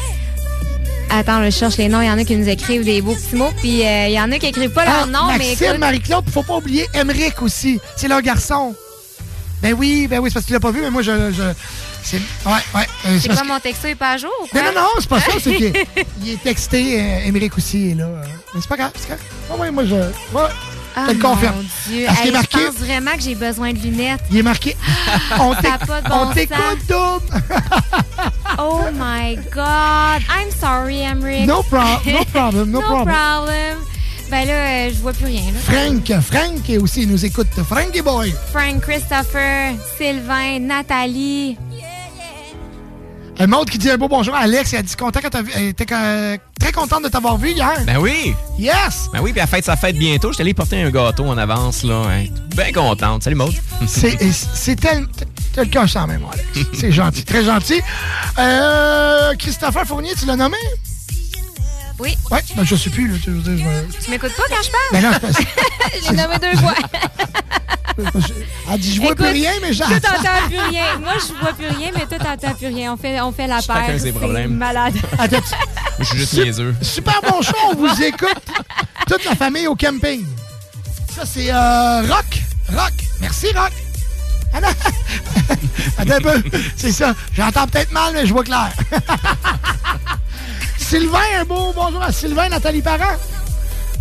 [1.10, 2.00] Attends, je cherche les noms.
[2.00, 4.20] Il y en a qui nous écrivent des beaux petits mots, puis euh, il y
[4.20, 6.86] en a qui écrivent pas leurs noms, mais Ah, Maxime, écoute, Marie-Claude, faut pas oublier
[6.94, 7.78] Emmerich aussi.
[7.96, 8.74] C'est leur garçon.
[9.62, 11.32] Ben oui, ben oui, c'est parce que tu l'as pas vu, mais moi, je.
[11.32, 11.42] je
[12.02, 12.86] c'est, ouais, ouais.
[13.06, 14.60] euh, quoi mon texto est pas à jour ou quoi?
[14.60, 15.72] Non, non, non, c'est pas ça, c'est qu'il
[16.22, 17.00] il est texté.
[17.00, 18.04] Euh, aussi est là.
[18.04, 19.22] euh, Mais c'est pas grave, c'est correct.
[19.50, 19.94] Ah ouais, moi, je.
[19.94, 20.50] Ouais,
[20.96, 21.64] Ah, je te le confirme.
[21.88, 22.04] Dieu.
[22.06, 22.58] Parce qu'il Hey, est marqué.
[22.58, 24.20] Je pense vraiment que j'ai besoin de lunettes.
[24.30, 24.76] Il est marqué.
[25.40, 26.58] On Ça t'éc- a pas de on bon t'écoute
[26.88, 27.42] double.
[28.58, 30.22] Oh my God.
[30.30, 31.46] I'm sorry, Emmerich.
[31.46, 33.14] No prob- no problem, no problem.
[33.14, 33.78] problem.
[34.30, 35.42] Ben là, euh, je vois plus rien.
[35.52, 35.58] Là.
[35.60, 37.48] Frank, Frank aussi nous écoute.
[37.68, 38.32] Frankie Boy.
[38.52, 41.58] Frank, Christopher, Sylvain, Nathalie.
[43.40, 44.72] Un autre qui dit un beau bonjour à Alex.
[44.72, 47.50] Elle a dit content quand t'as vu- elle était euh, très contente de t'avoir vu
[47.50, 47.72] hier.
[47.84, 48.34] Ben oui.
[48.58, 49.08] Yes!
[49.12, 50.32] Ben oui, puis elle fête sa fête bientôt.
[50.32, 52.02] Je allé porter un gâteau en avance, là.
[52.08, 52.24] hein.
[52.56, 53.24] Bien contente.
[53.24, 53.52] Salut, Maud.
[53.88, 55.06] C'est et c'est tel,
[55.52, 56.68] tel qu'un sang même, Alex.
[56.74, 57.80] C'est gentil, très gentil.
[58.38, 60.56] Euh, Christopher Fournier, tu l'as nommé?
[61.98, 62.16] Oui.
[62.30, 63.08] Ouais, ben je sais plus.
[63.08, 64.92] Là, tu m'écoutes pas quand je parle?
[64.92, 65.10] Ben non,
[66.02, 66.74] je l'ai nommé deux fois.
[68.72, 69.90] Elle dit, je vois plus rien, mais j'entends.
[70.00, 70.98] Toi, t'entends plus rien.
[71.00, 72.92] Moi, je vois plus rien, mais toi, t'entends plus rien.
[72.92, 74.00] On fait, on fait la Chacun paire.
[74.00, 74.54] ses C'est problèmes.
[74.56, 74.94] malade.
[75.18, 75.38] Attends,
[76.00, 76.74] Je suis juste niaiseux.
[76.82, 78.34] Super bon show, on vous écoute.
[79.06, 80.24] Toute la famille au camping.
[81.14, 82.42] Ça, c'est euh, Rock.
[82.72, 82.92] Rock.
[83.20, 83.70] Merci, Rock.
[84.52, 84.68] Ah non.
[85.98, 86.42] Attends un peu.
[86.76, 87.14] C'est ça.
[87.36, 88.70] J'entends peut-être mal, mais je vois clair.
[90.94, 93.16] Sylvain, un beau bonjour à Sylvain, Nathalie Parent.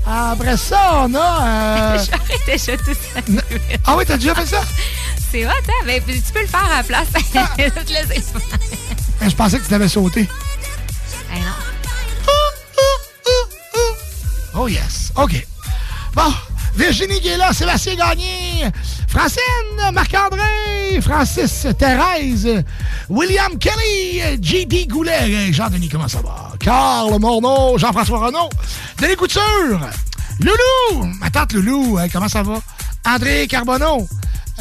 [0.05, 1.95] Après ça, on a.
[1.97, 3.19] euh, J'aurais déjà tout ça.
[3.87, 4.61] Ah oui, t'as déjà fait ça?
[5.31, 5.85] C'est hot, hein?
[5.87, 7.07] Ben, tu peux le faire à la place.
[7.15, 8.41] Je te faire.
[9.19, 10.29] Ben, Je pensais que tu l'avais sauté.
[11.33, 11.39] Non.
[14.53, 15.11] Oh yes.
[15.15, 15.47] OK.
[16.13, 16.31] Bon.
[16.75, 18.65] Virginie qui est là, Sébastien Gagné,
[19.07, 22.63] Francine, Marc-André, Francis, Thérèse,
[23.09, 26.52] William Kelly, JD Goulet, Jean-Denis, comment ça va?
[26.63, 28.49] Carl Morneau, Jean-François Renaud,
[28.97, 29.79] Denis Couture,
[30.39, 32.61] Loulou, ma tante Loulou, comment ça va?
[33.05, 34.07] André Carbonneau,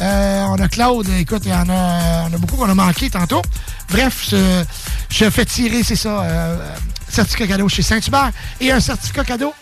[0.01, 3.09] euh, on a Claude, écoute, il y en a, on a beaucoup qu'on a manqué
[3.09, 3.41] tantôt.
[3.89, 6.75] Bref, je, fais tirer, c'est ça, euh, euh,
[7.07, 9.53] certificat cadeau chez Saint-Hubert et un certificat cadeau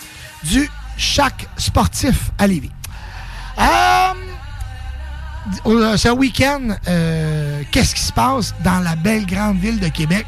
[0.43, 2.71] du chaque sportif à Lévis.
[5.95, 6.75] Ce week-end,
[7.71, 10.25] qu'est-ce qui se passe dans la belle grande ville de Québec?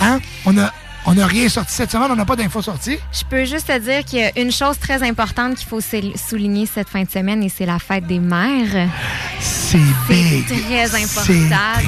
[0.00, 0.20] Hein?
[0.46, 0.70] On a,
[1.06, 2.98] on n'a rien sorti cette semaine, on n'a pas d'infos sorties.
[3.12, 6.12] Je peux juste te dire qu'il y a une chose très importante qu'il faut sou-
[6.16, 8.88] souligner cette fin de semaine et c'est la fête des mères.
[9.40, 10.46] C'est big.
[10.46, 11.32] Très important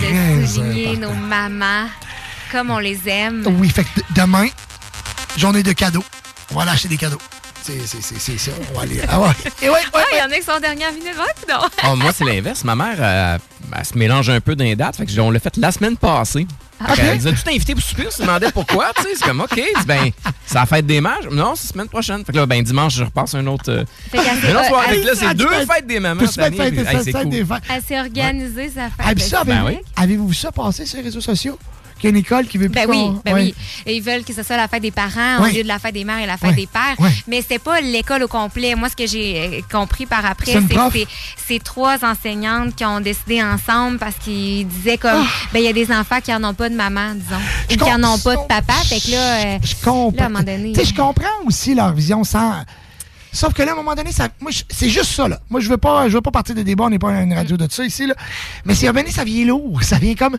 [0.00, 1.86] de souligner nos mamans
[2.50, 3.44] comme on les aime.
[3.58, 4.46] Oui, fait que demain,
[5.36, 6.04] journée de cadeaux.
[6.54, 7.18] On va acheter des cadeaux.
[7.62, 8.52] C'est.
[8.70, 9.00] On va aller.
[9.08, 9.28] Ah ouais.
[9.62, 11.14] Et ouais, ouais, Ah, il y en a qui sont dernière minute.
[11.16, 11.60] Ouais, non.
[11.90, 12.64] Oh, moi, c'est l'inverse.
[12.64, 13.38] Ma mère, euh,
[13.78, 14.96] elle se mélange un peu dans les dates.
[14.96, 16.46] Fait que on l'a fait la semaine passée.
[16.80, 17.08] Ah, Fait ok.
[17.12, 18.04] Elle nous a tout invité pour souper.
[18.08, 18.90] On se demandait pourquoi.
[18.96, 19.08] tu sais.
[19.14, 20.10] C'est comme, OK, c'est ben,
[20.44, 21.20] c'est la fête des mères.
[21.30, 22.24] Non, c'est la semaine prochaine.
[22.24, 23.70] Fait que là, ben, dimanche, je repasse un autre.
[23.70, 26.26] euh, Fait elle- Fait que là, c'est deux fêtes des mamans.
[26.26, 26.56] Cette année.
[26.56, 27.28] fête, Hey, c'est cool.
[27.28, 27.62] des fêtes.
[27.72, 28.92] Elle s'est organisée, sa fête.
[28.98, 31.58] Ah, ça, C'est avez-vous ça passé sur les réseaux sociaux?
[32.02, 33.42] Qu'il y a une école qui veut plus Ben oui, ben Ouais.
[33.42, 33.54] oui.
[33.86, 35.50] Et ils veulent que ce soit la fête des parents Ouais.
[35.50, 36.56] au lieu de la fête des mères et la fête Ouais.
[36.56, 36.96] des pères.
[37.28, 38.74] Mais c'est pas l'école au complet.
[38.74, 41.06] Moi, ce que j'ai euh, compris par après, C'est que c'est-
[41.46, 45.48] c'est trois enseignantes qui ont décidé ensemble parce qu'ils disaient comme, Ah!
[45.52, 47.36] ben il y a des enfants qui en ont pas de maman, disons,
[47.70, 48.72] ou qui en ont pas de papa.
[48.84, 50.10] Fait que là, euh, Je comprends.
[50.16, 50.72] là, à un moment donné.
[50.72, 52.52] Tu sais, je comprends aussi leur vision sans.
[53.32, 55.40] Sauf que là, à un moment donné, ça, moi, c'est juste ça, là.
[55.48, 57.56] Moi, je veux pas, je veux pas partir de débat, on n'est pas une radio
[57.56, 58.14] de ça ici, là.
[58.64, 59.82] Mais c'est un donné, ça vient lourd.
[59.82, 60.36] Ça vient comme.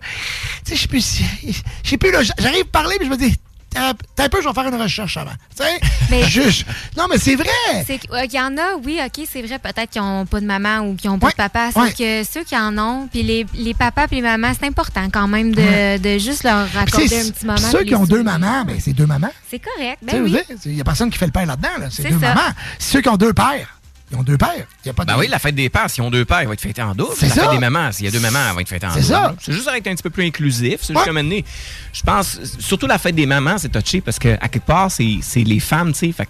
[0.63, 1.21] Tu sais, je sais plus.
[1.83, 2.21] Je sais plus, là.
[2.37, 3.35] J'arrive à parler, mais je me dis,
[3.73, 5.31] t'as un peu, je vais faire une recherche avant.
[6.09, 6.63] Mais- Je- je-
[6.97, 7.47] non, mais c'est vrai.
[7.85, 10.95] Qu'il y en a, oui, OK, c'est vrai, peut-être qu'ils n'ont pas de maman ou
[10.95, 11.71] qu'ils n'ont pas de papa.
[11.73, 11.93] Sauf ouais.
[11.93, 15.27] que ceux qui en ont, puis les, les papas puis les mamans, c'est important quand
[15.27, 15.99] même de, Ouais.
[15.99, 17.57] de juste leur c'est- un petit moment.
[17.57, 19.31] Ceux qui ont deux mamans, ben, c'est deux mamans.
[19.49, 20.37] C'est correct, ben oui.
[20.65, 21.69] Il n'y a personne qui fait le père là-dedans.
[21.79, 21.87] Là.
[21.89, 22.33] C'est C'est deux ça.
[22.35, 22.51] mamans.
[22.79, 23.79] Ceux qui ont deux pères,
[24.13, 24.65] ils ont deux pères.
[24.83, 25.11] Il y a pas de...
[25.11, 26.93] Ben oui, la fête des pères, s'ils ont deux pères, ils vont être fêtés en
[26.95, 27.13] double.
[27.17, 27.41] C'est La ça.
[27.41, 29.11] fête des mamans, s'il y a deux mamans, elle va être fêtée en C'est double.
[29.13, 29.35] ça.
[29.41, 30.79] C'est juste être un petit peu plus inclusif.
[30.81, 31.43] C'est juste moment donné,
[31.91, 35.17] je pense, surtout la fête des mamans, c'est touché parce que à quelque part, c'est
[35.21, 36.25] c'est les femmes, tu sais.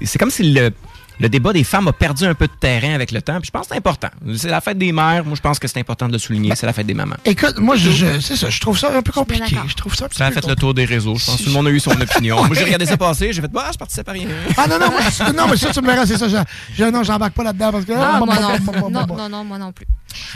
[0.00, 0.70] C'est c'est comme si le,
[1.18, 3.38] le débat des femmes a perdu un peu de terrain avec le temps.
[3.40, 4.08] Puis je pense que c'est important.
[4.36, 5.24] C'est la fête des mères.
[5.24, 6.54] Moi, je pense que c'est important de le souligner.
[6.56, 7.16] C'est la fête des mamans.
[7.24, 9.56] Écoute, moi, je, je- c'est ça, je trouve ça un peu compliqué.
[9.66, 11.16] Je trouve ça un petit Ça a peu fait le tour des réseaux.
[11.16, 12.36] Je pense que tout le monde a eu son opinion.
[12.44, 13.32] Moi, j'ai regardé ça passer.
[13.32, 14.28] J'ai fait, bah, je participes à rien.
[14.56, 16.28] Ah non, non, moi, non, mais ça, tu me verras, c'est ça.
[16.28, 16.36] Je,
[16.76, 17.92] je- non, j'embarque pas là-dedans parce que.
[17.96, 18.58] Ah, moi non.
[18.80, 19.86] bon, non, non, non, moi non plus.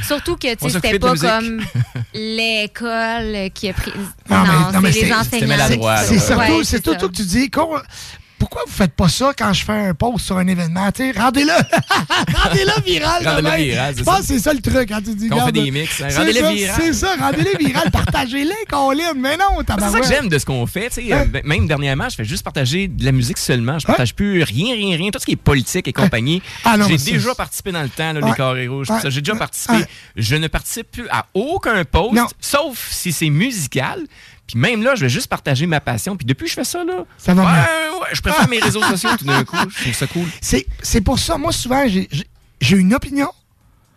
[0.07, 1.61] Surtout que, tu c'était pas comme
[2.15, 3.93] l'école qui a pris.
[4.29, 5.57] Non, Non, mais, non, mais c'est les c'est- enseignants.
[6.05, 7.51] c'est- surtout, Ouais, c'est surtout que tu dis,
[8.51, 10.81] pourquoi vous faites pas ça quand je fais un post sur un événement?
[11.17, 11.53] Rendez-le,
[12.35, 13.27] rendez-le viral.
[13.29, 14.21] Rendez-le viral, c'est Je pense ça.
[14.21, 15.29] que c'est ça le truc quand tu dis.
[15.29, 16.77] Quand on fait des mix, hein, c'est rendez-le ça, viral.
[16.81, 19.15] C'est ça, rendez-le viral, partagez-les, Colin.
[19.17, 20.91] Mais non, C'est ça que j'aime de ce qu'on fait.
[20.99, 23.79] euh, ben, même dernièrement, je fais juste partager de la musique seulement.
[23.79, 25.11] Je partage plus rien, rien, rien.
[25.11, 26.43] Tout ce qui est politique et compagnie.
[26.65, 28.89] Ah J'ai déjà participé dans le temps, là, les carrés rouges.
[28.89, 29.01] tout Ouais.
[29.01, 29.11] ça.
[29.11, 29.85] J'ai déjà participé.
[30.17, 34.01] Je ne participe plus à aucun post, sauf si c'est musical.
[34.51, 36.17] Puis même là, je vais juste partager ma passion.
[36.17, 38.83] Puis depuis que je fais ça, là, Ça va ouais, ouais, je préfère mes réseaux
[38.83, 39.57] sociaux tout d'un coup.
[39.69, 40.27] Je trouve ça cool.
[40.41, 43.31] C'est, pour ça, moi, souvent, j'ai une opinion.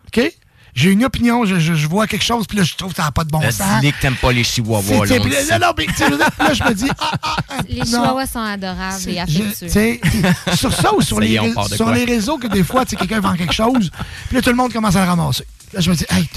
[0.06, 0.32] OK?
[0.74, 3.04] J'ai une opinion, je, je- je vois quelque chose, puis là, je trouve que ça
[3.04, 3.62] n'a pas de bon sens.
[3.80, 5.06] Dis-les que t'aimes pas les chihuahuas.
[5.06, 7.84] Là, là, non, mais, je là, me dis, ah, ah, ah, Les non.
[7.84, 9.52] chihuahuas sont adorables et affectueux.
[9.60, 10.00] tu sais,
[10.56, 11.40] sur ça ou sur, les,
[11.74, 13.90] sur les réseaux que des fois, tu sais, quelqu'un vend quelque chose,
[14.26, 15.46] puis là, tout le monde commence à le ramasser.
[15.72, 16.28] Là, je me dis, hey,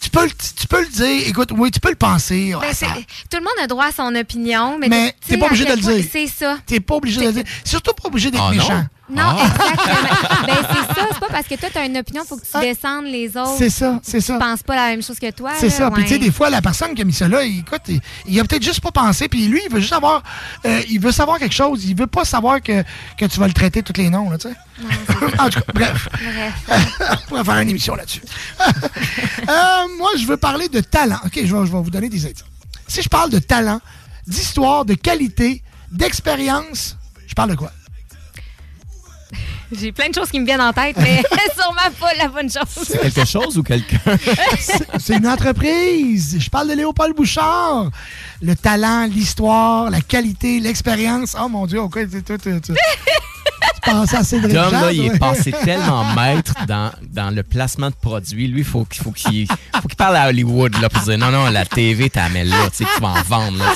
[0.00, 2.54] tu peux, le- tu peux le dire, écoute, oui, tu peux le penser.
[2.54, 2.88] ouais, Ben,
[3.30, 5.64] tout le monde a droit à son opinion, mais, Mais tu sais, t'es pas obligé
[5.64, 6.04] de le dire.
[6.10, 6.56] C'est ça.
[6.66, 7.44] T'es pas obligé de le dire.
[7.64, 8.56] Surtout pas obligé d'être Ah, non?
[8.62, 8.74] méchant.
[8.78, 8.86] Non,
[9.18, 9.36] Ah.
[9.44, 10.46] exactement.
[10.46, 11.06] ben, c'est ça.
[11.12, 13.54] C'est pas parce que toi, tu as une opinion, faut que tu descendes les autres.
[13.58, 14.34] C'est ça, c'est ça.
[14.34, 15.52] Tu penses pas la même chose que toi.
[15.58, 15.90] C'est ça.
[15.90, 18.00] Puis, tu sais, des fois, la personne qui a mis ça là, il- écoute, il,
[18.26, 19.28] il a peut-être juste pas pensé.
[19.28, 20.22] Puis lui, il veut juste avoir.
[20.66, 21.84] euh, il veut savoir quelque chose.
[21.84, 22.82] Il veut pas savoir que,
[23.18, 24.54] que tu vas le traiter tous les noms, là, tu sais.
[25.38, 26.08] en tout cas, bref.
[27.10, 28.22] On pourrait faire une émission là-dessus.
[29.48, 31.18] Euh, moi, je veux parler de talent.
[31.24, 32.44] OK, je vais, je vais vous donner des indices.
[32.88, 33.80] Si je parle de talent,
[34.26, 37.72] d'histoire, de qualité, d'expérience, je parle de quoi?
[39.78, 41.22] J'ai plein de choses qui me viennent en tête, mais
[41.54, 42.88] sûrement pas la bonne chose.
[43.00, 43.98] Quelque chose ou quelqu'un?
[44.58, 46.36] C'est- C'est une entreprise.
[46.38, 47.90] Je parle de Léopold Bouchard.
[48.42, 51.36] Le talent, l'histoire, la qualité, l'expérience.
[51.40, 52.72] Oh mon Dieu, ok, tu, tu, tu, tu- tu
[53.80, 57.90] penses à Cédric Tom, Jean, là, il est passé tellement maître dans, dans le placement
[57.90, 58.48] de produits.
[58.48, 61.30] Lui, il faut, qu'il- faut qu'il faut qu'il parle à Hollywood là, pour dire non,
[61.30, 63.58] non, la TV, t'as là, tu sais, que tu vas en vendre.
[63.58, 63.74] Là.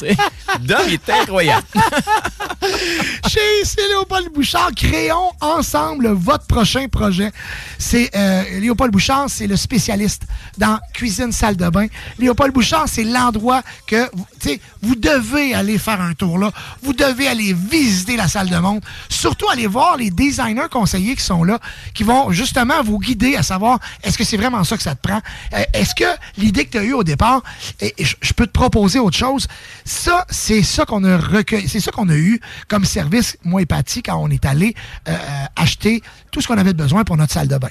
[0.60, 1.66] Dom, il est incroyable.
[3.28, 7.30] Chez c'est Léopold Bouchard, créons ensemble votre prochain projet.
[7.78, 10.22] C'est euh, Léopold Bouchard, c'est le spécialiste
[10.58, 11.86] dans cuisine salle de bain.
[12.18, 16.50] Léopold Bouchard, c'est l'endroit que vous, tu sais, vous devez aller faire un tour là.
[16.82, 18.80] Vous devez aller visiter la salle de monde.
[19.08, 21.60] Surtout aller voir les designers conseillers qui sont là,
[21.94, 25.06] qui vont justement vous guider à savoir est-ce que c'est vraiment ça que ça te
[25.06, 25.20] prend?
[25.52, 26.04] Euh, est-ce que
[26.36, 27.42] l'idée que tu as eue au départ,
[27.80, 29.46] et, je peux te proposer autre chose.
[29.84, 33.66] Ça, c'est ça qu'on a recueilli, c'est ça qu'on a eu comme service, moi et
[33.66, 34.74] Patty, quand on est allé
[35.08, 37.68] euh, euh, acheter tout ce qu'on avait besoin pour notre salle de bain.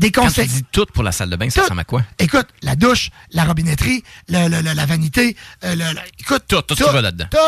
[0.00, 0.48] Des Quand tu conseils.
[0.48, 2.02] dis tout pour la salle de bain, ça ressemble à quoi?
[2.18, 5.76] Écoute, la douche, la robinetterie, le- le- le- la vanité, euh,
[6.18, 7.26] écoute, Tout, tout ce qui va là-dedans.
[7.30, 7.38] Tout,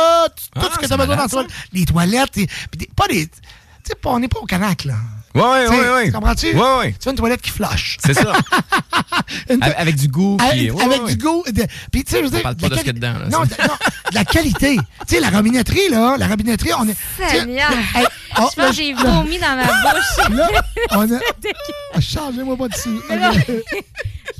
[0.55, 1.45] tout Ah, ce que tu as besoin dans toi.
[1.73, 3.27] Les toilettes, et- puis des- pas des.
[3.27, 3.33] Tu
[3.85, 4.95] sais, pas- on n'est pas au Canac, là.
[5.35, 6.07] Ouais, ouais, ouais, ouais.
[6.07, 6.47] Tu comprends-tu?
[6.55, 6.93] Ouais, ouais.
[7.01, 7.97] Tu veux une toilette qui flush.
[8.05, 8.33] C'est ça.
[9.79, 10.37] Avec, du goût.
[10.41, 11.15] avec, puis- ouais, avec ouais.
[11.15, 11.43] du goût.
[11.47, 12.43] de- Puis, tu sais, je veux dire.
[12.43, 13.75] parle pas la de ce qu'il y a dedans, là, Non, de, non,
[14.11, 14.77] de la qualité.
[14.77, 16.97] tu sais, la robinetterie, là, la robinetterie, on est.
[17.31, 17.71] Seigneur.
[17.95, 18.05] hey,
[18.39, 20.37] oh, Je pense que j'ai vomi dans ma bouche.
[20.37, 20.49] Là,
[20.91, 21.19] on a.
[21.95, 22.99] Ah, Changez-moi pas dessus.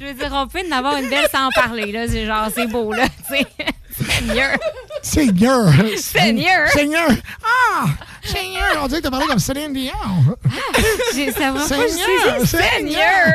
[0.01, 2.07] Je veux dire, on peut en avoir une belle sans en parler, là.
[2.09, 3.07] C'est genre, c'est beau, là.
[3.29, 3.47] tu sais.
[3.97, 4.57] Seigneur.
[5.03, 5.73] Seigneur.
[5.97, 6.69] Seigneur.
[6.69, 7.09] Seigneur.
[7.45, 7.87] Ah!
[8.25, 8.79] Seigneur.
[8.83, 9.93] On dirait que t'as parlé comme Céline Dion.
[11.15, 13.35] J'ai- Ça va Seigneur, Seigneur.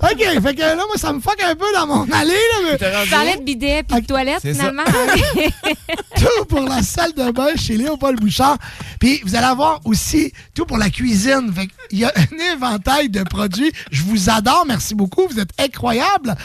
[0.00, 3.04] OK, fait que là, moi, ça me fuck un peu dans mon allée, là, mais...
[3.04, 4.70] Tu parlais de bidet puis de toilette, c'est ça.
[4.70, 4.84] finalement.
[6.16, 8.58] tout pour la salle de bain chez Léopold Bouchard.
[9.00, 11.52] Puis vous allez avoir aussi tout pour la cuisine.
[11.54, 13.72] Fait Il y a un éventail de produits.
[13.90, 15.26] Je vous adore, merci beaucoup.
[15.28, 16.36] Vous êtes incroyables.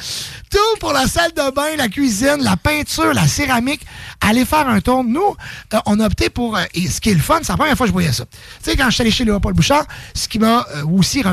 [0.49, 2.72] Tout pour la salle de bain, la cuisine, la peinture,
[3.13, 3.85] la céramique.
[4.21, 5.03] Allez faire un tour.
[5.03, 5.35] Nous,
[5.73, 6.57] euh, on a opté pour...
[6.57, 8.25] euh, et ce qui est le fun, c'est la première fois que je voyais ça.
[8.25, 11.23] Tu sais, quand je suis allé chez Léopold Bouchard, ce qui m'a euh, aussi,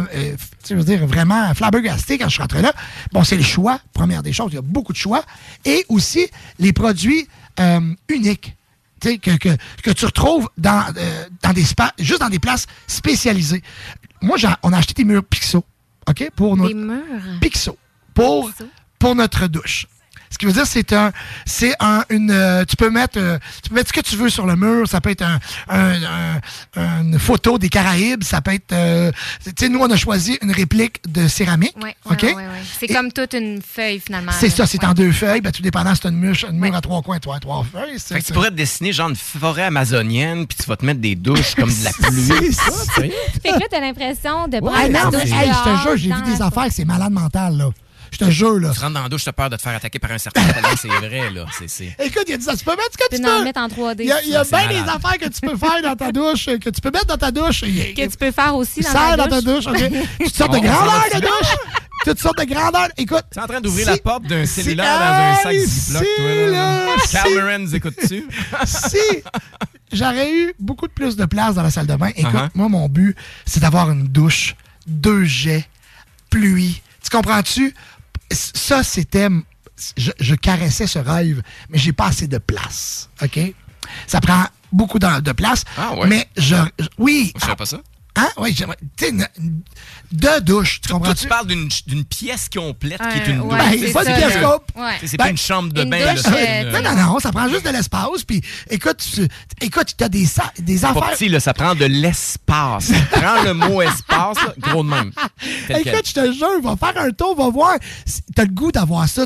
[0.69, 2.73] je veux dire, vraiment flabbergasté quand je suis rentré là,
[3.13, 4.49] bon, c'est le choix, première des choses.
[4.53, 5.23] Il y a beaucoup de choix.
[5.65, 6.29] Et aussi,
[6.59, 7.29] les produits
[8.09, 8.57] uniques
[9.01, 10.85] que, que, que tu retrouves dans,
[11.43, 13.63] dans des spa, juste dans des places spécialisées.
[14.23, 15.65] Moi, on a acheté des murs Pixo,
[16.09, 16.31] OK?
[16.37, 17.03] Pour notre, Des murs?
[17.41, 17.77] Pixo.
[18.15, 18.51] Pour,
[18.99, 19.87] pour notre douche.
[20.33, 21.11] Ce qui veut dire, c'est un,
[21.45, 24.29] c'est un, une, euh, tu peux mettre, euh, tu peux mettre ce que tu veux
[24.31, 24.87] sur le mur.
[24.89, 26.41] Ça peut être un, un-
[26.77, 28.23] un- une photo des Caraïbes.
[28.23, 29.11] Ça peut être, euh,
[29.45, 31.75] tu sais, nous on a choisi une réplique de céramique.
[31.83, 32.23] Ouais, ok?
[32.23, 32.45] ouais, ouais, ouais.
[32.79, 34.31] C'est comme toute une feuille, finalement.
[34.33, 34.87] C'est ça, c'est Ouais.
[34.89, 35.41] en deux feuilles.
[35.41, 37.99] Ben, tout dépendant, c'est une mur, une mur à trois coins, trois, trois feuilles.
[37.99, 41.01] Fait que tu pourrais te dessiner genre une forêt amazonienne, puis tu vas te mettre
[41.01, 42.53] des douches comme de la pluie.
[42.53, 42.73] C'est ça?
[42.95, 45.97] Fait que là, t'as l'impression de prendre Ouais, non, mais, douche hey, je te jure,
[45.97, 47.71] j'ai vu des la- affaires, c'est malade mental, là.
[48.13, 48.71] Je te jure, là.
[48.75, 50.41] Tu rentres dans la douche, t'as peur de te faire attaquer par un serpent
[50.81, 51.45] c'est vrai, là.
[51.61, 53.45] Écoute, il y a dit ça, tu peux mettre ce que Tu tu peux en
[53.45, 53.97] mettre en 3D.
[54.01, 55.97] Il y a, il y a C'est bien des affaires que tu peux faire dans
[55.97, 57.61] ta douche, euh, que tu peux mettre dans ta douche.
[57.61, 59.65] Que tu peux faire aussi dans ta dans ta douche.
[59.65, 59.93] douche, OK?
[60.19, 61.57] Toutes sortes de s'en de douche.
[62.05, 62.89] Toutes sortes de grandeurs.
[62.97, 63.25] Écoute.
[63.31, 66.03] Tu es en train d'ouvrir si- la porte d'un si- cellulaire dans un sac Ziploc,
[66.05, 66.87] si, toi, là.
[66.87, 68.25] là, Carl nous écoute-tu?
[68.65, 68.97] si
[69.93, 72.49] j'aurais eu beaucoup de plus de place dans la salle de bain, écoute, Uh-huh.
[72.55, 74.55] moi, mon but, c'est d'avoir une douche,
[74.87, 75.67] deux jets,
[76.31, 76.81] pluie.
[77.03, 77.75] Tu comprends-tu?
[78.31, 79.29] Ça, c'était.
[79.97, 83.09] Je, je caressais ce rêve, mais j'ai pas assez de place.
[83.23, 83.39] OK?
[84.07, 85.65] Ça prend beaucoup de, de place.
[85.77, 86.07] Ah ouais?
[86.07, 86.55] Mais je.
[86.79, 87.33] je- oui.
[87.41, 87.81] Je pas ça?
[88.21, 88.29] Hein?
[88.39, 88.77] Oui, j'aimerais.
[88.97, 89.61] Tu sais, une- une-
[90.13, 91.23] deux douches, tu Toi, comprends-tu?
[91.23, 93.59] tu parles d'une, pièce complète qui est Un- une douche.
[93.59, 94.03] Ben, c'est pas.
[94.77, 94.95] Ouais.
[94.95, 95.99] Tu sais, C'est Ben, pas une chambre de une bain.
[95.99, 98.25] euh, une- Non, non, non, ça prend juste de l'espace.
[98.27, 99.29] Puis, écoute, tu,
[99.61, 101.11] écoute, tu as des, sa- des affaires.
[101.13, 102.91] petit, là, ça prend de l'espace.
[103.13, 105.13] Prends le mot espace, là, gros de même.
[105.69, 107.77] Écoute, je te jure, va faire un tour, va voir.
[108.35, 109.25] T'as le goût d'avoir ça.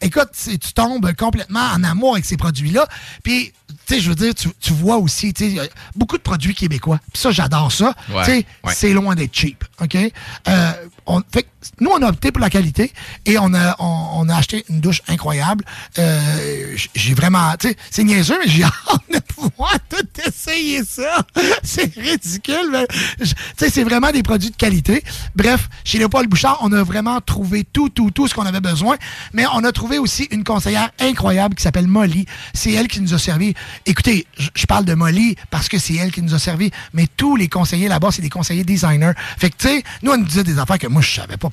[0.00, 2.86] Écoute, tu tombes complètement en amour avec ces produits-là.
[3.22, 3.52] Puis,
[3.90, 7.00] tu sais, je veux dire, tu, tu vois aussi, tu sais, beaucoup de produits québécois.
[7.12, 7.92] Puis ça, j'adore ça.
[8.08, 8.72] Ouais, Tu sais, ouais.
[8.72, 9.96] c'est loin d'être cheap, OK?
[9.96, 10.72] Euh,
[11.06, 11.46] on, fait
[11.80, 12.92] nous, on a opté pour la qualité
[13.26, 15.64] et on a, on, on a acheté une douche incroyable.
[15.98, 21.18] Euh, j'ai vraiment, tu sais, c'est niaiseux, mais j'ai hâte de pouvoir tout essayer ça.
[21.62, 22.86] c'est ridicule, mais
[23.18, 25.02] tu sais, c'est vraiment des produits de qualité.
[25.36, 28.96] Bref, chez Léopold Bouchard, on a vraiment trouvé tout, tout, tout ce qu'on avait besoin,
[29.32, 32.26] mais on a trouvé aussi une conseillère incroyable qui s'appelle Molly.
[32.54, 33.54] C'est elle qui nous a servi.
[33.86, 37.36] Écoutez, je parle de Molly parce que c'est elle qui nous a servi, mais tous
[37.36, 39.12] les conseillers là-bas, c'est des conseillers designers.
[39.38, 41.49] Fait que, tu sais, nous, on nous disait des affaires que moi, je savais pas,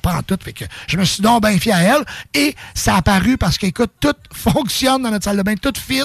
[0.86, 2.04] je me suis donc bien fié à elle.
[2.34, 6.02] Et ça a apparu parce qu'écoute, tout fonctionne dans notre salle de bain, tout fit.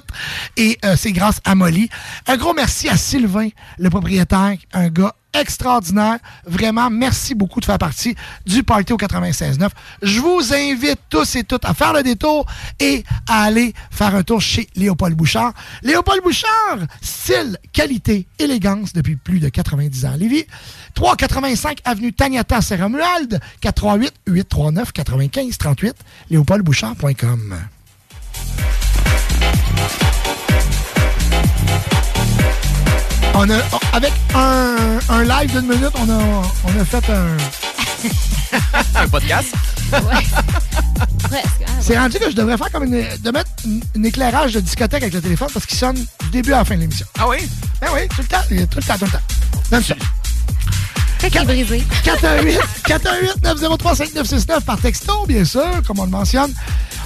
[0.57, 1.89] Et euh, c'est grâce à Molly.
[2.27, 6.19] Un gros merci à Sylvain, le propriétaire, un gars extraordinaire.
[6.45, 9.69] Vraiment, merci beaucoup de faire partie du Party au 96.9.
[10.01, 12.45] Je vous invite tous et toutes à faire le détour
[12.79, 15.53] et à aller faire un tour chez Léopold Bouchard.
[15.81, 20.15] Léopold Bouchard, style, qualité, élégance depuis plus de 90 ans.
[20.17, 20.45] Lévis,
[20.93, 25.95] 385 avenue Taniata Saint-Romuald, 438 839 95 38,
[26.29, 27.55] léopoldbouchard.com.
[33.35, 33.55] On a,
[33.93, 36.21] avec un, un live d'une minute, on a,
[36.65, 37.37] on a fait un.
[38.95, 39.47] un podcast?
[39.89, 41.47] Presque.
[41.67, 42.91] hein, C'est rendu que je devrais faire comme une.
[43.21, 46.53] de mettre une- un éclairage de discothèque avec le téléphone parce qu'il sonne du début
[46.53, 47.05] à la fin de l'émission.
[47.19, 47.37] Ah oui?
[47.81, 49.17] Ben oui, tout le temps, tout le temps, tout le temps.
[49.71, 49.95] Donne ça.
[51.19, 51.83] Fait qu'il est brisé.
[52.03, 56.53] 418 418 903 5969 par texto, bien sûr, comme on le mentionne.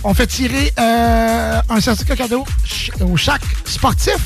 [0.03, 4.17] On fait tirer euh, un certificat cadeau ch- au chaque sportif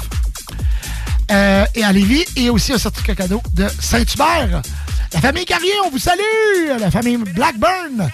[1.32, 4.61] euh, et à Lévis et aussi un certificat cadeau de Saint-Hubert.
[5.14, 6.22] La famille Carrier, on vous salue!
[6.80, 8.10] La famille Blackburn.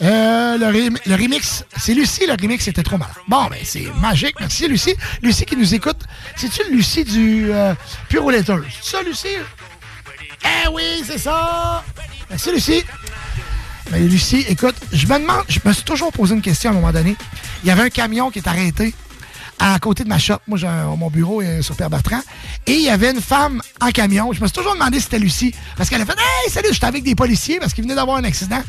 [0.00, 3.08] Euh, le, rem- le remix, c'est Lucie, le remix était trop mal.
[3.26, 4.94] Bon, ben c'est magique, merci Lucie.
[5.22, 5.98] Lucie qui nous écoute.
[6.36, 7.74] C'est-tu Lucie du euh,
[8.08, 8.30] Pure?
[8.32, 9.26] C'est ça, Lucie?
[10.44, 11.82] Eh oui, c'est ça!
[12.30, 12.84] Merci, Lucie.
[13.90, 16.76] Mais Lucie, écoute, je me demande, je me suis toujours posé une question à un
[16.76, 17.16] moment donné.
[17.64, 18.94] Il y avait un camion qui est arrêté
[19.58, 20.38] à côté de ma shop.
[20.46, 22.20] Moi, j'ai mon bureau est sur Père Bertrand.
[22.66, 24.32] Et il y avait une femme en camion.
[24.32, 25.54] Je me suis toujours demandé si c'était Lucie.
[25.76, 28.24] Parce qu'elle a fait Hey, salut, j'étais avec des policiers parce qu'ils venaient d'avoir un
[28.24, 28.62] accident.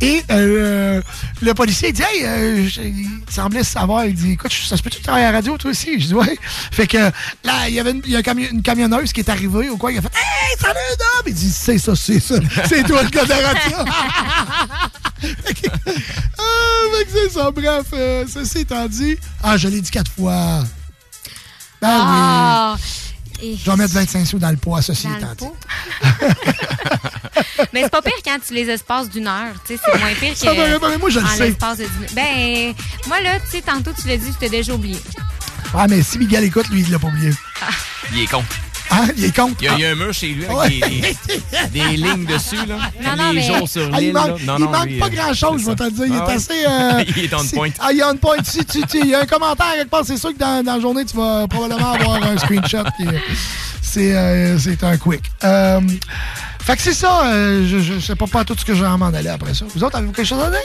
[0.00, 1.00] Et euh,
[1.40, 4.04] le policier il dit Hey, euh, il semblait savoir.
[4.06, 6.00] Il dit Écoute, ça se peut-tu travailles à la radio, toi aussi?
[6.00, 6.38] Je dis Ouais.
[6.70, 6.98] Fait que
[7.44, 9.92] là, il y avait une, camionneuse qui est arrivée ou quoi.
[9.92, 12.34] Il a fait Hey, salut, Dom Il dit C'est ça, c'est ça.
[12.68, 13.76] C'est toi le gars de la radio.
[16.38, 17.50] Ah, c'est ça.
[17.50, 19.16] Bref, euh, ceci étant dit.
[19.42, 20.31] Ah, je l'ai dit quatre fois.
[21.80, 22.76] Ben Ah!
[22.76, 22.88] oui.
[23.44, 25.46] Et- Je vais mettre 25 sous dans le poids, ceci étant dit.
[27.72, 29.54] Mais c'est pas pire quand tu les espaces d'une heure.
[29.66, 30.38] Tu sais, c'est moins pire que.
[30.38, 31.50] Ça va, ben, moi, je le sais.
[31.50, 32.14] de.
[32.14, 32.72] Ben,
[33.08, 34.98] moi, là, tu sais, tantôt, tu l'as dit, je t'ai déjà oublié.
[35.74, 37.32] Ah, mais si Miguel écoute, lui, il l'a pas oublié.
[38.12, 38.44] Il est con.
[38.92, 39.08] Hein?
[39.16, 39.56] Il est contre.
[39.60, 40.70] Il y, a, il y a un mur chez lui avec Ouais.
[40.88, 41.16] des,
[41.72, 42.76] des- des lignes dessus, là.
[43.02, 44.34] Non, non, les mais- jours sur Ah, il manque, là.
[44.44, 46.04] Non, il non, manque lui, pas euh, grand-chose, je vais te le dire.
[46.06, 46.34] Il Ah est ouais?
[46.34, 46.64] assez...
[46.68, 47.68] euh, Il est on point.
[47.80, 48.36] Ah, il est on point.
[48.44, 50.02] Si tu- tu- Il y a un commentaire quelque part.
[50.04, 52.84] C'est sûr que dans, dans la journée, tu vas probablement avoir un screenshot.
[53.80, 55.22] C'est euh, c'est un quick.
[55.44, 55.80] Euh,
[56.64, 57.26] fait que c'est ça.
[57.26, 59.64] euh, je, je sais pas, pas tout ce que j'ai à m'en aller après ça.
[59.74, 60.60] Vous autres, avez-vous quelque chose à dire?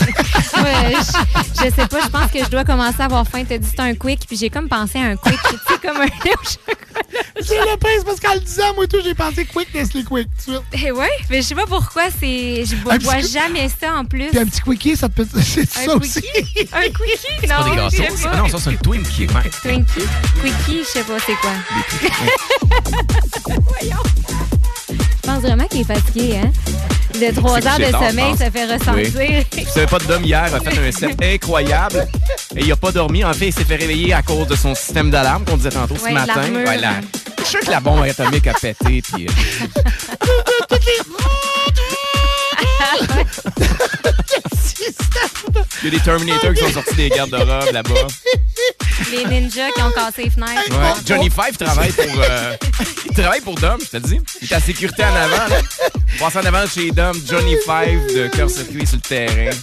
[0.60, 3.44] Ouais, je, je sais pas, je pense que je dois commencer à avoir faim.
[3.48, 5.96] T'as dit c'est un quick, puis j'ai comme pensé à un quick, tu sais, comme
[5.98, 6.76] un lait au chocolat.
[7.40, 10.62] C'est le parce qu'en le disant, moi, tout, j'ai pensé quick, Nestlé Quick, de suite.
[10.72, 12.64] Eh ouais, mais je sais pas pourquoi, c'est.
[12.66, 14.28] Je bois, bois jamais ça en plus.
[14.28, 15.28] Puis un petit quickie, ça te peut.
[15.42, 16.20] C'est Un ça aussi.
[16.20, 16.68] quickie?
[16.72, 17.28] Un quickie?
[17.40, 17.90] C'est Non, pas des gâteaux.
[17.96, 18.36] je sais pas.
[18.36, 19.26] Non, ça, c'est un Twinkie.
[19.28, 19.50] Ouais.
[19.62, 20.00] Twinkie?
[20.42, 21.52] Quickie, je sais pas c'est quoi?
[23.68, 24.02] Voyons.
[25.30, 26.50] Je pense vraiment qu'il est fatigué, hein?
[27.14, 29.12] De trois heures de tard, sommeil, ça fait ressentir.
[29.16, 29.46] Oui.
[29.64, 32.08] Vous savez pas de Dom hier a fait un set incroyable
[32.56, 33.24] et il a pas dormi.
[33.24, 35.94] En fait, il s'est fait réveiller à cause de son système d'alarme qu'on disait tantôt
[35.96, 36.42] ce matin.
[36.80, 37.00] la-
[37.38, 39.02] Je suis sûr que la bombe atomique a pété.
[39.02, 39.04] Puis,
[45.82, 48.06] il y a des Terminators qui sont sortis des garde-robes là-bas.
[49.10, 50.70] Les ninjas qui ont cassé les fenêtres.
[50.70, 50.92] Ouais.
[51.06, 52.56] Johnny Five travaille pour euh,
[53.06, 54.20] il travaille pour Dom, je te dis.
[54.42, 55.48] Il est à sécurité en avant.
[55.48, 55.60] Là.
[56.18, 59.56] Passe en avant chez Dom, Johnny Five de cœur circuit sur le terrain.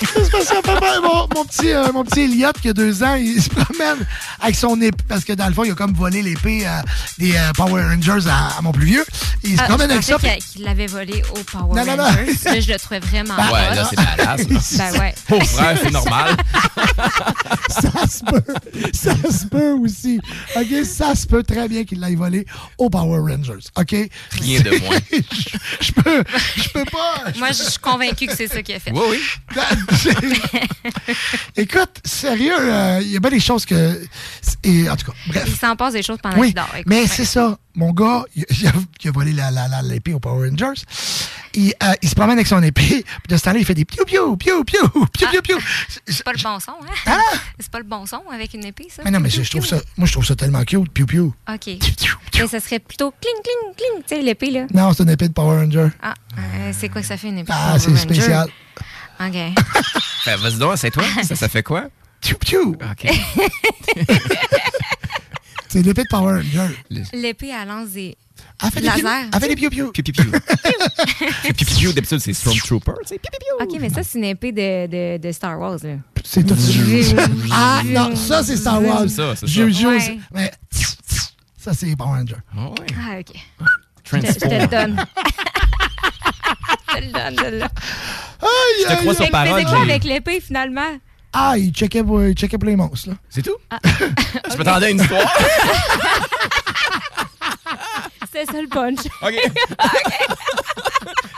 [0.00, 3.14] C'est parce que papa, mon, mon petit, euh, mon petit Elliot, qui a deux ans,
[3.14, 4.06] il se promène
[4.40, 6.80] avec son épée, parce que dans le fond, il a comme volé l'épée euh,
[7.18, 9.04] des euh, Power Rangers à, à mon plus vieux.
[9.42, 10.18] Il se Ah, promène je avec ça.
[10.18, 12.04] qu'il qu'il l'avait volé au Power Non, non, non.
[12.04, 12.34] Rangers.
[12.44, 14.48] Là, je le trouvais vraiment Ben, Ouais, là, c'est badass.
[14.76, 14.90] là.
[14.92, 15.14] Ben ouais.
[15.28, 16.36] Pauvre frère, c'est normal.
[17.68, 18.54] ça se peut.
[18.92, 20.20] Ça se peut aussi.
[20.56, 20.84] OK?
[20.84, 22.44] Ça se peut très bien qu'il l'aille volé
[22.78, 23.64] aux Power Rangers.
[23.76, 23.90] OK?
[24.42, 24.98] Rien de moins.
[25.80, 26.24] je, peux,
[26.56, 27.24] je peux pas.
[27.38, 28.92] Moi, je suis convaincue que c'est ça qu'il a fait.
[28.92, 29.20] Oui, oui.
[31.56, 34.02] Écoute, sérieux, euh, il y a bien des choses que.
[34.62, 35.44] Et, en tout cas, bref.
[35.46, 36.68] Il s'en passe des choses pendant Oui, qu'il dort.
[36.74, 36.86] écoute.
[36.86, 37.06] mais Ouais.
[37.06, 37.58] c'est ça.
[37.74, 40.80] Mon gars, il, a, il a volé la- la- la- l'épée aux Power Rangers.
[41.54, 43.84] Il, euh, il se promène avec son épée, puis de ce temps-là, il fait des
[43.84, 45.58] piou piou piou piou piou piou piou.
[46.06, 46.94] C'est pas le bon son, hein?
[47.06, 47.18] Ah!
[47.58, 49.02] C'est pas le bon son avec une épée, ça?
[49.04, 51.34] Mais non, mais je, je trouve ça, moi, je trouve ça tellement cute, piou piou.
[51.52, 51.66] OK.
[52.38, 54.66] Mais ça serait plutôt cling, cling, cling, tu sais, l'épée, là.
[54.74, 55.88] Non, c'est une épée de Power Ranger.
[56.02, 57.52] Ah, euh, c'est quoi que ça fait, une épée?
[57.54, 58.02] Ah, Power c'est Ranger?
[58.02, 58.48] spécial.
[59.20, 59.36] OK.
[60.24, 61.04] Fait, Vas-y donc, c'est toi.
[61.22, 61.84] Ça, ça fait quoi?
[62.20, 62.76] Piou piou.
[62.80, 63.10] OK.
[65.68, 66.74] C'est l'épée de Power Ranger.
[67.12, 68.16] L'épée, elle lance des
[68.62, 69.28] Elle fait des piou- lasers.
[69.34, 69.90] Elle fait des piou piou.
[69.92, 70.30] Piu, piu, piu.
[70.30, 71.92] Piu, piu, piu.
[71.92, 72.92] D'habitude, c'est Stormtrooper.
[73.08, 73.28] piu, piu.
[73.60, 75.96] OK, mais ça, c'est une épée de, de, de Star Wars, là.
[76.24, 76.56] C'est tout.
[77.52, 79.02] Ah, non, ça, c'est Star Wars.
[79.02, 79.52] C'est ça, c'est ça.
[79.52, 80.18] Je- je- Ouais.
[80.32, 80.50] Mais
[81.58, 82.36] ça, c'est Power Ranger.
[82.56, 82.86] Ah ouais.
[82.98, 83.36] Ah, OK.
[84.04, 84.96] Je te, je te le donne.
[86.88, 87.68] je te le donne.
[88.42, 89.16] Aïe, Je te crois aïe.
[89.16, 89.60] sur parole.
[89.60, 90.98] c'est quoi avec l'épée, finalement?
[91.32, 93.14] Ah, il checkait pour, il checkait pour les monstres, là.
[93.28, 93.56] C'est tout?
[94.50, 95.20] Je m'attendais à une histoire.
[98.32, 98.98] C'est ça le punch.
[99.22, 99.34] OK.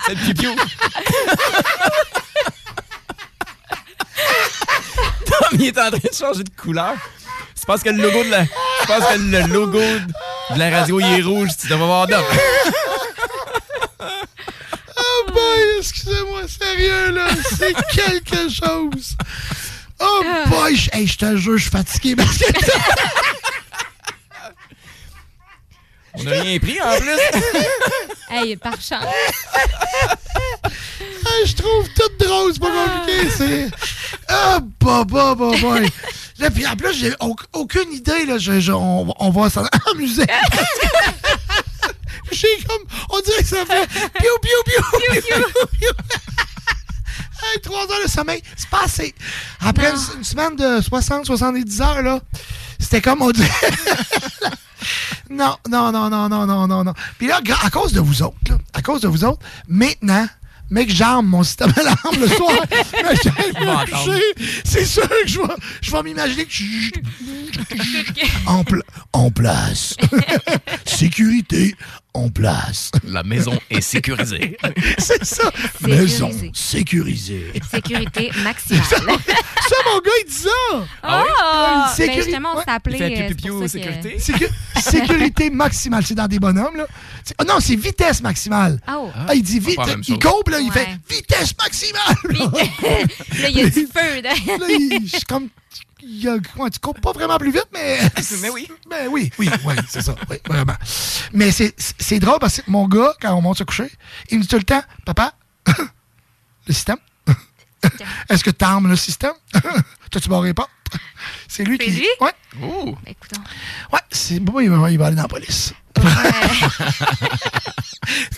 [0.07, 0.55] C'est le pipiou.
[5.27, 6.95] Tom, il est en train de changer de couleur.
[7.55, 11.01] C'est parce que le logo de la, je pense que le logo de la radio
[11.01, 11.51] il est rouge.
[11.61, 12.23] Tu devrais voir Dom.
[15.79, 17.29] Excusez-moi, sérieux, là,
[17.59, 19.17] c'est quelque chose.
[20.01, 22.45] Oh boy, je- hey, te jure, je suis fatigué parce que
[26.15, 27.11] On n'a rien pris en plus.
[28.31, 29.07] Hey, par chance.
[30.67, 33.71] Hey, je trouve tout drôle, c'est pas compliqué, c'est...
[34.29, 35.89] Ah, bah, bah, bah, boy.
[36.39, 39.65] Là, puis en plus, j'ai au- aucune idée, là, je, je- on, on va s'en
[39.91, 40.27] amuser.
[42.33, 45.91] J'ai comme, on dirait que ça fait piou, piou, piou, piou, piou, piou.
[47.41, 49.15] Hey, trois heures de sommeil, c'est pas assez.
[49.61, 52.21] Après une, une semaine de 60, 70 heures, là,
[52.81, 53.49] c'était comme on dirait...
[55.31, 56.95] Non, non, non, non, non, non, non, non.
[57.19, 60.27] Puis là, à cause de vous autres, là, à cause de vous autres, maintenant,
[60.71, 62.53] mec, j'arme mon système d'alarme le soir.
[64.65, 66.91] C'est sûr que je vais, je vais m'imaginer que je...
[68.47, 68.83] en, pla-
[69.13, 69.97] en place.
[70.87, 71.75] Sécurité
[72.15, 72.91] en place.
[73.05, 74.57] La maison est sécurisée.
[74.99, 75.51] C'est ça.
[75.81, 75.97] Sécurisé.
[76.03, 77.53] Maison sécurisée.
[77.71, 78.85] Sécurité maximale.
[78.87, 78.97] ça,
[79.87, 80.49] mon gars, il dit ça.
[81.03, 81.33] Ah oui?
[81.41, 81.87] Ah!
[81.91, 83.03] Une sécurité- Ben, justement, on s'appelait.
[83.03, 84.19] Euh, ça que- sécurité.
[84.19, 84.49] Sécu-
[84.81, 86.87] sécurité maximale, c'est dans des bonhommes, là.
[87.41, 88.81] Oh non, c'est vitesse maximale.
[88.91, 89.11] Oh.
[89.15, 89.79] Ah, il dit vite,
[90.09, 90.73] il courbe, là, il Ouais.
[90.75, 92.17] fait vitesse maximale.
[92.25, 92.51] là.
[93.43, 94.21] Là, il y a du feu.
[94.23, 94.31] là.
[94.31, 95.49] Là, il- je suis comme.
[96.03, 97.99] Il y a- ouais, tu cours pas vraiment plus vite, mais.
[98.43, 98.69] Mais oui.
[98.91, 100.15] Mais oui, oui, oui, c'est ça.
[100.31, 100.75] Oui, vraiment.
[101.33, 103.91] Mais c'est c'est drôle parce que mon gars, quand on monte se coucher,
[104.31, 105.35] il me dit tout le temps Papa,
[106.67, 106.99] le système?
[108.29, 109.35] Est-ce que t'armes le système?
[110.11, 110.69] T'as-tu barré pas
[111.49, 111.91] C'est lui C'est qui.
[111.93, 112.07] lui?
[112.21, 112.33] Ouais.
[112.63, 112.95] Oh.
[113.07, 113.41] Écoutons.
[113.93, 115.73] Ouais, c'est bon, il va, il va aller dans la police.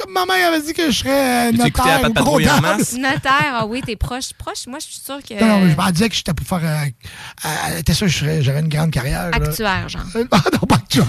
[0.01, 2.95] Comme ma mère avait dit que je serais euh, notaire ou masse?
[2.95, 4.33] Notaire, ah oui, t'es proche.
[4.37, 5.35] Proche, moi, je suis sûre que.
[5.35, 6.61] Non, non, mais je m'en disais que j'étais pour faire.
[6.65, 6.87] Euh,
[7.47, 8.13] euh, T'es sûr que
[8.43, 9.31] j'aurais une grande carrière.
[9.31, 9.37] là.
[9.37, 10.03] Actuaire, genre.
[10.17, 11.07] Euh, Ah non, pas actuaire.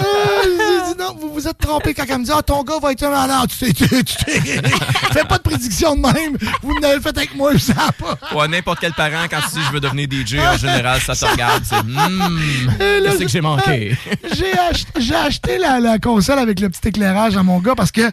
[0.00, 0.04] Euh,
[0.44, 2.92] j'ai dit non, vous vous êtes trompé quand elle me dit Ah, ton gars va
[2.92, 3.48] être un malade.
[3.58, 4.02] Tu t'es.
[4.04, 4.40] Tu t'es.
[4.40, 6.36] Fais pas de prédiction de même.
[6.62, 8.18] Vous me l'avez fait avec moi, je sais pas.
[8.34, 11.24] Ouais, n'importe quel parent, quand tu dis je veux devenir DJ, en général, ça te
[11.24, 11.62] regarde.
[11.64, 12.70] C'est hmm,
[13.04, 13.96] qu'est-ce que j'ai manqué?
[14.36, 17.90] J'ai ach- j'ai acheté la, la console avec le petit éclairage à mon gars parce
[17.90, 18.10] que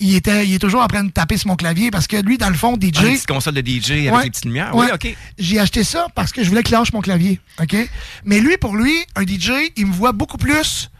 [0.00, 2.38] il était il est toujours en train de taper sur mon clavier parce que lui
[2.38, 4.24] dans le fond DJ Ah, une petite console de DJ avec Ouais.
[4.24, 4.74] les petites lumières.
[4.74, 4.86] Ouais.
[4.86, 5.16] Oui, OK.
[5.38, 7.76] J'ai acheté ça parce que je voulais qu'il lâche mon clavier, OK?
[8.24, 10.90] Mais lui pour lui, un DJ, il me voit beaucoup plus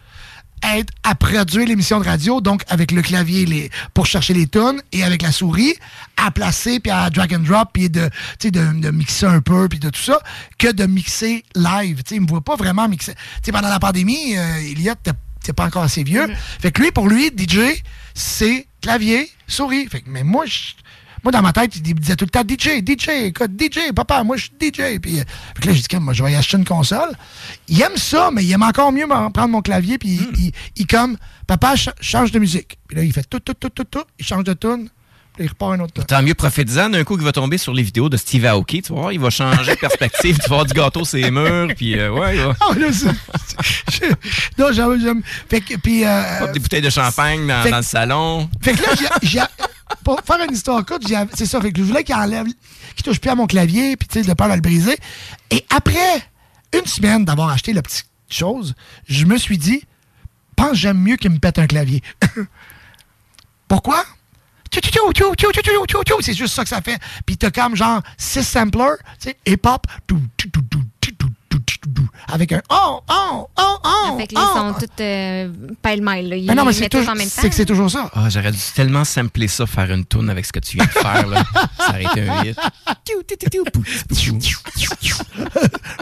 [0.63, 4.81] être à produire l'émission de radio, donc avec le clavier les, pour chercher les tonnes
[4.93, 5.75] et avec la souris
[6.17, 9.41] à placer puis à drag and drop puis de, tu sais, de, de mixer un
[9.41, 10.19] peu puis de tout ça,
[10.59, 12.03] que de mixer live.
[12.03, 13.15] Tu sais, il me voit pas vraiment mixer.
[13.15, 15.13] Tu sais, pendant la pandémie, euh, Elliot, t'es-
[15.43, 16.27] t'es pas encore assez vieux.
[16.61, 17.83] Fait que lui, pour lui, DJ,
[18.15, 19.87] c'est clavier, souris.
[19.89, 20.73] Fait que, mais moi, je-
[21.29, 24.37] moi, dans ma tête, il disait tout le temps DJ, DJ, écoute, DJ, papa, moi,
[24.39, 24.99] je suis DJ.
[24.99, 25.25] Puis, euh,
[25.61, 27.11] que là, j'ai dit, moi, je vais y acheter une console.
[27.69, 29.99] Il aime ça, mais il aime encore mieux prendre mon clavier.
[29.99, 32.79] Puis, il- il, il, comme, papa, ch- change de musique.
[32.89, 34.05] Puis là, il fait tout, tout, tout, tout, tout.
[34.19, 34.89] Il change de tune.
[35.37, 36.05] Puis il repart un autre tune.
[36.05, 38.81] Tant mieux, profite-en d'un coup qu'il va tomber sur les vidéos de Steve Aoki.
[38.83, 40.37] Tu voir, il va changer de perspective.
[40.39, 41.69] tu vas avoir du gâteau sur les murs.
[41.77, 42.55] Puis, euh, ouais, il va.
[42.61, 43.13] Ah, là, ça-
[43.93, 45.23] je- non, j'aime.
[45.51, 48.49] Fait que, puis, euh, des bouteilles de champagne dans, Fait- dans le salon.
[48.63, 48.89] Fait que là,
[49.23, 49.41] j'ai.
[50.05, 51.03] Pour faire une histoire courte,
[51.35, 51.61] c'est ça.
[51.61, 52.47] Que je voulais qu'il enlève.
[52.95, 54.97] qu'il touche plus à mon clavier, puis tu sais, de peur de le briser.
[55.51, 56.23] Et après
[56.73, 58.75] une semaine d'avoir acheté la petite chose,
[59.09, 59.83] je me suis dit,
[60.57, 62.03] pense j'aime mieux qu'il me pète un clavier.
[63.69, 64.05] Pourquoi?
[64.71, 66.99] C'est juste ça que ça fait.
[67.25, 70.83] Puis t'as comme genre six samplers, tu sais, hip-hop, tou, tou, tou, tou,
[72.27, 74.17] avec un oh, oh, oh, oh.
[74.19, 74.41] Fait que oh.
[74.41, 75.51] ils sont tous euh,
[75.83, 76.43] pêle-mêle.
[76.47, 77.41] Mais non, mais les c'est toujours- en même temps.
[77.41, 78.11] c'est que c'est toujours ça.
[78.15, 80.91] Ah, j'aurais dû tellement sampler ça, faire une tourne avec ce que tu viens de
[80.91, 81.27] faire.
[81.27, 81.43] Là.
[81.79, 82.59] ça aurait été un hit.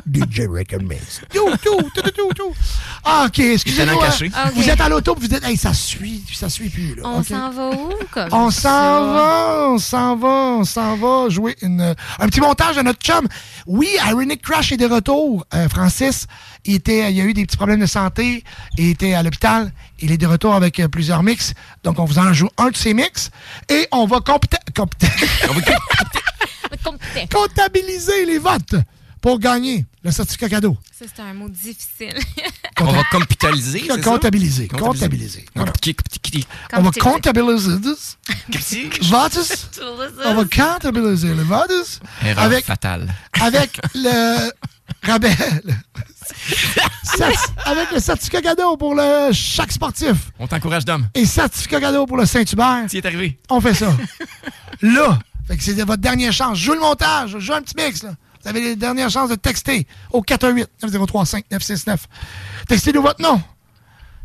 [0.07, 0.47] DJ
[2.35, 2.53] tout.
[3.05, 4.09] Ah, OK, excusez-moi.
[4.55, 6.95] Vous êtes à l'auto, vous dites, hey, ça suit, ça suit plus.
[6.95, 7.03] Là.
[7.05, 7.27] On OK.
[7.27, 7.93] s'en va où?
[8.11, 12.77] Comme On s'en va, on s'en va, on s'en va jouer une, un petit montage
[12.77, 13.27] de notre chum.
[13.67, 15.47] Oui, Ironic Crash est de retour.
[15.55, 16.27] Euh, Francis,
[16.65, 18.43] il, était, il a eu des petits problèmes de santé,
[18.79, 19.71] il était à l'hôpital.
[20.01, 21.53] Il est de retour avec euh, plusieurs mix.
[21.85, 23.31] Donc, on vous en joue un de ces mix.
[23.69, 25.07] Et on va compta- compta-
[27.31, 28.75] comptabiliser les votes
[29.21, 30.77] pour gagner le certificat cadeau.
[30.99, 32.15] Ça, c'est un mot difficile.
[32.81, 33.83] On va comptabiliser.
[33.87, 34.03] c'est ça?
[34.03, 34.69] Comptabiliser.
[34.69, 35.45] Comptabiliser.
[36.75, 37.73] On va comptabiliser.
[39.03, 39.79] Votes.
[40.25, 42.01] On va comptabiliser les votes.
[42.25, 43.13] Erreur Avec, fatale.
[43.41, 44.51] avec le
[45.03, 45.35] rabais.
[45.65, 45.73] le-
[47.05, 50.33] Certi- avec le certificat cadeau pour le chaque sportif.
[50.39, 51.07] On t'encourage, Dom.
[51.15, 52.85] Et certificat cadeau pour le Saint-Hubert.
[52.91, 53.39] Tu y es arrivé.
[53.49, 53.97] On fait ça.
[54.83, 55.19] là.
[55.47, 56.59] Fait que c'est votre dernière chance.
[56.59, 57.39] Joue le montage.
[57.39, 58.03] Joue un petit mix.
[58.03, 58.11] Là.
[58.43, 61.97] Vous avez les dernières chances de texter au 418-903-5969.
[62.69, 63.41] Textez-nous votre nom.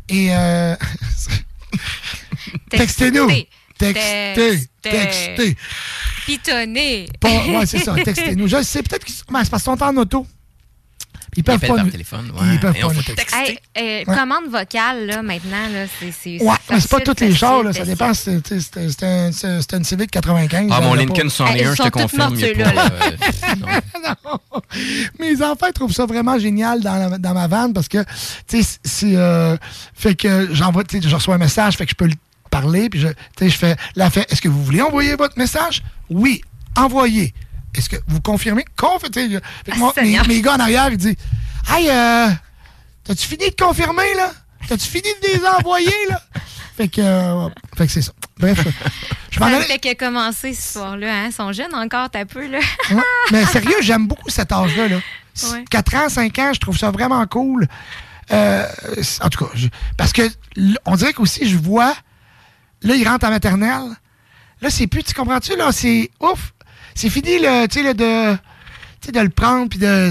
[0.08, 0.74] Et euh,
[2.70, 3.30] textez-nous.
[3.78, 4.68] Textez.
[4.82, 5.56] Textez.
[6.26, 7.08] Pitonner.
[7.20, 7.94] Pas- ouais, c'est ça.
[7.94, 8.48] Textez-nous.
[8.48, 10.26] Je sais peut-être ben, c'est parce qu'ils sont en auto.
[11.34, 12.58] Ils peuvent pas par nous- téléphone, Ils ouais.
[12.58, 13.38] peuvent Et pas on nous faut texter.
[13.38, 14.16] Hey, euh, Ouais.
[14.18, 16.12] Commande vocale, là, maintenant, là, c'est.
[16.12, 18.12] c'est- Ouais, mais c'est pas tous les chars, là, ça dépend.
[18.12, 19.30] C'était c'était un-
[19.78, 20.68] une Civic 95.
[20.70, 21.30] Ah, mon Lincoln pas.
[21.30, 22.36] 101, Hey, ils je te confirme.
[22.36, 23.56] euh.
[25.18, 28.02] Mes enfants trouvent ça vraiment génial dans, la- dans ma vanne parce que,
[28.46, 29.16] tu sais, c'est.
[29.16, 29.56] euh,
[29.94, 32.14] fait que j'envoie, tu sais, je reçois un message, fait que je peux le
[32.50, 33.76] parler, puis je, tu sais, je fais,
[34.10, 35.82] fait, est-ce que vous voulez envoyer votre message?
[36.10, 36.42] Oui,
[36.76, 37.32] envoyez.
[37.74, 38.64] Est-ce que vous confirmez?
[38.76, 41.16] Conf, je- que moi, mes, mes gars en arrière, ils disent,
[41.70, 42.28] hey, euh,
[43.04, 44.30] t'as-tu fini de confirmer, là?
[44.68, 46.20] T'as-tu fini de les envoyer, là?
[46.76, 48.12] Fait que, euh, fait que c'est ça.
[48.38, 48.58] Bref,
[49.30, 51.26] je m'en Ça fait que commencer ce soir-là, hein?
[51.26, 52.58] Ils sont jeunes encore, t'as peu, là.
[52.90, 53.02] Ouais.
[53.30, 54.88] Mais sérieux, j'aime beaucoup cet âge-là.
[54.88, 54.96] Là.
[55.50, 55.64] Ouais.
[55.70, 57.66] 4 ans, 5 ans, je trouve ça vraiment cool.
[58.30, 58.66] Euh,
[59.20, 60.22] en tout cas, je- parce que
[60.86, 61.94] on dirait qu'aussi, je vois,
[62.82, 63.90] là, il rentre en maternelle.
[64.60, 65.56] Là, c'est plus, tu comprends-tu?
[65.56, 66.52] Là, c'est ouf.
[66.94, 68.34] C'est fini, le, tu sais, le de,
[69.00, 70.10] tu sais, de le prendre puis de.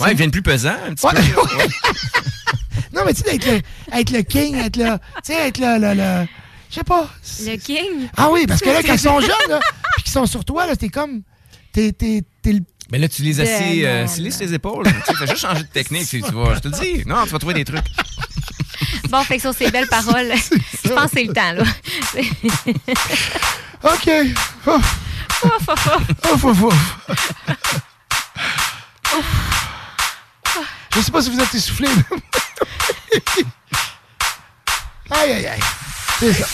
[0.00, 1.12] Ouais, ils viennent plus pesants un petit Ouais.
[1.14, 1.20] peu.
[2.94, 3.60] non, mais tu sais, être le,
[3.92, 4.96] être le king, être le.
[5.24, 5.78] Tu sais, être le.
[5.78, 6.26] le, le-
[6.70, 7.08] je sais pas.
[7.46, 8.08] Le King?
[8.14, 9.58] Ah oui, parce que là, quand ils sont jeunes, là,
[9.94, 11.22] puis qu'ils sont sur toi, là, t'es comme.
[11.72, 12.60] T'es, t'es, t'es le
[12.92, 14.84] Mais là, tu les assis, euh, Ben, assis sur les épaules.
[15.06, 17.04] tu fais juste changer de technique, tu vas, je te le dis.
[17.06, 17.84] Non, tu vas trouver des trucs.
[19.10, 20.30] Bon, fait que sur ces belles paroles,
[20.84, 21.64] je pense que c'est le temps, là.
[23.84, 24.10] OK.
[24.66, 24.78] Oh.
[30.94, 31.88] Je sais pas si vous êtes essoufflé.
[35.10, 35.60] aïe, aïe, aïe.
[36.18, 36.46] C'est ça.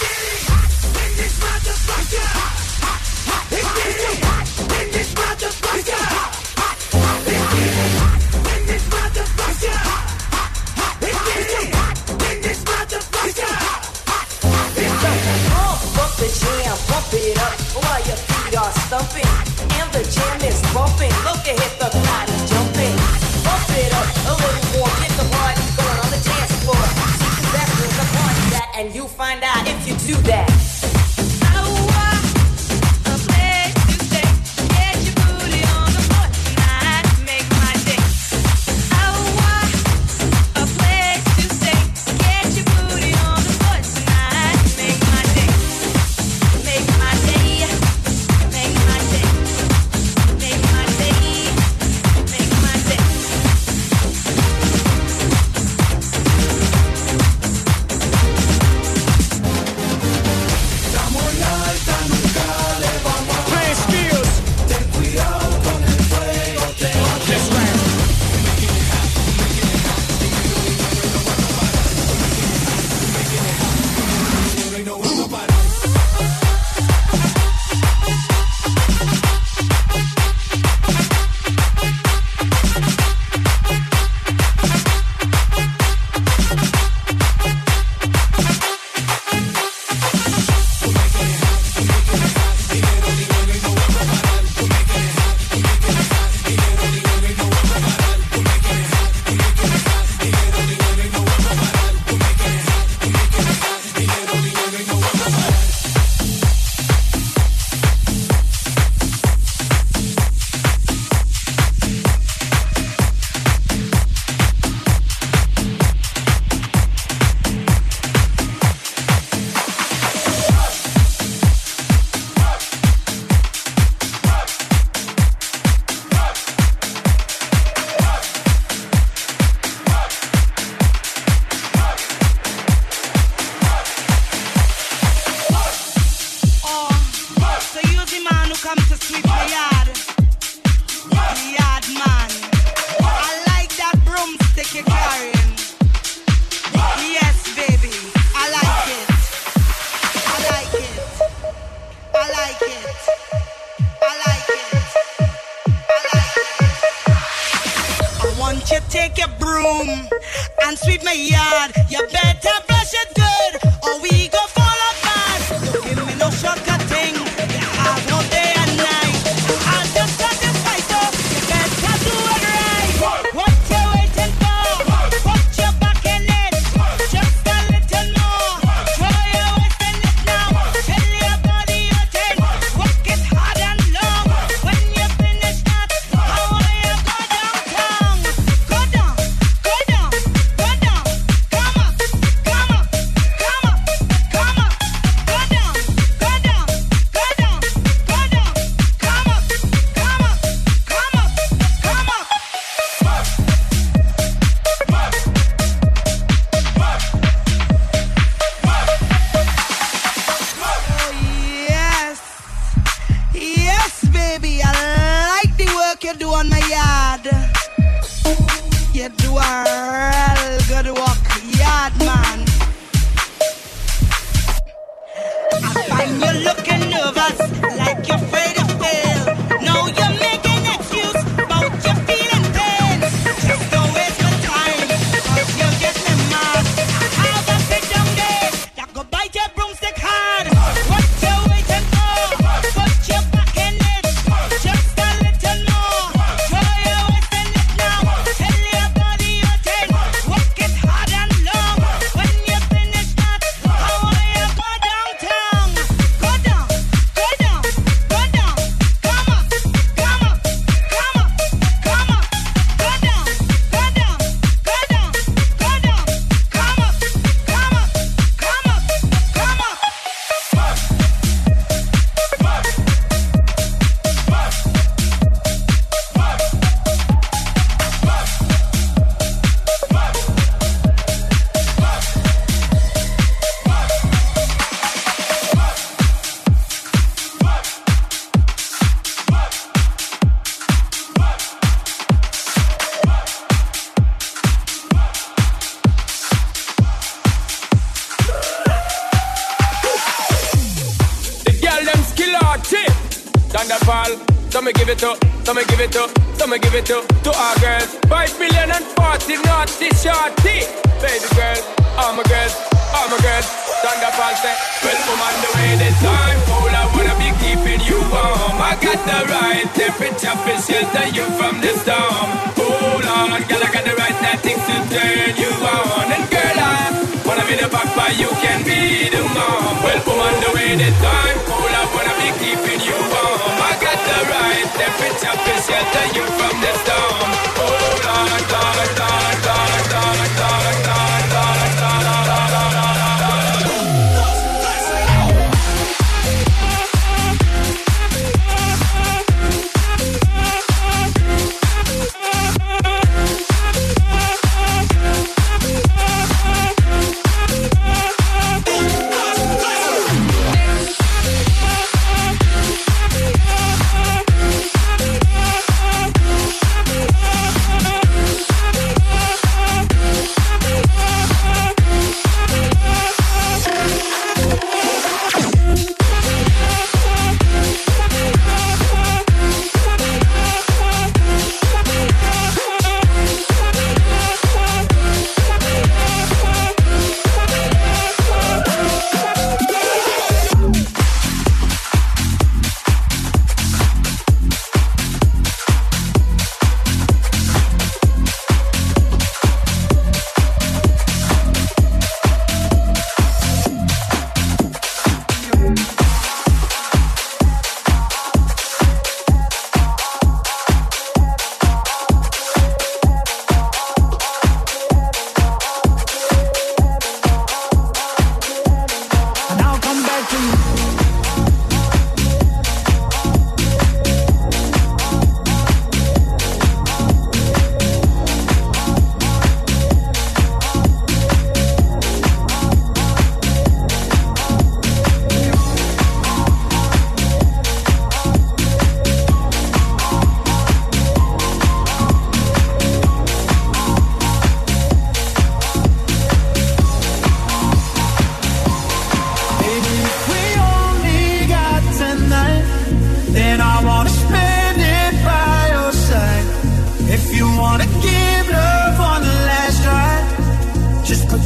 [29.87, 30.54] you do that.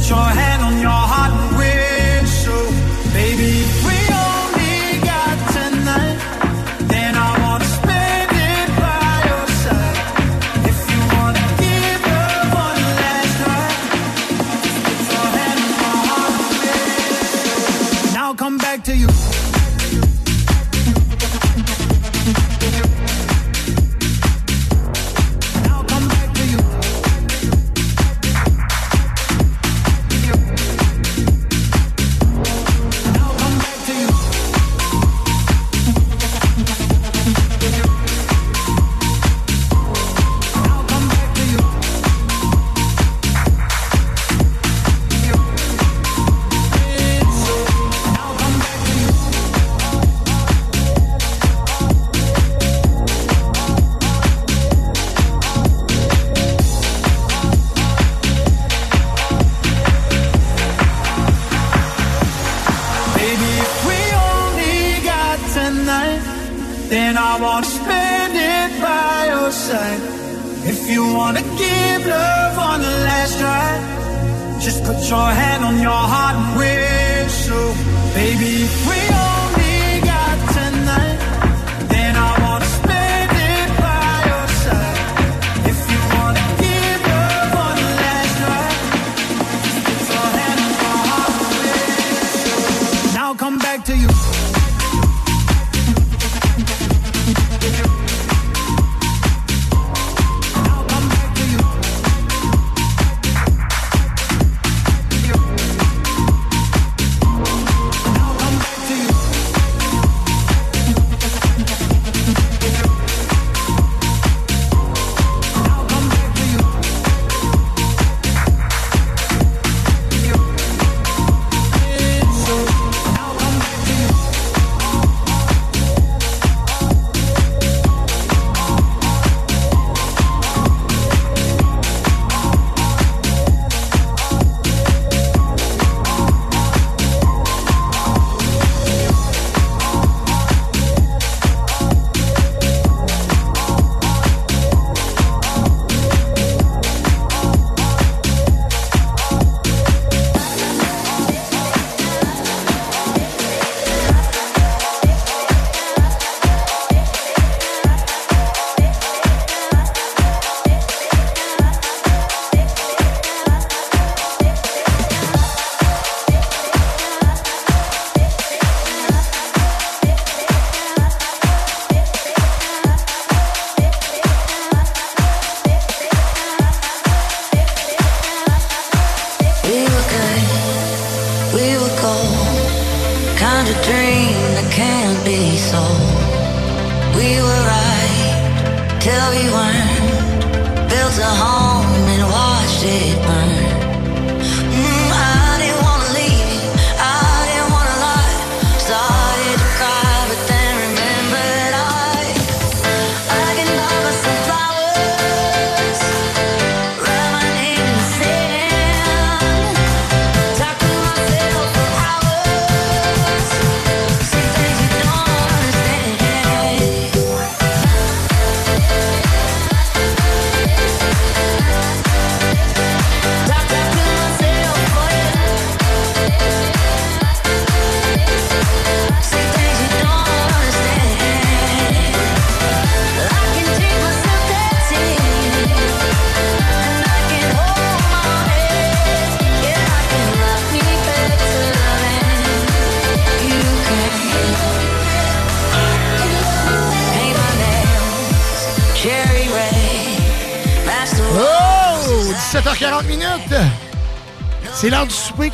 [0.09, 0.48] your head.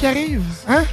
[0.05, 0.83] Qui arrive, hein?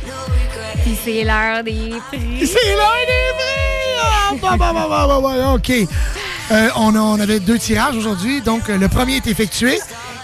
[0.83, 2.47] Puis c'est l'heure des prix.
[2.47, 4.01] C'est l'heure des prix!
[4.01, 5.71] Ah, bah, bah, bah, bah, bah, bah, OK.
[6.51, 9.79] Euh, on, a- on avait deux tirages aujourd'hui, donc euh, le premier est effectué.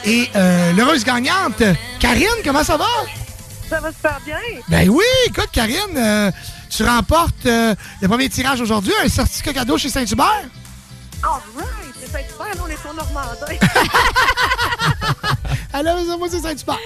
[0.04, 1.62] Et euh, l'heureuse gagnante,
[2.00, 2.86] Karine, comment ça va?
[3.68, 4.38] Ça va super bien.
[4.68, 6.30] Ben oui, écoute, Karine, euh,
[6.70, 10.44] tu remportes euh, le premier tirage aujourd'hui, un certificat cadeau chez Saint-Hubert.
[11.22, 13.54] All right, c'est super, là, on est au Normandin.
[15.74, 16.78] Alors, moi, c'est Saint-Hubert.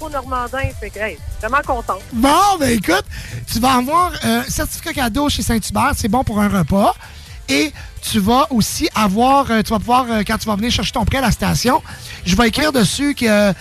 [0.00, 0.70] Au Normandin.
[0.80, 1.98] Fait que, hey, vraiment content.
[2.12, 3.04] Bon, ben écoute,
[3.50, 6.94] tu vas avoir euh, un certificat cadeau chez Saint-Hubert, c'est bon pour un repas.
[7.50, 10.92] Et tu vas aussi avoir, euh, tu vas pouvoir, euh, quand tu vas venir chercher
[10.92, 11.82] ton prêt à la station,
[12.26, 13.52] je vais écrire dessus euh,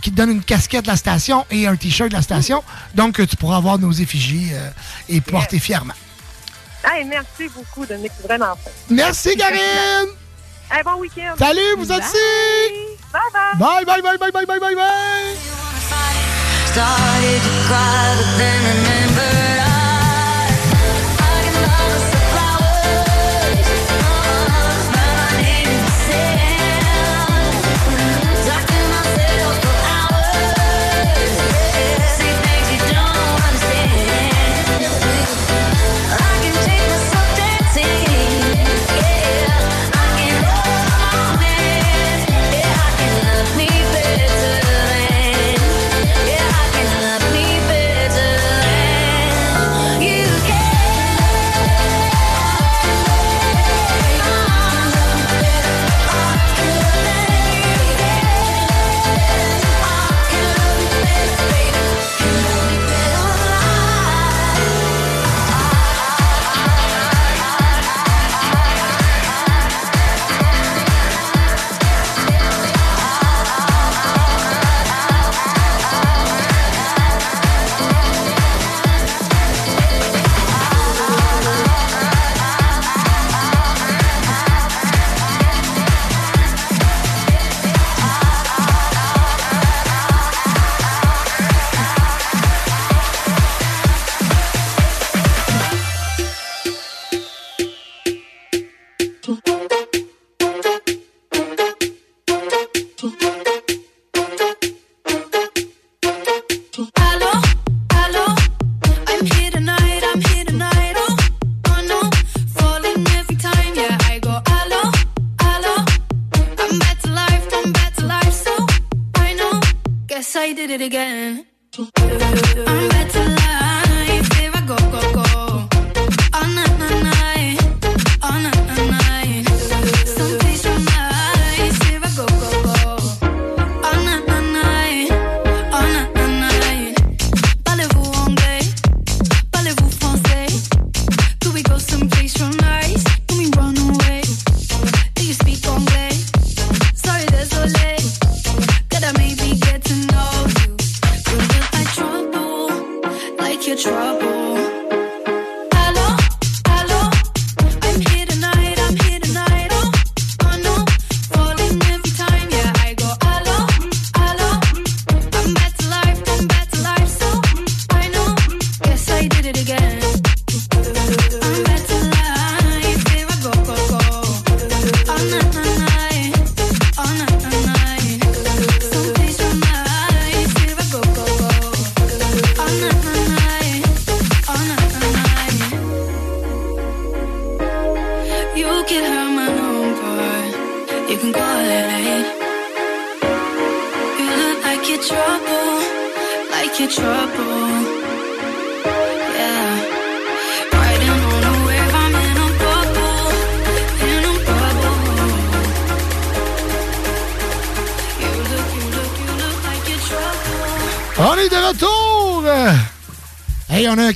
[0.00, 2.64] qu'il te donne une casquette de la station et un T-shirt de la station.
[2.94, 4.70] Donc, tu pourras avoir nos effigies euh,
[5.10, 5.94] et porter fièrement.
[6.84, 8.56] Hey, merci beaucoup, Dominique, vraiment.
[8.88, 10.08] Merci, Karine!
[10.70, 11.34] Hey, bon week-end.
[11.38, 12.16] Salut, vous êtes ici!
[13.12, 13.84] Bye bye!
[13.84, 15.17] Bye, bye, bye, bye, bye, bye, bye, bye!
[16.78, 19.47] Started to cry, but then remembered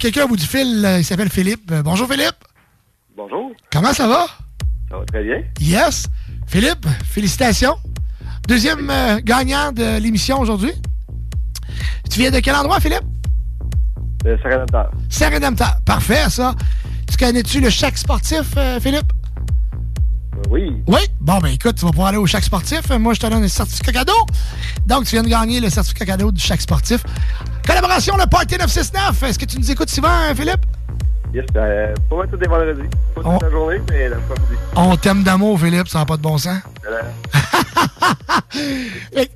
[0.02, 1.70] quelqu'un au bout du fil, euh, il s'appelle Philippe.
[1.70, 2.34] Euh, Bonjour Philippe.
[3.16, 3.52] Bonjour.
[3.70, 4.26] Comment ça va?
[4.90, 5.36] Ça va très bien.
[5.60, 6.08] Yes.
[6.48, 7.76] Philippe, félicitations.
[8.48, 10.72] Deuxième euh, gagnant de l'émission aujourd'hui.
[12.10, 13.04] Tu viens de quel endroit, Philippe?
[14.24, 14.90] Le Saint-Rédempteur.
[15.08, 15.76] Saint-Rédempteur.
[15.86, 16.56] Parfait, ça.
[17.08, 19.12] Tu connais-tu le chac sportif, euh, Philippe?
[20.50, 20.82] oui.
[20.86, 21.00] Oui?
[21.20, 22.90] Bon, ben écoute, tu vas pouvoir aller au chac sportif.
[22.90, 24.26] Moi, je te donne un certificat cadeau.
[24.86, 27.04] Donc, tu viens de gagner le certificat cadeau du chac sportif.
[27.92, 29.22] Collaboration, le Party 969.
[29.24, 30.64] Est-ce que tu nous écoutes souvent, hein, Philippe?
[31.34, 32.88] Yes, euh, pas mal tous les vendredis.
[33.14, 34.08] Pas toute la journée, mais.
[34.76, 36.56] On t'aime d'amour, Philippe, ça n'a pas de bon sens.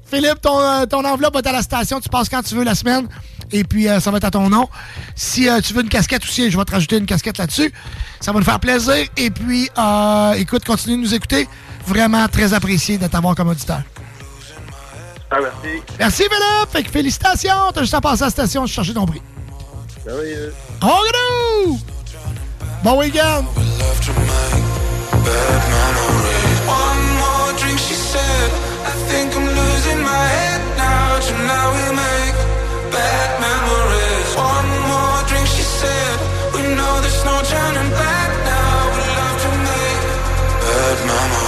[0.07, 2.01] Philippe, ton, euh, ton enveloppe va être à la station.
[2.01, 3.07] Tu passes quand tu veux la semaine.
[3.53, 4.71] Et puis, euh, ça va être à ton nom.
[5.15, 7.71] Si euh, tu veux une casquette aussi, je vais te rajouter une casquette là-dessus.
[8.21, 9.07] Ça va nous faire plaisir.
[9.19, 11.47] Et puis, euh, écoute, continue de nous écouter.
[11.87, 13.83] Vraiment très apprécié de t'avoir comme auditeur.
[15.41, 15.83] Merci.
[15.99, 16.71] Merci, Philippe.
[16.71, 17.73] Fait que félicitations.
[17.73, 19.23] T'as juste à passer à la station chercher ton prix.
[20.07, 21.79] Go!
[22.83, 23.45] Bon week-end!
[41.09, 41.46] One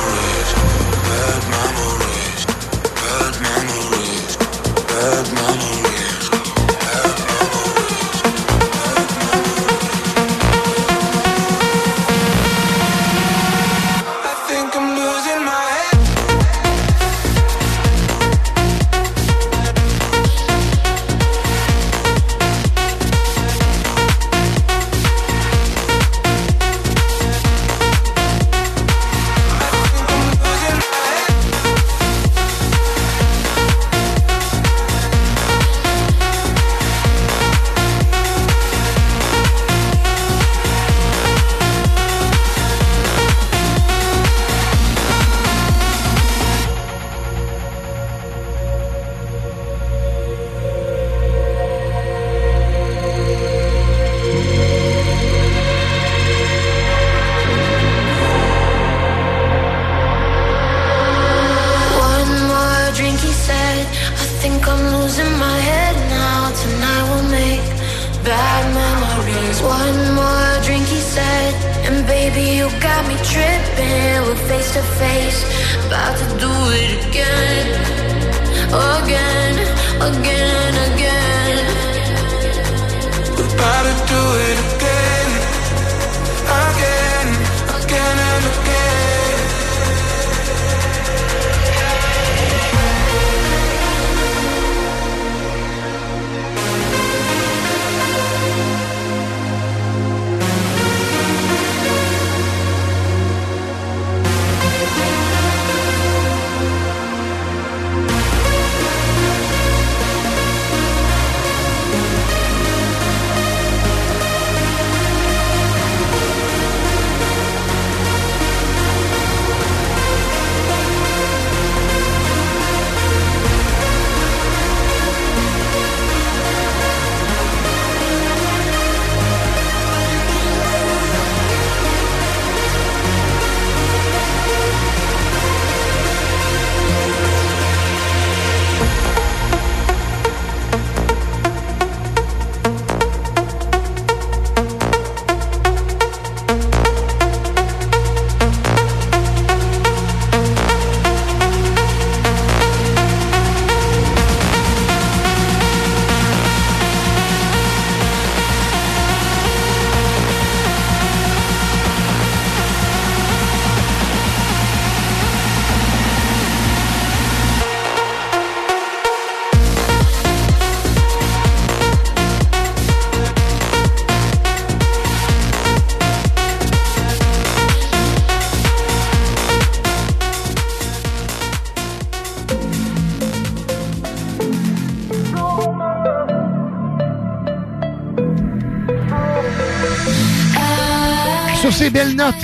[191.90, 192.34] Belles notes,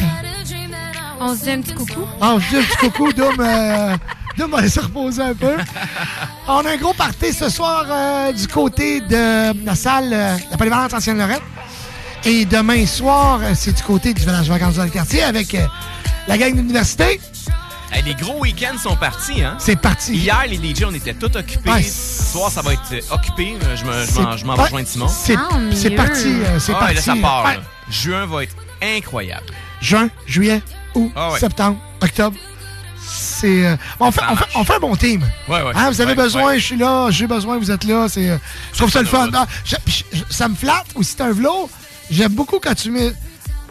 [1.20, 2.06] On se dit un petit coucou.
[2.20, 3.34] ah, on se dit un petit coucou, Dom.
[3.40, 3.96] euh,
[4.42, 5.56] on va se reposer un peu.
[6.48, 10.56] On a un gros party ce soir euh, du côté de la salle, euh, la
[10.56, 11.42] polyvalente Ancienne Lorette.
[12.24, 15.66] Et demain soir, euh, c'est du côté du village vacances dans le quartier avec euh,
[16.26, 17.20] la gang d'université.
[17.92, 19.56] Hey, les gros week-ends sont partis, hein?
[19.60, 20.14] C'est parti.
[20.16, 21.70] Hier, les DJ, on était tous occupés.
[21.70, 21.82] Ouais.
[21.82, 23.54] Ce soir, ça va être occupé.
[23.76, 25.06] Je me- m'en- C'est- je m'en vais ouais, rejoindre Simon.
[25.08, 25.96] c'est- mieux.
[25.96, 26.94] parti, c'est Ah, parti.
[26.96, 27.44] Là, ça part.
[27.44, 27.58] Ouais.
[27.90, 28.56] Juin va être
[28.96, 29.46] incroyable.
[29.80, 30.62] Juin, juillet,
[30.94, 31.38] août, Ah ouais.
[31.38, 32.36] septembre, octobre.
[33.06, 33.66] C'est.
[33.66, 35.22] euh, on, fait, on, fait, on fait un bon team.
[35.48, 35.72] Ouais, ouais.
[35.74, 36.58] Hein, vous avez Ouais, besoin, ouais.
[36.58, 38.06] je suis là, j'ai besoin, vous êtes là.
[38.08, 38.38] C'est, euh,
[38.72, 39.28] je trouve ça le fun.
[39.34, 41.68] Ah, je- je- je- ça me flatte aussi, c'est un vlog.
[42.10, 43.12] J'aime beaucoup quand tu mets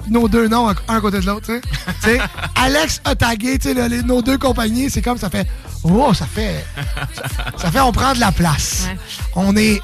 [0.09, 1.49] nos deux noms à- un côté de l'autre.
[2.55, 4.89] Alex a tagué le- les- nos deux compagnies.
[4.89, 5.47] C'est comme ça fait.
[5.83, 6.63] Oh, ça fait.
[7.57, 8.87] Ça fait, on prend de la place.
[9.35, 9.81] On est.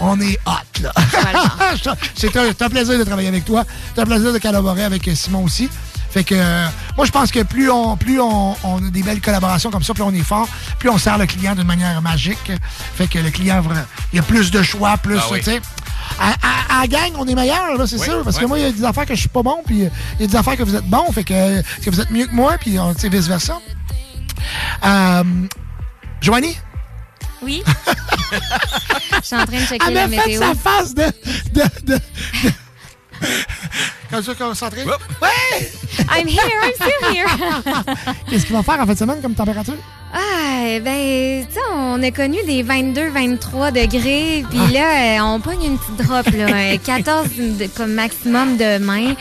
[0.00, 0.92] On est hot, là.
[2.14, 3.64] c'est un, plaisir de travailler avec toi.
[3.94, 5.68] C'est un plaisir de collaborer avec euh, Simon aussi.
[6.10, 9.20] Fait que euh, moi je pense que plus on plus on, on a des belles
[9.20, 10.48] collaborations comme ça, plus on est fort,
[10.80, 12.50] plus on sert le client d'une manière magique.
[12.96, 13.62] Fait que le client
[14.12, 15.38] il y a plus de choix, plus Ah oui.
[15.38, 15.60] tu sais.
[16.18, 18.22] À, à- gang, on est meilleur, là, c'est Oui, sûr.
[18.24, 19.90] Parce que moi, il y a des affaires que je suis pas bon, puis euh,
[20.18, 22.26] il y a des affaires que vous êtes bon, fait que, que vous êtes mieux
[22.26, 23.58] que moi, puis vice-versa.
[24.84, 25.22] Euh,
[26.20, 26.56] Joanie?
[27.42, 27.62] Oui.
[29.30, 30.40] Je suis en train de checker Elle la m'a fait météo.
[30.42, 31.02] sa face de...
[31.04, 32.00] de, de, de...
[34.10, 34.82] Comme ça, concentré.
[34.84, 35.70] Ouais!
[36.10, 37.28] I'm here, I'm still here.
[38.28, 39.76] Qu'est-ce qu'il va faire en fin de semaine comme température?
[40.12, 44.72] Ah, ben, tu sais, on a connu des 22-23 degrés, puis Ah.
[45.18, 49.14] là, on pogne une petite drop, là, un 14 de- comme maximum demain.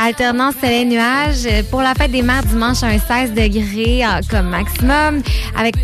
[0.00, 1.46] Alternance soleil-nuage.
[1.46, 5.22] Euh, Pour la fête des mères dimanche, un 16 degrés euh, comme maximum,
[5.56, 5.74] avec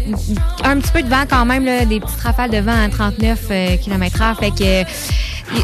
[0.65, 3.39] un petit peu de vent quand même, là, des petites rafales de vent à 39
[3.83, 4.37] km/h.
[4.39, 4.63] Fait que.
[4.63, 4.85] euh,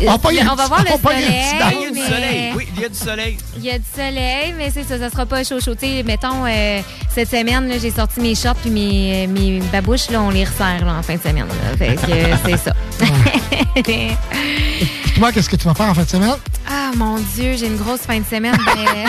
[0.06, 0.18] On
[0.52, 1.24] on va voir le soleil.
[1.72, 2.52] Il y a du soleil.
[2.56, 3.38] Oui, il y a du soleil.
[3.56, 5.74] il y a du soleil, mais c'est ça, ça sera pas chaud chaud.
[5.74, 6.80] Tu sais, mettons, euh,
[7.14, 10.84] cette semaine, là, j'ai sorti mes shorts puis mes, mes babouches, là, on les resserre
[10.84, 11.46] là, en fin de semaine.
[11.46, 11.76] là.
[11.78, 12.72] Fait que euh, c'est ça.
[15.20, 16.34] Toi, qu'est-ce que tu vas faire en fin de semaine?
[16.66, 18.56] ah, mon Dieu, j'ai une grosse fin de semaine.
[18.64, 18.74] ben,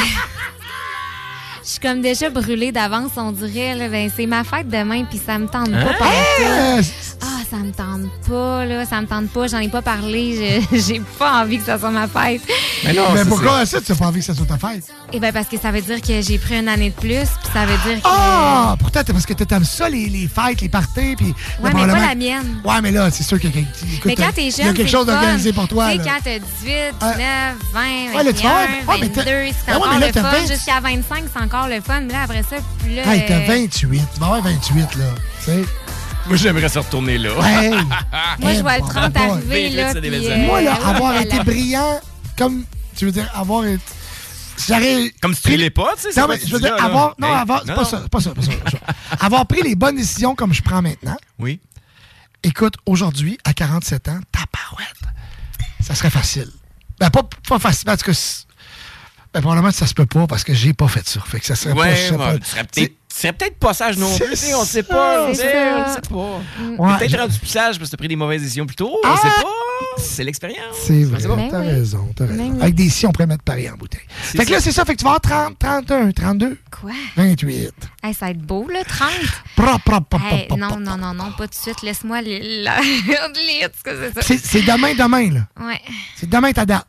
[1.64, 3.76] Je suis comme déjà brûlée d'avance, on dirait.
[3.76, 3.88] Là.
[3.88, 5.86] Ben, c'est ma fête demain, puis ça me tente Hein?
[5.86, 7.11] pas pantoute.
[7.54, 8.86] Ah, ça me tente pas, là.
[8.86, 9.48] Ça me tente pas.
[9.48, 10.62] J'en ai pas parlé.
[10.72, 12.42] J'ai pas envie que ça soit ma fête.
[12.86, 14.84] Mais non, Mais pourquoi ça, tu n'as pas envie que ça soit ta fête?
[15.14, 17.10] Eh ben parce que ça veut dire que j'ai pris une année de plus,
[17.42, 18.08] puis ça veut dire que.
[18.08, 18.76] Ah!
[18.80, 21.34] Pourtant, t'es- parce que t'aimes ça, les, les fêtes, les parties, puis...
[21.62, 22.62] Ouais, mais pas la mienne.
[22.64, 24.66] Ouais, mais là, c'est sûr qu'il y a, quelque- écoute, Mais quand t'es jeune, il
[24.66, 25.92] y a quelque chose d'organisé pour toi.
[25.92, 26.46] Tu sais, quand t'as 18,
[27.00, 27.82] 19, 20,
[28.12, 30.00] 21, Ouais, là, tu vas avoir- ouais, mais 22, t'as- c'est Ben ouais, encore mais
[30.00, 30.32] là, le fun.
[30.32, 30.48] 20.
[30.48, 32.02] Jusqu'à 25, c'est encore le fun.
[32.02, 33.14] Mais là, après ça, plus là...
[33.14, 34.02] Hey, t'as euh, 28.
[34.14, 35.06] Tu vas avoir 28, là.
[35.44, 35.64] Tu sais?
[36.28, 37.32] Moi, j'aimerais se retourner là.
[37.44, 37.72] Hey!
[38.40, 40.38] Moi, je vois le bon, 30 bon, arriver, vite, là, puis, euh.
[40.46, 42.00] Moi, là, oh avoir été brillant,
[42.38, 42.64] comme...
[42.96, 43.82] Tu veux dire, avoir été...
[44.68, 45.12] J'aurais...
[45.22, 46.12] Comme si tu l'es pas, tu sais.
[46.12, 46.84] c'est Non, pas mais je veux dire, là, là.
[46.86, 47.16] avoir...
[47.18, 47.62] Non, Hey, avoir...
[47.66, 48.70] C'est non, pas ça, pas ça, pas ça, pas
[49.18, 49.26] ça.
[49.26, 51.18] avoir pris les bonnes décisions comme je prends maintenant.
[51.40, 51.60] Oui.
[52.44, 54.88] Écoute, aujourd'hui, à 47 ans, tabarouette,
[55.82, 56.50] ça serait facile.
[57.00, 58.12] Ben, pas, pas facile, parce que...
[59.34, 61.20] Ben, probablement, ça se peut pas, parce que j'ai pas fait ça.
[61.26, 61.86] Fait que ça serait pas...
[61.86, 64.26] je Ouais, sais ouais, pas- tu serais peut-être tu serais peut-être pas sage non C'est
[64.26, 65.34] plus, sais, on sait ça, pas.
[65.34, 65.86] sais, ça.
[65.88, 66.84] On sait pas.
[66.84, 68.96] Ouais, peut-être rendu plus sage parce que t'as pris des mauvaises décisions plus tôt.
[69.04, 69.14] Ah!
[69.14, 69.50] On sait pas.
[69.98, 70.76] C'est l'expérience.
[70.84, 72.38] C'est vrai, t'as raison, t'as raison.
[72.44, 72.62] Ben oui.
[72.62, 74.02] Avec des si, on pourrait mettre Paris en bouteille.
[74.24, 74.64] C'est Fait que là, ça.
[74.64, 76.92] c'est ça, fait que tu vas avoir 30, 31, 32, Quoi?
[77.18, 77.72] 28.
[78.04, 79.10] Hey, ça va être beau, là, 30.
[79.56, 81.82] Prop, prop, prop, Hey, non, non, non, non, pas tout de suite.
[81.84, 82.70] Laisse-moi lire
[84.22, 84.60] c'est ça.
[84.76, 85.66] Demain, demain, là.
[85.66, 85.82] Ouais.
[86.16, 86.88] C'est demain ta date.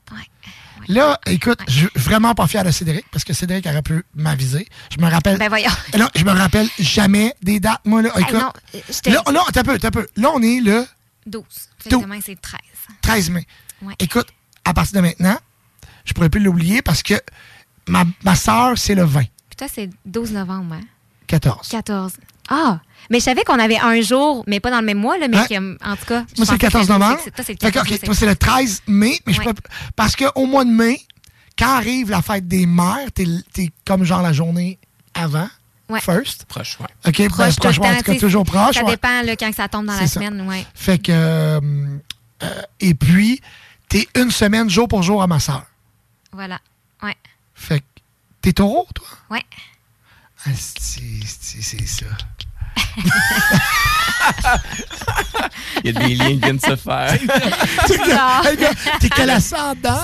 [0.88, 4.66] Là, écoute, je suis vraiment pas fier de Cédric parce que Cédric aurait pu m'aviser.
[4.94, 5.38] Je me rappelle.
[5.38, 5.70] Ben voyons.
[5.98, 8.10] Non, je me rappelle jamais des dates, moi, là.
[8.18, 10.06] Écoute, non, euh, je là, là, t'as peu, t'as peu.
[10.16, 10.86] Là, on est le
[11.26, 11.44] 12.
[11.78, 12.60] Fait que demain, c'est 13.
[13.02, 13.46] 13 mai.
[13.82, 13.94] Ouais.
[13.98, 14.28] Écoute,
[14.64, 15.38] à partir de maintenant,
[16.04, 17.14] je pourrais plus l'oublier parce que
[17.88, 20.80] ma, ma soeur, c'est le 20, Puis toi, c'est 12 novembre, hein?
[21.40, 21.68] 14.
[21.68, 22.12] 14.
[22.50, 22.80] Ah!
[23.10, 25.38] Mais je savais qu'on avait un jour, mais pas dans le même mois, là, mais
[25.48, 26.20] que, en tout cas.
[26.20, 27.20] Moi, c'est le pensais 14 que novembre.
[27.24, 29.18] c'est- Toi, c'est le Fait que, 14 OK, toi, c'est le 13 mai.
[29.26, 29.54] Mais je peux,
[29.96, 31.00] parce qu'au mois de mai,
[31.58, 33.24] quand arrive la fête des mères, t'es
[33.58, 34.78] es comme genre la journée
[35.14, 35.48] avant,
[35.88, 36.00] Ouais.
[36.00, 36.44] first?
[36.46, 36.86] Proche, ouais.
[37.06, 38.74] OK, ben, Proche, tout proche, ouais, en tout cas, toujours proche.
[38.76, 38.90] Ça ouais.
[38.90, 40.06] dépend là, quand ça tombe dans la ça.
[40.06, 40.66] semaine, ouais.
[40.74, 41.12] Fait que.
[41.12, 41.60] euh,
[42.42, 43.40] euh, et puis,
[43.88, 45.64] t'es une semaine jour pour jour à ma soeur.
[46.32, 46.58] Voilà.
[47.02, 47.16] Ouais.
[47.54, 47.84] Fait que.
[48.42, 49.06] T'es taureau, toi?
[49.30, 49.42] Ouais.
[50.46, 51.00] Ah, c'est
[51.40, 52.06] c'est- c'est ça.
[55.84, 57.18] Il y a des liens qui viennent se faire.
[59.00, 60.02] T'es quel ascendant?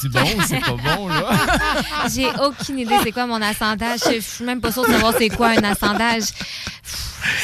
[0.00, 1.30] C'est bon ou c'est pas bon, là?
[2.14, 4.00] J'ai aucune idée c'est quoi mon ascendage.
[4.14, 6.24] Je suis même pas sûre de savoir c'est quoi un ascendage.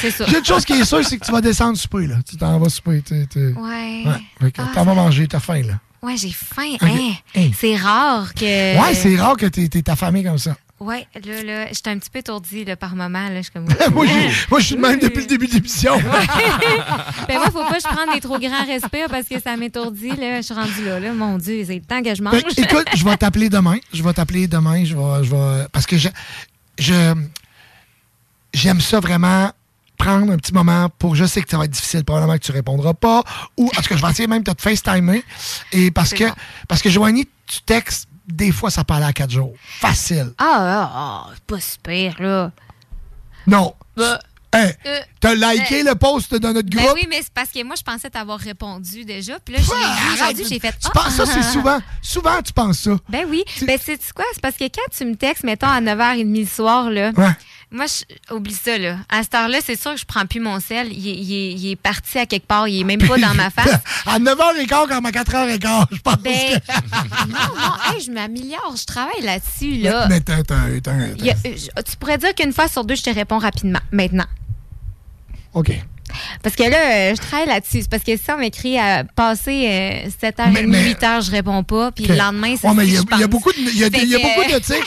[0.00, 0.24] C'est ça.
[0.28, 2.16] J'ai une chose qui est sûre, c'est que tu vas descendre souper, là.
[2.28, 3.02] Tu t'en vas souper.
[3.02, 4.05] t'es- t'es- Ouais.
[4.40, 5.74] Fait que Ah, t'en vas manger, t'as faim, là.
[6.02, 6.76] Ouais, j'ai faim.
[6.81, 7.12] Hein?
[7.36, 7.50] Hein.
[7.58, 8.44] C'est rare que.
[8.81, 10.55] Ouais, c'est rare que t'es t'es affamé comme ça.
[10.80, 13.28] Ouais, là, là, j'étais un petit peu étourdie là, par moment.
[13.28, 13.64] Là, je suis comme...
[13.92, 15.96] moi, je, moi, je suis de même depuis le début de l'émission.
[17.28, 20.16] ben moi, faut pas que je prenne des trop grands respires parce que ça m'étourdit.
[20.16, 20.38] Là.
[20.38, 21.12] Je suis rendue là, là.
[21.12, 22.42] Mon Dieu, c'est le temps que je mange.
[22.56, 23.76] Écoute, je vais t'appeler demain.
[23.92, 24.84] Je vais t'appeler demain.
[24.84, 26.08] Je vais, je vais, parce que je,
[26.78, 27.14] je,
[28.52, 29.52] j'aime ça vraiment
[29.96, 31.14] prendre un petit moment pour.
[31.14, 33.22] Je sais que ça va être difficile, probablement que tu répondras pas.
[33.56, 35.22] Ou, en tout cas, je vais essayer même de te FaceTimer.
[35.72, 36.24] Et parce que,
[36.66, 39.54] parce que Joanie, tu textes, des fois, ça aller à quatre jours.
[39.80, 40.32] Facile.
[40.38, 42.52] Ah, ah, ah, pas super, là.
[43.46, 43.74] Non.
[43.96, 44.18] Bah,
[44.54, 46.94] Hein, euh, T'as liké euh, le post de notre Ben groupe?
[46.94, 49.40] oui, mais c'est parce que moi, je pensais t'avoir répondu déjà.
[49.40, 49.60] Puis là,
[50.12, 50.70] aujourd'hui, j'ai fait.
[50.70, 51.80] Tu ah, penses ça, ah, c'est souvent.
[52.00, 52.92] Souvent, tu penses ça.
[53.08, 53.42] Ben oui.
[53.62, 54.24] Ben, c'est quoi?
[54.32, 57.10] C'est parce que quand tu me textes, mettons, à 9h30 le soir, là.
[57.74, 58.98] Moi, je, oublie ça, là.
[59.08, 60.92] À cette heure-là, c'est sûr que je prends plus mon sel.
[60.92, 62.68] Il, est- il est- il est parti à quelque part.
[62.68, 63.68] Il est même pas dans ma face.
[64.06, 66.16] à 9h15 comme à 4h15, je pense.
[66.18, 66.72] Ben, que...
[67.28, 68.76] non, non, hey, je m'améliore.
[68.76, 70.06] Je travaille là-dessus, là.
[70.08, 71.10] Mais t'as, t'as, euh,
[71.84, 74.26] tu pourrais dire qu'une fois sur deux, je te réponds rapidement, maintenant.
[75.52, 75.72] OK.
[76.43, 77.84] Parce que là, euh, je travaille là-dessus.
[77.91, 79.67] Parce que si on m'écrit à passer
[80.07, 81.91] euh, 7h30, Mais- mais- 8h, je réponds pas.
[81.93, 84.15] Puis le lendemain, c'est Ouais, il y, y a beaucoup de, il y a, y
[84.15, 84.81] a beaucoup de, tu sais,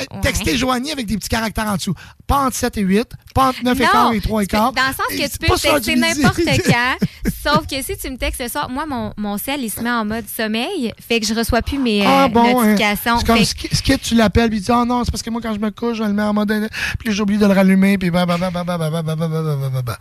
[0.00, 1.94] euh, texter Joanie avec des petits caractères en dessous.
[2.26, 4.50] Pas entre 7 et 8, pas entre 9 et Non, quart et 3 et tu
[4.50, 4.72] peux- quart.
[4.72, 6.96] Dans le sens que tu peux texter n'importe quand.
[7.42, 9.90] sauf que si tu me textes le soir, moi, mon, mon cell, il se met
[9.90, 10.92] en mode sommeil.
[11.08, 12.66] Fait que je reçois plus mes euh, Ah bon, hein.
[12.66, 13.18] notifications.
[13.18, 15.40] c'est comme ce que tu l'appelles, puis tu dis, oh non, c'est parce que moi,
[15.42, 16.68] quand je me couche, je le mets en mode.
[16.98, 19.28] Puis j'oublie de le rallumer, puis bah, bah, bah, bah, bah, bah, bah, bah, bah,
[19.28, 19.98] bah, bah, bah, bah.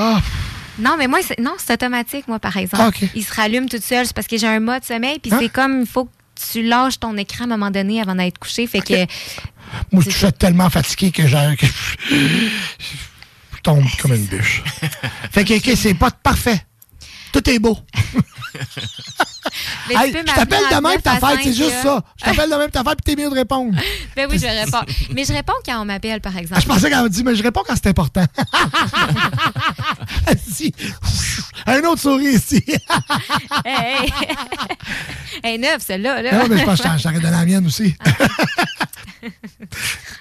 [0.00, 0.20] Ah,
[0.78, 2.98] Non, mais moi, c'est- non, c'est automatique, moi, par exemple.
[3.02, 3.06] Ah.
[3.16, 4.06] Il se rallume tout seul.
[4.06, 5.38] C'est parce que j'ai un mode sommeil, puis Hein?
[5.40, 6.10] c'est comme, il faut que
[6.52, 8.66] tu lâches ton écran à un moment donné avant d'être couché.
[8.68, 8.94] Fait que.
[9.92, 12.14] moi, je suis tellement fatigué que j'ai- que je
[13.56, 14.62] je tombe comme une bûche.
[15.32, 16.64] fait que, c'est pas parfait.
[17.32, 17.76] Tout est beau.
[19.88, 22.02] Mais Hey, je t'appelle de même 9 ta fête, 5, c'est juste ça.
[22.16, 23.76] Je t'appelle de même ta fête, puis t'es mieux de répondre.
[24.16, 24.92] Ben oui, je réponds.
[25.12, 26.56] Mais je réponds quand on m'appelle, par exemple.
[26.56, 28.24] Ah, je pensais qu'elle me dit, mais je réponds quand c'est important.
[30.52, 30.74] si.
[31.66, 32.64] Un autre souris ici.
[33.64, 34.12] hey,
[35.42, 36.22] hey, neuf, celle-là.
[36.22, 36.32] Là.
[36.32, 37.94] non, mais je pense que je donné la mienne aussi.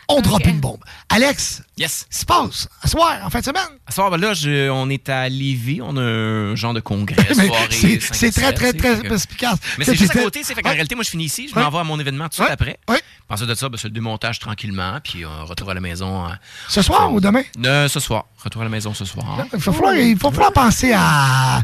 [0.08, 0.84] On drop une bombe.
[1.10, 2.08] Alex, Yes.
[2.10, 2.68] se passe?
[2.82, 3.62] À soir, en fin de semaine?
[3.86, 5.80] À ce soir, ben là, je- on est à Lévis.
[5.82, 7.68] On a un genre de congrès, soirée.
[7.70, 9.58] c'est- 5 c'est à très, 7, très, très perspicace.
[9.78, 10.44] Mais c'est juste à côté.
[10.44, 11.48] Fait qu'en réalité, moi, je finis ici.
[11.50, 11.64] Je Ouais.
[11.64, 12.52] m'en vais à mon événement tout de suite Ouais.
[12.54, 12.80] après.
[12.90, 13.02] Ouais.
[13.30, 15.00] Ensuite de ça, ben, c'est le démontage tranquillement.
[15.04, 16.26] Puis on retour à la maison.
[16.26, 16.30] euh,
[16.68, 17.44] Ce soir ou demain?
[17.66, 18.26] euh, ce soir.
[18.44, 19.26] Retour à la maison ce soir.
[19.54, 21.62] Il va falloir, il va falloir penser à.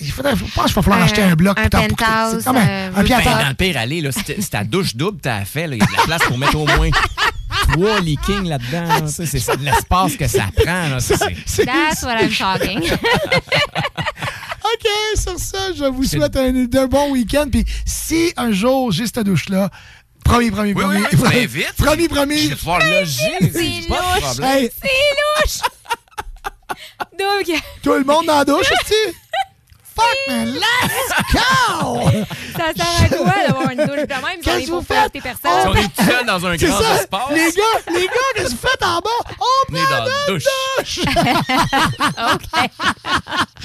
[0.00, 2.56] Il faudrait, je pense qu'il va falloir Un- acheter un bloc un penthouse, c'est un,
[2.56, 5.44] euh, un pied à Ben, dans le pire aller, là, c'était la douche double, t'as
[5.44, 5.66] fait.
[5.66, 5.76] là.
[5.76, 6.88] Il y a de la place pour mettre au moins
[7.72, 9.06] trois leakings là-dedans.
[9.08, 10.88] C'est l'espace que ça prend.
[10.88, 11.00] là.
[11.00, 11.14] Ça,
[11.46, 12.82] c'est- That's what I'm talking.
[14.64, 17.46] OK, sur ça, je vous souhaite un, un bon week-end.
[17.50, 19.68] Puis si un jour j'ai cette douche-là,
[20.24, 20.96] promis, promis, Oui, promis.
[21.00, 21.72] oui, oui, tu m'invites.
[21.76, 22.38] promis, promis.
[22.44, 23.38] Je vais te voir loger.
[23.52, 24.40] C'est louche.
[24.42, 25.58] Hey, C'est louche.
[27.18, 28.94] Donc, tout le monde dans la douche, tu
[29.94, 32.10] Fuck, man, let's go!
[32.56, 34.40] ça sert à quoi d'avoir une douche de même?
[34.42, 35.12] Qu'est-ce que vous faites?
[35.12, 35.68] personne.
[35.68, 37.30] on est tout seul dans un grand ça, espace.
[37.30, 39.10] les gars, les gars, qu'est-ce que vous faites en bas?
[39.38, 40.44] On prend dans la douche.
[40.78, 41.00] douche!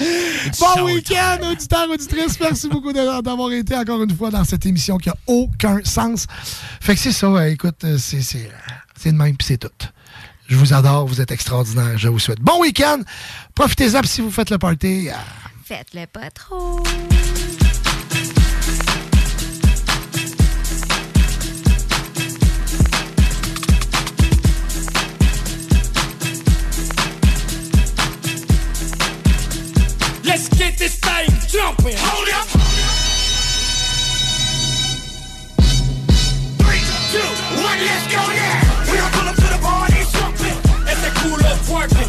[0.58, 2.38] Bon week-end, auditeurs, auditrices.
[2.40, 6.26] Merci beaucoup d'avoir été encore une fois dans cette émission qui a aucun sens.
[6.80, 8.50] Fait que c'est ça, ouais, écoute, euh, c'est c'est
[8.96, 9.68] c'est de même, puis c'est tout.
[10.48, 11.96] Je vous adore, vous êtes extraordinaires.
[11.96, 13.00] Je vous souhaite bon week-end.
[13.54, 15.08] Profitez-en, si vous faites le party.
[15.70, 16.80] faites le pas trop.
[30.24, 31.94] Let's get this thing jumping.
[31.98, 32.48] Hold up.
[36.58, 36.82] Three,
[37.12, 37.30] two,
[37.62, 38.90] one, let's go now.
[38.90, 40.58] We are pulling to the party, jumping.
[40.88, 41.99] It's a cool up work.